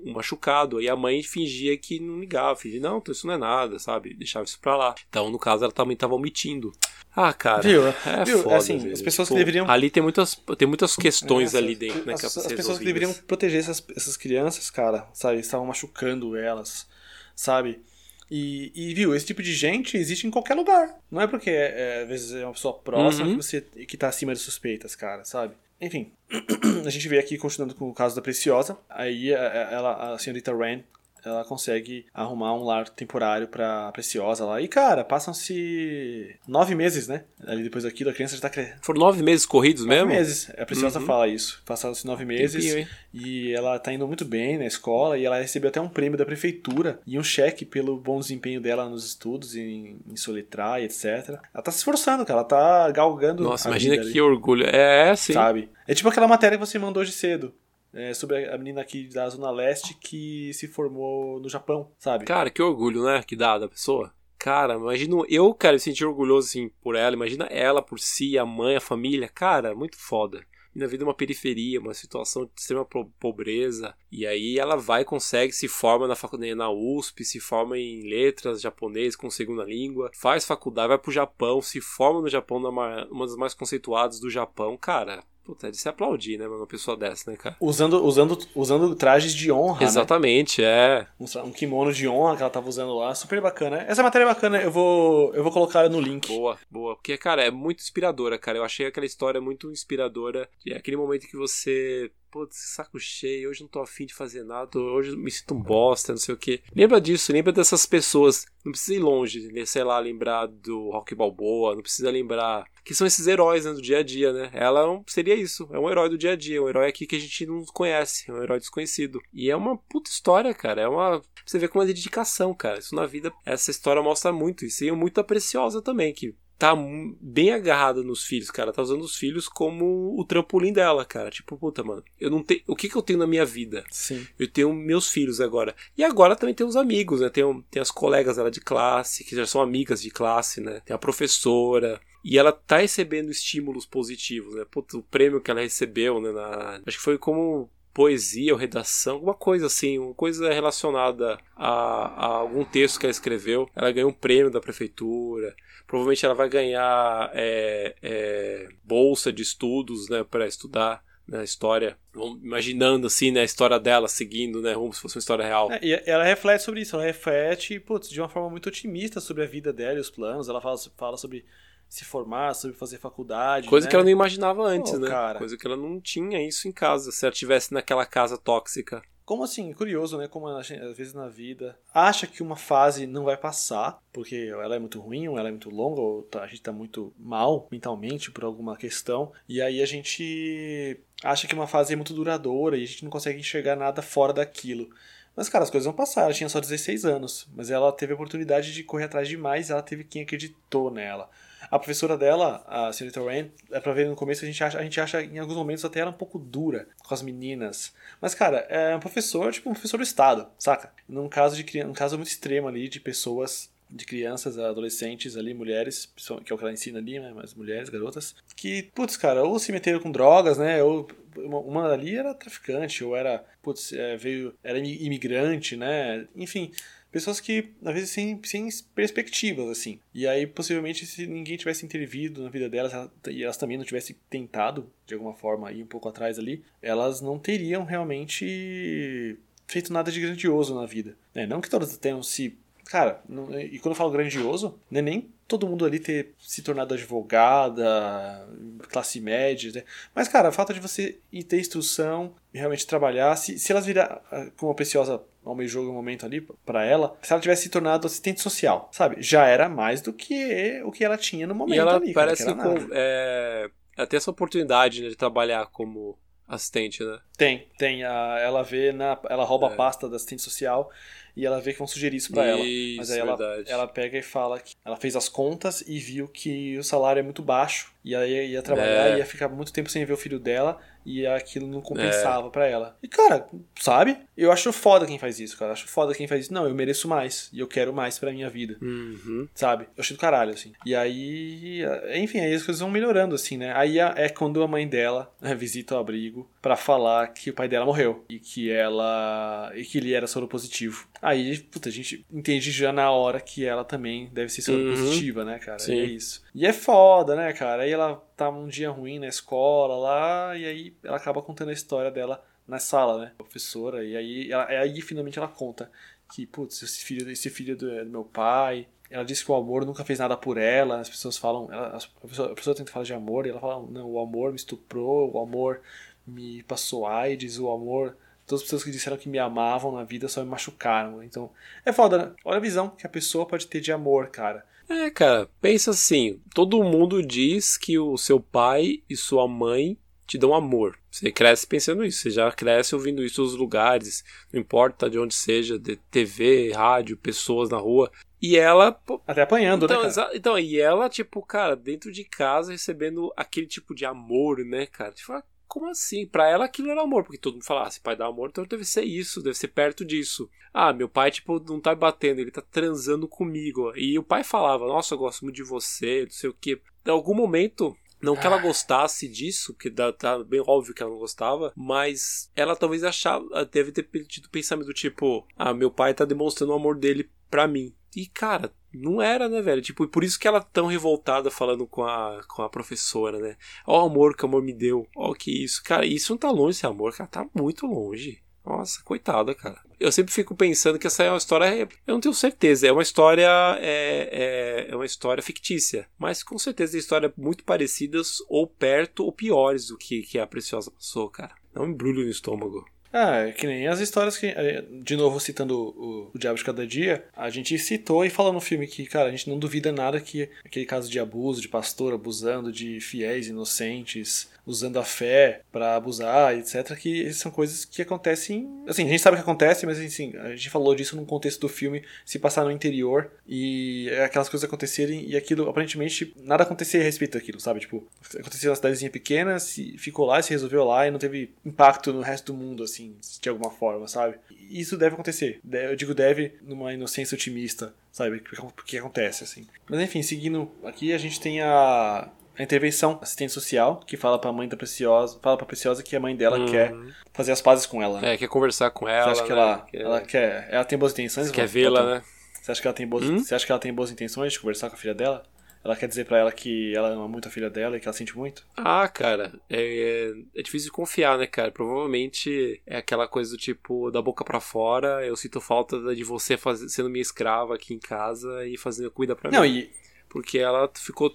um 0.06 0.14
machucado. 0.14 0.78
Aí 0.78 0.90
a 0.90 0.96
mãe 0.96 1.22
fingia 1.24 1.78
que 1.78 2.00
não 2.00 2.20
ligava, 2.20 2.56
fingia, 2.56 2.80
não, 2.80 3.02
isso 3.08 3.28
não 3.28 3.34
é 3.34 3.38
nada, 3.38 3.80
sabe? 3.80 4.14
Deixava 4.14 4.46
isso 4.46 4.60
pra 4.60 4.76
lá. 4.76 4.96
Então, 5.10 5.30
no 5.30 5.40
caso, 5.40 5.64
ela 5.64 5.74
também 5.74 5.96
tava 5.96 6.16
omitindo. 6.16 6.72
Ah, 7.16 7.34
cara. 7.34 7.62
Viu? 7.62 7.88
É 7.88 8.24
Viu? 8.26 8.44
foda. 8.44 8.58
Assim, 8.58 8.92
as 8.92 9.02
pessoas 9.02 9.28
Pô, 9.28 9.34
que 9.34 9.40
deveriam. 9.40 9.70
Ali 9.70 9.90
tem 9.90 10.04
muitas, 10.04 10.40
tem 10.58 10.68
muitas 10.68 10.96
questões 10.96 11.54
é, 11.54 11.58
ali 11.58 11.76
dentro, 11.76 12.06
né? 12.06 12.14
As, 12.14 12.38
as 12.38 12.48
pessoas 12.48 12.78
que 12.78 12.86
deveriam 12.86 13.14
proteger 13.14 13.60
essas, 13.60 13.84
essas 13.96 14.16
crianças, 14.16 14.70
cara, 14.70 15.08
sabe? 15.14 15.40
Estavam 15.40 15.66
machucando 15.66 16.36
elas, 16.36 16.88
sabe? 17.36 17.82
E, 18.30 18.72
e, 18.76 18.94
viu, 18.94 19.16
esse 19.16 19.26
tipo 19.26 19.42
de 19.42 19.54
gente 19.54 19.96
existe 19.96 20.28
em 20.28 20.32
qualquer 20.32 20.54
lugar. 20.54 21.00
Não 21.10 21.22
é 21.22 21.28
porque 21.28 21.50
é, 21.50 22.02
às 22.02 22.10
vezes 22.10 22.34
é 22.34 22.44
uma 22.46 22.54
pessoa 22.54 22.74
próxima 22.74 23.26
uhum. 23.26 23.38
que 23.38 23.44
você 23.44 23.62
que 23.62 23.96
tá 23.96 24.10
acima 24.10 24.34
de 24.34 24.40
suspeitas, 24.40 24.96
cara, 24.96 25.24
sabe? 25.24 25.56
Enfim, 25.80 26.12
a 26.86 26.90
gente 26.90 27.08
vê 27.08 27.20
aqui, 27.20 27.38
continuando 27.38 27.76
com 27.76 27.90
o 27.90 27.94
caso 27.94 28.16
da 28.16 28.22
Preciosa, 28.22 28.78
aí 28.90 29.32
ela, 29.32 30.14
a 30.14 30.18
senhorita 30.18 30.56
Rand 30.56 30.82
ela 31.28 31.44
consegue 31.44 32.06
arrumar 32.14 32.54
um 32.54 32.64
lar 32.64 32.88
temporário 32.90 33.48
pra 33.48 33.92
Preciosa 33.92 34.46
lá. 34.46 34.62
E, 34.62 34.68
cara, 34.68 35.04
passam-se 35.04 36.36
nove 36.48 36.76
meses, 36.76 37.08
né? 37.08 37.24
Ali 37.46 37.64
depois 37.64 37.84
daquilo, 37.84 38.10
a 38.10 38.14
criança 38.14 38.36
já 38.36 38.42
tá 38.42 38.50
crescendo. 38.50 38.80
Foram 38.82 39.00
nove 39.00 39.22
meses 39.22 39.46
corridos 39.46 39.84
nove 39.84 39.96
mesmo? 39.96 40.10
Nove 40.10 40.20
meses. 40.20 40.52
A 40.58 40.66
Preciosa 40.66 41.00
uhum. 41.00 41.06
fala 41.06 41.28
isso. 41.28 41.62
Passaram-se 41.66 42.06
nove 42.06 42.26
meses. 42.26 42.66
Tempinho, 42.66 42.88
e 43.14 43.54
ela 43.54 43.78
tá 43.80 43.94
indo 43.94 44.08
muito 44.08 44.26
bem 44.26 44.58
na 44.58 44.66
escola. 44.66 45.18
E 45.18 45.26
ela 45.26 45.40
recebeu 45.40 45.70
até 45.70 45.82
um 45.82 45.90
prêmio 45.90 46.18
da 46.18 46.26
prefeitura 46.26 47.00
e 47.06 47.18
um 47.18 47.24
cheque 47.24 47.66
pelo 47.66 47.98
bom 47.98 48.20
desempenho 48.20 48.62
dela 48.62 48.88
nos 48.90 49.06
estudos, 49.06 49.56
em, 49.56 49.98
em 50.10 50.16
soletrar 50.16 50.82
e 50.82 50.86
etc. 50.86 51.40
Ela 51.54 51.64
tá 51.64 51.72
se 51.72 51.80
esforçando, 51.80 52.26
cara. 52.26 52.40
Ela 52.40 52.48
tá 52.48 52.92
galgando. 52.92 53.44
Nossa, 53.44 53.70
imagina 53.70 53.96
que 53.96 54.02
ali. 54.02 54.22
orgulho. 54.22 54.66
É, 54.66 55.10
é, 55.10 55.16
sim. 55.16 55.34
Sabe? 55.34 55.70
É 55.88 55.94
tipo 55.94 56.10
aquela 56.10 56.28
matéria 56.28 56.58
que 56.58 56.66
você 56.66 56.78
mandou 56.78 57.02
hoje 57.02 57.12
cedo 57.12 57.54
é, 57.94 58.14
sobre 58.14 58.50
a 58.50 58.58
menina 58.58 58.82
aqui 58.82 59.08
da 59.08 59.30
Zona 59.30 59.50
Leste 59.50 59.94
que 59.96 60.54
se 60.54 60.68
formou 60.68 61.40
no 61.40 61.50
Japão, 61.50 61.92
sabe? 61.98 62.26
Cara, 62.26 62.50
que 62.50 62.62
orgulho, 62.62 63.04
né? 63.04 63.24
Que 63.26 63.36
dá 63.36 63.58
da 63.58 63.68
pessoa. 63.68 64.14
Cara, 64.38 64.76
imagina 64.76 65.16
eu, 65.28 65.54
cara, 65.54 65.74
me 65.74 65.80
sentir 65.80 66.06
orgulhoso 66.06 66.48
assim 66.48 66.70
por 66.82 66.96
ela. 66.96 67.16
Imagina 67.16 67.46
ela 67.46 67.82
por 67.82 68.00
si, 68.00 68.38
a 68.38 68.46
mãe, 68.46 68.76
a 68.76 68.82
família. 68.82 69.28
Cara, 69.28 69.74
muito 69.74 69.98
foda. 69.98 70.42
E 70.76 70.80
na 70.80 70.86
vida 70.86 71.04
uma 71.04 71.14
periferia, 71.14 71.80
uma 71.80 71.94
situação 71.94 72.46
de 72.46 72.52
extrema 72.56 72.86
pobreza. 73.20 73.96
E 74.12 74.26
aí 74.26 74.58
ela 74.58 74.76
vai, 74.76 75.04
consegue, 75.04 75.52
se 75.54 75.68
forma 75.68 76.08
na 76.08 76.16
faculdade 76.16 76.56
na 76.56 76.70
USP, 76.70 77.26
se 77.26 77.40
forma 77.40 77.78
em 77.78 78.02
letras 78.08 78.62
japonês 78.62 79.16
com 79.16 79.30
segunda 79.30 79.64
língua, 79.64 80.12
faz 80.14 80.46
faculdade, 80.46 80.90
vai 80.90 80.98
pro 80.98 81.12
Japão, 81.12 81.62
se 81.62 81.82
forma 81.82 82.22
no 82.22 82.30
Japão, 82.30 82.58
uma 82.58 83.26
das 83.26 83.36
mais 83.36 83.54
conceituadas 83.54 84.20
do 84.20 84.30
Japão. 84.30 84.78
Cara, 84.78 85.24
Puta, 85.48 85.70
é 85.70 85.72
de 85.72 85.78
se 85.78 85.88
aplaudir, 85.88 86.38
né, 86.38 86.46
mano? 86.46 86.60
Uma 86.60 86.68
pessoa 86.68 86.98
dessa, 86.98 87.32
né, 87.32 87.38
cara? 87.38 87.56
Usando, 87.62 88.04
usando, 88.04 88.38
usando 88.54 88.94
trajes 88.96 89.34
de 89.34 89.50
honra. 89.50 89.80
Né? 89.80 89.86
Exatamente, 89.86 90.62
né? 90.62 90.68
é. 90.68 91.08
Um, 91.18 91.54
kimono 91.54 91.94
de 91.94 92.06
honra 92.06 92.36
que 92.36 92.42
ela 92.42 92.50
tava 92.50 92.68
usando 92.68 92.94
lá. 92.94 93.16
Super 93.16 93.40
bacana. 93.40 93.78
Essa 93.88 94.04
matéria 94.04 94.26
é 94.26 94.28
bacana, 94.28 94.62
eu 94.62 94.70
vou, 94.70 95.34
eu 95.34 95.42
vou 95.44 95.52
colocar 95.54 95.88
no 95.88 96.02
link. 96.02 96.28
Boa, 96.28 96.58
boa. 96.70 96.98
Porque, 96.98 97.18
cara, 97.18 97.46
é 97.46 97.50
muito 97.50 97.80
inspiradora, 97.80 98.38
cara. 98.38 98.58
Eu 98.58 98.64
achei 98.66 98.88
aquela 98.88 99.06
história 99.06 99.40
muito 99.40 99.72
inspiradora. 99.72 100.50
É 100.68 100.76
aquele 100.76 100.98
momento 100.98 101.26
que 101.26 101.38
você 101.38 102.12
putz, 102.32 102.74
saco 102.76 103.00
cheio, 103.00 103.50
hoje 103.50 103.62
não 103.62 103.68
tô 103.68 103.80
afim 103.80 104.06
de 104.06 104.14
fazer 104.14 104.44
nada, 104.44 104.80
hoje 104.80 105.16
me 105.16 105.32
sinto 105.32 105.54
um 105.54 105.62
bosta, 105.62 106.14
não 106.14 106.20
sei 106.20 106.36
o 106.36 106.38
que. 106.38 106.62
Lembra 106.76 107.00
disso, 107.00 107.32
lembra 107.32 107.52
dessas 107.52 107.86
pessoas. 107.86 108.46
Não 108.64 108.72
precisa 108.72 108.96
ir 108.96 109.00
longe, 109.00 109.48
né? 109.52 109.66
sei 109.66 109.84
lá, 109.84 109.98
lembrar 109.98 110.46
do 110.46 110.90
Rock 110.90 111.16
Balboa, 111.16 111.76
não 111.76 111.82
precisa 111.82 112.12
lembrar. 112.12 112.66
Que 112.84 112.94
são 112.94 113.08
esses 113.08 113.28
heróis 113.28 113.66
né, 113.66 113.72
do 113.72 113.82
dia 113.82 114.00
a 114.00 114.04
dia, 114.04 114.34
né? 114.34 114.50
Ela 114.54 114.82
é 114.82 115.02
seria 115.08 115.36
isso, 115.36 115.68
é 115.72 115.80
um 115.80 115.90
herói 115.90 116.10
do 116.10 116.18
dia 116.18 116.32
a 116.32 116.36
dia, 116.36 116.62
um 116.62 116.70
herói 116.70 116.88
aqui 116.88 117.06
que 117.06 117.16
a 117.16 117.20
gente 117.20 117.46
não 117.46 117.64
conhece, 117.66 118.30
é 118.30 118.34
um 118.34 118.42
herói 118.42 118.60
desconhecido. 118.60 119.22
E 119.34 119.50
é 119.50 119.56
uma 119.56 119.78
puta 119.78 120.10
história, 120.10 120.54
cara. 120.54 120.82
É 120.82 120.88
uma. 120.88 121.22
Você 121.46 121.60
vê 121.60 121.68
como 121.68 121.84
é 121.84 121.88
dedicação, 121.88 122.54
cara. 122.54 122.80
Isso 122.80 122.96
na 122.96 123.06
vida, 123.06 123.32
essa 123.46 123.72
história 123.72 124.02
mostra 124.02 124.32
muito. 124.32 124.66
E 124.66 124.88
é 124.88 124.92
muito 124.92 125.24
preciosa 125.24 125.82
também, 125.82 126.14
que 126.14 126.36
tá 126.58 126.76
bem 127.22 127.52
agarrada 127.52 128.02
nos 128.02 128.24
filhos, 128.24 128.50
cara. 128.50 128.74
Tá 128.74 128.82
usando 128.82 129.02
os 129.02 129.16
filhos 129.16 129.48
como 129.48 130.20
o 130.20 130.26
trampolim 130.26 130.74
dela, 130.74 131.06
cara. 131.06 131.30
Tipo, 131.30 131.56
puta, 131.58 131.84
mano, 131.84 132.04
eu 132.20 132.32
não 132.32 132.44
tenho. 132.44 132.62
O 132.68 132.76
que 132.76 132.90
que 132.90 132.96
eu 132.96 133.02
tenho 133.02 133.20
na 133.20 133.28
minha 133.28 133.46
vida? 133.46 133.84
Sim. 133.92 134.26
Eu 134.40 134.48
tenho 134.48 134.74
meus 134.74 135.10
filhos 135.10 135.40
agora. 135.40 135.76
E 135.98 136.04
agora 136.04 136.36
também 136.36 136.56
tem 136.56 136.66
os 136.66 136.76
amigos, 136.76 137.22
né? 137.22 137.30
Tem, 137.30 137.44
tem 137.70 137.82
as 137.82 137.92
colegas 137.92 138.38
dela 138.38 138.50
de 138.50 138.60
classe, 138.60 139.24
que 139.24 139.36
já 139.36 139.46
são 139.46 139.62
amigas 139.62 140.02
de 140.02 140.10
classe, 140.10 140.60
né? 140.60 140.82
Tem 140.84 140.96
a 140.96 141.00
professora. 141.00 142.02
E 142.24 142.38
ela 142.38 142.52
tá 142.52 142.78
recebendo 142.78 143.30
estímulos 143.30 143.86
positivos, 143.86 144.56
né? 144.56 144.66
Puta, 144.70 144.98
o 144.98 145.04
prêmio 145.04 145.40
que 145.40 145.52
ela 145.52 145.62
recebeu, 145.62 146.20
né? 146.20 146.32
Na, 146.32 146.82
acho 146.86 146.98
que 146.98 147.04
foi 147.04 147.18
como 147.18 147.70
poesia 147.98 148.54
ou 148.54 148.60
redação, 148.60 149.16
alguma 149.16 149.34
coisa 149.34 149.66
assim, 149.66 149.98
uma 149.98 150.14
coisa 150.14 150.54
relacionada 150.54 151.40
a, 151.56 151.68
a, 151.68 152.26
algum 152.28 152.64
texto 152.64 153.00
que 153.00 153.08
ela 153.08 153.12
escreveu. 153.12 153.68
Ela 153.76 153.92
ganhou 153.92 154.12
um 154.12 154.14
prêmio 154.14 154.52
da 154.52 154.62
prefeitura. 154.62 155.56
Provavelmente 155.88 156.24
ela 156.24 156.36
vai 156.36 156.48
ganhar 156.48 157.32
é, 157.34 157.96
é, 158.04 158.70
bolsa 158.84 159.34
de 159.34 159.42
estudos 159.42 160.10
né, 160.10 160.24
para 160.24 160.46
estudar 160.46 161.04
na 161.28 161.40
né, 161.40 161.44
história, 161.44 161.98
imaginando 162.44 163.08
assim, 163.08 163.32
né, 163.32 163.42
a 163.42 163.46
história 163.46 163.80
dela 163.80 164.08
seguindo, 164.08 164.62
né, 164.62 164.76
como 164.76 164.94
se 164.94 165.02
fosse 165.02 165.16
uma 165.16 165.22
história 165.22 165.44
real. 165.44 165.72
É, 165.72 165.80
e 165.82 166.04
ela 166.06 166.24
reflete 166.24 166.62
sobre 166.62 166.82
isso, 166.82 166.96
ela 166.96 167.04
reflete, 167.04 167.80
putz, 167.80 168.12
de 168.12 168.22
uma 168.22 168.30
forma 168.30 168.52
muito 168.52 168.70
otimista 168.70 169.20
sobre 169.20 169.44
a 169.44 169.48
vida 169.48 169.74
dela 169.74 169.98
e 169.98 170.02
os 170.02 170.12
planos. 170.12 170.48
Ela 170.48 170.62
fala, 170.62 170.78
fala 170.96 171.18
sobre 171.18 171.44
se 171.90 172.06
formar, 172.06 172.54
sobre 172.54 172.76
fazer 172.76 172.98
faculdade. 172.98 173.68
Coisa 173.68 173.86
né? 173.86 173.90
que 173.90 173.96
ela 173.96 174.04
não 174.04 174.12
imaginava 174.12 174.64
antes, 174.64 174.92
Pô, 174.92 175.00
né? 175.00 175.08
Cara. 175.08 175.40
Coisa 175.40 175.58
que 175.58 175.66
ela 175.66 175.78
não 175.78 176.00
tinha 176.00 176.46
isso 176.46 176.68
em 176.68 176.72
casa, 176.72 177.12
se 177.12 177.26
ela 177.26 177.34
tivesse 177.34 177.74
naquela 177.74 178.06
casa 178.06 178.38
tóxica. 178.38 179.02
Como 179.28 179.44
assim? 179.44 179.74
Curioso, 179.74 180.18
né? 180.18 180.26
Como 180.26 180.48
gente, 180.64 180.82
às 180.82 180.96
vezes 180.96 181.14
na 181.14 181.28
vida 181.28 181.78
acha 181.94 182.26
que 182.26 182.42
uma 182.42 182.56
fase 182.56 183.06
não 183.06 183.26
vai 183.26 183.36
passar, 183.36 184.02
porque 184.14 184.50
ela 184.50 184.76
é 184.76 184.80
muito 184.80 185.02
ruim, 185.02 185.28
ou 185.28 185.38
ela 185.38 185.50
é 185.50 185.52
muito 185.52 185.70
longa, 185.70 186.00
ou 186.00 186.24
tá, 186.24 186.44
a 186.44 186.48
gente 186.48 186.62
tá 186.62 186.72
muito 186.72 187.14
mal 187.20 187.68
mentalmente 187.70 188.32
por 188.32 188.46
alguma 188.46 188.78
questão, 188.78 189.34
e 189.50 189.62
aí 189.62 189.82
a 189.82 189.86
gente 189.86 190.98
acha 191.22 191.46
que 191.46 191.54
uma 191.54 191.68
fase 191.68 191.92
é 191.92 191.96
muito 191.98 192.14
duradoura 192.14 192.78
e 192.78 192.84
a 192.84 192.88
gente 192.88 193.04
não 193.04 193.12
consegue 193.12 193.38
enxergar 193.38 193.76
nada 193.76 194.02
fora 194.02 194.32
daquilo. 194.32 194.90
Mas, 195.36 195.50
cara, 195.50 195.66
as 195.66 195.70
coisas 195.70 195.86
vão 195.86 195.94
passar. 195.94 196.24
Ela 196.24 196.34
tinha 196.34 196.50
só 196.50 196.60
16 196.60 197.04
anos, 197.04 197.48
mas 197.54 197.70
ela 197.70 197.92
teve 197.92 198.14
a 198.14 198.16
oportunidade 198.16 198.74
de 198.74 198.84
correr 198.84 199.04
atrás 199.04 199.28
demais, 199.28 199.70
ela 199.70 199.84
teve 199.84 200.04
quem 200.04 200.24
acreditou 200.24 200.90
nela. 200.90 201.30
A 201.70 201.78
professora 201.78 202.18
dela, 202.18 202.64
a 202.68 202.92
senhorita 202.94 203.22
Rand, 203.22 203.50
é 203.72 203.80
pra 203.80 203.94
ver 203.94 204.08
no 204.08 204.16
começo, 204.16 204.44
a 204.44 204.48
gente, 204.48 204.64
acha, 204.64 204.78
a 204.78 204.84
gente 204.84 205.00
acha 205.00 205.22
em 205.22 205.40
alguns 205.40 205.56
momentos 205.56 205.84
até 205.84 206.00
ela 206.00 206.12
um 206.12 206.14
pouco 206.14 206.40
dura 206.40 206.88
com 207.00 207.14
as 207.14 207.22
meninas. 207.22 207.94
Mas, 208.22 208.34
cara, 208.34 208.60
é 208.70 208.96
um 208.96 209.00
professor, 209.00 209.52
tipo 209.52 209.70
um 209.70 209.74
professor 209.74 209.98
do 209.98 210.04
Estado, 210.04 210.48
saca? 210.58 210.92
Num 211.08 211.28
caso, 211.28 211.62
de, 211.62 211.84
num 211.84 211.94
caso 211.94 212.18
muito 212.18 212.30
extremo 212.30 212.68
ali 212.68 212.88
de 212.88 213.00
pessoas 213.00 213.70
de 213.90 214.06
crianças, 214.06 214.58
adolescentes 214.60 215.38
ali, 215.38 215.54
mulheres, 215.54 216.12
que 216.44 216.52
é 216.52 216.56
o 216.56 216.58
que 216.58 216.64
ela 216.64 216.74
ensina 216.74 217.00
ali, 217.00 217.20
né? 217.20 217.32
Mas 217.34 217.54
mulheres, 217.54 217.90
garotas, 217.90 218.36
que, 218.56 218.84
putz, 218.94 219.16
cara, 219.16 219.44
ou 219.44 219.58
se 219.60 219.72
meteram 219.72 220.00
com 220.00 220.12
drogas, 220.12 220.58
né? 220.58 220.84
Ou 220.84 221.08
uma, 221.36 221.92
ali 221.92 222.16
era 222.16 222.34
traficante, 222.34 223.04
ou 223.04 223.16
era, 223.16 223.44
putz, 223.62 223.94
é, 223.94 224.18
veio, 224.18 224.54
era 224.64 224.78
imigrante, 224.78 225.78
né? 225.78 226.28
Enfim, 226.36 226.72
pessoas 227.18 227.40
que, 227.40 227.70
às 227.84 227.94
vezes, 227.94 228.10
sem, 228.12 228.40
sem 228.44 228.70
perspectivas, 228.94 229.68
assim. 229.70 230.00
E 230.14 230.28
aí, 230.28 230.46
possivelmente, 230.46 231.06
se 231.06 231.26
ninguém 231.26 231.58
tivesse 231.58 231.86
intervido 231.86 232.44
na 232.44 232.50
vida 232.50 232.70
delas 232.70 232.92
e 233.28 233.44
elas 233.44 233.58
também 233.58 233.78
não 233.78 233.84
tivessem 233.84 234.16
tentado, 234.30 234.92
de 235.06 235.16
alguma 235.16 235.34
forma, 235.34 235.72
ir 235.72 235.82
um 235.82 235.88
pouco 235.88 236.08
atrás 236.08 236.38
ali, 236.38 236.64
elas 236.82 237.20
não 237.22 237.40
teriam 237.40 237.84
realmente 237.84 239.38
feito 239.66 239.92
nada 239.92 240.12
de 240.12 240.22
grandioso 240.22 240.76
na 240.76 240.86
vida. 240.86 241.18
Né? 241.34 241.48
Não 241.48 241.60
que 241.60 241.70
todas 241.70 241.98
tenham 241.98 242.22
se 242.22 242.58
Cara, 242.88 243.22
não, 243.28 243.60
e 243.60 243.80
quando 243.80 243.94
eu 243.94 243.98
falo 243.98 244.12
grandioso, 244.12 244.80
não 244.90 245.00
é 245.00 245.02
nem 245.02 245.30
todo 245.48 245.68
mundo 245.68 245.86
ali 245.86 246.00
ter 246.00 246.34
se 246.40 246.62
tornado 246.62 246.94
advogada, 246.94 248.48
classe 248.90 249.20
média, 249.20 249.72
né? 249.74 249.84
Mas, 250.14 250.28
cara, 250.28 250.50
a 250.50 250.52
falta 250.52 250.74
de 250.74 250.80
você 250.80 251.20
ir 251.32 251.44
ter 251.44 251.60
instrução 251.60 252.34
e 252.54 252.58
realmente 252.58 252.86
trabalhar, 252.86 253.36
se, 253.36 253.58
se 253.58 253.72
elas 253.72 253.86
virar, 253.86 254.22
ah, 254.32 254.48
como 254.58 254.72
a 254.72 254.76
Preciosa 254.76 255.22
almejou 255.44 255.90
um 255.90 255.94
momento 255.94 256.26
ali 256.26 256.42
para 256.66 256.84
ela, 256.86 257.18
se 257.22 257.32
ela 257.32 257.42
tivesse 257.42 257.64
se 257.64 257.70
tornado 257.70 258.08
assistente 258.08 258.42
social, 258.42 258.90
sabe? 258.92 259.22
Já 259.22 259.46
era 259.46 259.70
mais 259.70 260.02
do 260.02 260.12
que 260.12 260.82
o 260.84 260.92
que 260.92 261.04
ela 261.04 261.18
tinha 261.18 261.48
no 261.48 261.56
momento 261.56 261.76
e 261.76 261.80
ela 261.80 261.96
ali. 261.96 262.14
parece 262.14 262.46
que 262.46 262.54
com, 262.54 262.76
é, 262.92 263.70
ela 263.96 264.08
tem 264.08 264.18
essa 264.18 264.32
oportunidade 264.32 265.02
né, 265.02 265.10
de 265.10 265.16
trabalhar 265.16 265.68
como 265.68 266.18
assistente, 266.48 267.04
né? 267.04 267.20
Tem, 267.38 267.68
tem. 267.78 268.04
A, 268.04 268.40
ela 268.40 268.64
vê 268.64 268.92
na, 268.92 269.18
ela 269.30 269.44
rouba 269.44 269.68
é. 269.68 269.74
a 269.74 269.76
pasta 269.76 270.10
da 270.10 270.16
assistente 270.16 270.42
social 270.42 270.90
e 271.38 271.46
ela 271.46 271.62
vê 271.62 271.72
que 271.72 271.78
vão 271.78 271.88
sugerir 271.88 272.18
isso 272.18 272.32
para 272.32 272.46
ela. 272.46 272.64
Mas 272.98 273.12
aí 273.12 273.20
ela, 273.20 273.38
ela 273.68 273.88
pega 273.88 274.18
e 274.18 274.24
fala 274.24 274.60
que 274.60 274.74
ela 274.84 274.98
fez 274.98 275.16
as 275.16 275.30
contas 275.30 275.82
e 275.88 276.00
viu 276.00 276.28
que 276.28 276.76
o 276.80 276.84
salário 276.84 277.20
é 277.20 277.24
muito 277.24 277.44
baixo 277.44 277.94
e 278.08 278.16
aí 278.16 278.52
ia 278.52 278.62
trabalhar 278.62 279.10
é. 279.10 279.18
ia 279.18 279.26
ficar 279.26 279.50
muito 279.50 279.74
tempo 279.74 279.90
sem 279.90 280.06
ver 280.06 280.14
o 280.14 280.18
filho 280.18 280.40
dela 280.40 280.80
e 281.06 281.26
aquilo 281.26 281.68
não 281.68 281.82
compensava 281.82 282.48
é. 282.48 282.50
para 282.50 282.68
ela. 282.68 282.98
E 283.02 283.08
cara, 283.08 283.48
sabe? 283.80 284.18
Eu 284.36 284.52
acho 284.52 284.74
foda 284.74 285.06
quem 285.06 285.18
faz 285.18 285.40
isso, 285.40 285.58
cara. 285.58 285.70
Eu 285.70 285.74
acho 285.74 285.88
foda 285.88 286.14
quem 286.14 286.28
faz 286.28 286.46
isso. 286.46 286.54
Não, 286.54 286.68
eu 286.68 286.76
mereço 286.76 287.08
mais 287.08 287.50
e 287.54 287.60
eu 287.60 287.68
quero 287.68 287.94
mais 287.94 288.20
pra 288.20 288.32
minha 288.32 288.50
vida. 288.50 288.78
Uhum. 288.82 289.48
Sabe? 289.56 289.86
Eu 289.96 290.02
achei 290.02 290.16
do 290.16 290.20
caralho, 290.20 290.54
assim. 290.54 290.74
E 290.86 290.94
aí, 290.94 291.82
enfim, 292.14 292.40
aí 292.40 292.54
as 292.54 292.64
coisas 292.64 292.82
vão 292.82 292.90
melhorando, 292.90 293.36
assim, 293.36 293.58
né? 293.58 293.72
Aí 293.74 294.00
é 294.00 294.28
quando 294.28 294.62
a 294.62 294.68
mãe 294.68 294.86
dela 294.86 295.34
né, 295.40 295.56
visita 295.56 295.96
o 295.96 295.98
abrigo 295.98 296.50
para 296.62 296.76
falar 296.76 297.28
que 297.30 297.50
o 297.50 297.54
pai 297.54 297.70
dela 297.70 297.86
morreu 297.86 298.26
e 298.30 298.38
que 298.38 298.70
ela. 298.70 299.72
e 299.76 299.84
que 299.84 299.98
ele 299.98 300.14
era 300.14 300.28
soro 300.28 300.48
positivo. 300.48 301.08
Aí, 301.22 301.58
puta, 301.58 301.88
a 301.88 301.92
gente 301.92 302.26
entende 302.32 302.70
já 302.70 302.92
na 302.92 303.10
hora 303.12 303.40
que 303.40 303.66
ela 303.66 303.86
também 303.86 304.30
deve 304.34 304.50
ser 304.50 304.62
soro 304.62 304.92
positiva, 304.92 305.40
uhum. 305.40 305.48
né, 305.48 305.60
cara? 305.60 305.80
Sim. 305.80 305.94
E 305.94 306.00
é 306.00 306.04
isso. 306.04 306.44
E 306.54 306.66
é 306.66 306.74
foda, 306.74 307.34
né, 307.34 307.54
cara? 307.54 307.88
Ela 307.98 308.16
tá 308.36 308.50
um 308.50 308.68
dia 308.68 308.90
ruim 308.90 309.20
na 309.20 309.28
escola 309.28 309.96
lá, 309.96 310.58
e 310.58 310.66
aí 310.66 310.96
ela 311.04 311.18
acaba 311.18 311.42
contando 311.42 311.70
a 311.70 311.74
história 311.74 312.12
dela 312.12 312.44
na 312.68 312.80
sala, 312.80 313.18
né? 313.26 313.32
Professora, 313.38 314.04
e 314.04 314.16
aí, 314.16 314.52
ela, 314.52 314.66
aí 314.66 315.02
finalmente 315.02 315.38
ela 315.38 315.48
conta 315.48 315.90
que, 316.34 316.46
putz, 316.46 316.82
esse 316.84 317.04
filho, 317.04 317.30
esse 317.30 317.50
filho 317.50 317.76
do, 317.76 317.90
é 317.92 318.04
do 318.04 318.12
meu 318.12 318.24
pai. 318.24 318.88
Ela 319.10 319.24
disse 319.24 319.44
que 319.46 319.52
o 319.52 319.56
amor 319.56 319.86
nunca 319.86 320.04
fez 320.04 320.20
nada 320.20 320.36
por 320.36 320.58
ela. 320.58 321.00
As 321.00 321.10
pessoas 321.10 321.38
falam. 321.38 321.72
Ela, 321.72 321.98
a, 321.98 322.28
pessoa, 322.28 322.52
a 322.52 322.56
pessoa 322.56 322.76
tenta 322.76 322.92
falar 322.92 323.06
de 323.06 323.14
amor 323.14 323.46
e 323.46 323.50
ela 323.50 323.60
fala: 323.60 323.86
Não, 323.90 324.10
o 324.10 324.20
amor 324.20 324.52
me 324.52 324.58
estuprou, 324.58 325.32
o 325.34 325.40
amor 325.40 325.82
me 326.26 326.64
passou 326.64 327.06
AIDS, 327.08 327.58
o 327.58 327.72
amor. 327.72 328.18
Todas 328.46 328.62
as 328.62 328.66
pessoas 328.66 328.84
que 328.84 328.92
disseram 328.92 329.18
que 329.18 329.28
me 329.28 329.40
amavam 329.40 329.92
na 329.92 330.04
vida 330.04 330.28
só 330.28 330.42
me 330.42 330.50
machucaram. 330.50 331.22
Então, 331.24 331.50
é 331.86 331.92
foda, 331.92 332.18
né? 332.18 332.32
Olha 332.46 332.58
a 332.58 332.62
visão 332.62 332.90
que 332.90 333.06
a 333.06 333.10
pessoa 333.10 333.46
pode 333.46 333.68
ter 333.68 333.82
de 333.82 333.92
amor, 333.92 334.28
cara. 334.28 334.66
É, 334.90 335.10
cara, 335.10 335.50
pensa 335.62 335.92
assim: 335.92 336.42
todo 336.54 336.84
mundo 336.84 337.26
diz 337.26 337.78
que 337.78 337.98
o 338.00 338.18
seu 338.18 338.40
pai 338.40 339.04
e 339.10 339.16
sua 339.16 339.48
mãe 339.48 339.98
te 340.26 340.38
dão 340.38 340.54
amor. 340.54 340.98
Você 341.10 341.32
cresce 341.32 341.66
pensando 341.66 342.04
isso, 342.06 342.20
você 342.20 342.30
já 342.30 342.52
cresce 342.52 342.94
ouvindo 342.94 343.24
isso 343.24 343.42
nos 343.42 343.56
lugares, 343.56 344.24
não 344.52 344.60
importa 344.60 345.10
de 345.10 345.18
onde 345.18 345.34
seja, 345.34 345.80
de 345.80 345.96
TV, 345.96 346.74
rádio, 346.74 347.18
pessoas 347.18 347.70
na 347.70 347.78
rua. 347.78 348.12
E 348.42 348.58
ela. 348.58 348.92
Pô, 348.92 349.22
Até 349.26 349.42
apanhando, 349.42 349.86
então, 349.86 350.04
né? 350.04 350.14
Cara? 350.14 350.36
Então, 350.36 350.60
e 350.60 350.80
ela, 350.80 351.10
tipo, 351.10 351.42
cara, 351.42 351.76
dentro 351.76 352.12
de 352.12 352.24
casa 352.24 352.72
recebendo 352.72 353.34
aquele 353.36 353.66
tipo 353.66 353.96
de 353.96 354.06
amor, 354.06 354.60
né, 354.60 354.86
cara? 354.86 355.12
Tipo, 355.12 355.42
como 355.68 355.90
assim? 355.90 356.26
Pra 356.26 356.50
ela 356.50 356.66
aquilo 356.66 356.90
era 356.90 357.02
amor, 357.02 357.24
porque 357.24 357.38
todo 357.38 357.54
mundo 357.54 357.66
fala, 357.66 357.88
ah, 357.88 357.92
se 357.92 358.00
pai 358.00 358.16
dá 358.16 358.26
amor, 358.26 358.50
então 358.50 358.66
deve 358.66 358.86
ser 358.86 359.04
isso, 359.04 359.42
deve 359.42 359.58
ser 359.58 359.68
perto 359.70 360.06
disso. 360.06 360.50
Ah, 360.74 360.94
meu 360.94 361.10
pai, 361.10 361.32
tipo, 361.32 361.60
não 361.60 361.80
tá 361.80 361.94
batendo, 361.94 362.40
ele 362.40 362.52
tá 362.52 362.62
transando 362.62 363.28
comigo. 363.28 363.92
E 363.96 364.18
o 364.18 364.24
pai 364.24 364.44
falava, 364.44 364.88
nossa, 364.88 365.14
eu 365.14 365.18
gosto 365.18 365.44
muito 365.44 365.56
de 365.56 365.64
você, 365.64 366.24
não 366.24 366.32
sei 366.32 366.50
o 366.50 366.54
quê. 366.54 366.82
Em 367.06 367.12
algum 367.12 367.34
momento, 367.34 367.96
não 368.22 368.36
que 368.36 368.46
ela 368.46 368.58
ah. 368.58 368.62
gostasse 368.62 369.28
disso, 369.28 369.74
que 369.74 369.92
tá 369.92 370.44
bem 370.44 370.62
óbvio 370.66 370.94
que 370.94 371.04
ela 371.04 371.12
não 371.12 371.20
gostava, 371.20 371.72
mas 371.76 372.52
ela 372.56 372.76
talvez 372.76 373.04
achava, 373.04 373.66
deve 373.66 373.92
ter 373.92 374.04
tido 374.26 374.50
pensamento 374.50 374.88
do 374.88 374.94
tipo, 374.94 375.46
ah, 375.56 375.74
meu 375.74 375.92
pai 375.92 376.14
tá 376.14 376.26
demonstrando 376.26 376.74
o 376.74 376.76
amor 376.76 376.98
dele 376.98 377.30
pra 377.50 377.68
mim. 377.68 377.94
E, 378.16 378.26
cara, 378.26 378.74
não 378.94 379.22
era, 379.22 379.48
né, 379.50 379.62
velho? 379.62 379.82
Tipo, 379.82 380.04
e 380.04 380.08
por 380.08 380.24
isso 380.24 380.40
que 380.40 380.48
ela 380.48 380.62
tão 380.62 380.88
revoltada 380.88 381.52
falando 381.52 381.86
com 381.86 382.04
a, 382.04 382.44
com 382.48 382.62
a 382.62 382.70
professora, 382.70 383.40
né? 383.40 383.58
Ó 383.86 384.04
o 384.04 384.06
amor 384.06 384.36
que 384.36 384.44
o 384.44 384.48
amor 384.48 384.64
me 384.64 384.74
deu. 384.74 385.08
Ó 385.16 385.34
que 385.34 385.64
isso. 385.64 385.84
Cara, 385.84 386.06
isso 386.06 386.34
não 386.34 386.38
tá 386.38 386.50
longe, 386.50 386.78
esse 386.78 386.86
amor, 386.86 387.14
cara. 387.14 387.30
Tá 387.30 387.48
muito 387.54 387.86
longe. 387.86 388.42
Nossa, 388.66 389.02
coitada, 389.02 389.56
cara. 389.56 389.80
Eu 389.98 390.12
sempre 390.12 390.34
fico 390.34 390.54
pensando 390.54 391.00
que 391.00 391.08
essa 391.08 391.24
é 391.24 391.32
uma 391.32 391.38
história. 391.38 391.88
Eu 392.06 392.14
não 392.14 392.20
tenho 392.20 392.34
certeza. 392.34 392.86
É 392.86 392.92
uma 392.92 393.02
história. 393.02 393.50
É, 393.80 394.88
é, 394.90 394.92
é 394.92 394.96
uma 394.96 395.06
história 395.06 395.42
fictícia. 395.42 396.08
Mas 396.18 396.44
com 396.44 396.58
certeza 396.60 396.92
tem 396.92 397.00
histórias 397.00 397.32
muito 397.38 397.64
parecidas, 397.64 398.38
ou 398.50 398.68
perto, 398.68 399.24
ou 399.24 399.32
piores 399.32 399.88
do 399.88 399.98
que, 399.98 400.22
que 400.22 400.38
a 400.38 400.46
Preciosa 400.46 400.92
passou, 400.92 401.30
cara. 401.30 401.56
Dá 401.74 401.82
um 401.82 401.88
embrulho 401.88 402.26
no 402.26 402.30
estômago. 402.30 402.86
Ah, 403.12 403.48
é 403.48 403.52
que 403.52 403.66
nem 403.66 403.88
as 403.88 404.00
histórias 404.00 404.38
que. 404.38 404.48
Eh, 404.48 404.84
de 405.02 405.16
novo, 405.16 405.40
citando 405.40 405.78
o, 405.78 406.32
o 406.34 406.38
Diabo 406.38 406.58
de 406.58 406.64
Cada 406.64 406.86
Dia, 406.86 407.26
a 407.36 407.50
gente 407.50 407.78
citou 407.80 408.26
e 408.26 408.30
falou 408.30 408.52
no 408.52 408.60
filme 408.60 408.88
que, 408.88 409.06
cara, 409.06 409.30
a 409.30 409.32
gente 409.32 409.50
não 409.50 409.58
duvida 409.58 409.92
nada 409.92 410.20
que 410.20 410.50
aquele 410.66 410.86
caso 410.86 411.10
de 411.10 411.20
abuso, 411.20 411.62
de 411.62 411.70
pastor 411.70 412.14
abusando 412.14 412.72
de 412.72 413.00
fiéis 413.00 413.48
inocentes, 413.48 414.50
usando 414.68 415.00
a 415.00 415.04
fé 415.04 415.62
para 415.72 415.96
abusar, 415.96 416.54
etc., 416.54 416.94
que 416.98 417.34
são 417.34 417.50
coisas 417.50 417.86
que 417.86 418.02
acontecem. 418.02 418.68
Assim, 418.86 419.06
a 419.06 419.08
gente 419.08 419.22
sabe 419.22 419.38
que 419.38 419.42
acontece, 419.42 419.86
mas 419.86 419.98
assim, 419.98 420.36
a 420.36 420.50
gente 420.50 420.70
falou 420.70 420.94
disso 420.94 421.16
num 421.16 421.26
contexto 421.26 421.62
do 421.62 421.70
filme 421.70 422.04
se 422.26 422.38
passar 422.38 422.66
no 422.66 422.72
interior 422.72 423.32
e 423.48 424.10
aquelas 424.26 424.50
coisas 424.50 424.68
acontecerem 424.68 425.26
e 425.26 425.38
aquilo, 425.38 425.70
aparentemente, 425.70 426.34
nada 426.44 426.64
acontecia 426.64 427.00
a 427.00 427.04
respeito 427.04 427.38
daquilo, 427.38 427.62
sabe? 427.62 427.80
Tipo, 427.80 428.06
aconteceu 428.38 428.70
uma 428.70 428.76
cidadezinha 428.76 429.10
pequena, 429.10 429.58
se 429.58 429.98
ficou 429.98 430.26
lá, 430.26 430.42
se 430.42 430.50
resolveu 430.50 430.84
lá 430.84 431.08
e 431.08 431.12
não 431.12 431.20
teve 431.20 431.54
impacto 431.66 432.12
no 432.12 432.22
resto 432.22 432.52
do 432.52 432.60
mundo, 432.60 432.84
assim, 432.84 433.16
de 433.42 433.48
alguma 433.48 433.72
forma, 433.72 434.06
sabe? 434.08 434.36
E 434.52 434.82
isso 434.82 434.98
deve 434.98 435.14
acontecer. 435.14 435.62
Eu 435.72 435.96
digo 435.96 436.14
deve 436.14 436.56
numa 436.62 436.94
inocência 436.94 437.36
otimista, 437.36 437.94
sabe? 438.12 438.42
Porque 438.76 438.98
acontece, 438.98 439.46
assim. 439.46 439.66
Mas 439.90 440.02
enfim, 440.02 440.22
seguindo 440.22 440.70
aqui, 440.84 441.14
a 441.14 441.18
gente 441.18 441.40
tem 441.40 441.62
a 441.62 442.30
a 442.58 442.64
intervenção 442.64 443.20
assistente 443.22 443.52
social 443.52 444.00
que 444.06 444.18
fala 444.18 444.40
pra 444.40 444.52
mãe 444.52 444.68
da 444.68 444.76
Preciosa, 444.76 445.40
fala 445.42 445.58
pra 445.58 445.66
Preciosa 445.66 446.02
que 446.02 446.16
a 446.16 446.20
mãe 446.20 446.36
dela 446.36 446.60
uhum. 446.60 446.66
quer 446.66 446.94
fazer 447.34 447.52
as 447.52 447.62
pazes 447.62 447.86
com 447.86 448.02
ela. 448.02 448.26
É, 448.26 448.38
quer 448.38 448.48
conversar 448.48 448.90
com 448.92 449.08
ela. 449.08 449.34
Você 449.34 449.42
acha 449.42 449.44
que 449.44 449.54
né? 449.54 449.62
ela, 449.62 449.78
quer... 449.80 450.02
ela 450.02 450.22
quer, 450.22 450.68
ela 450.72 450.86
tem 450.86 450.98
boas 450.98 451.12
intenções? 451.14 451.48
Você 451.48 451.54
quer 451.54 451.68
vê-la, 451.68 452.16
né? 452.16 452.24
Você 452.62 452.72
acha 452.72 452.82
que 452.82 452.88
ela 452.88 452.96
tem 452.96 453.08
boas, 453.08 453.24
hum? 453.24 453.40
você 453.40 453.56
acha 453.56 453.66
que 453.66 453.72
ela 453.72 453.80
tem 453.80 453.94
boas 453.94 454.12
intenções 454.12 454.54
de 454.54 454.60
conversar 454.60 454.90
com 454.90 454.96
a 454.96 455.00
filha 455.00 455.14
dela? 455.14 455.44
Ela 455.88 455.96
quer 455.96 456.08
dizer 456.08 456.26
para 456.26 456.38
ela 456.40 456.52
que 456.52 456.94
ela 456.94 457.10
ama 457.10 457.30
muito 457.30 457.48
a 457.48 457.52
filha 457.52 457.70
dela 457.70 457.96
e 457.96 458.00
que 458.02 458.08
ela 458.08 458.14
sente 458.14 458.38
muito? 458.38 458.66
Ah, 458.76 459.08
cara, 459.08 459.54
é, 459.70 460.34
é 460.54 460.62
difícil 460.62 460.88
de 460.88 460.92
confiar, 460.92 461.38
né, 461.38 461.48
cara? 461.48 461.72
Provavelmente 461.72 462.82
é 462.86 462.98
aquela 462.98 463.26
coisa 463.26 463.52
do 463.52 463.58
tipo, 463.58 464.12
da 464.12 464.22
boca 464.22 464.44
para 464.44 464.60
fora, 464.60 465.26
eu 465.26 465.34
sinto 465.38 465.62
falta 465.62 466.14
de 466.14 466.26
você 466.26 466.58
faz, 466.58 466.92
sendo 466.92 467.10
minha 467.10 467.22
escrava 467.22 467.76
aqui 467.76 467.94
em 467.94 468.00
casa 468.00 468.66
e 468.68 468.78
fazendo 468.78 469.12
comida 469.12 469.34
para 469.34 469.50
mim. 469.50 469.56
Não, 469.56 469.66
e... 469.66 469.90
Porque 470.28 470.58
ela 470.58 470.92
ficou... 470.94 471.34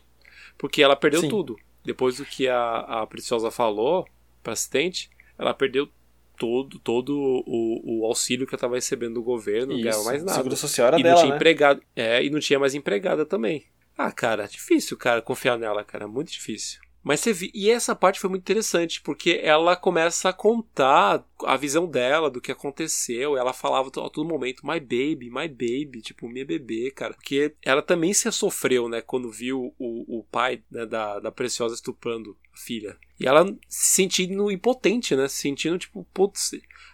Porque 0.59 0.83
ela 0.83 0.97
perdeu 0.97 1.21
Sim. 1.21 1.29
tudo 1.29 1.57
depois 1.85 2.17
do 2.17 2.25
que 2.25 2.49
a, 2.49 2.79
a 2.79 3.07
Preciosa 3.07 3.51
falou 3.51 4.07
para 4.43 4.53
assistente, 4.53 5.11
ela 5.39 5.53
perdeu 5.53 5.89
todo, 6.37 6.79
todo 6.79 7.17
o, 7.47 8.01
o 8.01 8.07
auxílio 8.07 8.47
que 8.47 8.55
ela 8.55 8.59
estava 8.59 8.75
recebendo 8.75 9.15
do 9.15 9.23
governo, 9.23 9.75
não 9.75 9.81
ganhava 9.81 10.05
mais 10.05 10.23
nada. 10.23 10.37
Seguro 10.37 10.57
social 10.57 10.89
era 10.89 10.99
e 10.99 11.03
dela, 11.03 11.15
não 11.15 11.23
tinha 11.23 11.31
né? 11.31 11.37
empregado. 11.37 11.83
É, 11.95 12.25
e 12.25 12.31
não 12.31 12.41
tinha 12.41 12.59
mais 12.59 12.75
empregada 12.75 13.25
também. 13.25 13.65
Ah, 13.97 14.11
cara, 14.11 14.47
difícil, 14.47 14.97
cara, 14.97 15.21
confiar 15.21 15.59
nela, 15.59 15.85
cara, 15.85 16.09
muito 16.09 16.33
difícil. 16.33 16.81
Mas 17.03 17.21
você 17.21 17.33
viu, 17.33 17.51
e 17.53 17.71
essa 17.71 17.97
parte 17.97 18.21
foi 18.21 18.31
muito 18.31 18.43
interessante, 18.43 19.01
porque 19.01 19.41
ela 19.43 19.75
começa 19.75 20.29
a 20.29 20.33
contar 20.33 21.25
a 21.45 21.57
visão 21.57 21.87
dela 21.87 22.31
do 22.31 22.41
que 22.41 22.53
aconteceu. 22.53 23.37
Ela 23.37 23.53
falava 23.53 23.89
a 23.89 23.91
todo 23.91 24.25
momento, 24.25 24.65
my 24.65 24.79
baby, 24.79 25.29
my 25.31 25.49
baby, 25.49 26.01
tipo, 26.01 26.29
minha 26.29 26.45
bebê, 26.45 26.93
cara. 26.93 27.15
Porque 27.15 27.55
ela 27.63 27.83
também 27.83 28.15
se 28.15 28.31
sofreu, 28.31 28.89
né, 28.89 29.01
quando 29.01 29.31
viu 29.31 29.75
o, 29.79 30.21
o 30.21 30.25
pai 30.31 30.63
né, 30.71 30.87
da, 30.87 31.19
da 31.19 31.33
Preciosa 31.33 31.75
estuprando 31.75 32.37
filha. 32.55 32.97
E 33.19 33.27
ela 33.27 33.47
se 33.69 33.95
sentindo 33.95 34.51
impotente, 34.51 35.15
né, 35.15 35.29
se 35.29 35.37
sentindo 35.37 35.79
tipo, 35.79 36.07
putz, 36.13 36.53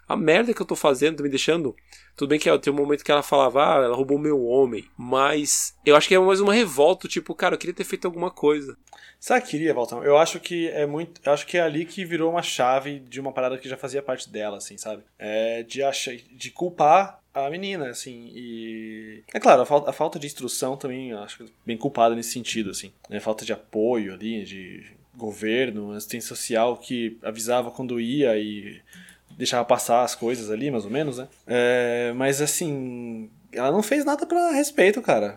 a 0.08 0.16
merda 0.16 0.54
que 0.54 0.62
eu 0.62 0.66
tô 0.66 0.74
fazendo, 0.74 1.22
me 1.22 1.28
deixando 1.28 1.74
tudo 2.18 2.30
bem 2.30 2.38
que 2.40 2.58
tem 2.58 2.72
um 2.72 2.76
momento 2.76 3.04
que 3.04 3.12
ela 3.12 3.22
falava, 3.22 3.62
ah, 3.62 3.84
ela 3.84 3.94
roubou 3.94 4.18
meu 4.18 4.44
homem. 4.44 4.84
Mas 4.98 5.76
eu 5.86 5.94
acho 5.94 6.08
que 6.08 6.16
é 6.16 6.18
mais 6.18 6.40
uma 6.40 6.52
revolta, 6.52 7.06
tipo, 7.06 7.32
cara, 7.32 7.54
eu 7.54 7.58
queria 7.58 7.74
ter 7.74 7.84
feito 7.84 8.06
alguma 8.06 8.28
coisa. 8.28 8.76
Sabe 9.20 9.44
que 9.44 9.52
queria, 9.52 9.72
Valtão? 9.72 10.02
Eu 10.02 10.18
acho 10.18 10.40
que 10.40 10.68
é 10.68 10.84
muito. 10.84 11.20
Eu 11.24 11.32
acho 11.32 11.46
que 11.46 11.56
é 11.56 11.60
ali 11.60 11.84
que 11.84 12.04
virou 12.04 12.32
uma 12.32 12.42
chave 12.42 12.98
de 12.98 13.20
uma 13.20 13.32
parada 13.32 13.56
que 13.56 13.68
já 13.68 13.76
fazia 13.76 14.02
parte 14.02 14.28
dela, 14.30 14.56
assim, 14.56 14.76
sabe? 14.76 15.04
É 15.16 15.62
de 15.62 15.80
achar, 15.80 16.16
de 16.16 16.50
culpar 16.50 17.20
a 17.32 17.48
menina, 17.48 17.88
assim, 17.88 18.32
e... 18.34 19.22
É 19.32 19.38
claro, 19.38 19.62
a 19.62 19.66
falta, 19.66 19.90
a 19.90 19.92
falta 19.92 20.18
de 20.18 20.26
instrução 20.26 20.76
também, 20.76 21.12
acho 21.12 21.44
bem 21.64 21.76
culpada 21.76 22.16
nesse 22.16 22.32
sentido, 22.32 22.70
assim, 22.70 22.92
né? 23.08 23.20
Falta 23.20 23.44
de 23.44 23.52
apoio 23.52 24.14
ali, 24.14 24.42
de 24.44 24.97
governo, 25.18 25.92
assistência 25.92 26.28
social 26.28 26.76
que 26.76 27.18
avisava 27.22 27.70
quando 27.70 28.00
ia 28.00 28.38
e 28.38 28.80
deixava 29.36 29.64
passar 29.64 30.02
as 30.02 30.14
coisas 30.14 30.50
ali, 30.50 30.70
mais 30.70 30.84
ou 30.84 30.90
menos, 30.90 31.18
né? 31.18 31.28
É, 31.46 32.12
mas, 32.16 32.40
assim, 32.40 33.30
ela 33.52 33.70
não 33.70 33.82
fez 33.82 34.04
nada 34.04 34.26
para 34.26 34.52
respeito, 34.52 35.02
cara. 35.02 35.36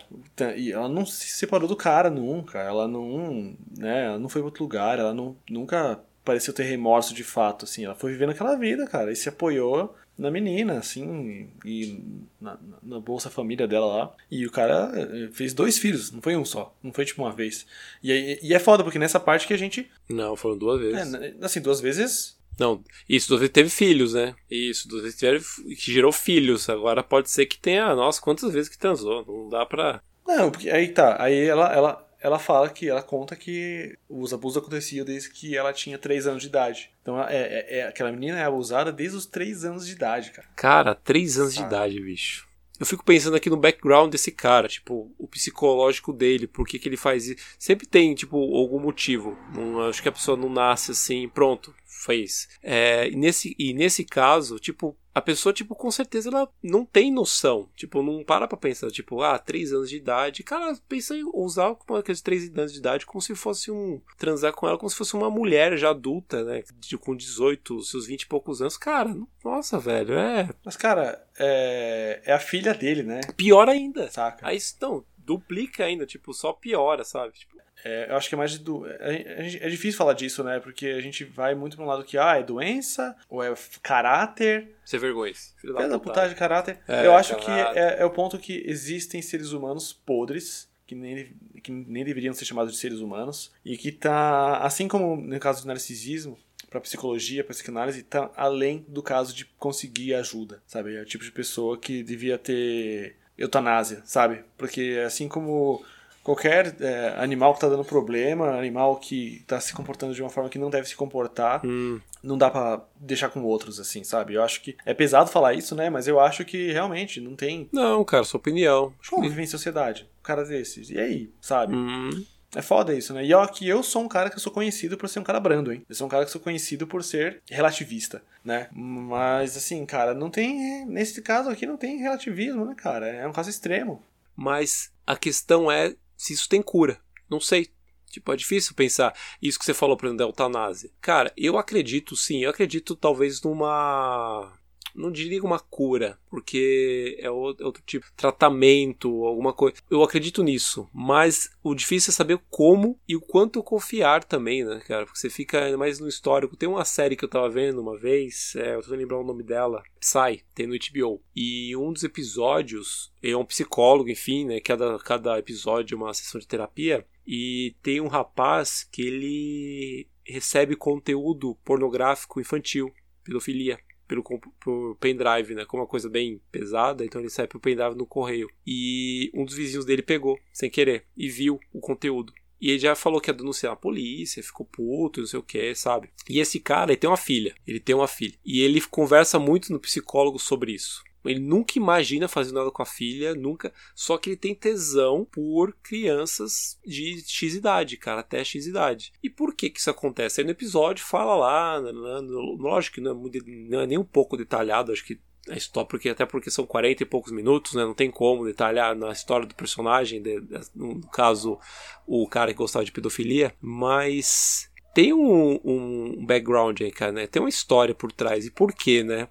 E 0.55 0.71
ela 0.71 0.89
não 0.89 1.05
se 1.05 1.27
separou 1.27 1.67
do 1.67 1.75
cara 1.75 2.09
nunca. 2.09 2.59
Ela 2.59 2.87
não, 2.87 3.55
né, 3.77 4.05
ela 4.05 4.19
não 4.19 4.29
foi 4.29 4.41
pra 4.41 4.47
outro 4.47 4.63
lugar, 4.63 4.99
ela 4.99 5.13
não, 5.13 5.35
nunca 5.49 5.99
pareceu 6.23 6.53
ter 6.53 6.63
remorso 6.63 7.13
de 7.13 7.23
fato, 7.23 7.65
assim. 7.65 7.85
Ela 7.85 7.95
foi 7.95 8.11
vivendo 8.11 8.31
aquela 8.31 8.55
vida, 8.55 8.87
cara, 8.87 9.11
e 9.11 9.15
se 9.15 9.29
apoiou 9.29 9.95
na 10.21 10.29
menina, 10.29 10.77
assim, 10.77 11.49
e 11.65 11.99
na, 12.39 12.57
na, 12.83 12.99
Bolsa 12.99 13.27
Família 13.27 13.67
dela 13.67 13.87
lá. 13.87 14.15
E 14.29 14.45
o 14.45 14.51
cara 14.51 14.91
eh, 14.93 15.29
fez 15.33 15.51
dois 15.51 15.79
filhos, 15.79 16.11
não 16.11 16.21
foi 16.21 16.35
um 16.35 16.45
só, 16.45 16.77
não 16.83 16.93
foi 16.93 17.05
tipo 17.05 17.23
uma 17.23 17.31
vez. 17.31 17.65
E, 18.03 18.39
e 18.41 18.53
é 18.53 18.59
foda, 18.59 18.83
porque 18.83 18.99
nessa 18.99 19.19
parte 19.19 19.47
que 19.47 19.53
a 19.53 19.57
gente. 19.57 19.89
Não, 20.07 20.35
foram 20.35 20.57
duas 20.57 20.79
vezes. 20.79 21.13
É, 21.15 21.33
assim, 21.41 21.59
duas 21.59 21.81
vezes. 21.81 22.37
Não, 22.59 22.83
isso, 23.09 23.29
duas 23.29 23.39
vezes 23.39 23.53
teve 23.53 23.69
filhos, 23.69 24.13
né? 24.13 24.35
Isso, 24.49 24.87
duas 24.87 25.01
vezes 25.01 25.17
teve, 25.17 25.43
que 25.75 25.91
gerou 25.91 26.11
filhos. 26.11 26.69
Agora 26.69 27.01
pode 27.01 27.31
ser 27.31 27.47
que 27.47 27.57
tenha, 27.57 27.95
nossa, 27.95 28.21
quantas 28.21 28.53
vezes 28.53 28.69
que 28.69 28.77
transou, 28.77 29.25
não 29.25 29.49
dá 29.49 29.65
pra. 29.65 30.03
Não, 30.27 30.51
porque 30.51 30.69
aí 30.69 30.89
tá, 30.89 31.19
aí 31.19 31.47
ela, 31.47 31.73
ela, 31.73 32.10
ela 32.21 32.37
fala 32.37 32.69
que 32.69 32.87
ela 32.87 33.01
conta 33.01 33.35
que 33.35 33.97
os 34.07 34.31
abusos 34.31 34.57
aconteciam 34.57 35.03
desde 35.03 35.31
que 35.31 35.57
ela 35.57 35.73
tinha 35.73 35.97
3 35.97 36.27
anos 36.27 36.43
de 36.43 36.49
idade. 36.49 36.91
Então 37.01 37.21
é, 37.21 37.35
é, 37.35 37.79
é 37.79 37.87
aquela 37.87 38.11
menina 38.11 38.39
é 38.39 38.43
abusada 38.43 38.91
desde 38.91 39.17
os 39.17 39.25
3 39.25 39.65
anos 39.65 39.85
de 39.87 39.93
idade, 39.93 40.31
cara. 40.31 40.47
Cara, 40.55 40.95
3 40.95 41.39
anos 41.39 41.55
de 41.55 41.61
idade, 41.61 41.99
bicho. 41.99 42.47
Eu 42.79 42.85
fico 42.85 43.05
pensando 43.05 43.35
aqui 43.35 43.47
no 43.47 43.57
background 43.57 44.11
desse 44.11 44.31
cara, 44.31 44.67
tipo, 44.67 45.11
o 45.19 45.27
psicológico 45.27 46.11
dele, 46.11 46.47
por 46.47 46.65
que, 46.65 46.79
que 46.79 46.89
ele 46.89 46.97
faz 46.97 47.27
isso. 47.27 47.43
Sempre 47.59 47.85
tem, 47.85 48.15
tipo, 48.15 48.37
algum 48.55 48.79
motivo. 48.79 49.37
Não, 49.53 49.87
acho 49.87 50.01
que 50.01 50.09
a 50.09 50.11
pessoa 50.11 50.35
não 50.35 50.49
nasce 50.49 50.89
assim, 50.89 51.29
pronto, 51.29 51.75
fez. 52.01 52.47
É, 52.63 53.07
e, 53.09 53.15
nesse, 53.15 53.55
e 53.57 53.73
nesse 53.73 54.03
caso, 54.03 54.57
tipo, 54.59 54.97
a 55.13 55.21
pessoa, 55.21 55.53
tipo, 55.53 55.75
com 55.75 55.91
certeza 55.91 56.29
ela 56.29 56.49
não 56.63 56.85
tem 56.85 57.11
noção. 57.11 57.69
Tipo, 57.75 58.01
não 58.01 58.23
para 58.23 58.47
pra 58.47 58.57
pensar, 58.57 58.89
tipo, 58.89 59.21
ah, 59.21 59.37
três 59.37 59.71
anos 59.71 59.89
de 59.89 59.97
idade. 59.97 60.43
Cara, 60.43 60.75
pensa 60.87 61.15
em 61.15 61.23
usar 61.33 61.75
aqueles 61.97 62.21
três 62.21 62.49
anos 62.49 62.73
de 62.73 62.79
idade 62.79 63.05
como 63.05 63.21
se 63.21 63.35
fosse 63.35 63.69
um. 63.69 64.01
transar 64.17 64.53
com 64.53 64.67
ela 64.67 64.77
como 64.77 64.89
se 64.89 64.95
fosse 64.95 65.13
uma 65.13 65.29
mulher 65.29 65.77
já 65.77 65.89
adulta, 65.89 66.43
né? 66.43 66.63
De, 66.79 66.97
com 66.97 67.15
18, 67.15 67.81
seus 67.81 68.07
20 68.07 68.21
e 68.23 68.27
poucos 68.27 68.61
anos. 68.61 68.77
Cara, 68.77 69.15
nossa, 69.43 69.77
velho, 69.77 70.17
é. 70.17 70.49
Mas, 70.63 70.77
cara, 70.77 71.23
é, 71.37 72.21
é 72.25 72.33
a 72.33 72.39
filha 72.39 72.73
dele, 72.73 73.03
né? 73.03 73.21
Pior 73.35 73.67
ainda. 73.69 74.09
Saca? 74.09 74.47
Aí, 74.47 74.57
não, 74.81 75.05
duplica 75.17 75.83
ainda, 75.83 76.05
tipo, 76.05 76.33
só 76.33 76.53
piora, 76.53 77.03
sabe? 77.03 77.33
Tipo, 77.33 77.57
é, 77.83 78.09
eu 78.09 78.15
acho 78.15 78.29
que 78.29 78.35
é 78.35 78.37
mais 78.37 78.51
de. 78.51 78.59
Do... 78.59 78.85
É, 78.87 79.57
é, 79.61 79.69
difícil 79.69 79.97
falar 79.97 80.13
disso, 80.13 80.43
né? 80.43 80.59
Porque 80.59 80.87
a 80.87 81.01
gente 81.01 81.23
vai 81.23 81.55
muito 81.55 81.75
pra 81.75 81.85
um 81.85 81.87
lado 81.87 82.03
que, 82.03 82.17
ah, 82.17 82.37
é 82.37 82.43
doença, 82.43 83.15
ou 83.29 83.43
é 83.43 83.53
caráter. 83.81 84.75
Ser 84.85 84.99
vergonha. 84.99 85.33
Filho 85.57 85.73
da 85.73 85.99
putagem 85.99 86.29
de 86.29 86.35
caráter. 86.35 86.79
É, 86.87 87.05
eu 87.05 87.15
acho 87.15 87.35
caráter. 87.37 87.73
que 87.73 87.79
é, 87.79 88.01
é, 88.01 88.05
o 88.05 88.09
ponto 88.09 88.37
que 88.37 88.63
existem 88.65 89.21
seres 89.21 89.51
humanos 89.51 89.93
podres. 89.93 90.69
Que 90.85 90.95
nem, 90.95 91.33
que 91.63 91.71
nem 91.71 92.03
deveriam 92.03 92.33
ser 92.33 92.43
chamados 92.43 92.73
de 92.73 92.77
seres 92.77 92.99
humanos. 92.99 93.53
E 93.63 93.77
que 93.77 93.91
tá. 93.91 94.57
Assim 94.57 94.87
como 94.87 95.15
no 95.15 95.39
caso 95.39 95.61
do 95.61 95.67
narcisismo, 95.67 96.37
para 96.69 96.81
psicologia, 96.81 97.43
para 97.43 97.53
psicanálise, 97.53 98.03
tá 98.03 98.29
além 98.35 98.85
do 98.87 99.01
caso 99.01 99.33
de 99.33 99.45
conseguir 99.57 100.13
ajuda, 100.15 100.61
sabe? 100.67 100.95
É 100.95 101.01
o 101.01 101.05
tipo 101.05 101.23
de 101.23 101.31
pessoa 101.31 101.77
que 101.77 102.03
devia 102.03 102.37
ter 102.37 103.15
eutanásia, 103.37 104.01
sabe? 104.05 104.43
Porque 104.57 105.01
assim 105.05 105.27
como 105.27 105.83
qualquer 106.23 106.75
é, 106.79 107.15
animal 107.17 107.53
que 107.53 107.57
está 107.57 107.69
dando 107.69 107.83
problema, 107.83 108.57
animal 108.57 108.97
que 108.97 109.37
está 109.37 109.59
se 109.59 109.73
comportando 109.73 110.13
de 110.13 110.21
uma 110.21 110.29
forma 110.29 110.49
que 110.49 110.59
não 110.59 110.69
deve 110.69 110.87
se 110.87 110.95
comportar, 110.95 111.65
hum. 111.65 111.99
não 112.23 112.37
dá 112.37 112.49
para 112.49 112.81
deixar 112.95 113.29
com 113.29 113.43
outros, 113.43 113.79
assim, 113.79 114.03
sabe? 114.03 114.35
Eu 114.35 114.43
acho 114.43 114.61
que 114.61 114.75
é 114.85 114.93
pesado 114.93 115.29
falar 115.29 115.53
isso, 115.53 115.75
né? 115.75 115.89
Mas 115.89 116.07
eu 116.07 116.19
acho 116.19 116.45
que 116.45 116.71
realmente 116.71 117.19
não 117.19 117.35
tem. 117.35 117.69
Não, 117.71 118.03
cara, 118.03 118.23
sua 118.23 118.39
opinião. 118.39 118.93
Como 119.09 119.27
viver 119.27 119.43
em 119.43 119.47
sociedade? 119.47 120.07
Um 120.19 120.23
cara 120.23 120.43
desses. 120.45 120.89
E 120.89 120.99
aí, 120.99 121.29
sabe? 121.41 121.75
Hum. 121.75 122.25
É 122.53 122.61
foda 122.61 122.93
isso, 122.93 123.13
né? 123.13 123.25
E 123.25 123.33
ó, 123.33 123.47
que 123.47 123.67
eu 123.67 123.81
sou 123.81 124.03
um 124.03 124.09
cara 124.09 124.29
que 124.29 124.39
sou 124.39 124.51
conhecido 124.51 124.97
por 124.97 125.07
ser 125.07 125.19
um 125.19 125.23
cara 125.23 125.39
brando, 125.39 125.71
hein? 125.71 125.85
Eu 125.87 125.95
sou 125.95 126.05
um 126.05 126.09
cara 126.09 126.25
que 126.25 126.31
sou 126.31 126.41
conhecido 126.41 126.85
por 126.85 127.01
ser 127.01 127.41
relativista, 127.49 128.21
né? 128.43 128.67
Mas, 128.73 129.55
assim, 129.55 129.85
cara, 129.85 130.13
não 130.13 130.29
tem. 130.29 130.85
Nesse 130.85 131.21
caso 131.21 131.49
aqui 131.49 131.65
não 131.65 131.77
tem 131.77 131.99
relativismo, 131.99 132.65
né, 132.65 132.75
cara? 132.75 133.07
É 133.07 133.25
um 133.25 133.31
caso 133.31 133.49
extremo. 133.49 134.03
Mas 134.35 134.91
a 135.07 135.15
questão 135.15 135.71
é 135.71 135.93
se 136.21 136.33
isso 136.33 136.47
tem 136.47 136.61
cura. 136.61 137.01
Não 137.27 137.39
sei. 137.39 137.71
Tipo, 138.11 138.31
é 138.31 138.35
difícil 138.35 138.75
pensar 138.75 139.17
isso 139.41 139.57
que 139.57 139.65
você 139.65 139.73
falou, 139.73 139.97
por 139.97 140.05
exemplo, 140.05 140.19
da 140.19 140.25
eutanásia. 140.25 140.91
Cara, 141.01 141.33
eu 141.35 141.57
acredito 141.57 142.15
sim, 142.15 142.43
eu 142.43 142.49
acredito 142.49 142.95
talvez 142.95 143.41
numa 143.41 144.53
não 144.95 145.11
diria 145.11 145.43
uma 145.43 145.59
cura, 145.59 146.19
porque 146.29 147.17
é 147.19 147.29
outro 147.29 147.81
tipo 147.85 148.05
de 148.05 148.13
tratamento, 148.13 149.25
alguma 149.25 149.53
coisa. 149.53 149.77
Eu 149.89 150.03
acredito 150.03 150.43
nisso, 150.43 150.87
mas 150.93 151.49
o 151.63 151.73
difícil 151.73 152.11
é 152.11 152.13
saber 152.13 152.39
como 152.49 152.99
e 153.07 153.15
o 153.15 153.21
quanto 153.21 153.63
confiar 153.63 154.23
também, 154.23 154.63
né, 154.63 154.81
cara? 154.87 155.05
Porque 155.05 155.19
você 155.19 155.29
fica 155.29 155.75
mais 155.77 155.99
no 155.99 156.07
histórico. 156.07 156.55
Tem 156.55 156.69
uma 156.69 156.85
série 156.85 157.15
que 157.15 157.25
eu 157.25 157.29
tava 157.29 157.49
vendo 157.49 157.81
uma 157.81 157.97
vez, 157.97 158.53
é, 158.55 158.75
eu 158.75 158.81
tô 158.81 158.91
lembrando 158.95 159.21
o 159.21 159.27
nome 159.27 159.43
dela, 159.43 159.83
Psy, 159.99 160.43
tem 160.53 160.67
no 160.67 160.75
HBO. 160.75 161.21
E 161.35 161.75
um 161.75 161.91
dos 161.91 162.03
episódios 162.03 163.11
é 163.21 163.35
um 163.35 163.45
psicólogo, 163.45 164.09
enfim, 164.09 164.45
né? 164.45 164.59
Cada, 164.59 164.97
cada 164.99 165.39
episódio 165.39 165.95
é 165.95 165.97
uma 165.97 166.13
sessão 166.13 166.39
de 166.39 166.47
terapia. 166.47 167.05
E 167.25 167.75
tem 167.81 168.01
um 168.01 168.07
rapaz 168.07 168.87
que 168.91 169.01
ele 169.03 170.07
recebe 170.25 170.75
conteúdo 170.75 171.55
pornográfico 171.63 172.39
infantil, 172.39 172.91
pedofilia 173.23 173.79
pelo, 174.11 174.23
pelo 174.63 174.95
pendrive, 174.99 175.55
né? 175.55 175.63
Como 175.65 175.81
uma 175.81 175.87
coisa 175.87 176.09
bem 176.09 176.41
pesada, 176.51 177.05
então 177.05 177.21
ele 177.21 177.29
sai 177.29 177.47
pro 177.47 177.59
pendrive 177.59 177.95
no 177.95 178.05
correio. 178.05 178.49
E 178.67 179.31
um 179.33 179.45
dos 179.45 179.55
vizinhos 179.55 179.85
dele 179.85 180.01
pegou, 180.01 180.37
sem 180.51 180.69
querer, 180.69 181.05
e 181.15 181.29
viu 181.29 181.59
o 181.71 181.79
conteúdo. 181.79 182.33
E 182.59 182.69
ele 182.69 182.79
já 182.79 182.93
falou 182.93 183.19
que 183.19 183.31
ia 183.31 183.33
denunciar 183.33 183.73
a 183.73 183.75
polícia, 183.75 184.43
ficou 184.43 184.65
puto, 184.65 185.21
não 185.21 185.27
sei 185.27 185.39
o 185.39 185.43
que, 185.43 185.73
sabe? 185.73 186.09
E 186.29 186.39
esse 186.39 186.59
cara, 186.59 186.91
ele 186.91 186.99
tem 186.99 187.09
uma 187.09 187.17
filha. 187.17 187.55
Ele 187.65 187.79
tem 187.79 187.95
uma 187.95 188.07
filha. 188.07 188.35
E 188.45 188.61
ele 188.61 188.79
conversa 188.81 189.39
muito 189.39 189.73
no 189.73 189.79
psicólogo 189.79 190.37
sobre 190.37 190.73
isso. 190.73 191.01
Ele 191.23 191.39
nunca 191.39 191.73
imagina 191.77 192.27
fazer 192.27 192.51
nada 192.51 192.71
com 192.71 192.81
a 192.81 192.85
filha, 192.85 193.35
nunca. 193.35 193.73
Só 193.93 194.17
que 194.17 194.29
ele 194.29 194.37
tem 194.37 194.55
tesão 194.55 195.25
por 195.25 195.73
crianças 195.83 196.79
de 196.85 197.23
X 197.25 197.55
idade, 197.55 197.97
cara, 197.97 198.21
até 198.21 198.43
X 198.43 198.65
idade. 198.65 199.13
E 199.21 199.29
por 199.29 199.53
que 199.55 199.69
que 199.69 199.79
isso 199.79 199.89
acontece? 199.89 200.41
Aí 200.41 200.45
no 200.45 200.51
episódio 200.51 201.05
fala 201.05 201.35
lá, 201.35 201.81
né, 201.81 201.91
né, 201.91 202.19
lógico 202.57 202.95
que 202.95 203.01
não 203.01 203.11
é, 203.11 203.13
muito, 203.13 203.39
não 203.69 203.81
é 203.81 203.87
nem 203.87 203.97
um 203.97 204.03
pouco 204.03 204.37
detalhado, 204.37 204.91
acho 204.91 205.05
que 205.05 205.19
a 205.49 205.55
história, 205.55 205.87
porque 205.87 206.09
até 206.09 206.25
porque 206.25 206.51
são 206.51 206.65
40 206.65 207.01
e 207.01 207.05
poucos 207.05 207.31
minutos, 207.31 207.73
né? 207.73 207.83
Não 207.83 207.95
tem 207.95 208.11
como 208.11 208.45
detalhar 208.45 208.95
na 208.95 209.11
história 209.11 209.47
do 209.47 209.55
personagem, 209.55 210.21
de, 210.21 210.39
de, 210.39 210.59
no 210.75 211.01
caso, 211.07 211.57
o 212.05 212.27
cara 212.27 212.51
que 212.51 212.59
gostava 212.59 212.85
de 212.85 212.91
pedofilia, 212.91 213.53
mas 213.59 214.69
tem 214.93 215.13
um, 215.13 215.59
um 215.63 216.25
background 216.25 216.79
aí, 216.81 216.91
cara, 216.91 217.11
né? 217.11 217.27
Tem 217.27 217.41
uma 217.41 217.49
história 217.49 217.95
por 217.95 218.11
trás. 218.11 218.45
E 218.45 218.51
por 218.51 218.73
quê, 218.73 219.03
né? 219.03 219.27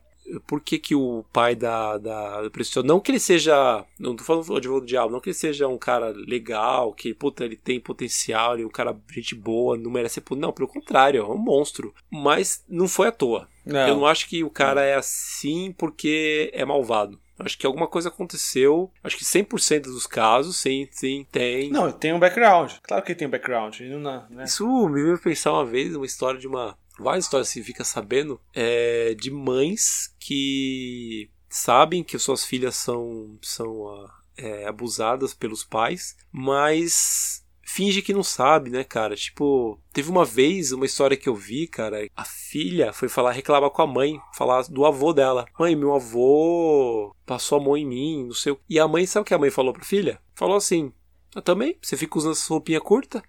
Por 0.47 0.61
que, 0.61 0.79
que 0.79 0.95
o 0.95 1.25
pai 1.33 1.55
da, 1.55 1.99
da, 1.99 2.43
da 2.43 2.83
não 2.85 3.01
que 3.01 3.11
ele 3.11 3.21
seja, 3.21 3.85
não 3.99 4.15
tô 4.15 4.25
falando 4.25 4.45
de 4.47 4.57
advogado 4.57 4.81
do 4.83 4.87
diabo, 4.87 5.13
não 5.13 5.21
que 5.21 5.31
ele 5.31 5.35
seja 5.35 5.69
um 5.69 5.79
cara 5.79 6.11
legal, 6.11 6.93
que, 6.93 7.13
puta, 7.15 7.45
ele 7.45 7.57
tem 7.57 7.81
potencial, 7.81 8.55
ele 8.55 8.63
é 8.63 8.67
um 8.67 8.71
cara, 8.71 8.97
gente 9.11 9.35
boa, 9.35 9.77
não 9.77 9.91
merece 9.91 10.15
ser 10.15 10.37
não, 10.37 10.53
pelo 10.53 10.69
contrário, 10.69 11.23
é 11.23 11.25
um 11.25 11.39
monstro, 11.39 11.95
mas 12.11 12.65
não 12.69 12.87
foi 12.87 13.09
à 13.09 13.13
toa. 13.13 13.49
Não. 13.65 13.89
Eu 13.89 13.97
não 13.97 14.07
acho 14.07 14.29
que 14.29 14.43
o 14.43 14.51
cara 14.51 14.83
é 14.83 14.95
assim 14.95 15.73
porque 15.77 16.51
é 16.53 16.65
malvado. 16.65 17.21
Acho 17.41 17.57
que 17.57 17.67
alguma 17.67 17.87
coisa 17.87 18.11
aconteceu. 18.11 18.91
Acho 19.03 19.17
que 19.17 19.25
100% 19.25 19.85
dos 19.85 20.07
casos, 20.07 20.57
sim, 20.57 20.87
sim, 20.91 21.27
tem. 21.33 21.71
Não, 21.71 21.91
tem 21.91 22.13
um 22.13 22.19
background. 22.19 22.73
Claro 22.83 23.03
que 23.03 23.15
tem 23.15 23.27
um 23.27 23.31
background. 23.31 23.81
Não, 23.81 24.27
né? 24.29 24.45
Isso 24.45 24.67
me 24.89 25.03
veio 25.03 25.19
pensar 25.19 25.53
uma 25.53 25.65
vez 25.65 25.97
uma 25.97 26.05
história 26.05 26.39
de 26.39 26.47
uma 26.47 26.77
várias 27.01 27.25
histórias 27.25 27.53
que 27.53 27.63
fica 27.63 27.85
sabendo 27.85 28.41
é, 28.55 29.15
de 29.15 29.31
mães 29.31 30.15
que 30.19 31.31
sabem 31.49 32.05
que 32.05 32.19
suas 32.19 32.45
filhas 32.45 32.77
são, 32.77 33.39
são 33.43 33.89
ah, 33.89 34.21
é, 34.37 34.67
abusadas 34.67 35.35
pelos 35.35 35.65
pais, 35.65 36.17
mas 36.31 37.45
finge 37.63 38.03
que 38.03 38.13
não 38.13 38.23
sabe, 38.23 38.71
né, 38.71 38.83
cara? 38.83 39.15
Tipo, 39.15 39.81
teve 39.93 40.11
uma 40.11 40.25
vez 40.25 40.73
uma 40.73 40.87
história 40.87 41.17
que 41.17 41.29
eu 41.29 41.35
vi, 41.35 41.67
cara, 41.67 42.09
a 42.17 42.25
filha 42.25 42.93
foi 42.93 43.09
falar, 43.09 43.33
reclamar 43.33 43.71
com 43.71 43.83
a 43.83 43.87
mãe, 43.87 44.21
falar 44.35 44.63
do 44.65 44.85
avô 44.85 45.13
dela. 45.13 45.47
Mãe, 45.59 45.77
meu 45.77 45.95
avô 45.95 47.15
passou 47.25 47.59
a 47.59 47.63
mão 47.63 47.77
em 47.77 47.87
mim, 47.87 48.25
não 48.25 48.35
sei 48.35 48.53
o... 48.53 48.61
E 48.69 48.79
a 48.79 48.89
mãe, 48.89 49.07
sabe 49.07 49.23
o 49.23 49.25
que 49.25 49.35
a 49.35 49.39
mãe 49.39 49.51
falou 49.51 49.73
pra 49.73 49.85
filha? 49.85 50.21
Falou 50.35 50.57
assim, 50.57 50.93
eu 51.35 51.43
também, 51.43 51.79
você 51.81 51.97
fica 51.97 52.19
usando 52.19 52.33
essa 52.33 52.53
roupinha 52.53 52.81
curta? 52.81 53.23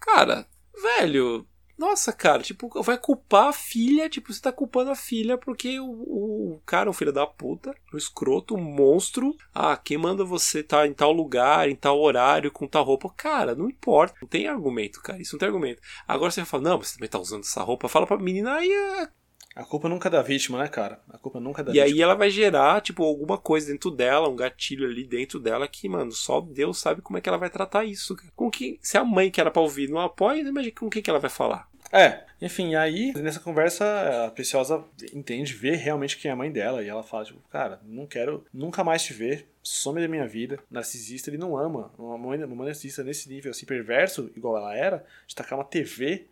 Cara, 0.00 0.48
velho, 0.98 1.46
Nossa, 1.82 2.12
cara, 2.12 2.44
tipo, 2.44 2.80
vai 2.80 2.96
culpar 2.96 3.48
a 3.48 3.52
filha, 3.52 4.08
tipo, 4.08 4.32
você 4.32 4.40
tá 4.40 4.52
culpando 4.52 4.92
a 4.92 4.94
filha 4.94 5.36
porque 5.36 5.80
o, 5.80 5.90
o 5.90 6.62
cara, 6.64 6.88
o 6.88 6.92
filho 6.92 7.12
da 7.12 7.26
puta, 7.26 7.74
o 7.92 7.96
escroto, 7.96 8.54
o 8.54 8.60
monstro, 8.60 9.34
ah, 9.52 9.76
quem 9.76 9.98
manda 9.98 10.24
você 10.24 10.62
tá 10.62 10.86
em 10.86 10.94
tal 10.94 11.10
lugar, 11.10 11.68
em 11.68 11.74
tal 11.74 12.00
horário, 12.00 12.52
com 12.52 12.68
tal 12.68 12.84
roupa, 12.84 13.12
cara, 13.16 13.56
não 13.56 13.68
importa, 13.68 14.14
não 14.22 14.28
tem 14.28 14.46
argumento, 14.46 15.02
cara, 15.02 15.20
isso 15.20 15.34
não 15.34 15.40
tem 15.40 15.48
argumento. 15.48 15.82
Agora 16.06 16.30
você 16.30 16.42
vai 16.42 16.48
falar, 16.48 16.62
não, 16.62 16.78
você 16.78 16.94
também 16.94 17.10
tá 17.10 17.18
usando 17.18 17.42
essa 17.42 17.64
roupa, 17.64 17.88
fala 17.88 18.06
pra 18.06 18.16
menina, 18.16 18.54
aí 18.54 18.70
a 19.54 19.64
culpa 19.64 19.88
nunca 19.88 20.08
é 20.08 20.10
da 20.10 20.22
vítima, 20.22 20.58
né, 20.58 20.68
cara? 20.68 21.00
A 21.10 21.18
culpa 21.18 21.38
nunca 21.38 21.60
é 21.60 21.64
da 21.64 21.70
e 21.70 21.74
vítima. 21.74 21.88
E 21.88 21.92
aí 21.92 22.02
ela 22.02 22.14
vai 22.14 22.30
gerar, 22.30 22.80
tipo, 22.80 23.02
alguma 23.04 23.36
coisa 23.36 23.70
dentro 23.70 23.90
dela, 23.90 24.28
um 24.28 24.36
gatilho 24.36 24.86
ali 24.86 25.04
dentro 25.04 25.38
dela 25.38 25.68
que, 25.68 25.88
mano, 25.88 26.12
só 26.12 26.40
Deus 26.40 26.78
sabe 26.78 27.02
como 27.02 27.18
é 27.18 27.20
que 27.20 27.28
ela 27.28 27.38
vai 27.38 27.50
tratar 27.50 27.84
isso. 27.84 28.16
Cara. 28.16 28.30
Com 28.34 28.50
que, 28.50 28.78
se 28.80 28.96
a 28.96 29.04
mãe 29.04 29.30
que 29.30 29.40
era 29.40 29.50
pra 29.50 29.62
ouvir 29.62 29.88
não 29.88 29.98
apoia, 29.98 30.40
imagina 30.40 30.74
com 30.78 30.88
quem 30.88 31.02
que 31.02 31.10
ela 31.10 31.18
vai 31.18 31.30
falar. 31.30 31.68
É, 31.92 32.24
enfim, 32.40 32.74
aí 32.74 33.12
nessa 33.16 33.38
conversa 33.38 34.24
a 34.26 34.30
Preciosa 34.30 34.82
entende, 35.12 35.52
vê 35.52 35.76
realmente 35.76 36.16
quem 36.16 36.30
é 36.30 36.32
a 36.32 36.36
mãe 36.36 36.50
dela 36.50 36.82
e 36.82 36.88
ela 36.88 37.02
fala, 37.02 37.24
tipo, 37.26 37.38
cara, 37.50 37.80
não 37.84 38.06
quero 38.06 38.46
nunca 38.52 38.82
mais 38.82 39.02
te 39.02 39.12
ver, 39.12 39.46
some 39.62 40.00
da 40.00 40.08
minha 40.08 40.26
vida. 40.26 40.58
Narcisista, 40.70 41.28
ele 41.28 41.36
não 41.36 41.56
ama. 41.56 41.92
Uma 41.98 42.16
mãe, 42.16 42.42
uma 42.42 42.56
mãe 42.56 42.68
narcisista 42.68 43.04
nesse 43.04 43.28
nível, 43.28 43.50
assim, 43.50 43.66
perverso, 43.66 44.30
igual 44.34 44.56
ela 44.56 44.74
era, 44.74 45.04
de 45.26 45.34
tacar 45.34 45.58
uma 45.58 45.64
TV 45.64 46.26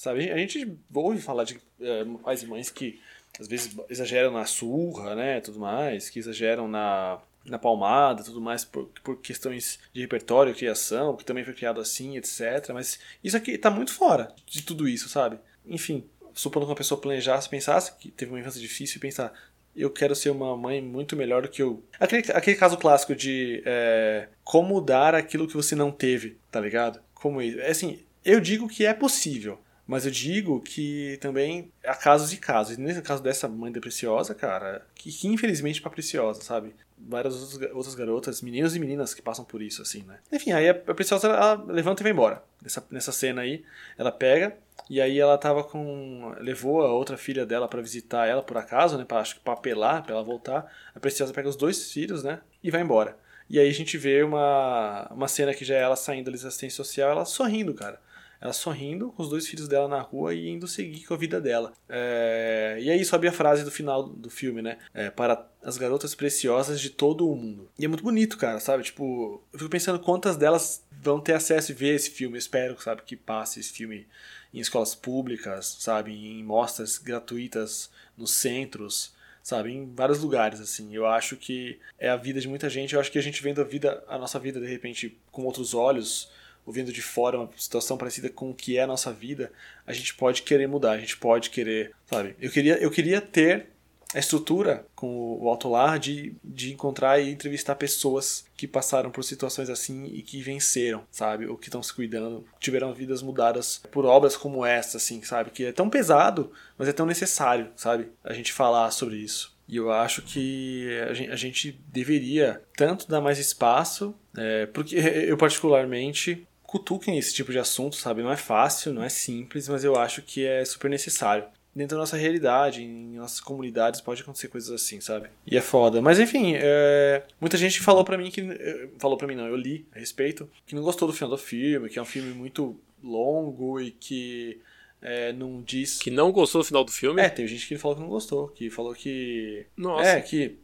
Sabe? 0.00 0.30
A 0.30 0.38
gente 0.38 0.78
ouve 0.94 1.20
falar 1.20 1.44
de 1.44 1.60
é, 1.78 2.06
pais 2.24 2.42
e 2.42 2.46
mães 2.46 2.70
que 2.70 2.98
às 3.38 3.46
vezes 3.46 3.76
exageram 3.90 4.32
na 4.32 4.46
surra, 4.46 5.14
né, 5.14 5.42
tudo 5.42 5.60
mais, 5.60 6.08
que 6.08 6.18
exageram 6.18 6.66
na, 6.66 7.18
na 7.44 7.58
palmada, 7.58 8.24
tudo 8.24 8.40
mais 8.40 8.64
por, 8.64 8.86
por 9.04 9.18
questões 9.18 9.78
de 9.92 10.00
repertório, 10.00 10.54
criação, 10.54 11.14
que 11.14 11.22
também 11.22 11.44
foi 11.44 11.52
criado 11.52 11.82
assim, 11.82 12.16
etc. 12.16 12.70
Mas 12.72 12.98
isso 13.22 13.36
aqui 13.36 13.58
tá 13.58 13.70
muito 13.70 13.92
fora 13.92 14.34
de 14.46 14.62
tudo 14.62 14.88
isso, 14.88 15.06
sabe? 15.10 15.38
Enfim, 15.66 16.02
supondo 16.32 16.64
que 16.64 16.70
uma 16.70 16.76
pessoa 16.76 16.98
planejasse, 16.98 17.50
pensasse 17.50 17.94
que 17.96 18.10
teve 18.10 18.32
uma 18.32 18.40
infância 18.40 18.58
difícil 18.58 18.96
e 18.96 19.00
pensar, 19.00 19.34
eu 19.76 19.90
quero 19.90 20.16
ser 20.16 20.30
uma 20.30 20.56
mãe 20.56 20.80
muito 20.80 21.14
melhor 21.14 21.42
do 21.42 21.48
que 21.50 21.60
eu. 21.60 21.84
Aquele, 21.98 22.22
aquele 22.32 22.56
caso 22.56 22.78
clássico 22.78 23.14
de 23.14 23.62
é, 23.66 24.28
como 24.42 24.80
dar 24.80 25.14
aquilo 25.14 25.46
que 25.46 25.56
você 25.56 25.74
não 25.74 25.92
teve, 25.92 26.38
tá 26.50 26.58
ligado? 26.58 27.02
Como 27.12 27.42
isso. 27.42 27.60
É 27.60 27.68
assim, 27.68 27.98
eu 28.24 28.40
digo 28.40 28.66
que 28.66 28.86
é 28.86 28.94
possível. 28.94 29.60
Mas 29.90 30.06
eu 30.06 30.12
digo 30.12 30.60
que 30.60 31.18
também 31.20 31.72
há 31.84 31.96
casos 31.96 32.32
e 32.32 32.36
casos. 32.36 32.78
E 32.78 32.80
nesse 32.80 33.02
caso 33.02 33.20
dessa 33.20 33.48
mãe 33.48 33.72
da 33.72 33.80
Preciosa, 33.80 34.36
cara, 34.36 34.86
que, 34.94 35.10
que 35.10 35.26
infelizmente 35.26 35.82
pra 35.82 35.90
Preciosa, 35.90 36.42
sabe? 36.42 36.76
Várias 36.96 37.58
outras 37.72 37.96
garotas, 37.96 38.40
meninos 38.40 38.76
e 38.76 38.78
meninas 38.78 39.12
que 39.12 39.20
passam 39.20 39.44
por 39.44 39.60
isso, 39.60 39.82
assim, 39.82 40.04
né? 40.04 40.20
Enfim, 40.30 40.52
aí 40.52 40.68
a 40.68 40.74
Preciosa 40.74 41.26
ela 41.26 41.54
levanta 41.66 42.02
e 42.02 42.04
vai 42.04 42.12
embora. 42.12 42.40
Nessa, 42.62 42.86
nessa 42.88 43.10
cena 43.10 43.40
aí, 43.40 43.64
ela 43.98 44.12
pega 44.12 44.56
e 44.88 45.00
aí 45.00 45.18
ela 45.18 45.36
tava 45.36 45.64
com. 45.64 46.36
levou 46.38 46.82
a 46.82 46.92
outra 46.92 47.16
filha 47.16 47.44
dela 47.44 47.66
para 47.66 47.82
visitar 47.82 48.28
ela 48.28 48.44
por 48.44 48.58
acaso, 48.58 48.96
né? 48.96 49.04
Pra, 49.04 49.18
acho 49.18 49.34
que 49.34 49.40
pra 49.40 49.54
apelar, 49.54 50.04
pra 50.04 50.14
ela 50.14 50.22
voltar. 50.22 50.72
A 50.94 51.00
Preciosa 51.00 51.32
pega 51.32 51.48
os 51.48 51.56
dois 51.56 51.92
filhos, 51.92 52.22
né? 52.22 52.38
E 52.62 52.70
vai 52.70 52.80
embora. 52.80 53.18
E 53.48 53.58
aí 53.58 53.68
a 53.68 53.74
gente 53.74 53.98
vê 53.98 54.22
uma, 54.22 55.08
uma 55.10 55.26
cena 55.26 55.52
que 55.52 55.64
já 55.64 55.74
é 55.74 55.80
ela 55.80 55.96
saindo 55.96 56.30
da 56.30 56.36
assistência 56.36 56.76
social, 56.76 57.10
ela 57.10 57.24
sorrindo, 57.24 57.74
cara 57.74 57.98
ela 58.40 58.52
sorrindo 58.52 59.12
com 59.12 59.22
os 59.22 59.28
dois 59.28 59.46
filhos 59.46 59.68
dela 59.68 59.86
na 59.86 60.00
rua 60.00 60.34
e 60.34 60.48
indo 60.48 60.66
seguir 60.66 61.04
com 61.04 61.14
a 61.14 61.16
vida 61.16 61.40
dela. 61.40 61.72
É... 61.88 62.78
E 62.80 62.90
aí 62.90 63.04
sobe 63.04 63.28
a 63.28 63.32
frase 63.32 63.64
do 63.64 63.70
final 63.70 64.02
do 64.02 64.30
filme, 64.30 64.62
né? 64.62 64.78
É, 64.94 65.10
para 65.10 65.46
as 65.62 65.76
garotas 65.76 66.14
preciosas 66.14 66.80
de 66.80 66.90
todo 66.90 67.28
o 67.28 67.36
mundo. 67.36 67.68
E 67.78 67.84
é 67.84 67.88
muito 67.88 68.02
bonito, 68.02 68.38
cara, 68.38 68.58
sabe? 68.60 68.82
Tipo, 68.82 69.42
eu 69.52 69.58
fico 69.58 69.70
pensando 69.70 70.00
quantas 70.00 70.36
delas 70.36 70.82
vão 71.02 71.20
ter 71.20 71.34
acesso 71.34 71.72
e 71.72 71.74
ver 71.74 71.94
esse 71.94 72.10
filme. 72.10 72.36
Eu 72.36 72.40
espero, 72.40 72.80
sabe, 72.80 73.02
que 73.02 73.16
passe 73.16 73.60
esse 73.60 73.72
filme 73.72 74.06
em 74.52 74.60
escolas 74.60 74.94
públicas, 74.94 75.76
sabe? 75.78 76.12
Em 76.12 76.42
mostras 76.42 76.98
gratuitas 76.98 77.90
nos 78.16 78.32
centros 78.32 79.12
sabe, 79.42 79.72
em 79.72 79.92
vários 79.94 80.20
lugares 80.20 80.60
assim. 80.60 80.94
Eu 80.94 81.06
acho 81.06 81.36
que 81.36 81.78
é 81.98 82.08
a 82.08 82.16
vida 82.16 82.40
de 82.40 82.48
muita 82.48 82.68
gente. 82.68 82.94
Eu 82.94 83.00
acho 83.00 83.10
que 83.10 83.18
a 83.18 83.22
gente 83.22 83.42
vendo 83.42 83.60
a 83.60 83.64
vida, 83.64 84.02
a 84.06 84.18
nossa 84.18 84.38
vida 84.38 84.60
de 84.60 84.66
repente 84.66 85.18
com 85.30 85.42
outros 85.44 85.74
olhos, 85.74 86.30
ouvindo 86.66 86.92
de 86.92 87.02
fora 87.02 87.38
uma 87.38 87.50
situação 87.56 87.96
parecida 87.96 88.28
com 88.28 88.50
o 88.50 88.54
que 88.54 88.78
é 88.78 88.82
a 88.82 88.86
nossa 88.86 89.12
vida, 89.12 89.52
a 89.86 89.92
gente 89.92 90.14
pode 90.14 90.42
querer 90.42 90.66
mudar, 90.66 90.92
a 90.92 90.98
gente 90.98 91.16
pode 91.16 91.50
querer, 91.50 91.92
sabe? 92.06 92.36
Eu 92.40 92.50
queria, 92.50 92.78
eu 92.78 92.90
queria 92.90 93.20
ter 93.20 93.68
a 94.14 94.18
estrutura 94.18 94.84
com 94.94 95.38
o 95.40 95.48
Autolar 95.48 95.98
de, 95.98 96.34
de 96.42 96.72
encontrar 96.72 97.20
e 97.20 97.30
entrevistar 97.30 97.76
pessoas 97.76 98.44
que 98.56 98.66
passaram 98.66 99.10
por 99.10 99.22
situações 99.22 99.70
assim 99.70 100.06
e 100.06 100.22
que 100.22 100.42
venceram, 100.42 101.04
sabe? 101.10 101.46
Ou 101.46 101.56
que 101.56 101.68
estão 101.68 101.82
se 101.82 101.94
cuidando, 101.94 102.44
tiveram 102.58 102.92
vidas 102.92 103.22
mudadas 103.22 103.80
por 103.90 104.04
obras 104.04 104.36
como 104.36 104.66
essa, 104.66 104.96
assim, 104.96 105.22
sabe? 105.22 105.50
Que 105.50 105.66
é 105.66 105.72
tão 105.72 105.88
pesado, 105.88 106.50
mas 106.76 106.88
é 106.88 106.92
tão 106.92 107.06
necessário, 107.06 107.68
sabe? 107.76 108.08
A 108.24 108.32
gente 108.32 108.52
falar 108.52 108.90
sobre 108.90 109.16
isso. 109.16 109.56
E 109.68 109.76
eu 109.76 109.92
acho 109.92 110.22
que 110.22 110.88
a 111.30 111.36
gente, 111.36 111.80
deveria 111.86 112.60
tanto 112.76 113.08
dar 113.08 113.20
mais 113.20 113.38
espaço, 113.38 114.12
é, 114.36 114.66
porque 114.66 114.96
eu 115.28 115.36
particularmente 115.36 116.44
cutuquem 116.70 117.18
esse 117.18 117.34
tipo 117.34 117.50
de 117.50 117.58
assunto, 117.58 117.96
sabe? 117.96 118.22
Não 118.22 118.30
é 118.30 118.36
fácil, 118.36 118.94
não 118.94 119.02
é 119.02 119.08
simples, 119.08 119.68
mas 119.68 119.82
eu 119.82 119.96
acho 119.96 120.22
que 120.22 120.46
é 120.46 120.64
super 120.64 120.88
necessário. 120.88 121.44
Dentro 121.74 121.96
da 121.96 122.00
nossa 122.00 122.16
realidade, 122.16 122.84
em 122.84 123.16
nossas 123.16 123.40
comunidades, 123.40 124.00
pode 124.00 124.22
acontecer 124.22 124.46
coisas 124.46 124.70
assim, 124.70 125.00
sabe? 125.00 125.30
E 125.44 125.56
é 125.56 125.60
foda. 125.60 126.00
Mas 126.00 126.20
enfim, 126.20 126.52
é... 126.54 127.24
muita 127.40 127.56
gente 127.56 127.80
falou 127.80 128.04
pra 128.04 128.16
mim 128.16 128.30
que. 128.30 128.40
Eh, 128.42 128.88
falou 129.00 129.18
pra 129.18 129.26
mim, 129.26 129.34
não, 129.34 129.48
eu 129.48 129.56
li 129.56 129.84
a 129.92 129.98
respeito, 129.98 130.48
que 130.64 130.76
não 130.76 130.82
gostou 130.82 131.08
do 131.08 131.14
final 131.14 131.30
do 131.30 131.38
filme, 131.38 131.88
que 131.88 131.98
é 131.98 132.02
um 132.02 132.06
filme 132.06 132.32
muito 132.32 132.78
longo 133.02 133.80
e 133.80 133.90
que 133.90 134.60
é, 135.02 135.32
não 135.32 135.62
diz. 135.62 135.98
Que 135.98 136.10
não 136.10 136.30
gostou 136.30 136.60
do 136.60 136.64
final 136.64 136.84
do 136.84 136.92
filme? 136.92 137.20
É, 137.20 137.28
tem 137.28 137.48
gente 137.48 137.66
que 137.66 137.78
falou 137.78 137.96
que 137.96 138.02
não 138.02 138.08
gostou, 138.08 138.46
que 138.48 138.70
falou 138.70 138.94
que. 138.94 139.66
Nossa. 139.76 140.08
É, 140.08 140.20
que. 140.20 140.56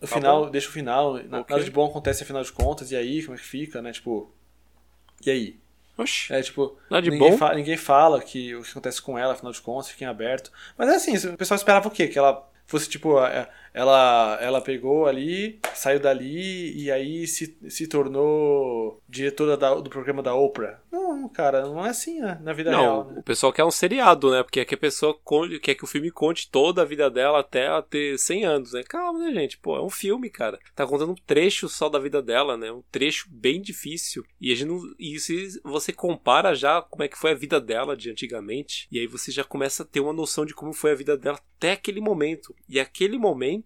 O 0.00 0.06
tá 0.06 0.14
final, 0.16 0.46
bom. 0.46 0.50
deixa 0.50 0.68
o 0.68 0.72
final, 0.72 1.14
okay. 1.14 1.28
nada 1.28 1.62
de 1.62 1.70
bom 1.70 1.86
acontece 1.86 2.22
afinal 2.22 2.42
de 2.42 2.50
contas, 2.50 2.90
e 2.90 2.96
aí, 2.96 3.22
como 3.22 3.36
é 3.36 3.38
que 3.38 3.46
fica, 3.46 3.80
né? 3.80 3.92
Tipo, 3.92 4.32
e 5.28 5.32
aí? 5.32 5.56
Oxi. 5.96 6.32
É 6.32 6.42
tipo, 6.42 6.76
Nada 6.90 7.02
de 7.02 7.10
ninguém, 7.10 7.30
bom. 7.30 7.38
Fala, 7.38 7.54
ninguém 7.54 7.76
fala 7.76 8.20
que 8.20 8.54
o 8.54 8.62
que 8.62 8.70
acontece 8.70 9.00
com 9.00 9.18
ela, 9.18 9.34
afinal 9.34 9.52
de 9.52 9.60
contas, 9.60 9.90
fica 9.90 10.04
em 10.04 10.08
aberto. 10.08 10.50
Mas 10.76 10.88
é 10.88 10.94
assim, 10.94 11.28
o 11.28 11.36
pessoal 11.36 11.56
esperava 11.56 11.88
o 11.88 11.90
quê? 11.90 12.08
Que 12.08 12.18
ela 12.18 12.48
fosse 12.66 12.88
tipo, 12.88 13.18
ela, 13.74 14.38
ela 14.40 14.60
pegou 14.60 15.06
ali, 15.06 15.58
saiu 15.74 15.98
dali 15.98 16.76
e 16.76 16.90
aí 16.90 17.26
se, 17.26 17.56
se 17.68 17.86
tornou 17.86 19.00
diretora 19.08 19.56
da, 19.56 19.74
do 19.74 19.90
programa 19.90 20.22
da 20.22 20.34
Oprah. 20.34 20.80
Não, 20.90 21.28
cara, 21.28 21.62
não 21.62 21.84
é 21.84 21.88
assim 21.88 22.20
né? 22.20 22.38
na 22.42 22.52
vida 22.52 22.70
não, 22.70 22.80
real. 22.80 23.04
Né? 23.04 23.20
O 23.20 23.22
pessoal 23.22 23.52
quer 23.52 23.64
um 23.64 23.70
seriado, 23.70 24.30
né? 24.30 24.42
Porque 24.42 24.60
é 24.60 24.64
que 24.64 24.74
a 24.74 24.78
pessoa 24.78 25.18
conte, 25.24 25.58
quer 25.58 25.74
que 25.74 25.84
o 25.84 25.86
filme 25.86 26.10
conte 26.10 26.50
toda 26.50 26.82
a 26.82 26.84
vida 26.84 27.10
dela 27.10 27.40
até 27.40 27.66
ela 27.66 27.82
ter 27.82 28.18
100 28.18 28.44
anos, 28.44 28.72
né? 28.72 28.82
Calma, 28.82 29.18
né, 29.18 29.32
gente? 29.32 29.58
Pô, 29.58 29.76
é 29.76 29.82
um 29.82 29.90
filme, 29.90 30.28
cara. 30.28 30.58
Tá 30.74 30.86
contando 30.86 31.12
um 31.12 31.26
trecho 31.26 31.68
só 31.68 31.88
da 31.88 31.98
vida 31.98 32.22
dela, 32.22 32.56
né? 32.56 32.70
Um 32.70 32.82
trecho 32.90 33.28
bem 33.30 33.60
difícil. 33.60 34.24
E 34.40 34.52
a 34.52 34.54
gente 34.54 34.68
não. 34.68 34.80
E 34.98 35.18
se 35.18 35.60
você 35.64 35.92
compara 35.92 36.54
já 36.54 36.82
como 36.82 37.02
é 37.04 37.08
que 37.08 37.18
foi 37.18 37.32
a 37.32 37.36
vida 37.36 37.60
dela 37.60 37.96
de 37.96 38.10
antigamente, 38.10 38.86
e 38.90 38.98
aí 38.98 39.06
você 39.06 39.30
já 39.30 39.44
começa 39.44 39.82
a 39.82 39.86
ter 39.86 40.00
uma 40.00 40.12
noção 40.12 40.44
de 40.44 40.54
como 40.54 40.72
foi 40.72 40.92
a 40.92 40.96
vida 40.96 41.16
dela 41.16 41.38
até 41.56 41.72
aquele 41.72 42.00
momento. 42.00 42.54
E 42.68 42.80
aquele 42.80 43.16
momento 43.16 43.61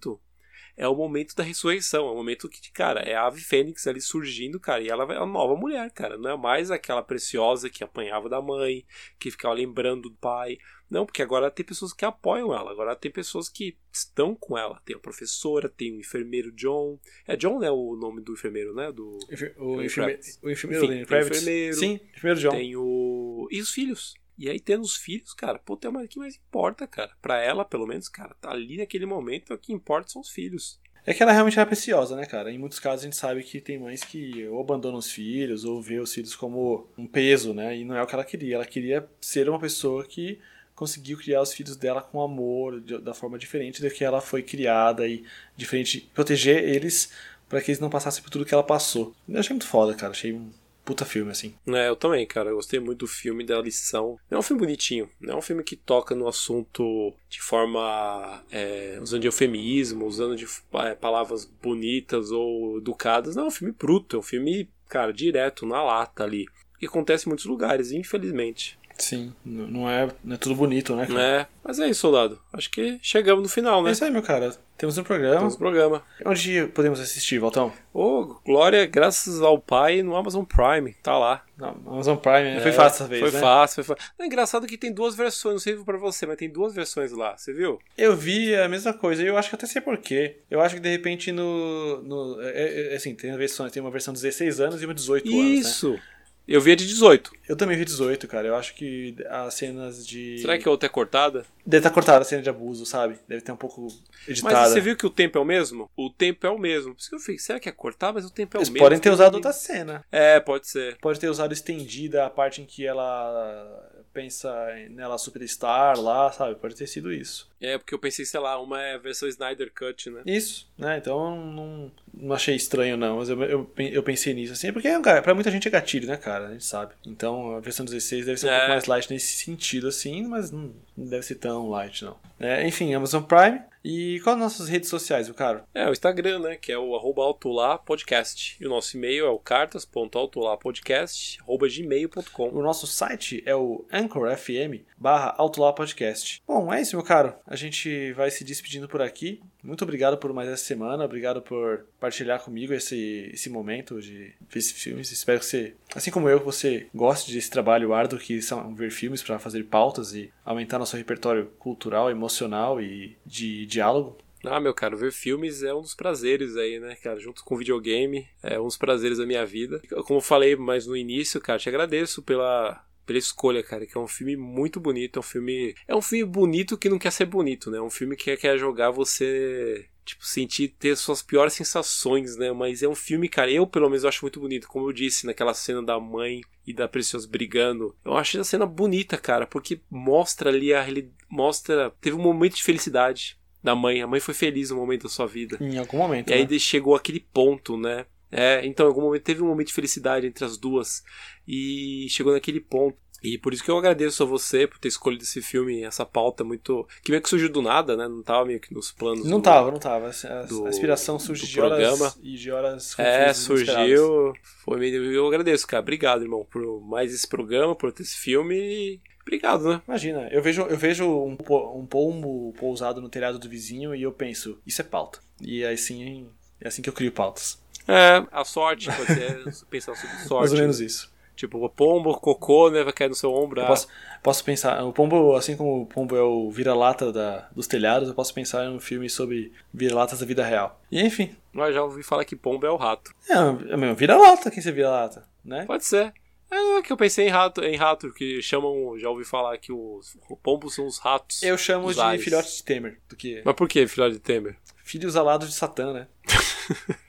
é 0.76 0.86
o 0.86 0.94
momento 0.94 1.34
da 1.34 1.42
ressurreição, 1.42 2.06
é 2.06 2.10
o 2.10 2.14
momento 2.14 2.48
que, 2.48 2.70
cara, 2.70 3.00
é 3.00 3.14
a 3.14 3.26
ave 3.26 3.40
fênix 3.40 3.86
ali 3.86 4.00
surgindo, 4.00 4.60
cara, 4.60 4.82
e 4.82 4.88
ela 4.88 5.04
é 5.14 5.18
uma 5.18 5.26
nova 5.26 5.56
mulher, 5.56 5.90
cara, 5.90 6.18
não 6.18 6.30
é 6.30 6.36
mais 6.36 6.70
aquela 6.70 7.02
preciosa 7.02 7.70
que 7.70 7.82
apanhava 7.82 8.28
da 8.28 8.42
mãe, 8.42 8.84
que 9.18 9.30
ficava 9.30 9.54
lembrando 9.54 10.02
do 10.02 10.16
pai. 10.16 10.58
Não, 10.88 11.06
porque 11.06 11.22
agora 11.22 11.50
tem 11.50 11.64
pessoas 11.64 11.92
que 11.92 12.04
apoiam 12.04 12.54
ela, 12.54 12.70
agora 12.70 12.94
tem 12.94 13.10
pessoas 13.10 13.48
que 13.48 13.76
estão 13.90 14.36
com 14.36 14.56
ela. 14.56 14.80
Tem 14.84 14.94
a 14.94 15.00
professora, 15.00 15.68
tem 15.68 15.96
o 15.96 15.98
enfermeiro 15.98 16.52
John. 16.52 17.00
É 17.26 17.34
John, 17.36 17.58
né? 17.58 17.70
O 17.70 17.96
nome 17.96 18.20
do 18.20 18.34
enfermeiro, 18.34 18.72
né? 18.72 18.92
Do, 18.92 19.18
o, 19.56 19.82
enfermeiro, 19.82 20.20
o 20.42 20.50
enfermeiro, 20.50 20.84
Enfim, 20.84 20.98
o 20.98 21.18
enfermeiro. 21.18 21.74
Sim, 21.74 22.00
enfermeiro 22.14 22.40
John. 22.40 22.50
Tem 22.50 22.76
o. 22.76 23.48
E 23.50 23.60
os 23.60 23.70
filhos. 23.70 24.14
E 24.38 24.48
aí, 24.50 24.60
tendo 24.60 24.82
os 24.82 24.96
filhos, 24.96 25.32
cara, 25.32 25.58
pô, 25.58 25.76
tem 25.76 25.90
uma 25.90 26.06
que 26.06 26.18
mais 26.18 26.36
importa, 26.36 26.86
cara. 26.86 27.10
Pra 27.22 27.40
ela, 27.40 27.64
pelo 27.64 27.86
menos, 27.86 28.08
cara, 28.08 28.34
tá 28.40 28.50
ali 28.50 28.76
naquele 28.76 29.06
momento, 29.06 29.54
o 29.54 29.58
que 29.58 29.72
importa 29.72 30.10
são 30.10 30.20
os 30.20 30.30
filhos. 30.30 30.78
É 31.06 31.14
que 31.14 31.22
ela 31.22 31.32
realmente 31.32 31.56
era 31.56 31.66
preciosa, 31.66 32.16
né, 32.16 32.26
cara? 32.26 32.50
Em 32.50 32.58
muitos 32.58 32.80
casos 32.80 33.02
a 33.02 33.04
gente 33.04 33.16
sabe 33.16 33.42
que 33.44 33.60
tem 33.60 33.78
mães 33.78 34.02
que 34.02 34.44
ou 34.48 34.60
abandonam 34.60 34.98
os 34.98 35.08
filhos 35.10 35.64
ou 35.64 35.80
vê 35.80 36.00
os 36.00 36.12
filhos 36.12 36.34
como 36.34 36.88
um 36.98 37.06
peso, 37.06 37.54
né? 37.54 37.76
E 37.78 37.84
não 37.84 37.94
é 37.96 38.02
o 38.02 38.06
que 38.06 38.14
ela 38.14 38.24
queria. 38.24 38.56
Ela 38.56 38.66
queria 38.66 39.08
ser 39.20 39.48
uma 39.48 39.60
pessoa 39.60 40.04
que 40.04 40.40
conseguiu 40.74 41.16
criar 41.16 41.42
os 41.42 41.54
filhos 41.54 41.76
dela 41.76 42.02
com 42.02 42.20
amor, 42.20 42.80
de, 42.80 42.98
da 42.98 43.14
forma 43.14 43.38
diferente 43.38 43.80
da 43.80 43.88
que 43.88 44.04
ela 44.04 44.20
foi 44.20 44.42
criada 44.42 45.06
e 45.06 45.24
diferente, 45.56 46.10
proteger 46.12 46.62
eles 46.62 47.12
para 47.48 47.62
que 47.62 47.70
eles 47.70 47.80
não 47.80 47.88
passassem 47.88 48.22
por 48.22 48.28
tudo 48.28 48.44
que 48.44 48.52
ela 48.52 48.64
passou. 48.64 49.14
Eu 49.28 49.38
achei 49.38 49.54
muito 49.54 49.66
foda, 49.68 49.94
cara. 49.94 50.10
Achei 50.10 50.38
puta 50.86 51.04
filme, 51.04 51.32
assim. 51.32 51.52
É, 51.66 51.88
eu 51.88 51.96
também, 51.96 52.24
cara. 52.24 52.50
Eu 52.50 52.56
gostei 52.56 52.78
muito 52.78 53.00
do 53.00 53.06
filme, 53.08 53.44
da 53.44 53.60
lição. 53.60 54.18
É 54.30 54.38
um 54.38 54.42
filme 54.42 54.60
bonitinho. 54.60 55.10
É 55.26 55.34
um 55.34 55.42
filme 55.42 55.64
que 55.64 55.74
toca 55.74 56.14
no 56.14 56.28
assunto 56.28 57.12
de 57.28 57.42
forma. 57.42 58.42
É, 58.50 58.98
usando 59.02 59.20
de 59.20 59.26
eufemismo, 59.26 60.06
usando 60.06 60.36
de 60.36 60.46
é, 60.74 60.94
palavras 60.94 61.44
bonitas 61.44 62.30
ou 62.30 62.78
educadas. 62.78 63.34
Não, 63.34 63.44
é 63.44 63.48
um 63.48 63.50
filme 63.50 63.74
bruto. 63.76 64.16
É 64.16 64.18
um 64.20 64.22
filme, 64.22 64.70
cara, 64.88 65.12
direto, 65.12 65.66
na 65.66 65.82
lata 65.82 66.22
ali. 66.22 66.46
Que 66.78 66.86
acontece 66.86 67.26
em 67.26 67.30
muitos 67.30 67.46
lugares, 67.46 67.90
infelizmente. 67.90 68.78
Sim, 68.98 69.32
não 69.44 69.88
é, 69.88 70.08
não 70.24 70.34
é 70.34 70.38
tudo 70.38 70.54
bonito, 70.54 70.96
né? 70.96 71.06
cara? 71.06 71.20
É, 71.20 71.46
mas 71.62 71.78
é 71.78 71.88
isso, 71.88 72.00
soldado. 72.00 72.40
Acho 72.52 72.70
que 72.70 72.98
chegamos 73.02 73.42
no 73.42 73.48
final, 73.48 73.80
É 73.80 73.84
né? 73.84 73.90
isso 73.92 74.04
aí, 74.04 74.10
meu 74.10 74.22
cara. 74.22 74.56
Temos 74.78 74.96
um 74.98 75.02
programa. 75.02 75.38
Temos 75.38 75.56
programa. 75.56 76.02
Onde 76.24 76.66
podemos 76.74 77.00
assistir, 77.00 77.38
Valtão? 77.38 77.72
Ô, 77.94 78.36
Glória, 78.44 78.84
graças 78.84 79.40
ao 79.40 79.58
pai 79.58 80.02
no 80.02 80.14
Amazon 80.14 80.44
Prime. 80.44 80.94
Tá 81.02 81.16
lá. 81.18 81.42
Não, 81.56 81.68
Amazon 81.86 82.16
Prime, 82.16 82.54
né? 82.54 82.60
Foi 82.60 82.70
É, 82.70 82.74
fácil 82.74 82.96
essa 83.04 83.08
vez, 83.08 83.22
Foi 83.22 83.30
né? 83.30 83.40
fácil, 83.40 83.84
foi 83.84 83.96
fácil. 83.96 84.12
É 84.18 84.26
engraçado 84.26 84.66
que 84.66 84.76
tem 84.76 84.92
duas 84.92 85.14
versões, 85.14 85.54
não 85.54 85.60
sei 85.60 85.76
pra 85.76 85.96
você, 85.96 86.26
mas 86.26 86.36
tem 86.36 86.48
duas 86.50 86.74
versões 86.74 87.10
lá, 87.12 87.36
você 87.36 87.52
viu? 87.54 87.78
Eu 87.96 88.14
vi 88.14 88.54
a 88.54 88.68
mesma 88.68 88.92
coisa 88.92 89.22
e 89.22 89.26
eu 89.26 89.36
acho 89.38 89.48
que 89.48 89.54
até 89.54 89.66
sei 89.66 89.80
porquê. 89.80 90.36
Eu 90.50 90.60
acho 90.60 90.74
que 90.74 90.80
de 90.80 90.90
repente 90.90 91.32
no. 91.32 92.02
no 92.02 92.40
é, 92.42 92.92
é, 92.92 92.96
assim, 92.96 93.14
tem, 93.14 93.34
versões, 93.36 93.72
tem 93.72 93.80
uma 93.82 93.90
versão 93.90 94.12
de 94.12 94.20
16 94.20 94.60
anos 94.60 94.82
e 94.82 94.84
uma 94.84 94.94
de 94.94 95.00
18 95.00 95.28
anos. 95.28 95.82
Né? 95.82 96.00
Eu 96.46 96.60
vi 96.60 96.72
a 96.72 96.76
de 96.76 96.86
18. 96.86 97.32
Eu 97.48 97.56
também 97.56 97.76
vi 97.76 97.84
18, 97.84 98.26
cara. 98.28 98.46
Eu 98.46 98.54
acho 98.54 98.74
que 98.74 99.16
as 99.28 99.54
cenas 99.54 100.06
de. 100.06 100.38
Será 100.38 100.56
que 100.58 100.66
a 100.66 100.70
outra 100.70 100.86
é 100.86 100.90
cortada? 100.90 101.44
Deve 101.64 101.80
estar 101.80 101.90
cortada 101.90 102.20
a 102.20 102.24
cena 102.24 102.42
de 102.42 102.50
abuso, 102.50 102.86
sabe? 102.86 103.18
Deve 103.26 103.42
ter 103.42 103.52
um 103.52 103.56
pouco 103.56 103.88
editada. 104.28 104.54
Mas 104.54 104.70
você 104.70 104.80
viu 104.80 104.96
que 104.96 105.06
o 105.06 105.10
tempo 105.10 105.38
é 105.38 105.40
o 105.40 105.44
mesmo? 105.44 105.90
O 105.96 106.08
tempo 106.10 106.46
é 106.46 106.50
o 106.50 106.58
mesmo. 106.58 106.94
Por 106.94 107.00
isso 107.00 107.08
que 107.10 107.16
eu 107.16 107.20
fiquei, 107.20 107.38
será 107.38 107.58
que 107.58 107.68
é 107.68 107.72
cortar? 107.72 108.12
Mas 108.12 108.24
o 108.24 108.30
tempo 108.30 108.56
é 108.56 108.58
Eles 108.58 108.68
o 108.68 108.72
mesmo. 108.72 108.84
podem 108.84 108.98
ter 108.98 109.10
usado 109.10 109.34
outra 109.34 109.52
cena. 109.52 110.04
É, 110.10 110.38
pode 110.38 110.68
ser. 110.68 110.96
Pode 110.98 111.18
ter 111.18 111.28
usado 111.28 111.52
estendida 111.52 112.24
a 112.24 112.30
parte 112.30 112.62
em 112.62 112.64
que 112.64 112.86
ela 112.86 113.92
pensa 114.12 114.50
nela 114.90 115.18
superstar 115.18 116.00
lá, 116.00 116.32
sabe? 116.32 116.54
Pode 116.54 116.74
ter 116.74 116.86
sido 116.86 117.12
isso. 117.12 117.50
É, 117.60 117.76
porque 117.76 117.94
eu 117.94 117.98
pensei, 117.98 118.24
sei 118.24 118.40
lá, 118.40 118.58
uma 118.58 118.80
é 118.80 118.94
a 118.94 118.98
versão 118.98 119.28
Snyder 119.28 119.70
Cut, 119.74 120.08
né? 120.08 120.22
Isso, 120.24 120.70
né? 120.78 120.96
Então 120.96 121.36
não, 121.36 121.92
não 122.16 122.34
achei 122.34 122.56
estranho, 122.56 122.96
não. 122.96 123.18
Mas 123.18 123.28
eu, 123.28 123.40
eu, 123.44 123.70
eu 123.78 124.02
pensei 124.02 124.34
nisso, 124.34 124.52
assim, 124.52 124.72
porque 124.72 124.88
cara, 125.00 125.22
pra 125.22 125.34
muita 125.34 125.50
gente 125.50 125.68
é 125.68 125.70
gatilho, 125.70 126.08
né, 126.08 126.16
cara? 126.16 126.48
A 126.48 126.52
gente 126.52 126.64
sabe. 126.64 126.94
Então 127.06 127.56
a 127.56 127.60
versão 127.60 127.84
16 127.84 128.26
deve 128.26 128.38
ser 128.40 128.46
um 128.46 128.50
É. 128.50 128.56
pouco 128.58 128.70
mais 128.72 128.86
light 128.86 129.10
nesse 129.10 129.44
sentido, 129.44 129.88
assim, 129.88 130.26
mas 130.26 130.50
não, 130.50 130.72
deve 130.96 131.22
ser 131.24 131.36
tão 131.36 131.68
light, 131.68 132.04
não. 132.04 132.16
É, 132.40 132.66
enfim, 132.66 132.92
Amazon 132.94 133.22
Prime. 133.22 133.60
E 133.88 134.18
quais 134.24 134.36
as 134.36 134.42
nossas 134.42 134.68
redes 134.68 134.88
sociais, 134.90 135.28
meu 135.28 135.34
caro? 135.36 135.62
É, 135.72 135.88
o 135.88 135.92
Instagram, 135.92 136.40
né? 136.40 136.56
Que 136.56 136.72
é 136.72 136.78
o 136.78 136.96
arroba 136.96 137.22
autolá 137.22 137.78
podcast. 137.78 138.56
E 138.60 138.66
o 138.66 138.68
nosso 138.68 138.96
e-mail 138.96 139.26
é 139.26 139.30
o 139.30 139.38
cartas.autolapodcast 139.38 141.38
arroba 141.42 141.68
gmail.com. 141.68 142.48
O 142.48 142.62
nosso 142.62 142.86
site 142.86 143.42
é 143.46 143.54
o 143.54 143.84
Anchor 143.92 144.34
FM 144.36 144.82
barra 144.98 145.34
Autolá 145.38 145.72
Podcast. 145.72 146.42
Bom, 146.46 146.72
é 146.72 146.80
isso, 146.80 146.96
meu 146.96 147.04
caro. 147.04 147.34
A 147.46 147.54
gente 147.54 148.12
vai 148.12 148.30
se 148.30 148.44
despedindo 148.44 148.88
por 148.88 149.00
aqui. 149.02 149.40
Muito 149.66 149.82
obrigado 149.82 150.16
por 150.16 150.32
mais 150.32 150.48
essa 150.48 150.64
semana. 150.64 151.04
Obrigado 151.04 151.42
por 151.42 151.84
partilhar 151.98 152.40
comigo 152.40 152.72
esse, 152.72 153.30
esse 153.32 153.50
momento 153.50 154.00
de 154.00 154.32
ver 154.48 154.62
filmes. 154.62 155.10
Espero 155.10 155.40
que 155.40 155.46
você, 155.46 155.74
assim 155.94 156.10
como 156.10 156.28
eu, 156.28 156.38
você 156.38 156.86
goste 156.94 157.32
desse 157.32 157.50
trabalho 157.50 157.92
árduo 157.92 158.18
que 158.18 158.40
são 158.40 158.74
ver 158.74 158.90
filmes 158.90 159.22
para 159.22 159.38
fazer 159.38 159.64
pautas 159.64 160.14
e 160.14 160.32
aumentar 160.44 160.78
nosso 160.78 160.96
repertório 160.96 161.46
cultural, 161.58 162.10
emocional 162.10 162.80
e 162.80 163.16
de 163.26 163.66
diálogo. 163.66 164.16
Ah, 164.44 164.60
meu 164.60 164.72
caro, 164.72 164.96
ver 164.96 165.12
filmes 165.12 165.64
é 165.64 165.74
um 165.74 165.80
dos 165.80 165.94
prazeres 165.94 166.56
aí, 166.56 166.78
né, 166.78 166.94
cara? 166.94 167.18
Junto 167.18 167.42
com 167.42 167.56
videogame, 167.56 168.28
é 168.42 168.60
um 168.60 168.64
dos 168.64 168.76
prazeres 168.76 169.18
da 169.18 169.26
minha 169.26 169.44
vida. 169.44 169.82
Como 170.04 170.18
eu 170.18 170.22
falei 170.22 170.54
mais 170.54 170.86
no 170.86 170.96
início, 170.96 171.40
cara, 171.40 171.58
te 171.58 171.68
agradeço 171.68 172.22
pela, 172.22 172.84
pela 173.06 173.18
escolha, 173.18 173.62
cara, 173.62 173.86
que 173.86 173.96
é 173.96 174.00
um 174.00 174.08
filme 174.08 174.36
muito 174.36 174.80
bonito, 174.80 175.18
é 175.18 175.20
um 175.20 175.22
filme... 175.22 175.74
É 175.86 175.94
um 175.94 176.02
filme 176.02 176.24
bonito 176.30 176.76
que 176.76 176.88
não 176.88 176.98
quer 176.98 177.12
ser 177.12 177.26
bonito, 177.26 177.70
né? 177.70 177.78
É 177.78 177.82
um 177.82 177.88
filme 177.88 178.16
que 178.16 178.36
quer 178.36 178.58
jogar 178.58 178.90
você... 178.90 179.86
Tipo, 180.04 180.24
sentir, 180.24 180.68
ter 180.78 180.96
suas 180.96 181.20
piores 181.20 181.52
sensações, 181.52 182.36
né? 182.36 182.52
Mas 182.52 182.80
é 182.80 182.88
um 182.88 182.94
filme, 182.94 183.28
cara, 183.28 183.50
eu 183.50 183.66
pelo 183.66 183.88
menos 183.88 184.04
acho 184.04 184.22
muito 184.24 184.38
bonito. 184.38 184.68
Como 184.68 184.88
eu 184.88 184.92
disse, 184.92 185.26
naquela 185.26 185.52
cena 185.52 185.82
da 185.82 185.98
mãe 185.98 186.42
e 186.64 186.72
da 186.72 186.86
Preciosa 186.86 187.26
brigando. 187.28 187.92
Eu 188.04 188.16
achei 188.16 188.40
a 188.40 188.44
cena 188.44 188.64
bonita, 188.66 189.16
cara, 189.16 189.48
porque 189.48 189.80
mostra 189.90 190.50
ali 190.50 190.72
a 190.72 190.86
Mostra. 191.28 191.92
Teve 192.00 192.14
um 192.14 192.22
momento 192.22 192.54
de 192.54 192.62
felicidade 192.62 193.36
da 193.60 193.74
mãe. 193.74 194.00
A 194.00 194.06
mãe 194.06 194.20
foi 194.20 194.32
feliz 194.32 194.70
no 194.70 194.76
momento 194.76 195.04
da 195.04 195.08
sua 195.08 195.26
vida. 195.26 195.58
Em 195.60 195.76
algum 195.76 195.98
momento. 195.98 196.30
E 196.30 196.34
aí 196.34 196.46
né? 196.48 196.58
chegou 196.58 196.94
aquele 196.94 197.18
ponto, 197.18 197.76
né? 197.76 198.06
É, 198.30 198.64
então, 198.66 198.86
em 198.86 198.88
algum 198.88 199.02
momento 199.02 199.22
teve 199.22 199.42
um 199.42 199.46
momento 199.46 199.68
de 199.68 199.74
felicidade 199.74 200.26
entre 200.26 200.44
as 200.44 200.56
duas. 200.56 201.02
E 201.46 202.06
chegou 202.10 202.32
naquele 202.32 202.60
ponto. 202.60 202.96
E 203.22 203.38
por 203.38 203.52
isso 203.54 203.64
que 203.64 203.70
eu 203.70 203.78
agradeço 203.78 204.22
a 204.22 204.26
você 204.26 204.66
por 204.66 204.78
ter 204.78 204.88
escolhido 204.88 205.22
esse 205.24 205.40
filme, 205.40 205.82
essa 205.82 206.04
pauta 206.04 206.44
muito. 206.44 206.86
Que 207.02 207.10
meio 207.10 207.22
que 207.22 207.28
surgiu 207.28 207.48
do 207.48 207.62
nada, 207.62 207.96
né? 207.96 208.06
Não 208.06 208.22
tava 208.22 208.44
meio 208.44 208.60
que 208.60 208.72
nos 208.74 208.92
planos. 208.92 209.24
Não 209.24 209.38
do- 209.38 209.42
tava, 209.42 209.70
não 209.70 209.78
tava. 209.78 210.10
A, 210.10 210.42
do- 210.42 210.66
a 210.66 210.68
inspiração 210.68 211.18
surge 211.18 211.46
do 211.46 211.48
de 211.48 211.60
horas 211.60 212.18
e 212.22 212.36
de 212.36 212.50
horas 212.50 212.96
É, 212.98 213.32
surgiu. 213.32 214.32
Foi 214.64 214.78
meio. 214.78 215.02
Eu 215.12 215.26
agradeço, 215.26 215.66
cara. 215.66 215.80
Obrigado, 215.82 216.22
irmão, 216.22 216.46
por 216.48 216.62
mais 216.82 217.12
esse 217.12 217.26
programa, 217.26 217.74
por 217.74 217.90
ter 217.90 218.02
esse 218.02 218.16
filme. 218.16 219.00
Obrigado, 219.22 219.68
né? 219.68 219.82
Imagina, 219.88 220.28
eu 220.30 220.40
vejo, 220.40 220.62
eu 220.62 220.76
vejo 220.76 221.04
um, 221.04 221.36
um 221.80 221.86
pombo 221.86 222.52
pousado 222.58 223.00
no 223.00 223.08
telhado 223.08 223.40
do 223.40 223.48
vizinho 223.48 223.92
e 223.94 224.02
eu 224.02 224.12
penso, 224.12 224.58
isso 224.64 224.80
é 224.82 224.84
pauta. 224.84 225.18
E 225.40 225.64
aí 225.64 225.76
sim, 225.76 226.28
é 226.60 226.68
assim 226.68 226.80
que 226.80 226.88
eu 226.88 226.92
crio 226.92 227.10
pautas. 227.10 227.58
É, 227.88 228.26
a 228.32 228.44
sorte, 228.44 228.88
pode 228.90 229.06
ser 229.14 229.44
pensar 229.70 229.94
sobre 229.94 230.16
sorte. 230.18 230.40
Mais 230.40 230.52
ou 230.52 230.58
menos 230.58 230.80
isso. 230.80 231.14
Tipo, 231.36 231.62
o 231.62 231.68
pombo, 231.68 232.18
cocô, 232.18 232.70
né? 232.70 232.82
Vai 232.82 232.94
cair 232.94 233.08
no 233.10 233.14
seu 233.14 233.30
ombro. 233.32 233.60
Ah, 233.60 233.66
posso, 233.66 233.86
posso 234.22 234.42
pensar, 234.42 234.82
o 234.84 234.92
pombo, 234.92 235.36
assim 235.36 235.54
como 235.54 235.82
o 235.82 235.86
pombo 235.86 236.16
é 236.16 236.22
o 236.22 236.50
vira-lata 236.50 237.12
dos 237.54 237.66
telhados, 237.66 238.08
eu 238.08 238.14
posso 238.14 238.32
pensar 238.32 238.64
em 238.64 238.70
um 238.74 238.80
filme 238.80 239.10
sobre 239.10 239.52
vira-latas 239.72 240.20
da 240.20 240.26
vida 240.26 240.42
real. 240.42 240.80
E 240.90 240.98
enfim, 241.02 241.36
Mas 241.52 241.74
já 241.74 241.82
ouvi 241.82 242.02
falar 242.02 242.24
que 242.24 242.34
pombo 242.34 242.64
é 242.66 242.70
o 242.70 242.76
rato. 242.76 243.12
é, 243.28 243.72
é 243.72 243.76
mesmo, 243.76 243.94
vira-lata, 243.94 244.50
quem 244.50 244.62
você 244.62 244.72
vira-lata, 244.72 245.28
né? 245.44 245.66
Pode 245.66 245.84
ser. 245.84 246.14
É 246.50 246.80
que 246.80 246.92
eu 246.92 246.96
pensei 246.96 247.26
em 247.26 247.30
rato, 247.30 247.62
em 247.62 247.76
rato, 247.76 248.12
que 248.12 248.40
chamam. 248.40 248.96
Já 248.98 249.10
ouvi 249.10 249.24
falar 249.24 249.58
que 249.58 249.72
os 249.72 250.16
pombos 250.42 250.74
são 250.76 250.86
os 250.86 250.98
ratos. 250.98 251.42
Eu 251.42 251.58
chamo 251.58 251.92
de 251.92 252.00
ares. 252.00 252.22
filhote 252.22 252.56
de 252.56 252.62
Temer, 252.62 253.00
do 253.08 253.16
que 253.16 253.42
Mas 253.44 253.54
por 253.56 253.68
que, 253.68 253.86
filhote 253.86 254.14
de 254.14 254.20
Temer? 254.20 254.56
filhos 254.84 255.16
alados 255.16 255.48
de 255.48 255.54
Satã, 255.54 255.92
né? 255.92 256.06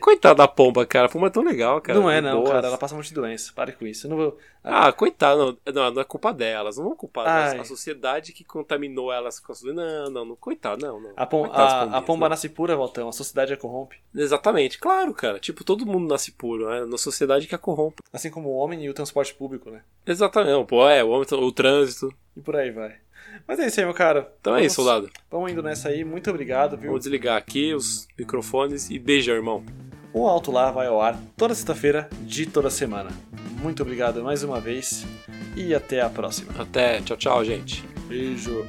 Coitada 0.00 0.34
da 0.36 0.48
pomba, 0.48 0.86
cara. 0.86 1.06
A 1.06 1.08
pomba 1.08 1.26
é 1.26 1.30
tão 1.30 1.42
legal, 1.42 1.80
cara. 1.80 1.98
não 1.98 2.10
é 2.10 2.20
não, 2.20 2.38
boas. 2.38 2.50
cara, 2.50 2.66
ela 2.68 2.78
passa 2.78 2.94
um 2.94 2.98
monte 2.98 3.08
de 3.08 3.14
doença, 3.14 3.52
pare 3.54 3.72
com 3.72 3.86
isso. 3.86 4.06
Eu 4.06 4.10
não 4.10 4.16
vou... 4.16 4.38
Ah, 4.62 4.92
coitada, 4.92 5.36
não, 5.36 5.56
não, 5.72 5.90
não 5.90 6.02
é 6.02 6.04
culpa 6.04 6.32
delas. 6.32 6.76
Não 6.76 6.84
vão 6.84 6.96
culpar 6.96 7.26
a 7.58 7.64
sociedade 7.64 8.32
que 8.32 8.44
contaminou 8.44 9.10
elas 9.12 9.40
com 9.40 9.52
as 9.52 9.62
Não, 9.62 10.10
não, 10.10 10.24
não, 10.24 10.36
coitado, 10.36 10.84
não, 10.84 11.00
não. 11.00 11.12
A, 11.16 11.24
pom 11.24 11.46
a, 11.46 11.82
a 11.98 12.02
pomba 12.02 12.26
né? 12.26 12.30
nasce 12.30 12.48
pura, 12.48 12.76
Valtão, 12.76 13.08
a 13.08 13.12
sociedade 13.12 13.52
a 13.54 13.56
corrompe. 13.56 13.96
Exatamente, 14.14 14.78
claro, 14.78 15.14
cara. 15.14 15.38
Tipo, 15.38 15.64
todo 15.64 15.86
mundo 15.86 16.08
nasce 16.08 16.32
puro, 16.32 16.68
né? 16.68 16.84
Na 16.84 16.98
sociedade 16.98 17.46
que 17.46 17.54
a 17.54 17.58
corrompe. 17.58 18.02
Assim 18.12 18.30
como 18.30 18.50
o 18.50 18.56
homem 18.56 18.84
e 18.84 18.90
o 18.90 18.94
transporte 18.94 19.34
público, 19.34 19.70
né? 19.70 19.82
Exatamente, 20.06 20.52
não, 20.52 20.66
pô, 20.66 20.86
é, 20.86 21.02
o, 21.02 21.08
homem- 21.08 21.26
o 21.32 21.52
trânsito. 21.52 22.12
E 22.36 22.40
por 22.40 22.54
aí 22.56 22.70
vai. 22.70 22.96
Mas 23.46 23.58
é 23.58 23.66
isso 23.66 23.80
aí, 23.80 23.86
meu 23.86 23.94
cara. 23.94 24.32
Então 24.40 24.52
é 24.54 24.56
Vamos- 24.58 24.66
isso, 24.72 24.82
soldado. 24.82 25.10
Vamos 25.30 25.50
indo 25.52 25.62
nessa 25.62 25.88
aí. 25.88 26.04
Muito 26.04 26.30
obrigado, 26.30 26.76
viu? 26.76 26.90
Vou 26.90 26.98
desligar 26.98 27.36
aqui 27.36 27.74
os 27.74 28.06
microfones 28.18 28.90
e 28.90 28.98
beijão, 28.98 29.34
irmão. 29.34 29.64
O 30.12 30.26
Alto 30.26 30.50
Lá 30.50 30.70
vai 30.70 30.86
ao 30.88 31.00
ar 31.00 31.18
toda 31.36 31.54
sexta-feira 31.54 32.08
de 32.22 32.46
toda 32.46 32.68
semana. 32.70 33.10
Muito 33.62 33.82
obrigado 33.82 34.22
mais 34.24 34.42
uma 34.42 34.60
vez 34.60 35.04
e 35.56 35.74
até 35.74 36.00
a 36.00 36.08
próxima. 36.10 36.52
Até, 36.58 37.00
tchau, 37.02 37.16
tchau, 37.16 37.44
gente. 37.44 37.84
Beijo. 38.08 38.66